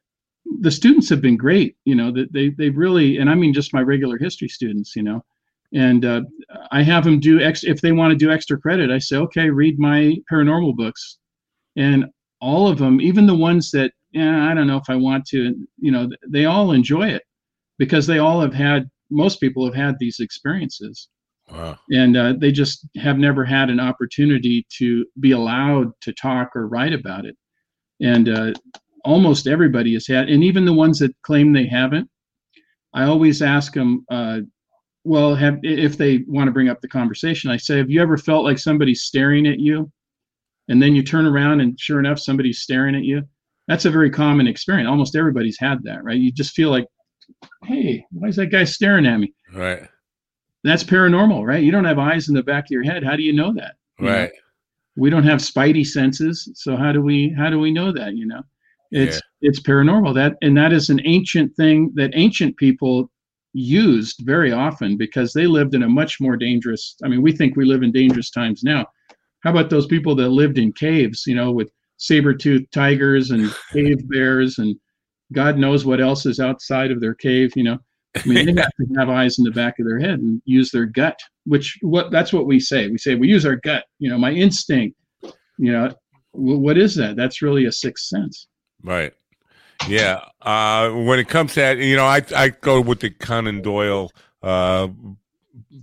the 0.60 0.70
students 0.70 1.08
have 1.08 1.20
been 1.20 1.36
great. 1.36 1.76
You 1.84 1.94
know 1.94 2.10
that 2.12 2.32
they 2.32 2.50
they 2.50 2.70
really, 2.70 3.18
and 3.18 3.30
I 3.30 3.34
mean 3.34 3.54
just 3.54 3.74
my 3.74 3.82
regular 3.82 4.18
history 4.18 4.48
students. 4.48 4.94
You 4.96 5.02
know, 5.02 5.24
and 5.72 6.04
uh, 6.04 6.22
I 6.70 6.82
have 6.82 7.04
them 7.04 7.20
do 7.20 7.40
ex 7.40 7.64
if 7.64 7.80
they 7.80 7.92
want 7.92 8.10
to 8.10 8.16
do 8.16 8.30
extra 8.30 8.58
credit. 8.58 8.90
I 8.90 8.98
say, 8.98 9.16
okay, 9.16 9.50
read 9.50 9.78
my 9.78 10.16
paranormal 10.30 10.76
books, 10.76 11.18
and 11.76 12.06
all 12.40 12.68
of 12.68 12.78
them, 12.78 13.00
even 13.00 13.26
the 13.26 13.34
ones 13.36 13.70
that 13.70 13.92
yeah, 14.12 14.50
I 14.50 14.54
don't 14.54 14.66
know 14.66 14.76
if 14.76 14.90
I 14.90 14.96
want 14.96 15.24
to, 15.28 15.54
you 15.78 15.90
know, 15.90 16.08
they 16.28 16.44
all 16.44 16.72
enjoy 16.72 17.08
it 17.08 17.22
because 17.78 18.06
they 18.06 18.18
all 18.18 18.40
have 18.40 18.54
had. 18.54 18.90
Most 19.12 19.40
people 19.40 19.64
have 19.64 19.74
had 19.74 19.96
these 19.98 20.20
experiences, 20.20 21.08
Wow. 21.50 21.78
and 21.90 22.16
uh, 22.16 22.32
they 22.38 22.50
just 22.50 22.88
have 22.96 23.18
never 23.18 23.44
had 23.44 23.68
an 23.68 23.80
opportunity 23.80 24.66
to 24.78 25.04
be 25.20 25.32
allowed 25.32 25.92
to 26.00 26.12
talk 26.12 26.56
or 26.56 26.66
write 26.66 26.94
about 26.94 27.26
it. 27.26 27.36
And 28.00 28.28
uh, 28.28 28.52
almost 29.04 29.46
everybody 29.46 29.92
has 29.94 30.06
had, 30.06 30.28
and 30.28 30.42
even 30.42 30.64
the 30.64 30.72
ones 30.72 30.98
that 31.00 31.14
claim 31.22 31.52
they 31.52 31.66
haven't, 31.66 32.08
I 32.94 33.04
always 33.04 33.42
ask 33.42 33.74
them, 33.74 34.04
uh, 34.10 34.40
well, 35.04 35.34
have 35.34 35.58
if 35.62 35.96
they 35.96 36.24
want 36.28 36.48
to 36.48 36.52
bring 36.52 36.68
up 36.68 36.80
the 36.80 36.88
conversation, 36.88 37.50
I 37.50 37.56
say, 37.56 37.78
have 37.78 37.90
you 37.90 38.00
ever 38.00 38.16
felt 38.16 38.44
like 38.44 38.58
somebody's 38.58 39.02
staring 39.02 39.46
at 39.46 39.58
you, 39.60 39.90
and 40.68 40.80
then 40.80 40.94
you 40.94 41.02
turn 41.02 41.26
around 41.26 41.60
and 41.60 41.78
sure 41.78 41.98
enough, 41.98 42.18
somebody's 42.18 42.60
staring 42.60 42.94
at 42.94 43.04
you? 43.04 43.22
That's 43.68 43.84
a 43.84 43.90
very 43.90 44.10
common 44.10 44.46
experience. 44.46 44.88
Almost 44.88 45.16
everybody's 45.16 45.58
had 45.58 45.82
that, 45.84 46.02
right? 46.04 46.18
You 46.18 46.32
just 46.32 46.54
feel 46.54 46.70
like, 46.70 46.86
hey, 47.64 48.04
why 48.10 48.28
is 48.28 48.36
that 48.36 48.46
guy 48.46 48.64
staring 48.64 49.06
at 49.06 49.18
me? 49.18 49.32
Right. 49.52 49.88
That's 50.64 50.84
paranormal, 50.84 51.44
right? 51.46 51.62
You 51.62 51.72
don't 51.72 51.84
have 51.84 51.98
eyes 51.98 52.28
in 52.28 52.34
the 52.34 52.42
back 52.42 52.64
of 52.64 52.70
your 52.70 52.84
head. 52.84 53.02
How 53.04 53.16
do 53.16 53.22
you 53.22 53.32
know 53.32 53.52
that? 53.54 53.74
You 53.98 54.06
know? 54.06 54.12
Right. 54.12 54.30
we 54.96 55.10
don't 55.10 55.24
have 55.24 55.40
spidey 55.40 55.86
senses 55.86 56.50
so 56.54 56.76
how 56.76 56.92
do 56.92 57.00
we 57.00 57.34
how 57.36 57.48
do 57.48 57.58
we 57.58 57.70
know 57.70 57.92
that 57.92 58.14
you 58.14 58.26
know 58.26 58.42
it's 58.90 59.20
it's 59.40 59.60
paranormal 59.60 60.14
that 60.14 60.36
and 60.42 60.56
that 60.56 60.72
is 60.72 60.90
an 60.90 61.00
ancient 61.04 61.54
thing 61.56 61.90
that 61.94 62.10
ancient 62.14 62.56
people 62.58 63.10
used 63.54 64.20
very 64.24 64.52
often 64.52 64.96
because 64.98 65.32
they 65.32 65.46
lived 65.46 65.74
in 65.74 65.82
a 65.82 65.88
much 65.88 66.20
more 66.20 66.36
dangerous 66.36 66.96
i 67.04 67.08
mean 67.08 67.22
we 67.22 67.32
think 67.32 67.56
we 67.56 67.64
live 67.64 67.82
in 67.82 67.90
dangerous 67.90 68.30
times 68.30 68.62
now 68.62 68.86
how 69.40 69.50
about 69.50 69.70
those 69.70 69.86
people 69.86 70.14
that 70.14 70.28
lived 70.28 70.58
in 70.58 70.72
caves 70.72 71.26
you 71.26 71.34
know 71.34 71.50
with 71.50 71.70
saber-toothed 71.96 72.70
tigers 72.72 73.30
and 73.30 73.50
cave 73.72 74.06
bears 74.10 74.58
and 74.58 74.76
god 75.32 75.58
knows 75.58 75.84
what 75.84 76.00
else 76.00 76.26
is 76.26 76.38
outside 76.38 76.90
of 76.90 77.00
their 77.00 77.14
cave 77.14 77.52
you 77.56 77.64
know 77.64 77.78
I 78.14 78.28
mean, 78.28 78.54
they 78.54 78.60
have 78.60 78.70
to 78.76 78.94
have 78.98 79.08
eyes 79.08 79.38
in 79.38 79.44
the 79.44 79.50
back 79.50 79.78
of 79.78 79.86
their 79.86 79.98
head 79.98 80.18
and 80.18 80.42
use 80.44 80.70
their 80.70 80.86
gut, 80.86 81.18
which 81.44 81.78
what 81.80 82.10
that's 82.10 82.32
what 82.32 82.46
we 82.46 82.60
say. 82.60 82.88
We 82.88 82.98
say 82.98 83.14
we 83.14 83.28
use 83.28 83.46
our 83.46 83.56
gut. 83.56 83.84
You 83.98 84.10
know, 84.10 84.18
my 84.18 84.32
instinct. 84.32 84.96
You 85.22 85.72
know, 85.72 85.94
what 86.32 86.76
is 86.76 86.94
that? 86.96 87.16
That's 87.16 87.42
really 87.42 87.66
a 87.66 87.72
sixth 87.72 88.06
sense. 88.06 88.48
Right. 88.82 89.12
Yeah. 89.88 90.20
Uh, 90.40 90.90
when 90.90 91.18
it 91.18 91.28
comes 91.28 91.54
to 91.54 91.60
that, 91.60 91.78
you 91.78 91.96
know, 91.96 92.04
I 92.04 92.22
I 92.34 92.50
go 92.50 92.80
with 92.80 93.00
the 93.00 93.10
Conan 93.10 93.62
Doyle 93.62 94.10
uh, 94.42 94.88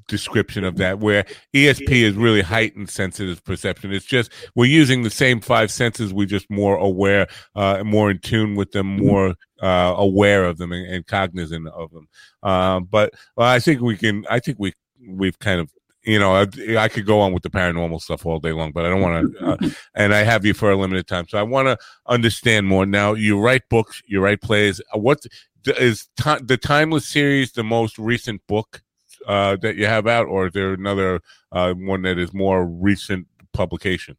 description 0.08 0.64
of 0.64 0.78
that, 0.78 1.00
where 1.00 1.26
ESP 1.54 1.90
is 1.90 2.16
really 2.16 2.42
heightened 2.42 2.90
sensitive 2.90 3.44
perception. 3.44 3.94
It's 3.94 4.06
just 4.06 4.32
we're 4.56 4.66
using 4.66 5.04
the 5.04 5.10
same 5.10 5.42
five 5.42 5.72
senses, 5.72 6.14
we're 6.14 6.28
just 6.28 6.50
more 6.50 6.78
aware, 6.78 7.28
uh, 7.56 7.84
more 7.84 8.12
in 8.12 8.20
tune 8.20 8.56
with 8.56 8.72
them, 8.72 8.98
more 8.98 9.36
uh, 9.62 9.94
aware 9.98 10.46
of 10.46 10.58
them, 10.58 10.72
and, 10.72 10.86
and 10.92 11.08
cognizant 11.08 11.68
of 11.68 11.92
them. 11.92 12.08
Um, 12.44 12.86
but 12.86 13.14
well, 13.36 13.48
I 13.48 13.60
think 13.60 13.82
we 13.82 13.98
can. 13.98 14.26
I 14.30 14.40
think 14.40 14.58
we 14.60 14.74
we've 15.08 15.40
kind 15.40 15.60
of. 15.62 15.70
You 16.04 16.18
know, 16.18 16.34
I, 16.34 16.48
I 16.78 16.88
could 16.88 17.06
go 17.06 17.20
on 17.20 17.34
with 17.34 17.44
the 17.44 17.50
paranormal 17.50 18.02
stuff 18.02 18.26
all 18.26 18.40
day 18.40 18.54
long, 18.54 18.72
but 18.72 18.86
I 18.86 18.90
don't 18.90 19.02
want 19.02 19.34
to. 19.34 19.46
Uh, 19.46 19.58
and 19.96 20.14
I 20.14 20.24
have 20.24 20.46
you 20.46 20.54
for 20.54 20.72
a 20.72 20.76
limited 20.76 21.08
time, 21.08 21.28
so 21.28 21.38
I 21.38 21.44
want 21.44 21.68
to 21.68 21.78
understand 22.08 22.68
more. 22.68 22.86
Now, 22.86 23.14
you 23.14 23.38
write 23.38 23.64
books, 23.70 24.02
you 24.08 24.22
write 24.22 24.42
plays. 24.42 24.80
Uh, 24.96 25.00
What 25.00 25.20
is 25.66 26.08
ti- 26.18 26.42
the 26.42 26.58
Timeless 26.58 27.06
series 27.06 27.52
the 27.52 27.66
most 27.66 28.00
recent 28.00 28.42
book 28.48 28.82
uh, 29.28 29.58
that 29.62 29.76
you 29.76 29.86
have 29.86 30.08
out, 30.08 30.28
or 30.28 30.48
is 30.48 30.54
there 30.54 30.74
another 30.74 31.22
uh, 31.52 31.74
one 31.74 32.02
that 32.04 32.18
is 32.18 32.34
more 32.34 32.66
recent 32.66 33.28
publication? 33.54 34.18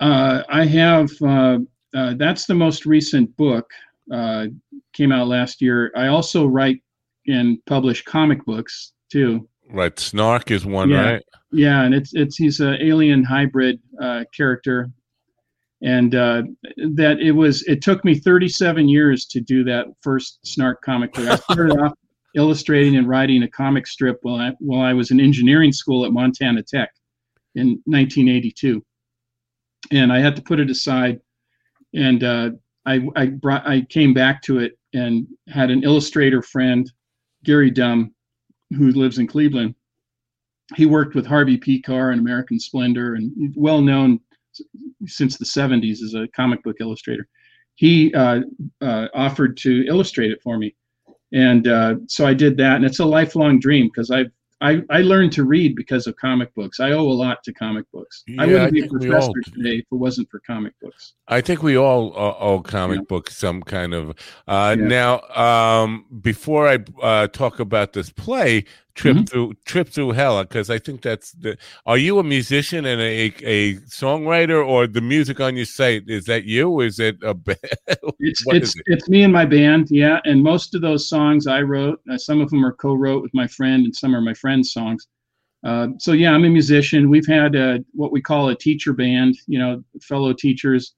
Uh, 0.00 0.42
I 0.48 0.64
have. 0.66 1.10
Uh, 1.22 1.58
uh, 1.94 2.14
that's 2.16 2.46
the 2.46 2.54
most 2.54 2.86
recent 2.86 3.36
book. 3.36 3.70
Uh, 4.10 4.46
came 4.92 5.12
out 5.12 5.28
last 5.28 5.60
year. 5.60 5.92
I 5.94 6.08
also 6.08 6.46
write 6.46 6.82
and 7.26 7.58
publish 7.66 8.02
comic 8.02 8.44
books 8.44 8.92
too. 9.10 9.48
Right, 9.70 9.98
Snark 9.98 10.50
is 10.50 10.66
one, 10.66 10.90
Yeah. 10.90 11.12
right? 11.12 11.22
Yeah, 11.52 11.82
and 11.82 11.94
it's 11.94 12.12
it's 12.14 12.36
he's 12.36 12.60
an 12.60 12.78
alien 12.80 13.22
hybrid 13.24 13.78
uh, 14.00 14.24
character, 14.34 14.90
and 15.82 16.14
uh, 16.14 16.42
that 16.94 17.18
it 17.20 17.32
was 17.32 17.62
it 17.64 17.82
took 17.82 18.04
me 18.04 18.14
37 18.18 18.88
years 18.88 19.26
to 19.26 19.40
do 19.40 19.62
that 19.64 19.86
first 20.00 20.38
Snark 20.46 20.80
comic 20.82 21.12
book. 21.12 21.28
I 21.28 21.36
started 21.52 21.78
off 21.80 21.92
illustrating 22.34 22.96
and 22.96 23.08
writing 23.08 23.42
a 23.42 23.48
comic 23.48 23.86
strip 23.86 24.18
while 24.22 24.36
I 24.36 24.52
while 24.58 24.82
I 24.82 24.92
was 24.92 25.10
in 25.10 25.20
engineering 25.20 25.72
school 25.72 26.04
at 26.04 26.12
Montana 26.12 26.62
Tech 26.62 26.90
in 27.54 27.80
1982, 27.84 28.84
and 29.90 30.12
I 30.12 30.20
had 30.20 30.36
to 30.36 30.42
put 30.42 30.60
it 30.60 30.70
aside, 30.70 31.20
and 31.94 32.24
uh, 32.24 32.50
I 32.86 33.06
I 33.16 33.26
brought 33.26 33.66
I 33.66 33.82
came 33.82 34.14
back 34.14 34.42
to 34.42 34.58
it 34.58 34.78
and 34.94 35.26
had 35.48 35.70
an 35.70 35.84
illustrator 35.84 36.42
friend, 36.42 36.90
Gary 37.44 37.70
Dumm, 37.70 38.12
who 38.76 38.90
lives 38.92 39.18
in 39.18 39.26
Cleveland 39.26 39.74
he 40.76 40.86
worked 40.86 41.14
with 41.14 41.26
Harvey 41.26 41.58
Pekar 41.58 42.12
and 42.12 42.20
American 42.20 42.58
Splendor 42.58 43.14
and 43.14 43.54
well 43.56 43.80
known 43.80 44.20
since 45.06 45.36
the 45.36 45.44
70s 45.44 46.02
as 46.02 46.14
a 46.14 46.28
comic 46.34 46.62
book 46.62 46.76
illustrator. 46.80 47.28
He 47.74 48.12
uh, 48.14 48.40
uh, 48.80 49.08
offered 49.14 49.56
to 49.58 49.84
illustrate 49.86 50.30
it 50.30 50.40
for 50.42 50.58
me. 50.58 50.74
And 51.32 51.66
uh, 51.66 51.94
so 52.06 52.26
I 52.26 52.34
did 52.34 52.56
that. 52.58 52.76
And 52.76 52.84
it's 52.84 52.98
a 53.00 53.04
lifelong 53.04 53.58
dream 53.58 53.86
because 53.88 54.10
I've, 54.10 54.30
I, 54.60 54.80
I 54.90 55.00
learned 55.00 55.32
to 55.32 55.44
read 55.44 55.74
because 55.74 56.06
of 56.06 56.14
comic 56.16 56.54
books. 56.54 56.78
I 56.78 56.92
owe 56.92 57.00
a 57.00 57.18
lot 57.26 57.42
to 57.44 57.52
comic 57.52 57.90
books. 57.90 58.22
Yeah, 58.28 58.42
I 58.42 58.46
wouldn't 58.46 58.66
I 58.66 58.70
be 58.70 58.80
a 58.80 58.86
we 58.86 59.12
all 59.12 59.32
professor 59.32 59.50
today 59.56 59.76
if 59.78 59.86
it 59.90 59.94
wasn't 59.96 60.30
for 60.30 60.38
comic 60.40 60.72
books. 60.80 61.14
I 61.26 61.40
think 61.40 61.64
we 61.64 61.76
all 61.76 62.12
uh, 62.16 62.36
owe 62.38 62.60
comic 62.60 62.98
Yeah. 62.98 63.04
books 63.08 63.36
some 63.36 63.62
kind 63.62 63.92
of. 63.92 64.10
Uh, 64.46 64.76
Yeah. 64.78 64.86
Now, 64.86 65.20
um, 65.34 66.06
before 66.20 66.68
I 66.68 66.78
uh, 67.02 67.26
talk 67.26 67.58
about 67.58 67.92
this 67.92 68.10
play, 68.10 68.64
trip 68.94 69.16
Mhm. 69.16 69.28
through 69.28 69.54
trip 69.64 69.88
through 69.88 70.12
hell, 70.12 70.42
because 70.44 70.70
I 70.70 70.78
think 70.78 71.02
that's 71.02 71.32
the. 71.32 71.56
Are 71.86 71.98
you 71.98 72.18
a 72.18 72.22
musician 72.24 72.84
and 72.86 73.00
a 73.00 73.32
a 73.44 73.74
songwriter, 73.88 74.66
or 74.66 74.86
the 74.86 75.00
music 75.00 75.40
on 75.40 75.56
your 75.56 75.64
site 75.66 76.04
is 76.08 76.24
that 76.26 76.44
you? 76.44 76.68
Or 76.70 76.84
is 76.84 76.98
it 76.98 77.16
a 77.22 77.34
band? 77.46 77.58
It's 78.20 78.42
it's 78.48 78.76
it? 78.76 78.82
it's 78.86 79.08
me 79.08 79.22
and 79.24 79.32
my 79.32 79.44
band, 79.44 79.88
yeah. 79.90 80.20
And 80.24 80.42
most 80.42 80.74
of 80.74 80.80
those 80.82 81.08
songs 81.08 81.46
I 81.46 81.62
wrote. 81.62 82.00
Uh, 82.10 82.18
some 82.18 82.40
of 82.40 82.50
them 82.50 82.64
are 82.64 82.72
co-wrote 82.74 83.22
with 83.22 83.34
my 83.34 83.46
friend, 83.46 83.84
and 83.84 83.94
some 83.94 84.14
are 84.14 84.20
my 84.20 84.34
friend's 84.34 84.72
songs. 84.72 85.06
Uh, 85.64 85.88
so 85.98 86.12
yeah, 86.12 86.32
I'm 86.32 86.44
a 86.44 86.50
musician. 86.50 87.08
We've 87.08 87.26
had 87.26 87.54
uh 87.56 87.78
what 87.92 88.12
we 88.12 88.20
call 88.20 88.48
a 88.48 88.54
teacher 88.56 88.92
band, 88.92 89.36
you 89.46 89.58
know, 89.58 89.82
fellow 90.02 90.32
teachers, 90.32 90.94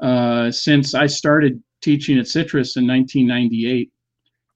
uh, 0.00 0.50
since 0.50 0.94
I 0.94 1.06
started 1.06 1.62
teaching 1.82 2.18
at 2.18 2.26
Citrus 2.28 2.76
in 2.76 2.86
1998. 2.86 3.90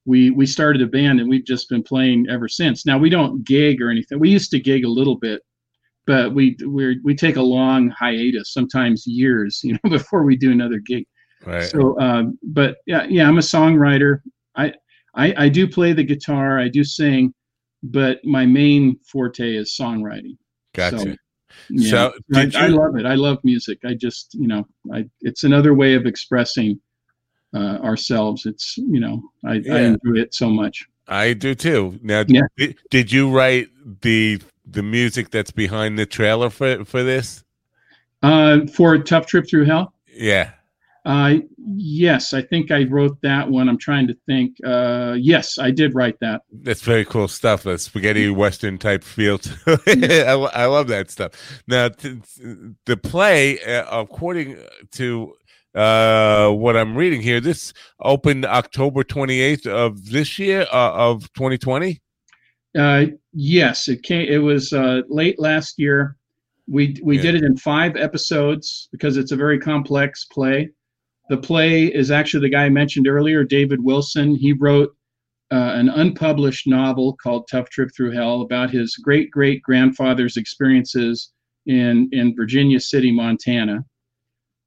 We 0.09 0.31
we 0.31 0.47
started 0.47 0.81
a 0.83 0.87
band, 0.87 1.21
and 1.21 1.29
we've 1.29 1.45
just 1.45 1.69
been 1.69 1.83
playing 1.83 2.27
ever 2.31 2.49
since. 2.49 2.87
Now 2.87 2.97
we 2.99 3.11
don't 3.11 3.45
gig 3.45 3.83
or 3.83 3.91
anything. 3.91 4.19
We 4.19 4.31
used 4.31 4.51
to 4.53 4.59
gig 4.59 4.85
a 4.85 4.89
little 4.89 5.17
bit, 5.17 5.43
but 6.07 6.35
we 6.35 6.57
we 6.67 6.99
we 7.05 7.15
take 7.15 7.37
a 7.37 7.43
long 7.43 7.91
hiatus, 7.91 8.53
sometimes 8.53 9.05
years, 9.07 9.61
you 9.67 9.73
know, 9.75 9.91
before 9.91 10.23
we 10.25 10.35
do 10.37 10.51
another 10.51 10.79
gig. 10.85 11.05
right. 11.45 11.65
So, 11.65 11.99
um, 12.01 12.39
but 12.43 12.79
yeah, 12.87 13.05
yeah, 13.09 13.29
I'm 13.29 13.39
a 13.39 13.43
songwriter. 13.43 14.21
I, 14.57 14.73
I, 15.15 15.45
I 15.45 15.49
do 15.49 15.69
play 15.69 15.93
the 15.93 16.05
guitar. 16.05 16.59
I 16.59 16.69
do 16.69 16.83
sing, 16.85 17.33
but 17.83 18.19
my 18.25 18.45
main 18.47 18.99
forte 19.13 19.55
is 19.55 19.77
songwriting. 19.81 20.37
Gotcha. 20.75 20.99
So, 20.99 21.15
yeah, 21.71 21.91
So, 21.91 22.13
I, 22.35 22.45
did 22.47 22.57
I 22.57 22.67
you- 22.69 22.77
love 22.77 22.97
it. 22.97 23.07
I 23.07 23.15
love 23.15 23.39
music. 23.45 23.79
I 23.85 23.95
just, 23.95 24.35
you 24.35 24.49
know, 24.49 24.67
I, 24.93 25.05
it's 25.21 25.45
another 25.45 25.75
way 25.75 25.95
of 25.95 26.07
expressing 26.07 26.81
uh, 27.55 27.79
ourselves. 27.83 28.47
It's, 28.47 28.77
you 28.79 29.01
know, 29.01 29.23
I, 29.45 29.63
I 29.71 29.81
enjoy 29.81 30.21
it 30.21 30.35
so 30.35 30.49
much. 30.51 30.87
I 31.07 31.33
do 31.33 31.55
too. 31.55 31.99
Now, 32.03 32.25
Yeah. 32.29 32.43
did, 32.57 32.77
did 32.91 33.13
you 33.13 33.31
write 33.31 33.69
the 34.03 34.41
the 34.71 34.83
music 34.83 35.31
that's 35.31 35.51
behind 35.51 35.99
the 35.99 36.05
trailer 36.05 36.51
for 36.51 36.85
for 36.85 37.03
this? 37.03 37.43
Uh, 38.23 38.67
for 38.67 38.99
Tough 38.99 39.25
Trip 39.27 39.49
Through 39.49 39.65
Hell, 39.65 39.95
Yeah. 40.13 40.51
uh, 41.07 41.37
yes, 41.57 42.35
I 42.35 42.43
think 42.43 42.71
I 42.71 42.85
wrote 42.85 43.17
that 43.23 43.49
one. 43.49 43.69
I'm 43.69 43.79
trying 43.79 44.07
to 44.09 44.15
think. 44.27 44.57
Uh, 44.67 45.15
yes, 45.17 45.57
I 45.57 45.71
did 45.71 45.95
write 45.95 46.19
that. 46.21 46.43
That's 46.53 46.83
very 46.83 47.05
cool 47.07 47.29
stuff. 47.29 47.65
A 47.65 47.79
spaghetti 47.79 48.29
western 48.29 48.77
type 48.77 49.05
feel. 49.05 49.39
To. 49.39 49.81
I, 49.87 50.63
I 50.63 50.67
love 50.67 50.89
that 50.89 51.11
stuff. 51.11 51.31
Now, 51.69 51.89
t- 51.89 52.21
the 52.85 52.97
play, 52.97 53.59
uh, 53.65 54.03
according 54.03 54.59
to 54.93 55.33
uh, 55.79 56.51
what 56.51 56.77
I'm 56.77 56.97
reading 56.97 57.21
here, 57.23 57.41
this 57.41 57.73
opened 58.01 58.45
October 58.45 59.05
28th 59.05 59.67
of 59.67 60.07
this 60.11 60.39
year 60.39 60.63
uh, 60.73 60.93
of 60.93 61.33
2020. 61.35 62.01
Uh, 62.79 63.07
yes, 63.33 63.89
it 63.89 64.03
came. 64.03 64.29
It 64.29 64.39
was 64.39 64.73
uh, 64.73 65.03
late 65.09 65.39
last 65.39 65.79
year. 65.79 66.17
We 66.69 66.97
we 67.03 67.17
Yeah. 67.17 67.23
did 67.23 67.35
it 67.37 67.45
in 67.45 67.57
five 67.57 67.97
episodes 67.97 68.89
because 68.93 69.17
it's 69.17 69.33
a 69.33 69.37
very 69.37 69.59
complex 69.59 70.27
play. 70.27 70.71
The 71.31 71.39
play 71.39 71.85
is 71.87 72.11
actually 72.11 72.43
the 72.43 72.51
guy 72.51 72.65
I 72.65 72.69
mentioned 72.71 73.09
earlier, 73.09 73.45
David 73.45 73.83
Wilson. 73.83 74.35
He 74.35 74.53
wrote 74.53 74.95
uh, 75.51 75.73
an 75.77 75.89
unpublished 75.89 76.67
novel 76.67 77.17
called 77.23 77.49
Tough 77.51 77.71
Trip 77.71 77.91
Through 77.97 78.13
Hell 78.13 78.43
about 78.43 78.71
his 78.71 78.97
great 78.97 79.31
great 79.31 79.63
grandfather's 79.63 80.37
experiences 80.37 81.33
in 81.67 82.09
in 82.13 82.35
Virginia 82.37 82.81
City, 82.81 83.11
Montana, 83.13 83.85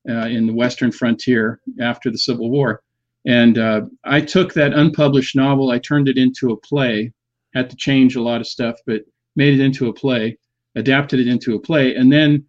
uh, 0.10 0.28
in 0.28 0.48
the 0.48 0.54
Western 0.54 0.92
frontier 0.92 1.60
after 1.80 2.10
the 2.10 2.18
Civil 2.18 2.50
War. 2.50 2.82
And 3.26 3.58
uh, 3.58 3.82
I 4.04 4.22
took 4.22 4.54
that 4.54 4.74
unpublished 4.74 5.36
novel, 5.36 5.70
I 5.70 5.80
turned 5.80 6.10
it 6.10 6.18
into 6.18 6.52
a 6.52 6.58
play 6.58 7.12
had 7.54 7.70
to 7.70 7.76
change 7.76 8.16
a 8.16 8.22
lot 8.22 8.42
of 8.42 8.48
stuff, 8.48 8.78
but 8.86 9.02
made 9.36 9.54
it 9.60 9.64
into 9.64 9.88
a 9.88 9.94
play, 9.94 10.38
adapted 10.76 11.20
it 11.20 11.28
into 11.28 11.56
a 11.56 11.60
play, 11.60 11.96
and 11.96 12.12
then 12.12 12.44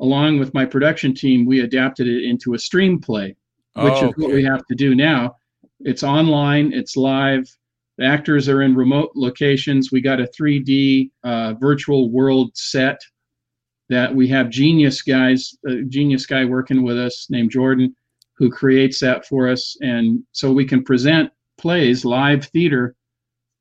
along 0.00 0.38
with 0.38 0.52
my 0.54 0.64
production 0.64 1.14
team, 1.14 1.46
we 1.46 1.60
adapted 1.60 2.06
it 2.06 2.24
into 2.24 2.54
a 2.54 2.58
stream 2.58 3.00
play, 3.00 3.36
which 3.74 3.94
Oh, 3.94 4.08
is 4.08 4.14
what 4.16 4.32
we 4.32 4.44
have 4.44 4.66
to 4.66 4.74
do 4.74 4.94
now. 4.94 5.36
It's 5.80 6.02
online, 6.02 6.72
it's 6.72 6.96
live. 6.96 7.44
The 7.96 8.04
actors 8.04 8.48
are 8.48 8.62
in 8.62 8.74
remote 8.74 9.12
locations. 9.14 9.92
We 9.92 10.00
got 10.00 10.20
a 10.20 10.28
3D 10.38 11.10
uh, 11.22 11.54
virtual 11.54 12.10
world 12.10 12.50
set 12.54 13.00
that 13.88 14.14
we 14.14 14.28
have 14.28 14.50
genius 14.50 15.02
guys, 15.02 15.54
a 15.66 15.82
genius 15.82 16.26
guy 16.26 16.44
working 16.44 16.82
with 16.82 16.98
us 16.98 17.26
named 17.30 17.50
Jordan, 17.50 17.94
who 18.36 18.50
creates 18.50 18.98
that 19.00 19.26
for 19.26 19.48
us, 19.48 19.76
and 19.80 20.22
so 20.32 20.52
we 20.52 20.64
can 20.64 20.82
present 20.82 21.30
plays 21.58 22.04
live 22.04 22.46
theater 22.46 22.96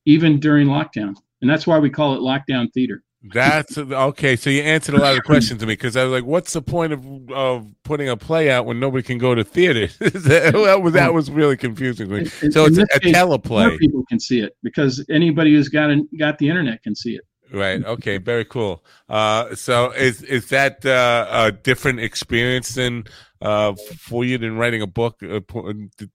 even 0.06 0.40
during 0.40 0.68
lockdown. 0.68 1.16
And 1.42 1.50
that's 1.50 1.68
why 1.68 1.78
we 1.78 1.90
call 1.90 2.16
it 2.16 2.20
lockdown 2.20 2.72
theater. 2.74 3.04
That's 3.32 3.78
okay. 3.78 4.36
So 4.36 4.50
you 4.50 4.62
answered 4.62 4.96
a 4.96 5.00
lot 5.00 5.16
of 5.16 5.24
questions 5.24 5.62
to 5.62 5.66
me 5.66 5.74
because 5.74 5.96
I 5.96 6.04
was 6.04 6.12
like, 6.12 6.26
"What's 6.26 6.52
the 6.52 6.62
point 6.62 6.92
of 6.92 7.06
of 7.32 7.68
putting 7.84 8.10
a 8.10 8.18
play 8.18 8.52
out 8.52 8.66
when 8.66 8.82
nobody 8.82 9.02
can 9.02 9.18
go 9.18 9.34
to 9.34 9.46
theater?" 9.46 9.88
that 10.00 10.82
was 10.82 10.92
that 10.94 11.14
was 11.14 11.32
really 11.32 11.56
confusing 11.56 12.10
to 12.10 12.16
me. 12.16 12.26
So 12.26 12.66
it's 12.66 12.78
a 12.78 12.86
case, 13.00 13.14
More 13.14 13.40
teleplay, 13.40 13.80
people 13.80 14.04
can 14.10 14.20
see 14.20 14.42
it 14.42 14.58
because 14.62 15.06
anybody 15.10 15.54
who's 15.54 15.70
got 15.70 15.90
an, 15.90 16.10
got 16.20 16.38
the 16.38 16.50
internet 16.50 16.84
can 16.84 16.96
see 16.96 17.16
it. 17.16 17.24
Right? 17.54 17.84
Okay, 17.86 18.18
very 18.18 18.46
cool. 18.46 18.84
Uh, 19.08 19.56
so 19.56 19.92
is 19.92 20.22
is 20.24 20.50
that 20.50 20.86
uh, 20.86 21.28
a 21.32 21.52
different 21.52 22.00
experience 22.00 22.76
than 22.76 23.06
uh, 23.42 23.74
for 23.98 24.26
you 24.26 24.38
than 24.38 24.58
writing 24.58 24.82
a 24.82 24.88
book? 24.88 25.22
Uh, 25.22 25.40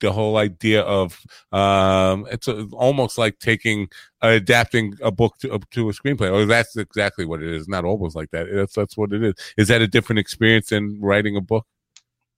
the 0.01 0.12
whole 0.12 0.36
idea 0.36 0.82
of 0.82 1.20
um, 1.52 2.27
it's 2.31 2.48
a, 2.48 2.66
almost 2.73 3.19
like 3.19 3.39
taking 3.39 3.89
adapting 4.20 4.94
a 5.02 5.10
book 5.10 5.39
to, 5.39 5.59
to 5.70 5.89
a 5.89 5.93
screenplay. 5.93 6.32
Or 6.32 6.44
that's 6.44 6.77
exactly 6.77 7.24
what 7.24 7.43
it 7.43 7.52
is. 7.52 7.69
Not 7.69 7.85
almost 7.85 8.16
like 8.16 8.31
that. 8.32 8.47
That's 8.52 8.74
that's 8.74 8.97
what 8.97 9.12
it 9.12 9.23
is. 9.23 9.35
Is 9.56 9.69
that 9.69 9.81
a 9.81 9.86
different 9.86 10.19
experience 10.19 10.70
than 10.70 10.98
writing 11.01 11.36
a 11.36 11.40
book? 11.40 11.66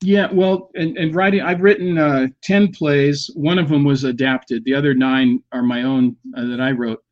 Yeah, 0.02 0.28
well, 0.32 0.70
and, 0.74 0.96
and 0.96 1.14
writing, 1.14 1.42
I've 1.42 1.60
written 1.60 1.98
uh, 1.98 2.28
10 2.42 2.72
plays. 2.72 3.30
One 3.34 3.58
of 3.58 3.68
them 3.68 3.84
was 3.84 4.04
adapted. 4.04 4.64
The 4.64 4.74
other 4.74 4.94
nine 4.94 5.42
are 5.52 5.62
my 5.62 5.82
own 5.82 6.16
uh, 6.34 6.46
that 6.46 6.60
I 6.60 6.70
wrote. 6.70 7.02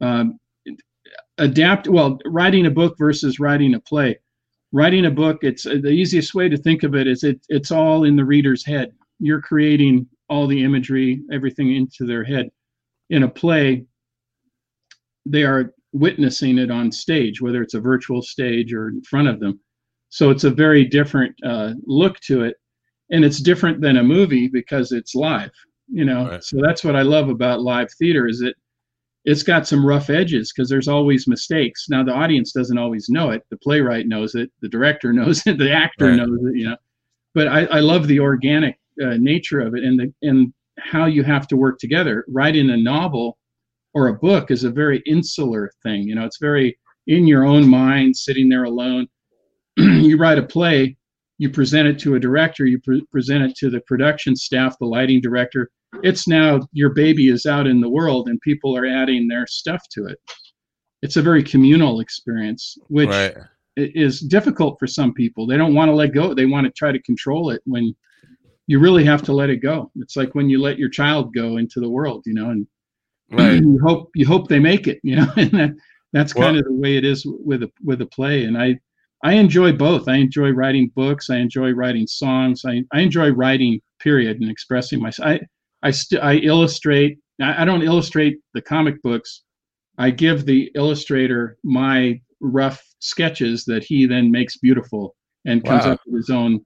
Um, 0.00 0.38
adapt, 1.38 1.88
well, 1.88 2.18
writing 2.26 2.66
a 2.66 2.70
book 2.70 2.96
versus 2.98 3.38
writing 3.40 3.74
a 3.74 3.80
play. 3.80 4.18
Writing 4.72 5.06
a 5.06 5.10
book, 5.10 5.38
it's 5.42 5.66
uh, 5.66 5.76
the 5.82 5.90
easiest 5.90 6.34
way 6.34 6.48
to 6.48 6.56
think 6.56 6.82
of 6.82 6.94
it 6.94 7.06
is 7.06 7.24
it, 7.24 7.40
it's 7.48 7.70
all 7.70 8.04
in 8.04 8.16
the 8.16 8.24
reader's 8.24 8.64
head. 8.64 8.92
You're 9.18 9.40
creating 9.40 10.06
all 10.28 10.46
the 10.46 10.62
imagery, 10.62 11.22
everything 11.32 11.74
into 11.74 12.04
their 12.06 12.22
head. 12.22 12.50
In 13.10 13.22
a 13.22 13.28
play, 13.28 13.86
they 15.24 15.42
are 15.44 15.72
witnessing 15.92 16.58
it 16.58 16.70
on 16.70 16.92
stage, 16.92 17.40
whether 17.40 17.62
it's 17.62 17.74
a 17.74 17.80
virtual 17.80 18.20
stage 18.20 18.72
or 18.74 18.88
in 18.88 19.02
front 19.02 19.28
of 19.28 19.40
them. 19.40 19.58
So 20.10 20.30
it's 20.30 20.44
a 20.44 20.50
very 20.50 20.84
different 20.84 21.34
uh, 21.44 21.72
look 21.86 22.18
to 22.20 22.42
it, 22.42 22.56
and 23.10 23.24
it's 23.24 23.40
different 23.40 23.80
than 23.80 23.96
a 23.96 24.02
movie 24.02 24.48
because 24.48 24.92
it's 24.92 25.14
live. 25.14 25.50
You 25.90 26.04
know, 26.04 26.28
Right. 26.28 26.44
so 26.44 26.58
that's 26.62 26.84
what 26.84 26.96
I 26.96 27.02
love 27.02 27.30
about 27.30 27.62
live 27.62 27.88
theater 27.98 28.26
is 28.28 28.40
that 28.40 28.54
it's 29.28 29.42
got 29.42 29.68
some 29.68 29.84
rough 29.84 30.08
edges 30.08 30.50
because 30.50 30.70
there's 30.70 30.88
always 30.88 31.28
mistakes. 31.28 31.86
Now 31.90 32.02
the 32.02 32.14
audience 32.14 32.50
doesn't 32.52 32.78
always 32.78 33.10
know 33.10 33.28
it. 33.28 33.42
The 33.50 33.58
playwright 33.58 34.08
knows 34.08 34.34
it. 34.34 34.50
The 34.62 34.70
director 34.70 35.12
knows 35.18 35.46
it. 35.46 35.58
The 35.58 35.70
actor 35.70 36.06
Right. 36.06 36.16
knows 36.16 36.38
it. 36.46 36.56
You 36.56 36.70
know, 36.70 36.76
but 37.34 37.46
I, 37.48 37.66
I 37.66 37.80
love 37.80 38.06
the 38.08 38.20
organic 38.20 38.78
uh, 39.02 39.16
nature 39.18 39.60
of 39.60 39.74
it 39.74 39.84
and 39.84 40.00
the 40.00 40.12
and 40.22 40.52
how 40.78 41.04
you 41.04 41.22
have 41.24 41.46
to 41.48 41.56
work 41.58 41.78
together. 41.78 42.24
Writing 42.28 42.70
a 42.70 42.76
novel 42.78 43.36
or 43.92 44.08
a 44.08 44.14
book 44.14 44.50
is 44.50 44.64
a 44.64 44.70
very 44.70 45.02
insular 45.04 45.72
thing. 45.82 46.04
You 46.08 46.14
know, 46.14 46.24
it's 46.24 46.38
very 46.38 46.78
in 47.06 47.26
your 47.26 47.44
own 47.44 47.68
mind, 47.68 48.16
sitting 48.16 48.48
there 48.48 48.64
alone. 48.64 49.08
you 49.76 50.16
write 50.16 50.38
a 50.38 50.42
play, 50.42 50.96
you 51.36 51.50
present 51.50 51.86
it 51.86 51.98
to 52.00 52.14
a 52.14 52.20
director, 52.20 52.64
you 52.64 52.80
pre- 52.80 53.04
present 53.12 53.44
it 53.44 53.56
to 53.56 53.68
the 53.68 53.80
production 53.82 54.34
staff, 54.36 54.78
the 54.78 54.86
lighting 54.86 55.20
director. 55.20 55.70
It's 56.02 56.28
now 56.28 56.60
your 56.72 56.90
baby 56.90 57.28
is 57.28 57.46
out 57.46 57.66
in 57.66 57.80
the 57.80 57.88
world 57.88 58.28
and 58.28 58.40
people 58.40 58.76
are 58.76 58.86
adding 58.86 59.26
their 59.26 59.46
stuff 59.46 59.82
to 59.92 60.06
it. 60.06 60.18
It's 61.02 61.16
a 61.16 61.22
very 61.22 61.42
communal 61.42 62.00
experience, 62.00 62.76
which 62.88 63.08
right. 63.08 63.34
is 63.76 64.20
difficult 64.20 64.78
for 64.78 64.86
some 64.86 65.14
people. 65.14 65.46
They 65.46 65.56
don't 65.56 65.74
want 65.74 65.88
to 65.88 65.94
let 65.94 66.12
go. 66.12 66.34
They 66.34 66.46
want 66.46 66.66
to 66.66 66.72
try 66.72 66.92
to 66.92 67.02
control 67.02 67.50
it 67.50 67.62
when 67.64 67.94
you 68.66 68.78
really 68.78 69.04
have 69.04 69.22
to 69.22 69.32
let 69.32 69.50
it 69.50 69.56
go. 69.56 69.90
It's 69.96 70.16
like 70.16 70.34
when 70.34 70.50
you 70.50 70.60
let 70.60 70.78
your 70.78 70.90
child 70.90 71.34
go 71.34 71.56
into 71.56 71.80
the 71.80 71.88
world, 71.88 72.22
you 72.26 72.34
know, 72.34 72.50
and 72.50 72.66
Right. 73.30 73.60
you 73.60 73.78
hope 73.84 74.10
you 74.14 74.26
hope 74.26 74.48
they 74.48 74.58
make 74.58 74.88
it, 74.88 75.00
you 75.02 75.16
know, 75.16 75.30
and 75.36 75.50
that, 75.52 75.70
that's 76.12 76.34
Well- 76.34 76.48
kind 76.48 76.58
of 76.58 76.64
the 76.64 76.72
way 76.72 76.96
it 76.96 77.04
is 77.04 77.26
with 77.26 77.62
a 77.62 77.70
with 77.82 78.00
a 78.00 78.06
play. 78.06 78.44
And 78.44 78.56
I 78.56 78.78
I 79.22 79.34
enjoy 79.34 79.72
both. 79.72 80.08
I 80.08 80.16
enjoy 80.16 80.50
writing 80.50 80.90
books. 80.94 81.28
I 81.28 81.36
enjoy 81.36 81.72
writing 81.72 82.06
songs. 82.06 82.64
I, 82.64 82.84
I 82.92 83.00
enjoy 83.00 83.30
writing 83.30 83.80
period 83.98 84.40
and 84.40 84.50
expressing 84.50 85.00
myself. 85.00 85.28
I 85.28 85.40
I 85.82 85.90
st- 85.90 86.22
I 86.22 86.34
illustrate. 86.36 87.18
I, 87.40 87.64
don't 87.64 87.82
illustrate 87.82 88.38
the 88.52 88.60
comic 88.60 89.00
books 89.02 89.44
I 89.98 90.10
give 90.10 90.46
the 90.46 90.70
illustrator 90.74 91.56
my 91.64 92.20
rough 92.40 92.82
sketches 93.00 93.64
that 93.64 93.82
he 93.84 94.06
then 94.06 94.30
makes 94.30 94.56
beautiful 94.56 95.16
and 95.44 95.64
comes 95.64 95.84
Wow. 95.84 95.92
up 95.92 96.00
with 96.06 96.16
his 96.22 96.30
own. 96.30 96.64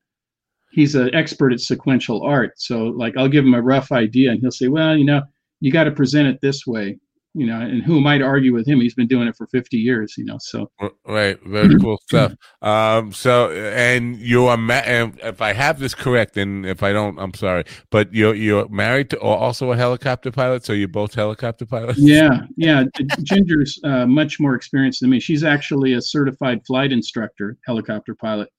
He's 0.73 0.95
an 0.95 1.15
expert 1.15 1.53
at 1.53 1.61
sequential 1.61 2.23
art, 2.23 2.53
so 2.57 2.85
like 2.87 3.17
I'll 3.17 3.29
give 3.29 3.45
him 3.45 3.55
a 3.55 3.61
rough 3.63 3.91
idea, 3.93 4.31
and 4.31 4.41
he'll 4.41 4.51
say, 4.51 4.69
"Well, 4.69 4.97
you 4.97 5.05
know, 5.05 5.23
you 5.61 5.71
got 5.73 5.85
to 5.85 5.91
present 5.93 6.29
it 6.29 6.41
this 6.41 6.67
way." 6.67 6.99
You 7.35 7.47
know, 7.47 7.61
and 7.61 7.83
who 7.83 8.01
might 8.01 8.21
argue 8.21 8.53
with 8.53 8.69
him? 8.69 8.81
He's 8.81 8.95
been 8.95 9.07
doing 9.07 9.27
it 9.27 9.35
for 9.37 9.47
50 9.47 9.79
years, 9.79 10.15
you 10.19 10.25
know. 10.25 10.37
So 10.39 10.71
Right, 11.07 11.39
very 11.45 11.79
cool 11.79 11.99
stuff. 12.09 12.35
Um, 12.61 13.13
so, 13.13 13.51
and 13.51 14.17
you 14.19 14.47
are, 14.47 14.59
ma- 14.59 14.75
and 14.85 15.19
if 15.23 15.41
I 15.41 15.55
have 15.55 15.79
this 15.79 15.95
correct, 15.95 16.37
and 16.37 16.67
if 16.67 16.83
I 16.83 16.93
don't, 16.93 17.19
I'm 17.19 17.33
sorry, 17.35 17.65
but 17.91 18.13
you're 18.13 18.35
you're 18.35 18.69
married 18.69 19.11
to 19.11 19.19
or 19.19 19.37
also 19.37 19.73
a 19.73 19.77
helicopter 19.77 20.31
pilot, 20.31 20.65
so 20.65 20.75
you're 20.75 20.89
both 20.89 21.15
helicopter 21.15 21.65
pilots. 21.65 21.99
yeah, 22.03 22.47
yeah. 22.57 22.85
Ginger's 23.23 23.81
uh, 23.83 24.07
much 24.07 24.39
more 24.39 24.55
experienced 24.55 25.01
than 25.01 25.11
me. 25.11 25.19
She's 25.19 25.45
actually 25.45 25.95
a 25.95 26.03
certified 26.03 26.65
flight 26.67 26.93
instructor, 26.93 27.57
helicopter 27.67 28.15
pilot, 28.15 28.51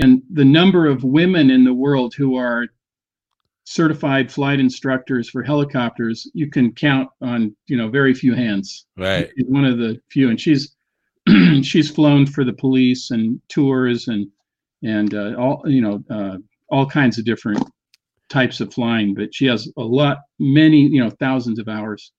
and 0.00 0.22
the 0.30 0.44
number 0.44 0.86
of 0.86 1.04
women 1.04 1.50
in 1.50 1.64
the 1.64 1.74
world 1.74 2.14
who 2.14 2.36
are 2.36 2.66
certified 3.70 4.32
flight 4.32 4.58
instructors 4.58 5.30
for 5.30 5.44
helicopters 5.44 6.28
you 6.34 6.50
can 6.50 6.72
count 6.72 7.08
on 7.22 7.54
you 7.68 7.76
know 7.76 7.88
very 7.88 8.12
few 8.12 8.34
hands 8.34 8.86
right. 8.96 9.30
She's 9.36 9.46
one 9.46 9.64
of 9.64 9.78
the 9.78 10.00
few 10.10 10.28
and 10.28 10.40
she's 10.40 10.74
she's 11.62 11.88
flown 11.88 12.26
for 12.26 12.42
the 12.42 12.52
police 12.52 13.12
and 13.12 13.40
tours 13.48 14.08
and 14.08 14.26
and 14.82 15.14
uh, 15.14 15.34
all 15.38 15.62
you 15.66 15.80
know 15.80 16.02
uh, 16.10 16.38
all 16.68 16.84
kinds 16.84 17.16
of 17.16 17.24
different 17.24 17.62
types 18.28 18.60
of 18.60 18.74
flying 18.74 19.14
but 19.14 19.32
she 19.32 19.46
has 19.46 19.68
a 19.76 19.82
lot 19.82 20.18
many 20.40 20.80
you 20.88 21.00
know 21.00 21.10
thousands 21.20 21.60
of 21.60 21.68
hours 21.68 22.10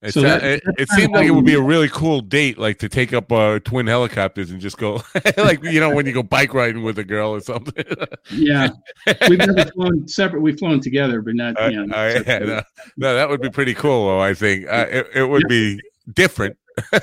It, 0.00 0.14
So 0.14 0.20
that- 0.20 0.44
it, 0.44 0.62
it 0.78 0.88
seemed 0.90 1.12
like 1.12 1.26
it 1.26 1.32
would 1.32 1.44
be 1.44 1.54
a 1.54 1.60
really 1.60 1.88
cool 1.88 2.20
date, 2.20 2.56
like 2.56 2.78
to 2.78 2.88
take 2.88 3.12
up 3.12 3.32
uh, 3.32 3.58
twin 3.58 3.86
helicopters 3.86 4.50
and 4.50 4.60
just 4.60 4.78
go, 4.78 5.02
like 5.36 5.62
you 5.64 5.80
know, 5.80 5.92
when 5.94 6.06
you 6.06 6.12
go 6.12 6.22
bike 6.22 6.54
riding 6.54 6.84
with 6.84 6.98
a 6.98 7.04
girl 7.04 7.30
or 7.30 7.40
something. 7.40 7.84
yeah 8.30 8.68
we've 9.28 9.38
never 9.38 9.64
flown 9.72 10.06
separate 10.06 10.40
we've 10.40 10.58
flown 10.58 10.80
together 10.80 11.20
but 11.20 11.34
not 11.34 11.60
Uh, 11.60 11.68
you 11.68 11.86
know, 11.86 11.96
uh, 11.96 12.22
yeah, 12.26 12.38
no, 12.38 12.62
no, 12.96 13.14
that 13.14 13.28
would 13.28 13.40
be 13.40 13.50
pretty 13.50 13.74
cool. 13.74 14.06
Though 14.06 14.20
I 14.20 14.34
think 14.34 14.66
uh, 14.68 14.86
it, 14.88 15.06
it 15.14 15.24
would 15.24 15.48
be 15.48 15.80
different. 16.14 16.56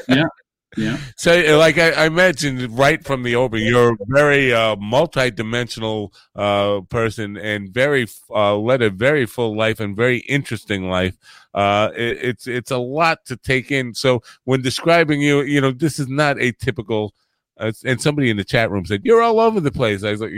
yeah 0.07 0.23
yeah. 0.77 0.97
So, 1.15 1.31
uh, 1.31 1.57
like 1.57 1.77
I, 1.77 2.05
I 2.05 2.09
mentioned 2.09 2.77
right 2.77 3.01
from 3.01 3.23
the 3.23 3.35
open, 3.35 3.61
you're 3.61 3.93
a 3.93 3.97
very 4.07 4.53
uh, 4.53 4.75
multi-dimensional 4.75 6.13
uh, 6.35 6.81
person 6.89 7.37
and 7.37 7.69
very 7.69 8.07
uh, 8.29 8.57
led 8.57 8.81
a 8.81 8.89
very 8.89 9.25
full 9.25 9.55
life 9.57 9.79
and 9.79 9.95
very 9.95 10.17
interesting 10.19 10.89
life. 10.89 11.15
Uh, 11.55 11.89
it, 11.95 12.17
it's 12.21 12.47
it's 12.47 12.71
a 12.71 12.77
lot 12.77 13.25
to 13.25 13.37
take 13.37 13.71
in. 13.71 13.93
So, 13.95 14.21
when 14.43 14.61
describing 14.61 15.21
you, 15.21 15.41
you 15.41 15.59
know, 15.59 15.71
this 15.71 15.99
is 15.99 16.07
not 16.07 16.39
a 16.39 16.51
typical. 16.51 17.13
Uh, 17.57 17.71
and 17.85 18.01
somebody 18.01 18.29
in 18.29 18.35
the 18.35 18.43
chat 18.43 18.69
room 18.69 18.85
said 18.85 18.99
you're 19.05 19.21
all 19.21 19.39
over 19.39 19.61
the 19.61 19.71
place. 19.71 20.03
I 20.03 20.11
was 20.11 20.19
like, 20.19 20.33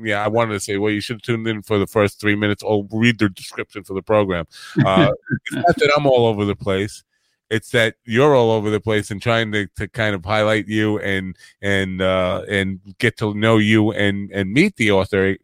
yeah, 0.00 0.24
I 0.24 0.28
wanted 0.28 0.52
to 0.52 0.60
say, 0.60 0.76
well, 0.76 0.92
you 0.92 1.00
should 1.00 1.14
have 1.14 1.22
tuned 1.22 1.48
in 1.48 1.62
for 1.62 1.80
the 1.80 1.86
first 1.86 2.20
three 2.20 2.36
minutes 2.36 2.62
or 2.62 2.86
read 2.92 3.18
the 3.18 3.28
description 3.28 3.82
for 3.82 3.92
the 3.92 4.02
program. 4.02 4.46
Uh, 4.86 5.10
it's 5.30 5.52
not 5.52 5.76
that 5.76 5.92
I'm 5.96 6.06
all 6.06 6.26
over 6.26 6.44
the 6.44 6.54
place 6.54 7.02
it's 7.50 7.70
that 7.70 7.96
you're 8.04 8.34
all 8.34 8.52
over 8.52 8.70
the 8.70 8.80
place 8.80 9.10
and 9.10 9.20
trying 9.20 9.52
to, 9.52 9.66
to 9.76 9.88
kind 9.88 10.14
of 10.14 10.24
highlight 10.24 10.68
you 10.68 10.98
and 11.00 11.36
and 11.60 12.00
uh 12.00 12.42
and 12.48 12.80
get 12.98 13.16
to 13.18 13.34
know 13.34 13.58
you 13.58 13.90
and 13.92 14.30
and 14.30 14.52
meet 14.52 14.76
the 14.76 14.90
author 14.90 15.36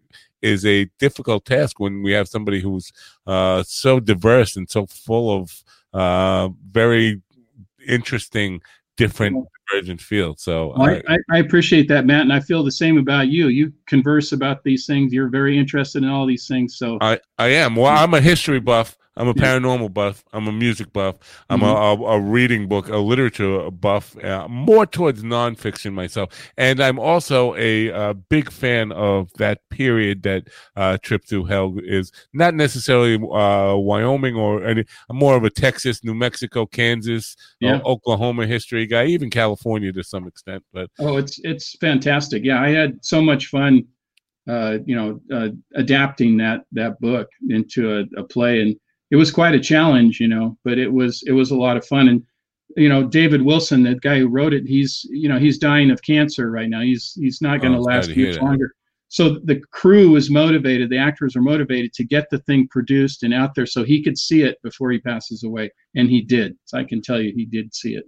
is 0.42 0.64
a 0.66 0.84
difficult 0.98 1.44
task 1.44 1.80
when 1.80 2.02
we 2.02 2.12
have 2.12 2.28
somebody 2.28 2.60
who's 2.60 2.92
uh 3.26 3.62
so 3.66 3.98
diverse 4.00 4.56
and 4.56 4.68
so 4.70 4.86
full 4.86 5.30
of 5.34 5.62
uh 5.92 6.48
very 6.70 7.20
interesting 7.88 8.60
different 8.96 9.46
divergent 9.70 10.00
fields 10.00 10.42
so 10.42 10.72
Well, 10.76 10.88
I- 10.90 11.02
I, 11.08 11.14
I, 11.14 11.18
I 11.32 11.38
appreciate 11.38 11.88
that 11.88 12.06
matt 12.06 12.22
and 12.22 12.32
i 12.32 12.40
feel 12.40 12.62
the 12.64 12.70
same 12.72 12.98
about 12.98 13.28
you 13.28 13.48
you 13.48 13.72
converse 13.86 14.32
about 14.32 14.62
these 14.64 14.86
things 14.86 15.12
you're 15.12 15.28
very 15.28 15.58
interested 15.58 16.02
in 16.02 16.08
all 16.08 16.26
these 16.26 16.46
things 16.48 16.76
so 16.76 16.98
I, 17.00 17.18
I 17.38 17.48
am. 17.48 17.76
Well, 17.76 17.86
I'm 17.94 18.14
a 18.14 18.20
history 18.20 18.60
buff. 18.60 18.96
I'm 19.16 19.28
a 19.28 19.34
paranormal 19.34 19.94
buff. 19.94 20.22
I'm 20.32 20.46
a 20.46 20.52
music 20.52 20.92
buff. 20.92 21.16
I'm 21.48 21.62
a, 21.62 21.66
a, 21.66 21.94
a 22.16 22.20
reading 22.20 22.68
book, 22.68 22.88
a 22.88 22.96
literature 22.98 23.70
buff, 23.70 24.16
uh, 24.22 24.46
more 24.48 24.84
towards 24.86 25.22
nonfiction 25.22 25.92
myself. 25.94 26.30
And 26.58 26.80
I'm 26.80 26.98
also 26.98 27.54
a, 27.56 27.90
uh 27.92 28.14
big 28.28 28.50
fan 28.50 28.92
of 28.92 29.32
that 29.38 29.60
period 29.70 30.22
that 30.24 30.48
uh, 30.76 30.98
Trip 31.02 31.24
Through 31.24 31.44
Hell 31.46 31.76
is 31.84 32.12
not 32.32 32.54
necessarily 32.54 33.14
uh, 33.16 33.76
Wyoming 33.76 34.34
or 34.36 34.64
any, 34.64 34.84
I'm 35.08 35.16
more 35.16 35.36
of 35.36 35.44
a 35.44 35.50
Texas, 35.50 36.02
New 36.04 36.14
Mexico, 36.14 36.66
Kansas, 36.66 37.36
Yeah. 37.60 37.76
uh, 37.76 37.80
Oklahoma 37.84 38.46
history 38.46 38.86
guy, 38.86 39.06
even 39.06 39.30
California 39.30 39.92
to 39.92 40.02
some 40.02 40.26
extent. 40.26 40.62
But 40.72 40.90
Oh, 40.98 41.16
it's 41.16 41.38
it's 41.44 41.76
fantastic. 41.78 42.44
Yeah, 42.44 42.60
I 42.60 42.68
had 42.70 43.04
so 43.04 43.22
much 43.22 43.46
fun, 43.46 43.84
uh, 44.48 44.78
you 44.84 44.94
know, 44.96 45.20
uh, 45.32 45.48
adapting 45.74 46.36
that 46.38 46.64
that 46.72 47.00
book 47.00 47.28
into 47.48 47.98
a, 47.98 48.20
a 48.20 48.24
play, 48.24 48.60
and 48.60 48.76
it 49.10 49.16
was 49.16 49.30
quite 49.30 49.54
a 49.54 49.60
challenge, 49.60 50.20
you 50.20 50.28
know. 50.28 50.56
But 50.64 50.78
it 50.78 50.92
was 50.92 51.22
it 51.26 51.32
was 51.32 51.50
a 51.50 51.56
lot 51.56 51.76
of 51.76 51.86
fun, 51.86 52.08
and 52.08 52.22
you 52.76 52.88
know, 52.88 53.04
David 53.04 53.42
Wilson, 53.42 53.82
that 53.84 54.00
guy 54.00 54.18
who 54.18 54.28
wrote 54.28 54.52
it, 54.52 54.64
he's 54.66 55.06
you 55.10 55.28
know 55.28 55.38
he's 55.38 55.58
dying 55.58 55.90
of 55.90 56.02
cancer 56.02 56.50
right 56.50 56.68
now. 56.68 56.80
He's 56.82 57.12
he's 57.14 57.40
not 57.40 57.60
going 57.60 57.74
Oh, 57.74 57.76
to 57.78 57.82
last 57.82 58.08
much 58.16 58.38
longer. 58.40 58.74
So 59.08 59.38
the 59.44 59.60
crew 59.70 60.10
was 60.10 60.30
motivated, 60.30 60.90
the 60.90 60.98
actors 60.98 61.36
were 61.36 61.42
motivated 61.42 61.92
to 61.94 62.04
get 62.04 62.28
the 62.30 62.40
thing 62.40 62.66
produced 62.68 63.22
and 63.22 63.32
out 63.32 63.54
there 63.54 63.64
so 63.64 63.84
he 63.84 64.02
could 64.02 64.18
see 64.18 64.42
it 64.42 64.58
before 64.64 64.90
he 64.90 64.98
passes 64.98 65.44
away, 65.44 65.70
and 65.94 66.10
he 66.10 66.22
did. 66.22 66.56
So 66.64 66.78
I 66.78 66.84
can 66.84 67.00
tell 67.00 67.20
you, 67.20 67.32
he 67.34 67.46
did 67.46 67.72
see 67.72 67.94
it. 67.94 68.04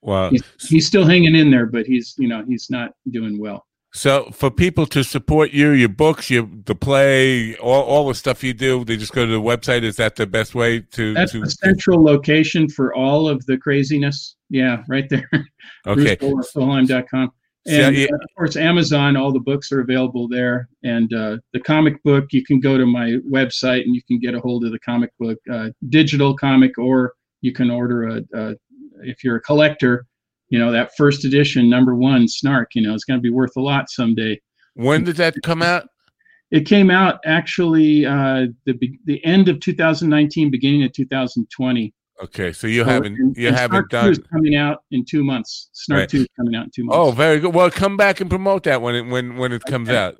Wow, 0.00 0.30
He's, 0.30 0.44
he's 0.68 0.86
still 0.86 1.04
hanging 1.04 1.34
in 1.34 1.50
there, 1.50 1.66
but 1.66 1.86
he's 1.86 2.14
you 2.18 2.28
know 2.28 2.44
he's 2.46 2.68
not 2.70 2.92
doing 3.10 3.38
well. 3.38 3.66
So 3.92 4.30
for 4.32 4.50
people 4.50 4.86
to 4.86 5.02
support 5.02 5.50
you, 5.50 5.70
your 5.70 5.88
books, 5.88 6.28
your 6.28 6.48
the 6.66 6.74
play, 6.74 7.56
all, 7.56 7.82
all 7.82 8.08
the 8.08 8.14
stuff 8.14 8.44
you 8.44 8.52
do, 8.52 8.84
they 8.84 8.96
just 8.96 9.12
go 9.12 9.24
to 9.24 9.32
the 9.32 9.40
website. 9.40 9.82
Is 9.82 9.96
that 9.96 10.16
the 10.16 10.26
best 10.26 10.54
way 10.54 10.80
to? 10.80 11.14
That's 11.14 11.32
to 11.32 11.40
the 11.40 11.50
central 11.50 12.02
location 12.02 12.68
for 12.68 12.94
all 12.94 13.28
of 13.28 13.44
the 13.46 13.56
craziness. 13.56 14.36
Yeah, 14.50 14.82
right 14.88 15.08
there. 15.08 15.28
okay, 15.86 16.16
BruceSolheim.com. 16.16 17.32
So, 17.66 17.74
And 17.74 17.96
yeah. 17.96 18.06
uh, 18.12 18.16
of 18.16 18.34
course, 18.36 18.56
Amazon, 18.56 19.16
all 19.16 19.32
the 19.32 19.40
books 19.40 19.72
are 19.72 19.80
available 19.80 20.28
there. 20.28 20.68
And 20.84 21.12
uh, 21.12 21.38
the 21.52 21.60
comic 21.60 22.02
book, 22.02 22.26
you 22.30 22.44
can 22.44 22.60
go 22.60 22.78
to 22.78 22.86
my 22.86 23.16
website 23.30 23.82
and 23.82 23.94
you 23.94 24.02
can 24.02 24.18
get 24.18 24.34
a 24.34 24.40
hold 24.40 24.64
of 24.64 24.72
the 24.72 24.78
comic 24.78 25.10
book, 25.18 25.38
uh, 25.52 25.70
digital 25.88 26.34
comic, 26.34 26.78
or 26.78 27.14
you 27.40 27.52
can 27.52 27.70
order 27.70 28.08
a, 28.08 28.22
a, 28.34 28.54
if 29.02 29.22
you're 29.22 29.36
a 29.36 29.40
collector, 29.40 30.06
you 30.50 30.58
know, 30.58 30.70
that 30.72 30.90
first 30.96 31.24
edition, 31.24 31.68
number 31.68 31.94
one, 31.94 32.26
Snark, 32.28 32.74
you 32.74 32.82
know, 32.82 32.94
it's 32.94 33.04
going 33.04 33.18
to 33.18 33.22
be 33.22 33.30
worth 33.30 33.56
a 33.56 33.60
lot 33.60 33.90
someday. 33.90 34.40
when 34.74 35.04
did 35.04 35.16
that 35.16 35.34
come 35.42 35.62
out? 35.62 35.88
It 36.50 36.64
came 36.66 36.90
out 36.90 37.20
actually 37.26 38.06
uh, 38.06 38.46
the 38.64 38.78
the 39.04 39.22
end 39.24 39.48
of 39.50 39.60
2019, 39.60 40.50
beginning 40.50 40.84
of 40.84 40.92
2020. 40.92 41.92
Okay, 42.24 42.52
so 42.52 42.66
you 42.66 42.82
So, 42.84 42.88
haven't 42.90 43.16
and- 43.18 43.36
you 43.36 43.48
and 43.48 43.56
haven't 43.56 43.90
Snark 43.90 44.14
2 44.14 44.14
done. 44.14 44.28
coming 44.32 44.56
out 44.56 44.82
in 44.90 45.04
two 45.04 45.22
months. 45.22 45.68
Snark 45.72 46.00
Right. 46.00 46.08
Two 46.08 46.20
is 46.22 46.28
coming 46.36 46.54
out 46.56 46.64
in 46.64 46.70
two 46.74 46.84
months. 46.84 46.98
Oh, 46.98 47.10
very 47.12 47.38
good. 47.38 47.54
Well, 47.54 47.70
come 47.70 47.96
back 47.96 48.20
and 48.20 48.28
promote 48.30 48.62
that 48.64 48.80
when 48.82 48.94
it 48.94 49.02
when 49.06 49.36
when 49.36 49.52
it 49.52 49.62
comes 49.64 49.88
Okay. 49.90 49.98
out. 49.98 50.16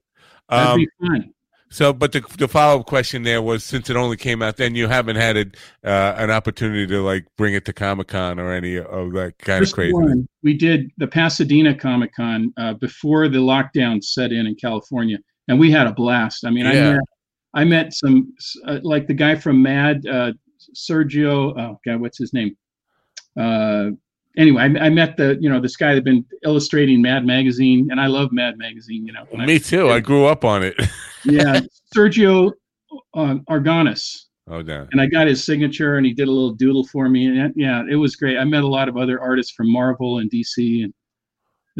that'd 0.51 0.69
Um, 0.69 0.79
be 0.79 0.89
fun. 1.01 1.31
So, 1.71 1.93
but 1.93 2.13
the 2.13 2.21
the 2.39 2.49
follow 2.49 2.81
up 2.81 2.87
question 2.87 3.23
there 3.23 3.43
was 3.43 3.63
since 3.65 3.91
it 3.91 3.97
only 3.97 4.17
came 4.17 4.43
out 4.43 4.57
then, 4.57 4.75
you 4.75 4.89
haven't 4.89 5.17
had 5.17 5.37
it, 5.37 5.57
uh, 5.85 6.15
an 6.17 6.31
opportunity 6.31 6.87
to 6.87 7.03
like 7.03 7.27
bring 7.37 7.55
it 7.55 7.65
to 7.67 7.73
Comic 7.73 8.09
Con 8.09 8.39
or 8.41 8.53
any 8.53 8.77
of 8.77 9.13
that 9.13 9.35
kind 9.39 9.61
First 9.61 9.73
of 9.73 9.77
crazy. 9.77 9.93
one, 9.93 10.29
we 10.43 10.55
did 10.55 10.91
the 10.99 11.07
Pasadena 11.07 11.75
Comic 11.75 12.15
Con 12.15 12.53
uh, 12.57 12.75
before 12.75 13.29
the 13.29 13.39
lockdown 13.39 14.03
set 14.03 14.33
in 14.33 14.47
in 14.47 14.55
California, 14.55 15.19
and 15.49 15.59
we 15.59 15.71
had 15.71 15.87
a 15.87 15.93
blast. 15.93 16.45
I 16.47 16.51
mean, 16.51 16.67
I 16.67 16.75
Yeah. 16.75 16.93
met 16.95 17.01
I 17.55 17.65
met 17.65 17.93
some 17.95 18.33
uh, 18.67 18.79
like 18.83 19.07
the 19.07 19.15
guy 19.15 19.35
from 19.35 19.63
Mad, 19.63 20.07
uh, 20.07 20.33
Sergio. 20.75 21.59
Oh 21.59 21.79
God, 21.85 22.01
what's 22.01 22.19
his 22.19 22.33
name? 22.35 22.57
Anyway, 24.39 24.63
I, 24.63 24.87
I 24.87 24.89
met 24.89 25.17
the 25.17 25.37
you 25.41 25.51
know 25.51 25.61
this 25.61 25.77
guy 25.77 25.89
that 25.89 25.97
had 25.97 26.05
been 26.05 26.25
illustrating 26.45 27.03
Mad 27.03 27.27
magazine, 27.27 27.89
and 27.91 28.01
I 28.01 28.07
love 28.07 28.31
Mad 28.33 28.57
magazine. 28.57 29.05
You 29.05 29.13
know, 29.13 29.27
I- 29.37 29.45
Me 29.45 29.59
too. 29.59 29.91
I 29.91 30.01
grew 30.01 30.27
up 30.27 30.45
on 30.45 30.63
it. 30.63 30.75
yeah, 31.25 31.61
Sergio 31.95 32.53
um, 33.15 33.41
Aragonés. 33.51 34.27
oh, 34.49 34.63
damn. 34.63 34.89
and 34.93 35.01
I 35.01 35.07
got 35.07 35.27
his 35.27 35.45
signature, 35.45 35.97
and 35.97 36.07
he 36.07 36.15
did 36.15 36.29
a 36.29 36.31
little 36.31 36.53
doodle 36.53 36.87
for 36.87 37.09
me, 37.09 37.27
and 37.27 37.53
yeah, 37.57 37.83
it 37.91 37.97
was 37.97 38.15
great. 38.17 38.39
I 38.39 38.45
met 38.45 38.63
a 38.63 38.69
lot 38.69 38.89
of 38.89 38.97
other 38.97 39.21
artists 39.21 39.53
from 39.53 39.71
Marvel 39.71 40.19
and 40.19 40.31
DC, 40.31 40.85
and 40.85 40.95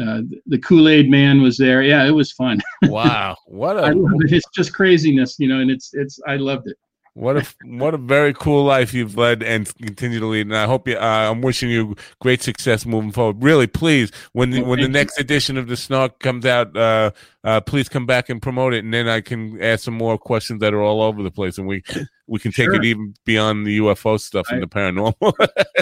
uh, 0.05 0.21
the 0.47 0.57
Kool 0.59 0.89
Aid 0.89 1.09
Man 1.09 1.41
was 1.41 1.57
there. 1.57 1.81
Yeah, 1.81 2.05
it 2.05 2.11
was 2.11 2.31
fun. 2.33 2.59
Wow, 2.89 3.35
what 3.45 3.77
a! 3.77 3.91
it. 3.91 4.31
It's 4.31 4.47
just 4.53 4.73
craziness, 4.73 5.37
you 5.39 5.47
know, 5.47 5.59
and 5.59 5.71
it's 5.71 5.91
it's 5.93 6.19
I 6.27 6.35
loved 6.35 6.67
it. 6.67 6.77
What 7.19 7.35
a 7.35 7.45
what 7.65 7.93
a 7.93 7.97
very 7.97 8.33
cool 8.33 8.63
life 8.63 8.93
you've 8.93 9.17
led 9.17 9.43
and 9.43 9.69
continue 9.75 10.21
to 10.21 10.25
lead. 10.25 10.47
And 10.47 10.55
I 10.55 10.65
hope 10.65 10.87
you. 10.87 10.95
Uh, 10.95 11.29
I'm 11.29 11.41
wishing 11.41 11.69
you 11.69 11.97
great 12.21 12.41
success 12.41 12.85
moving 12.85 13.11
forward. 13.11 13.43
Really, 13.43 13.67
please, 13.67 14.09
when 14.31 14.51
the, 14.51 14.61
when 14.63 14.79
the 14.79 14.87
next 14.87 15.19
edition 15.19 15.57
of 15.57 15.67
the 15.67 15.75
Snark 15.75 16.19
comes 16.19 16.45
out, 16.45 16.77
uh, 16.77 17.11
uh, 17.43 17.59
please 17.59 17.89
come 17.89 18.05
back 18.05 18.29
and 18.29 18.41
promote 18.41 18.73
it, 18.73 18.85
and 18.85 18.93
then 18.93 19.09
I 19.09 19.19
can 19.19 19.61
ask 19.61 19.83
some 19.83 19.95
more 19.95 20.17
questions 20.17 20.61
that 20.61 20.73
are 20.73 20.81
all 20.81 21.01
over 21.01 21.21
the 21.21 21.29
place, 21.29 21.57
and 21.57 21.67
we 21.67 21.83
we 22.27 22.39
can 22.39 22.53
take 22.53 22.67
Sure. 22.67 22.75
it 22.75 22.85
even 22.85 23.13
beyond 23.25 23.67
the 23.67 23.79
UFO 23.79 24.17
stuff 24.17 24.47
and 24.49 24.63
the 24.63 24.67
paranormal. 24.67 25.33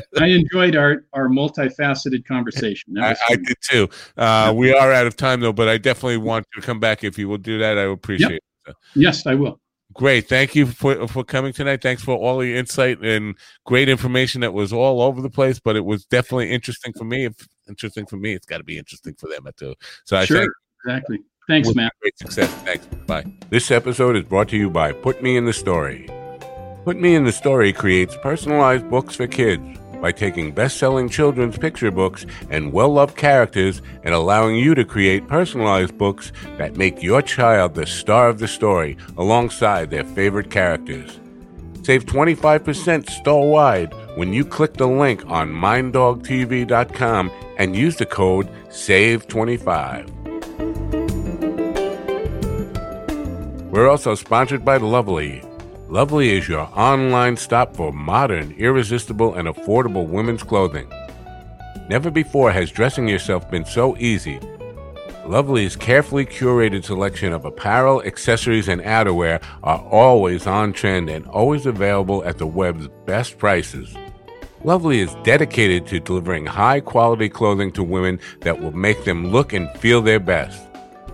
I 0.20 0.26
enjoyed 0.26 0.76
our 0.76 1.06
our 1.14 1.28
multifaceted 1.28 2.26
conversation. 2.26 2.98
I, 2.98 3.16
I 3.30 3.36
did 3.36 3.58
too. 3.62 3.90
Uh, 4.18 4.54
we 4.56 4.74
are 4.74 4.92
out 4.92 5.06
of 5.06 5.16
time 5.16 5.42
though, 5.42 5.54
but 5.54 5.70
I 5.70 5.78
definitely 5.78 6.18
want 6.18 6.48
you 6.56 6.62
to 6.64 6.66
come 6.66 6.80
back 6.80 7.04
if 7.04 7.20
you 7.20 7.30
will 7.30 7.38
do 7.38 7.60
that. 7.60 7.78
I 7.78 7.86
would 7.86 7.94
appreciate. 7.94 8.42
it. 8.66 8.76
yes, 8.96 9.28
I 9.28 9.36
will. 9.36 9.60
Great. 9.98 10.30
Thank 10.30 10.54
you 10.54 10.68
for 10.68 11.08
for 11.08 11.24
coming 11.24 11.52
tonight. 11.52 11.82
Thanks 11.82 12.04
for 12.04 12.16
all 12.16 12.44
your 12.44 12.56
insight 12.56 13.02
and 13.02 13.36
great 13.66 13.90
information 13.90 14.42
that 14.42 14.54
was 14.54 14.72
all 14.72 15.02
over 15.02 15.22
the 15.22 15.30
place, 15.30 15.60
but 15.60 15.76
it 15.76 15.84
was 15.84 16.06
definitely 16.06 16.52
interesting 16.52 16.94
for 16.94 17.04
me. 17.04 17.26
If 17.26 17.34
interesting 17.68 18.06
for 18.06 18.18
me, 18.18 18.34
it's 18.34 18.46
got 18.46 18.60
to 18.60 18.64
be 18.64 18.78
interesting 18.78 19.16
for 19.16 19.28
them 19.28 19.48
too. 19.58 19.74
So 20.06 20.16
I 20.18 20.26
sure, 20.26 20.54
exactly. 20.86 21.24
Thanks, 21.48 21.74
Matt. 21.74 21.94
Great 22.02 22.18
success. 22.20 22.52
Thanks. 22.64 22.86
Bye. 23.08 23.26
This 23.50 23.72
episode 23.72 24.16
is 24.16 24.24
brought 24.24 24.50
to 24.50 24.58
you 24.58 24.70
by 24.70 24.92
Put 24.92 25.24
Me 25.24 25.36
in 25.36 25.46
the 25.46 25.54
Story. 25.54 26.08
Put 26.84 26.98
Me 27.00 27.16
in 27.16 27.24
the 27.24 27.32
Story 27.32 27.74
creates 27.74 28.16
personalized 28.22 28.88
books 28.92 29.16
for 29.16 29.26
kids 29.26 29.80
by 30.02 30.12
taking 30.12 30.52
best 30.52 30.78
selling 30.78 31.10
children's 31.10 31.58
picture 31.58 31.92
books 31.92 32.26
and 32.50 32.74
well 32.74 32.90
loved 32.90 33.16
characters 33.16 33.82
and 34.04 34.14
allowing 34.14 34.56
you 34.56 34.76
to 34.76 34.86
create 34.86 35.28
personalized 35.28 35.98
books 35.98 36.32
that 36.58 36.78
make 36.78 37.04
your 37.04 37.22
child 37.22 37.74
the 37.76 37.86
star 37.86 38.30
of 38.30 38.40
the 38.40 38.48
story 38.48 38.98
alongside 39.18 39.90
their 39.90 40.04
favorite 40.04 40.52
characters. 40.52 41.20
Save 41.84 42.06
25% 42.06 43.10
store 43.10 43.50
wide 43.50 43.94
when 44.18 44.34
you 44.34 44.44
click 44.44 44.74
the 44.74 44.88
link 44.88 45.24
on 45.28 45.50
minddogtv.com 45.50 47.32
and 47.58 47.76
use 47.76 47.96
the 47.96 48.06
code 48.06 48.50
SAVE25. 48.68 50.18
We're 53.72 53.88
also 53.88 54.16
sponsored 54.16 54.66
by 54.66 54.78
Lovely. 54.78 55.47
Lovely 55.90 56.38
is 56.38 56.50
your 56.50 56.70
online 56.76 57.38
stop 57.38 57.74
for 57.74 57.94
modern, 57.94 58.52
irresistible, 58.58 59.36
and 59.36 59.48
affordable 59.48 60.06
women's 60.06 60.44
clothing. 60.44 60.92
Never 61.88 62.12
before 62.12 62.52
has 62.52 62.72
dressing 62.72 63.08
yourself 63.08 63.50
been 63.50 63.64
so 63.64 63.96
easy. 63.96 64.42
Lovely's 65.26 65.78
carefully 65.78 66.26
curated 66.26 66.84
selection 66.84 67.32
of 67.32 67.46
apparel, 67.46 68.04
accessories, 68.04 68.68
and 68.68 68.82
outerwear 68.82 69.42
are 69.64 69.80
always 69.80 70.46
on 70.46 70.74
trend 70.74 71.10
and 71.10 71.26
always 71.28 71.66
available 71.66 72.22
at 72.26 72.38
the 72.38 72.48
web's 72.48 72.90
best 73.06 73.38
prices. 73.38 73.96
Lovely 74.66 75.00
is 75.00 75.16
dedicated 75.24 75.88
to 75.88 76.02
delivering 76.02 76.46
high 76.48 76.82
quality 76.82 77.30
clothing 77.30 77.72
to 77.72 77.82
women 77.82 78.20
that 78.42 78.60
will 78.60 78.74
make 78.74 79.06
them 79.06 79.32
look 79.32 79.54
and 79.54 79.70
feel 79.78 80.02
their 80.02 80.20
best. 80.20 80.62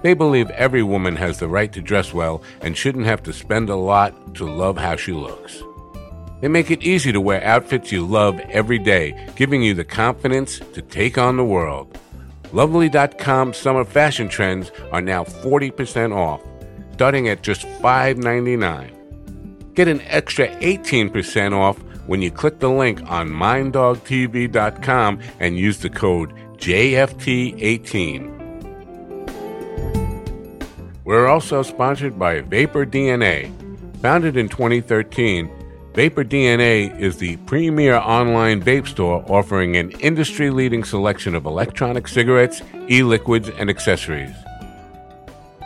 They 0.03 0.13
believe 0.13 0.51
every 0.51 0.83
woman 0.83 1.15
has 1.15 1.39
the 1.39 1.47
right 1.47 1.71
to 1.71 1.81
dress 1.81 2.13
well 2.13 2.43
and 2.61 2.77
shouldn't 2.77 3.05
have 3.05 3.23
to 3.23 3.33
spend 3.33 3.69
a 3.69 3.75
lot 3.75 4.35
to 4.35 4.45
love 4.45 4.77
how 4.77 4.97
she 4.97 5.13
looks. 5.13 5.63
They 6.41 6.49
make 6.49 6.69
it 6.69 6.83
easy 6.83 7.13
to 7.13 7.21
wear 7.21 7.41
outfits 7.41 7.93
you 7.93 8.05
love 8.05 8.37
every 8.51 8.79
day, 8.79 9.29
giving 9.37 9.63
you 9.63 9.73
the 9.73 9.85
confidence 9.85 10.59
to 10.73 10.81
take 10.81 11.17
on 11.17 11.37
the 11.37 11.45
world. 11.45 11.97
Lovely.com 12.51 13.53
summer 13.53 13.85
fashion 13.85 14.27
trends 14.27 14.73
are 14.91 15.01
now 15.01 15.23
40% 15.23 16.13
off, 16.13 16.41
starting 16.91 17.29
at 17.29 17.41
just 17.41 17.61
$5.99. 17.61 19.73
Get 19.73 19.87
an 19.87 20.01
extra 20.01 20.49
18% 20.57 21.57
off 21.57 21.81
when 22.07 22.21
you 22.21 22.29
click 22.29 22.59
the 22.59 22.69
link 22.69 23.01
on 23.09 23.29
minddogtv.com 23.29 25.19
and 25.39 25.57
use 25.57 25.79
the 25.79 25.89
code 25.89 26.33
JFT18. 26.57 28.42
We're 31.05 31.27
also 31.27 31.63
sponsored 31.63 32.17
by 32.17 32.39
Vapor 32.39 32.85
DNA. 32.85 33.51
Founded 33.97 34.37
in 34.37 34.47
2013, 34.47 35.49
Vapor 35.93 36.23
DNA 36.23 36.97
is 36.97 37.17
the 37.17 37.35
premier 37.37 37.95
online 37.95 38.63
vape 38.63 38.87
store 38.87 39.21
offering 39.27 39.75
an 39.75 39.91
industry 39.99 40.49
leading 40.49 40.85
selection 40.85 41.35
of 41.35 41.45
electronic 41.45 42.07
cigarettes, 42.07 42.61
e 42.89 43.03
liquids, 43.03 43.49
and 43.49 43.69
accessories. 43.69 44.33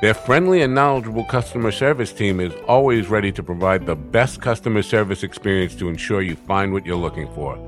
Their 0.01 0.15
friendly 0.15 0.63
and 0.63 0.73
knowledgeable 0.73 1.25
customer 1.25 1.71
service 1.71 2.11
team 2.11 2.39
is 2.39 2.53
always 2.67 3.07
ready 3.07 3.31
to 3.33 3.43
provide 3.43 3.85
the 3.85 3.95
best 3.95 4.41
customer 4.41 4.81
service 4.81 5.21
experience 5.21 5.75
to 5.75 5.87
ensure 5.87 6.23
you 6.23 6.35
find 6.35 6.73
what 6.73 6.83
you're 6.83 6.95
looking 6.95 7.31
for. 7.35 7.59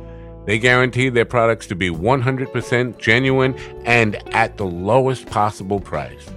They 0.48 0.58
guarantee 0.58 1.10
their 1.10 1.26
products 1.26 1.68
to 1.68 1.76
be 1.76 1.92
100% 1.92 2.98
genuine 2.98 3.54
and 3.86 4.16
at 4.34 4.58
the 4.58 4.66
lowest 4.66 5.28
possible 5.28 5.80
price. 5.80 6.30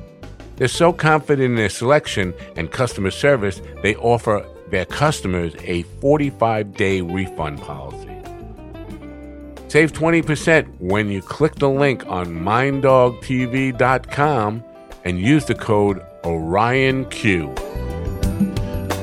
They're 0.63 0.69
so 0.69 0.93
confident 0.93 1.45
in 1.45 1.57
their 1.57 1.69
selection 1.69 2.33
and 2.55 2.71
customer 2.71 3.11
service, 3.11 3.61
they 3.83 3.97
offer 3.97 4.47
their 4.71 4.85
customers 4.85 5.57
a 5.59 5.83
45 6.01 6.75
day 6.75 7.01
refund 7.01 7.61
policy. 7.61 8.17
Save 9.67 9.93
20% 9.93 10.73
when 10.79 11.11
you 11.11 11.21
click 11.21 11.57
the 11.57 11.69
link 11.69 12.07
on 12.07 12.27
minddogtv.com 12.27 14.65
and 15.05 15.21
use 15.21 15.47
the 15.47 15.57
code 15.57 16.01
OrionQ. 16.23 17.57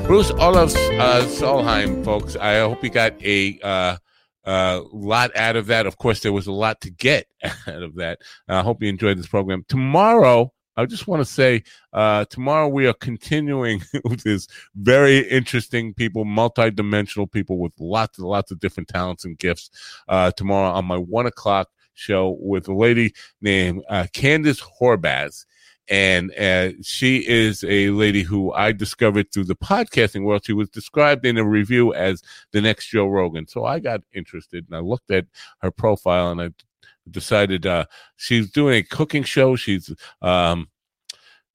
Bruce 0.08 0.32
Olav 0.32 0.74
uh, 0.74 1.26
Solheim, 1.26 2.06
folks, 2.06 2.38
I 2.38 2.60
hope 2.60 2.82
you 2.86 2.90
got 2.90 3.22
a 3.22 3.60
uh, 3.62 3.98
uh, 4.46 4.80
lot 4.94 5.36
out 5.36 5.58
of 5.58 5.66
that. 5.66 5.88
Of 5.88 5.98
course, 5.98 6.22
there 6.22 6.32
was 6.32 6.48
a 6.48 6.54
lot 6.54 6.80
to 6.80 6.90
get 6.90 7.28
out 7.44 7.84
of 7.84 7.96
that. 7.96 8.20
I 8.48 8.62
hope 8.62 8.82
you 8.82 8.88
enjoyed 8.88 9.20
this 9.20 9.28
program. 9.28 9.66
Tomorrow, 9.68 10.54
I 10.80 10.86
just 10.86 11.08
want 11.08 11.20
to 11.20 11.26
say, 11.26 11.64
uh, 11.92 12.24
tomorrow 12.26 12.70
we 12.70 12.88
are 12.88 12.94
continuing 12.94 13.84
with 14.06 14.24
this 14.24 14.48
very 14.76 15.20
interesting 15.30 15.94
people, 15.94 16.24
multi-dimensional 16.24 17.28
people 17.28 17.58
with 17.60 17.74
lots 17.80 18.18
and 18.18 18.28
lots 18.28 18.50
of 18.52 18.62
different 18.62 18.88
talents 18.88 19.26
and 19.26 19.38
gifts. 19.38 19.70
Uh, 20.08 20.32
tomorrow 20.32 20.72
on 20.72 20.86
my 20.86 20.98
one 20.98 21.26
o'clock 21.26 21.70
show 21.96 22.38
with 22.40 22.70
a 22.70 22.74
lady 22.74 23.14
named 23.42 23.84
uh, 23.90 24.08
Candace 24.14 24.62
Horbaz. 24.62 25.46
And 25.90 26.32
uh, 26.36 26.70
she 26.82 27.28
is 27.28 27.64
a 27.64 27.90
lady 27.90 28.22
who 28.22 28.54
I 28.54 28.72
discovered 28.72 29.32
through 29.32 29.46
the 29.46 29.56
podcasting 29.56 30.24
world. 30.24 30.46
She 30.46 30.54
was 30.54 30.70
described 30.70 31.26
in 31.26 31.38
a 31.38 31.44
review 31.44 31.94
as 31.94 32.22
the 32.52 32.62
next 32.62 32.90
Joe 32.90 33.08
Rogan. 33.08 33.48
So 33.48 33.66
I 33.66 33.80
got 33.80 34.02
interested 34.14 34.66
and 34.70 34.78
I 34.78 34.82
looked 34.82 35.12
at 35.12 35.26
her 35.62 35.72
profile 35.72 36.32
and 36.32 36.42
I 36.42 36.50
decided 37.12 37.66
uh, 37.66 37.86
she's 38.18 38.52
doing 38.52 38.76
a 38.78 38.84
cooking 38.84 39.24
show. 39.24 39.56
She's 39.56 39.94
um, 40.22 40.68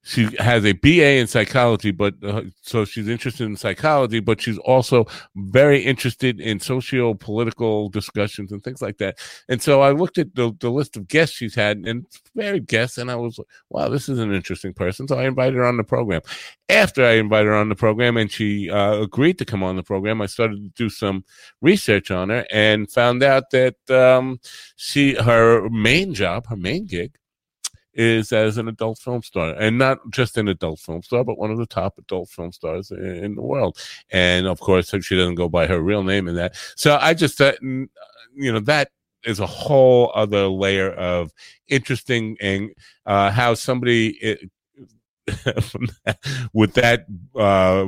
she 0.05 0.29
has 0.39 0.67
a 0.67 0.73
BA 0.73 1.17
in 1.17 1.27
psychology, 1.27 1.91
but 1.91 2.15
uh, 2.23 2.43
so 2.61 2.85
she's 2.85 3.09
interested 3.09 3.47
in 3.47 3.57
psychology, 3.57 4.21
but 4.21 4.39
she's 4.41 4.59
also 4.59 5.07
very 5.35 5.81
interested 5.83 6.41
in 6.41 6.61
socio 6.61 7.15
political 7.15 7.89
discussions 7.89 8.53
and 8.53 8.63
things 8.63 8.83
like 8.83 8.99
that. 8.99 9.19
And 9.49 9.63
so 9.63 9.81
I 9.81 9.93
looked 9.93 10.19
at 10.19 10.35
the, 10.35 10.55
the 10.61 10.71
list 10.71 10.99
of 10.99 11.09
guests 11.09 11.35
she's 11.35 11.55
had 11.55 11.79
and 11.79 12.05
varied 12.37 12.67
guests, 12.67 12.99
and 12.99 13.11
I 13.11 13.17
was 13.17 13.39
like, 13.39 13.49
wow, 13.71 13.89
this 13.89 14.11
is 14.11 14.19
an 14.19 14.35
interesting 14.35 14.75
person. 14.75 15.09
So 15.09 15.19
I 15.19 15.25
invited 15.25 15.55
her 15.55 15.65
on 15.65 15.79
the 15.79 15.85
program. 15.85 16.21
After 16.69 17.03
I 17.03 17.13
invited 17.13 17.47
her 17.47 17.55
on 17.55 17.71
the 17.71 17.75
program 17.75 18.19
and 18.19 18.31
she 18.31 18.71
uh, 18.71 19.01
agreed 19.01 19.39
to 19.39 19.47
come 19.47 19.63
on 19.63 19.77
the 19.77 19.83
program, 19.83 20.21
I 20.21 20.27
started 20.27 20.57
to 20.57 20.83
do 20.83 20.91
some 20.91 21.25
research 21.63 22.11
on 22.11 22.29
her 22.29 22.45
and 22.51 22.91
found 22.91 23.23
out 23.23 23.51
that 23.53 23.77
um, 23.91 24.39
she 24.77 25.15
her 25.15 25.69
main 25.71 26.13
job, 26.13 26.47
her 26.49 26.57
main 26.57 26.85
gig, 26.85 27.17
is 27.95 28.33
as 28.33 28.59
an 28.59 28.69
adult 28.69 28.99
film 28.99 29.23
star, 29.23 29.55
and 29.59 29.79
not 29.79 29.99
just 30.11 30.37
an 30.37 30.49
adult 30.49 30.81
film 30.81 31.03
star, 31.03 31.25
but 31.25 31.39
one 31.39 31.51
of 31.51 31.59
the 31.59 31.67
top 31.67 31.99
adult 31.99 32.29
film 32.29 32.53
stars 32.53 32.91
in, 32.91 33.05
in 33.05 33.35
the 33.35 33.43
world. 33.43 33.79
And 34.11 34.47
of 34.47 34.61
course, 34.61 34.91
she 35.01 35.17
doesn't 35.17 35.37
go 35.37 35.49
by 35.49 35.67
her 35.67 35.81
real 35.81 36.03
name 36.03 36.29
in 36.29 36.35
that. 36.37 36.57
So 36.77 36.99
I 37.01 37.15
just 37.15 37.39
mm, 37.39 37.89
you 38.35 38.53
know, 38.53 38.61
that 38.61 38.91
is 39.25 39.41
a 39.41 39.47
whole 39.47 40.13
other 40.15 40.47
layer 40.47 40.91
of 40.91 41.33
interesting 41.69 42.37
and 42.41 42.71
uh, 43.07 43.31
how 43.31 43.55
somebody 43.55 44.19
it, 44.21 44.51
with 46.53 46.75
that 46.75 47.07
uh, 47.35 47.87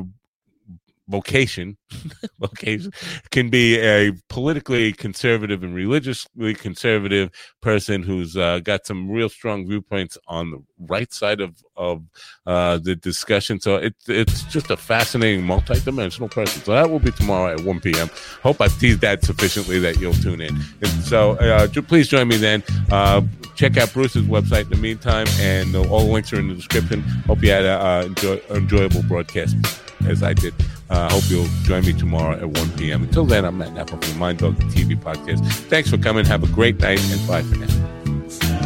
vocation 1.09 1.77
vocation 2.41 2.93
can 3.31 3.49
be 3.49 3.79
a 3.79 4.13
politically 4.29 4.93
conservative 4.93 5.63
and 5.63 5.75
religiously 5.75 6.55
conservative 6.55 7.31
person 7.61 8.03
who's 8.03 8.37
uh, 8.37 8.59
got 8.61 8.87
some 8.87 9.11
real 9.11 9.29
strong 9.29 9.67
viewpoints 9.67 10.19
on 10.27 10.51
the 10.51 10.63
right 10.89 11.13
side 11.13 11.41
of 11.41 11.55
of 11.77 12.03
uh, 12.47 12.79
the 12.79 12.97
discussion. 12.97 13.61
So 13.61 13.77
it's 13.77 14.09
it's 14.09 14.43
just 14.45 14.71
a 14.71 14.77
fascinating, 14.77 15.45
multi-dimensional 15.45 16.29
person. 16.29 16.63
So 16.63 16.73
that 16.73 16.91
will 16.91 16.99
be 16.99 17.13
tomorrow 17.13 17.53
at 17.53 17.61
1 17.61 17.81
p.m. 17.81 18.11
Hope 18.43 18.61
I've 18.61 18.79
teased 18.79 19.01
that 19.03 19.25
sufficiently 19.25 19.79
that 19.81 20.01
you'll 20.01 20.15
tune 20.15 20.41
in. 20.41 20.57
And 20.81 21.05
so 21.05 21.33
uh, 21.33 21.69
please 21.83 22.09
join 22.09 22.29
me 22.29 22.37
then. 22.37 22.63
Uh, 22.91 23.23
check 23.55 23.77
out 23.77 23.93
Bruce's 23.93 24.25
website 24.25 24.63
in 24.63 24.71
the 24.71 24.77
meantime, 24.77 25.27
and 25.39 25.75
all 25.77 26.01
the 26.01 26.13
links 26.13 26.33
are 26.33 26.41
in 26.41 26.49
the 26.49 26.55
description. 26.55 27.03
Hope 27.27 27.43
you 27.43 27.51
had 27.51 27.65
a 27.65 27.85
uh, 27.85 28.03
enjoy, 28.07 28.41
enjoyable 28.51 29.03
broadcast 29.05 29.57
as 30.07 30.23
I 30.23 30.35
did. 30.35 30.55
Uh, 30.91 31.09
I 31.11 31.13
hope 31.13 31.25
you'll 31.29 31.49
join 31.65 31.85
me 31.85 31.93
tomorrow 31.93 32.37
at 32.37 32.49
1 32.49 32.71
p.m. 32.73 33.03
Until 33.03 33.25
then, 33.25 33.45
I'm 33.45 33.59
Matt 33.59 33.73
Napper 33.73 33.97
from 33.97 34.19
Mind 34.19 34.39
Dog 34.39 34.57
TV 34.71 34.97
podcast. 34.97 35.45
Thanks 35.69 35.91
for 35.91 35.99
coming. 35.99 36.25
Have 36.25 36.43
a 36.45 36.49
great 36.49 36.79
night 36.81 37.01
and 37.11 37.29
bye 37.29 37.43
for 37.43 37.57
now. 37.57 38.66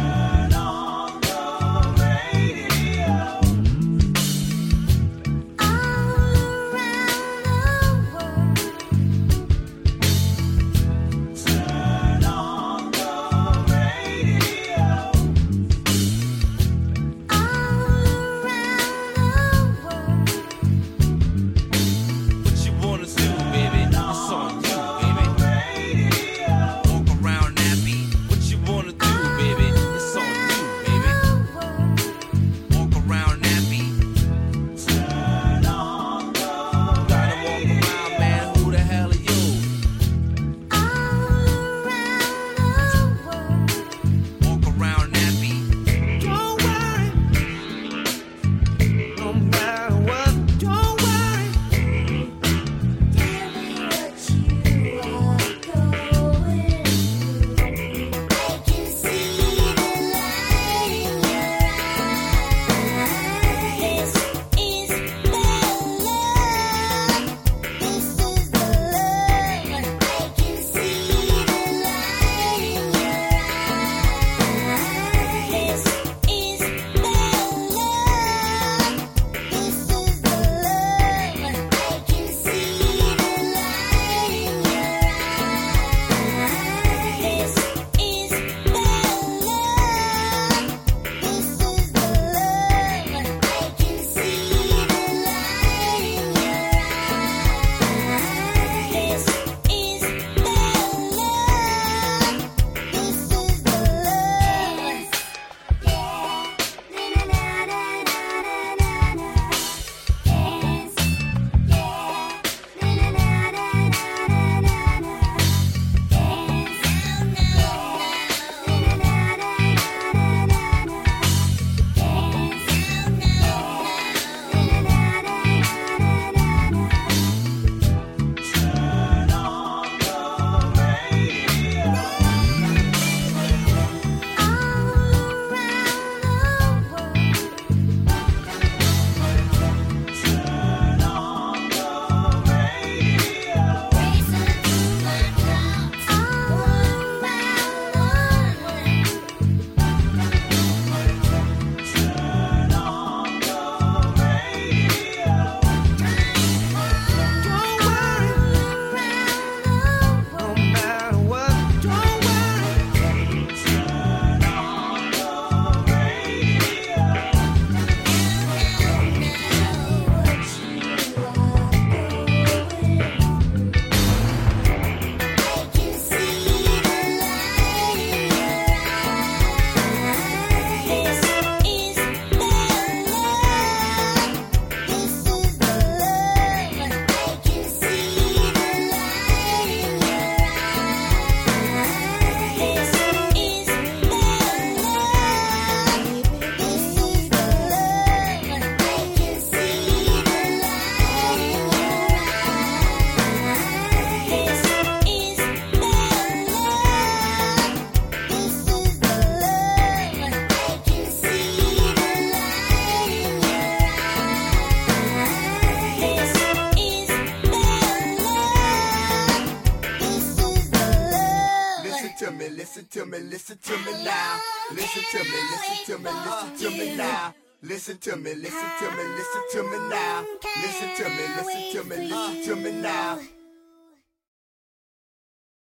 To 228.01 228.15
me, 228.15 228.33
listen 228.33 228.69
to 228.79 228.91
me, 228.97 229.03
listen 229.15 229.41
to 229.51 229.63
me 229.63 229.89
now. 229.89 230.25
Listen 230.59 230.89
to 230.97 231.09
me, 231.09 231.23
listen 231.37 231.83
to 231.83 231.89
me, 231.89 232.07
listen 232.07 232.43
to 232.43 232.55
me 232.55 232.81
now. 232.81 233.19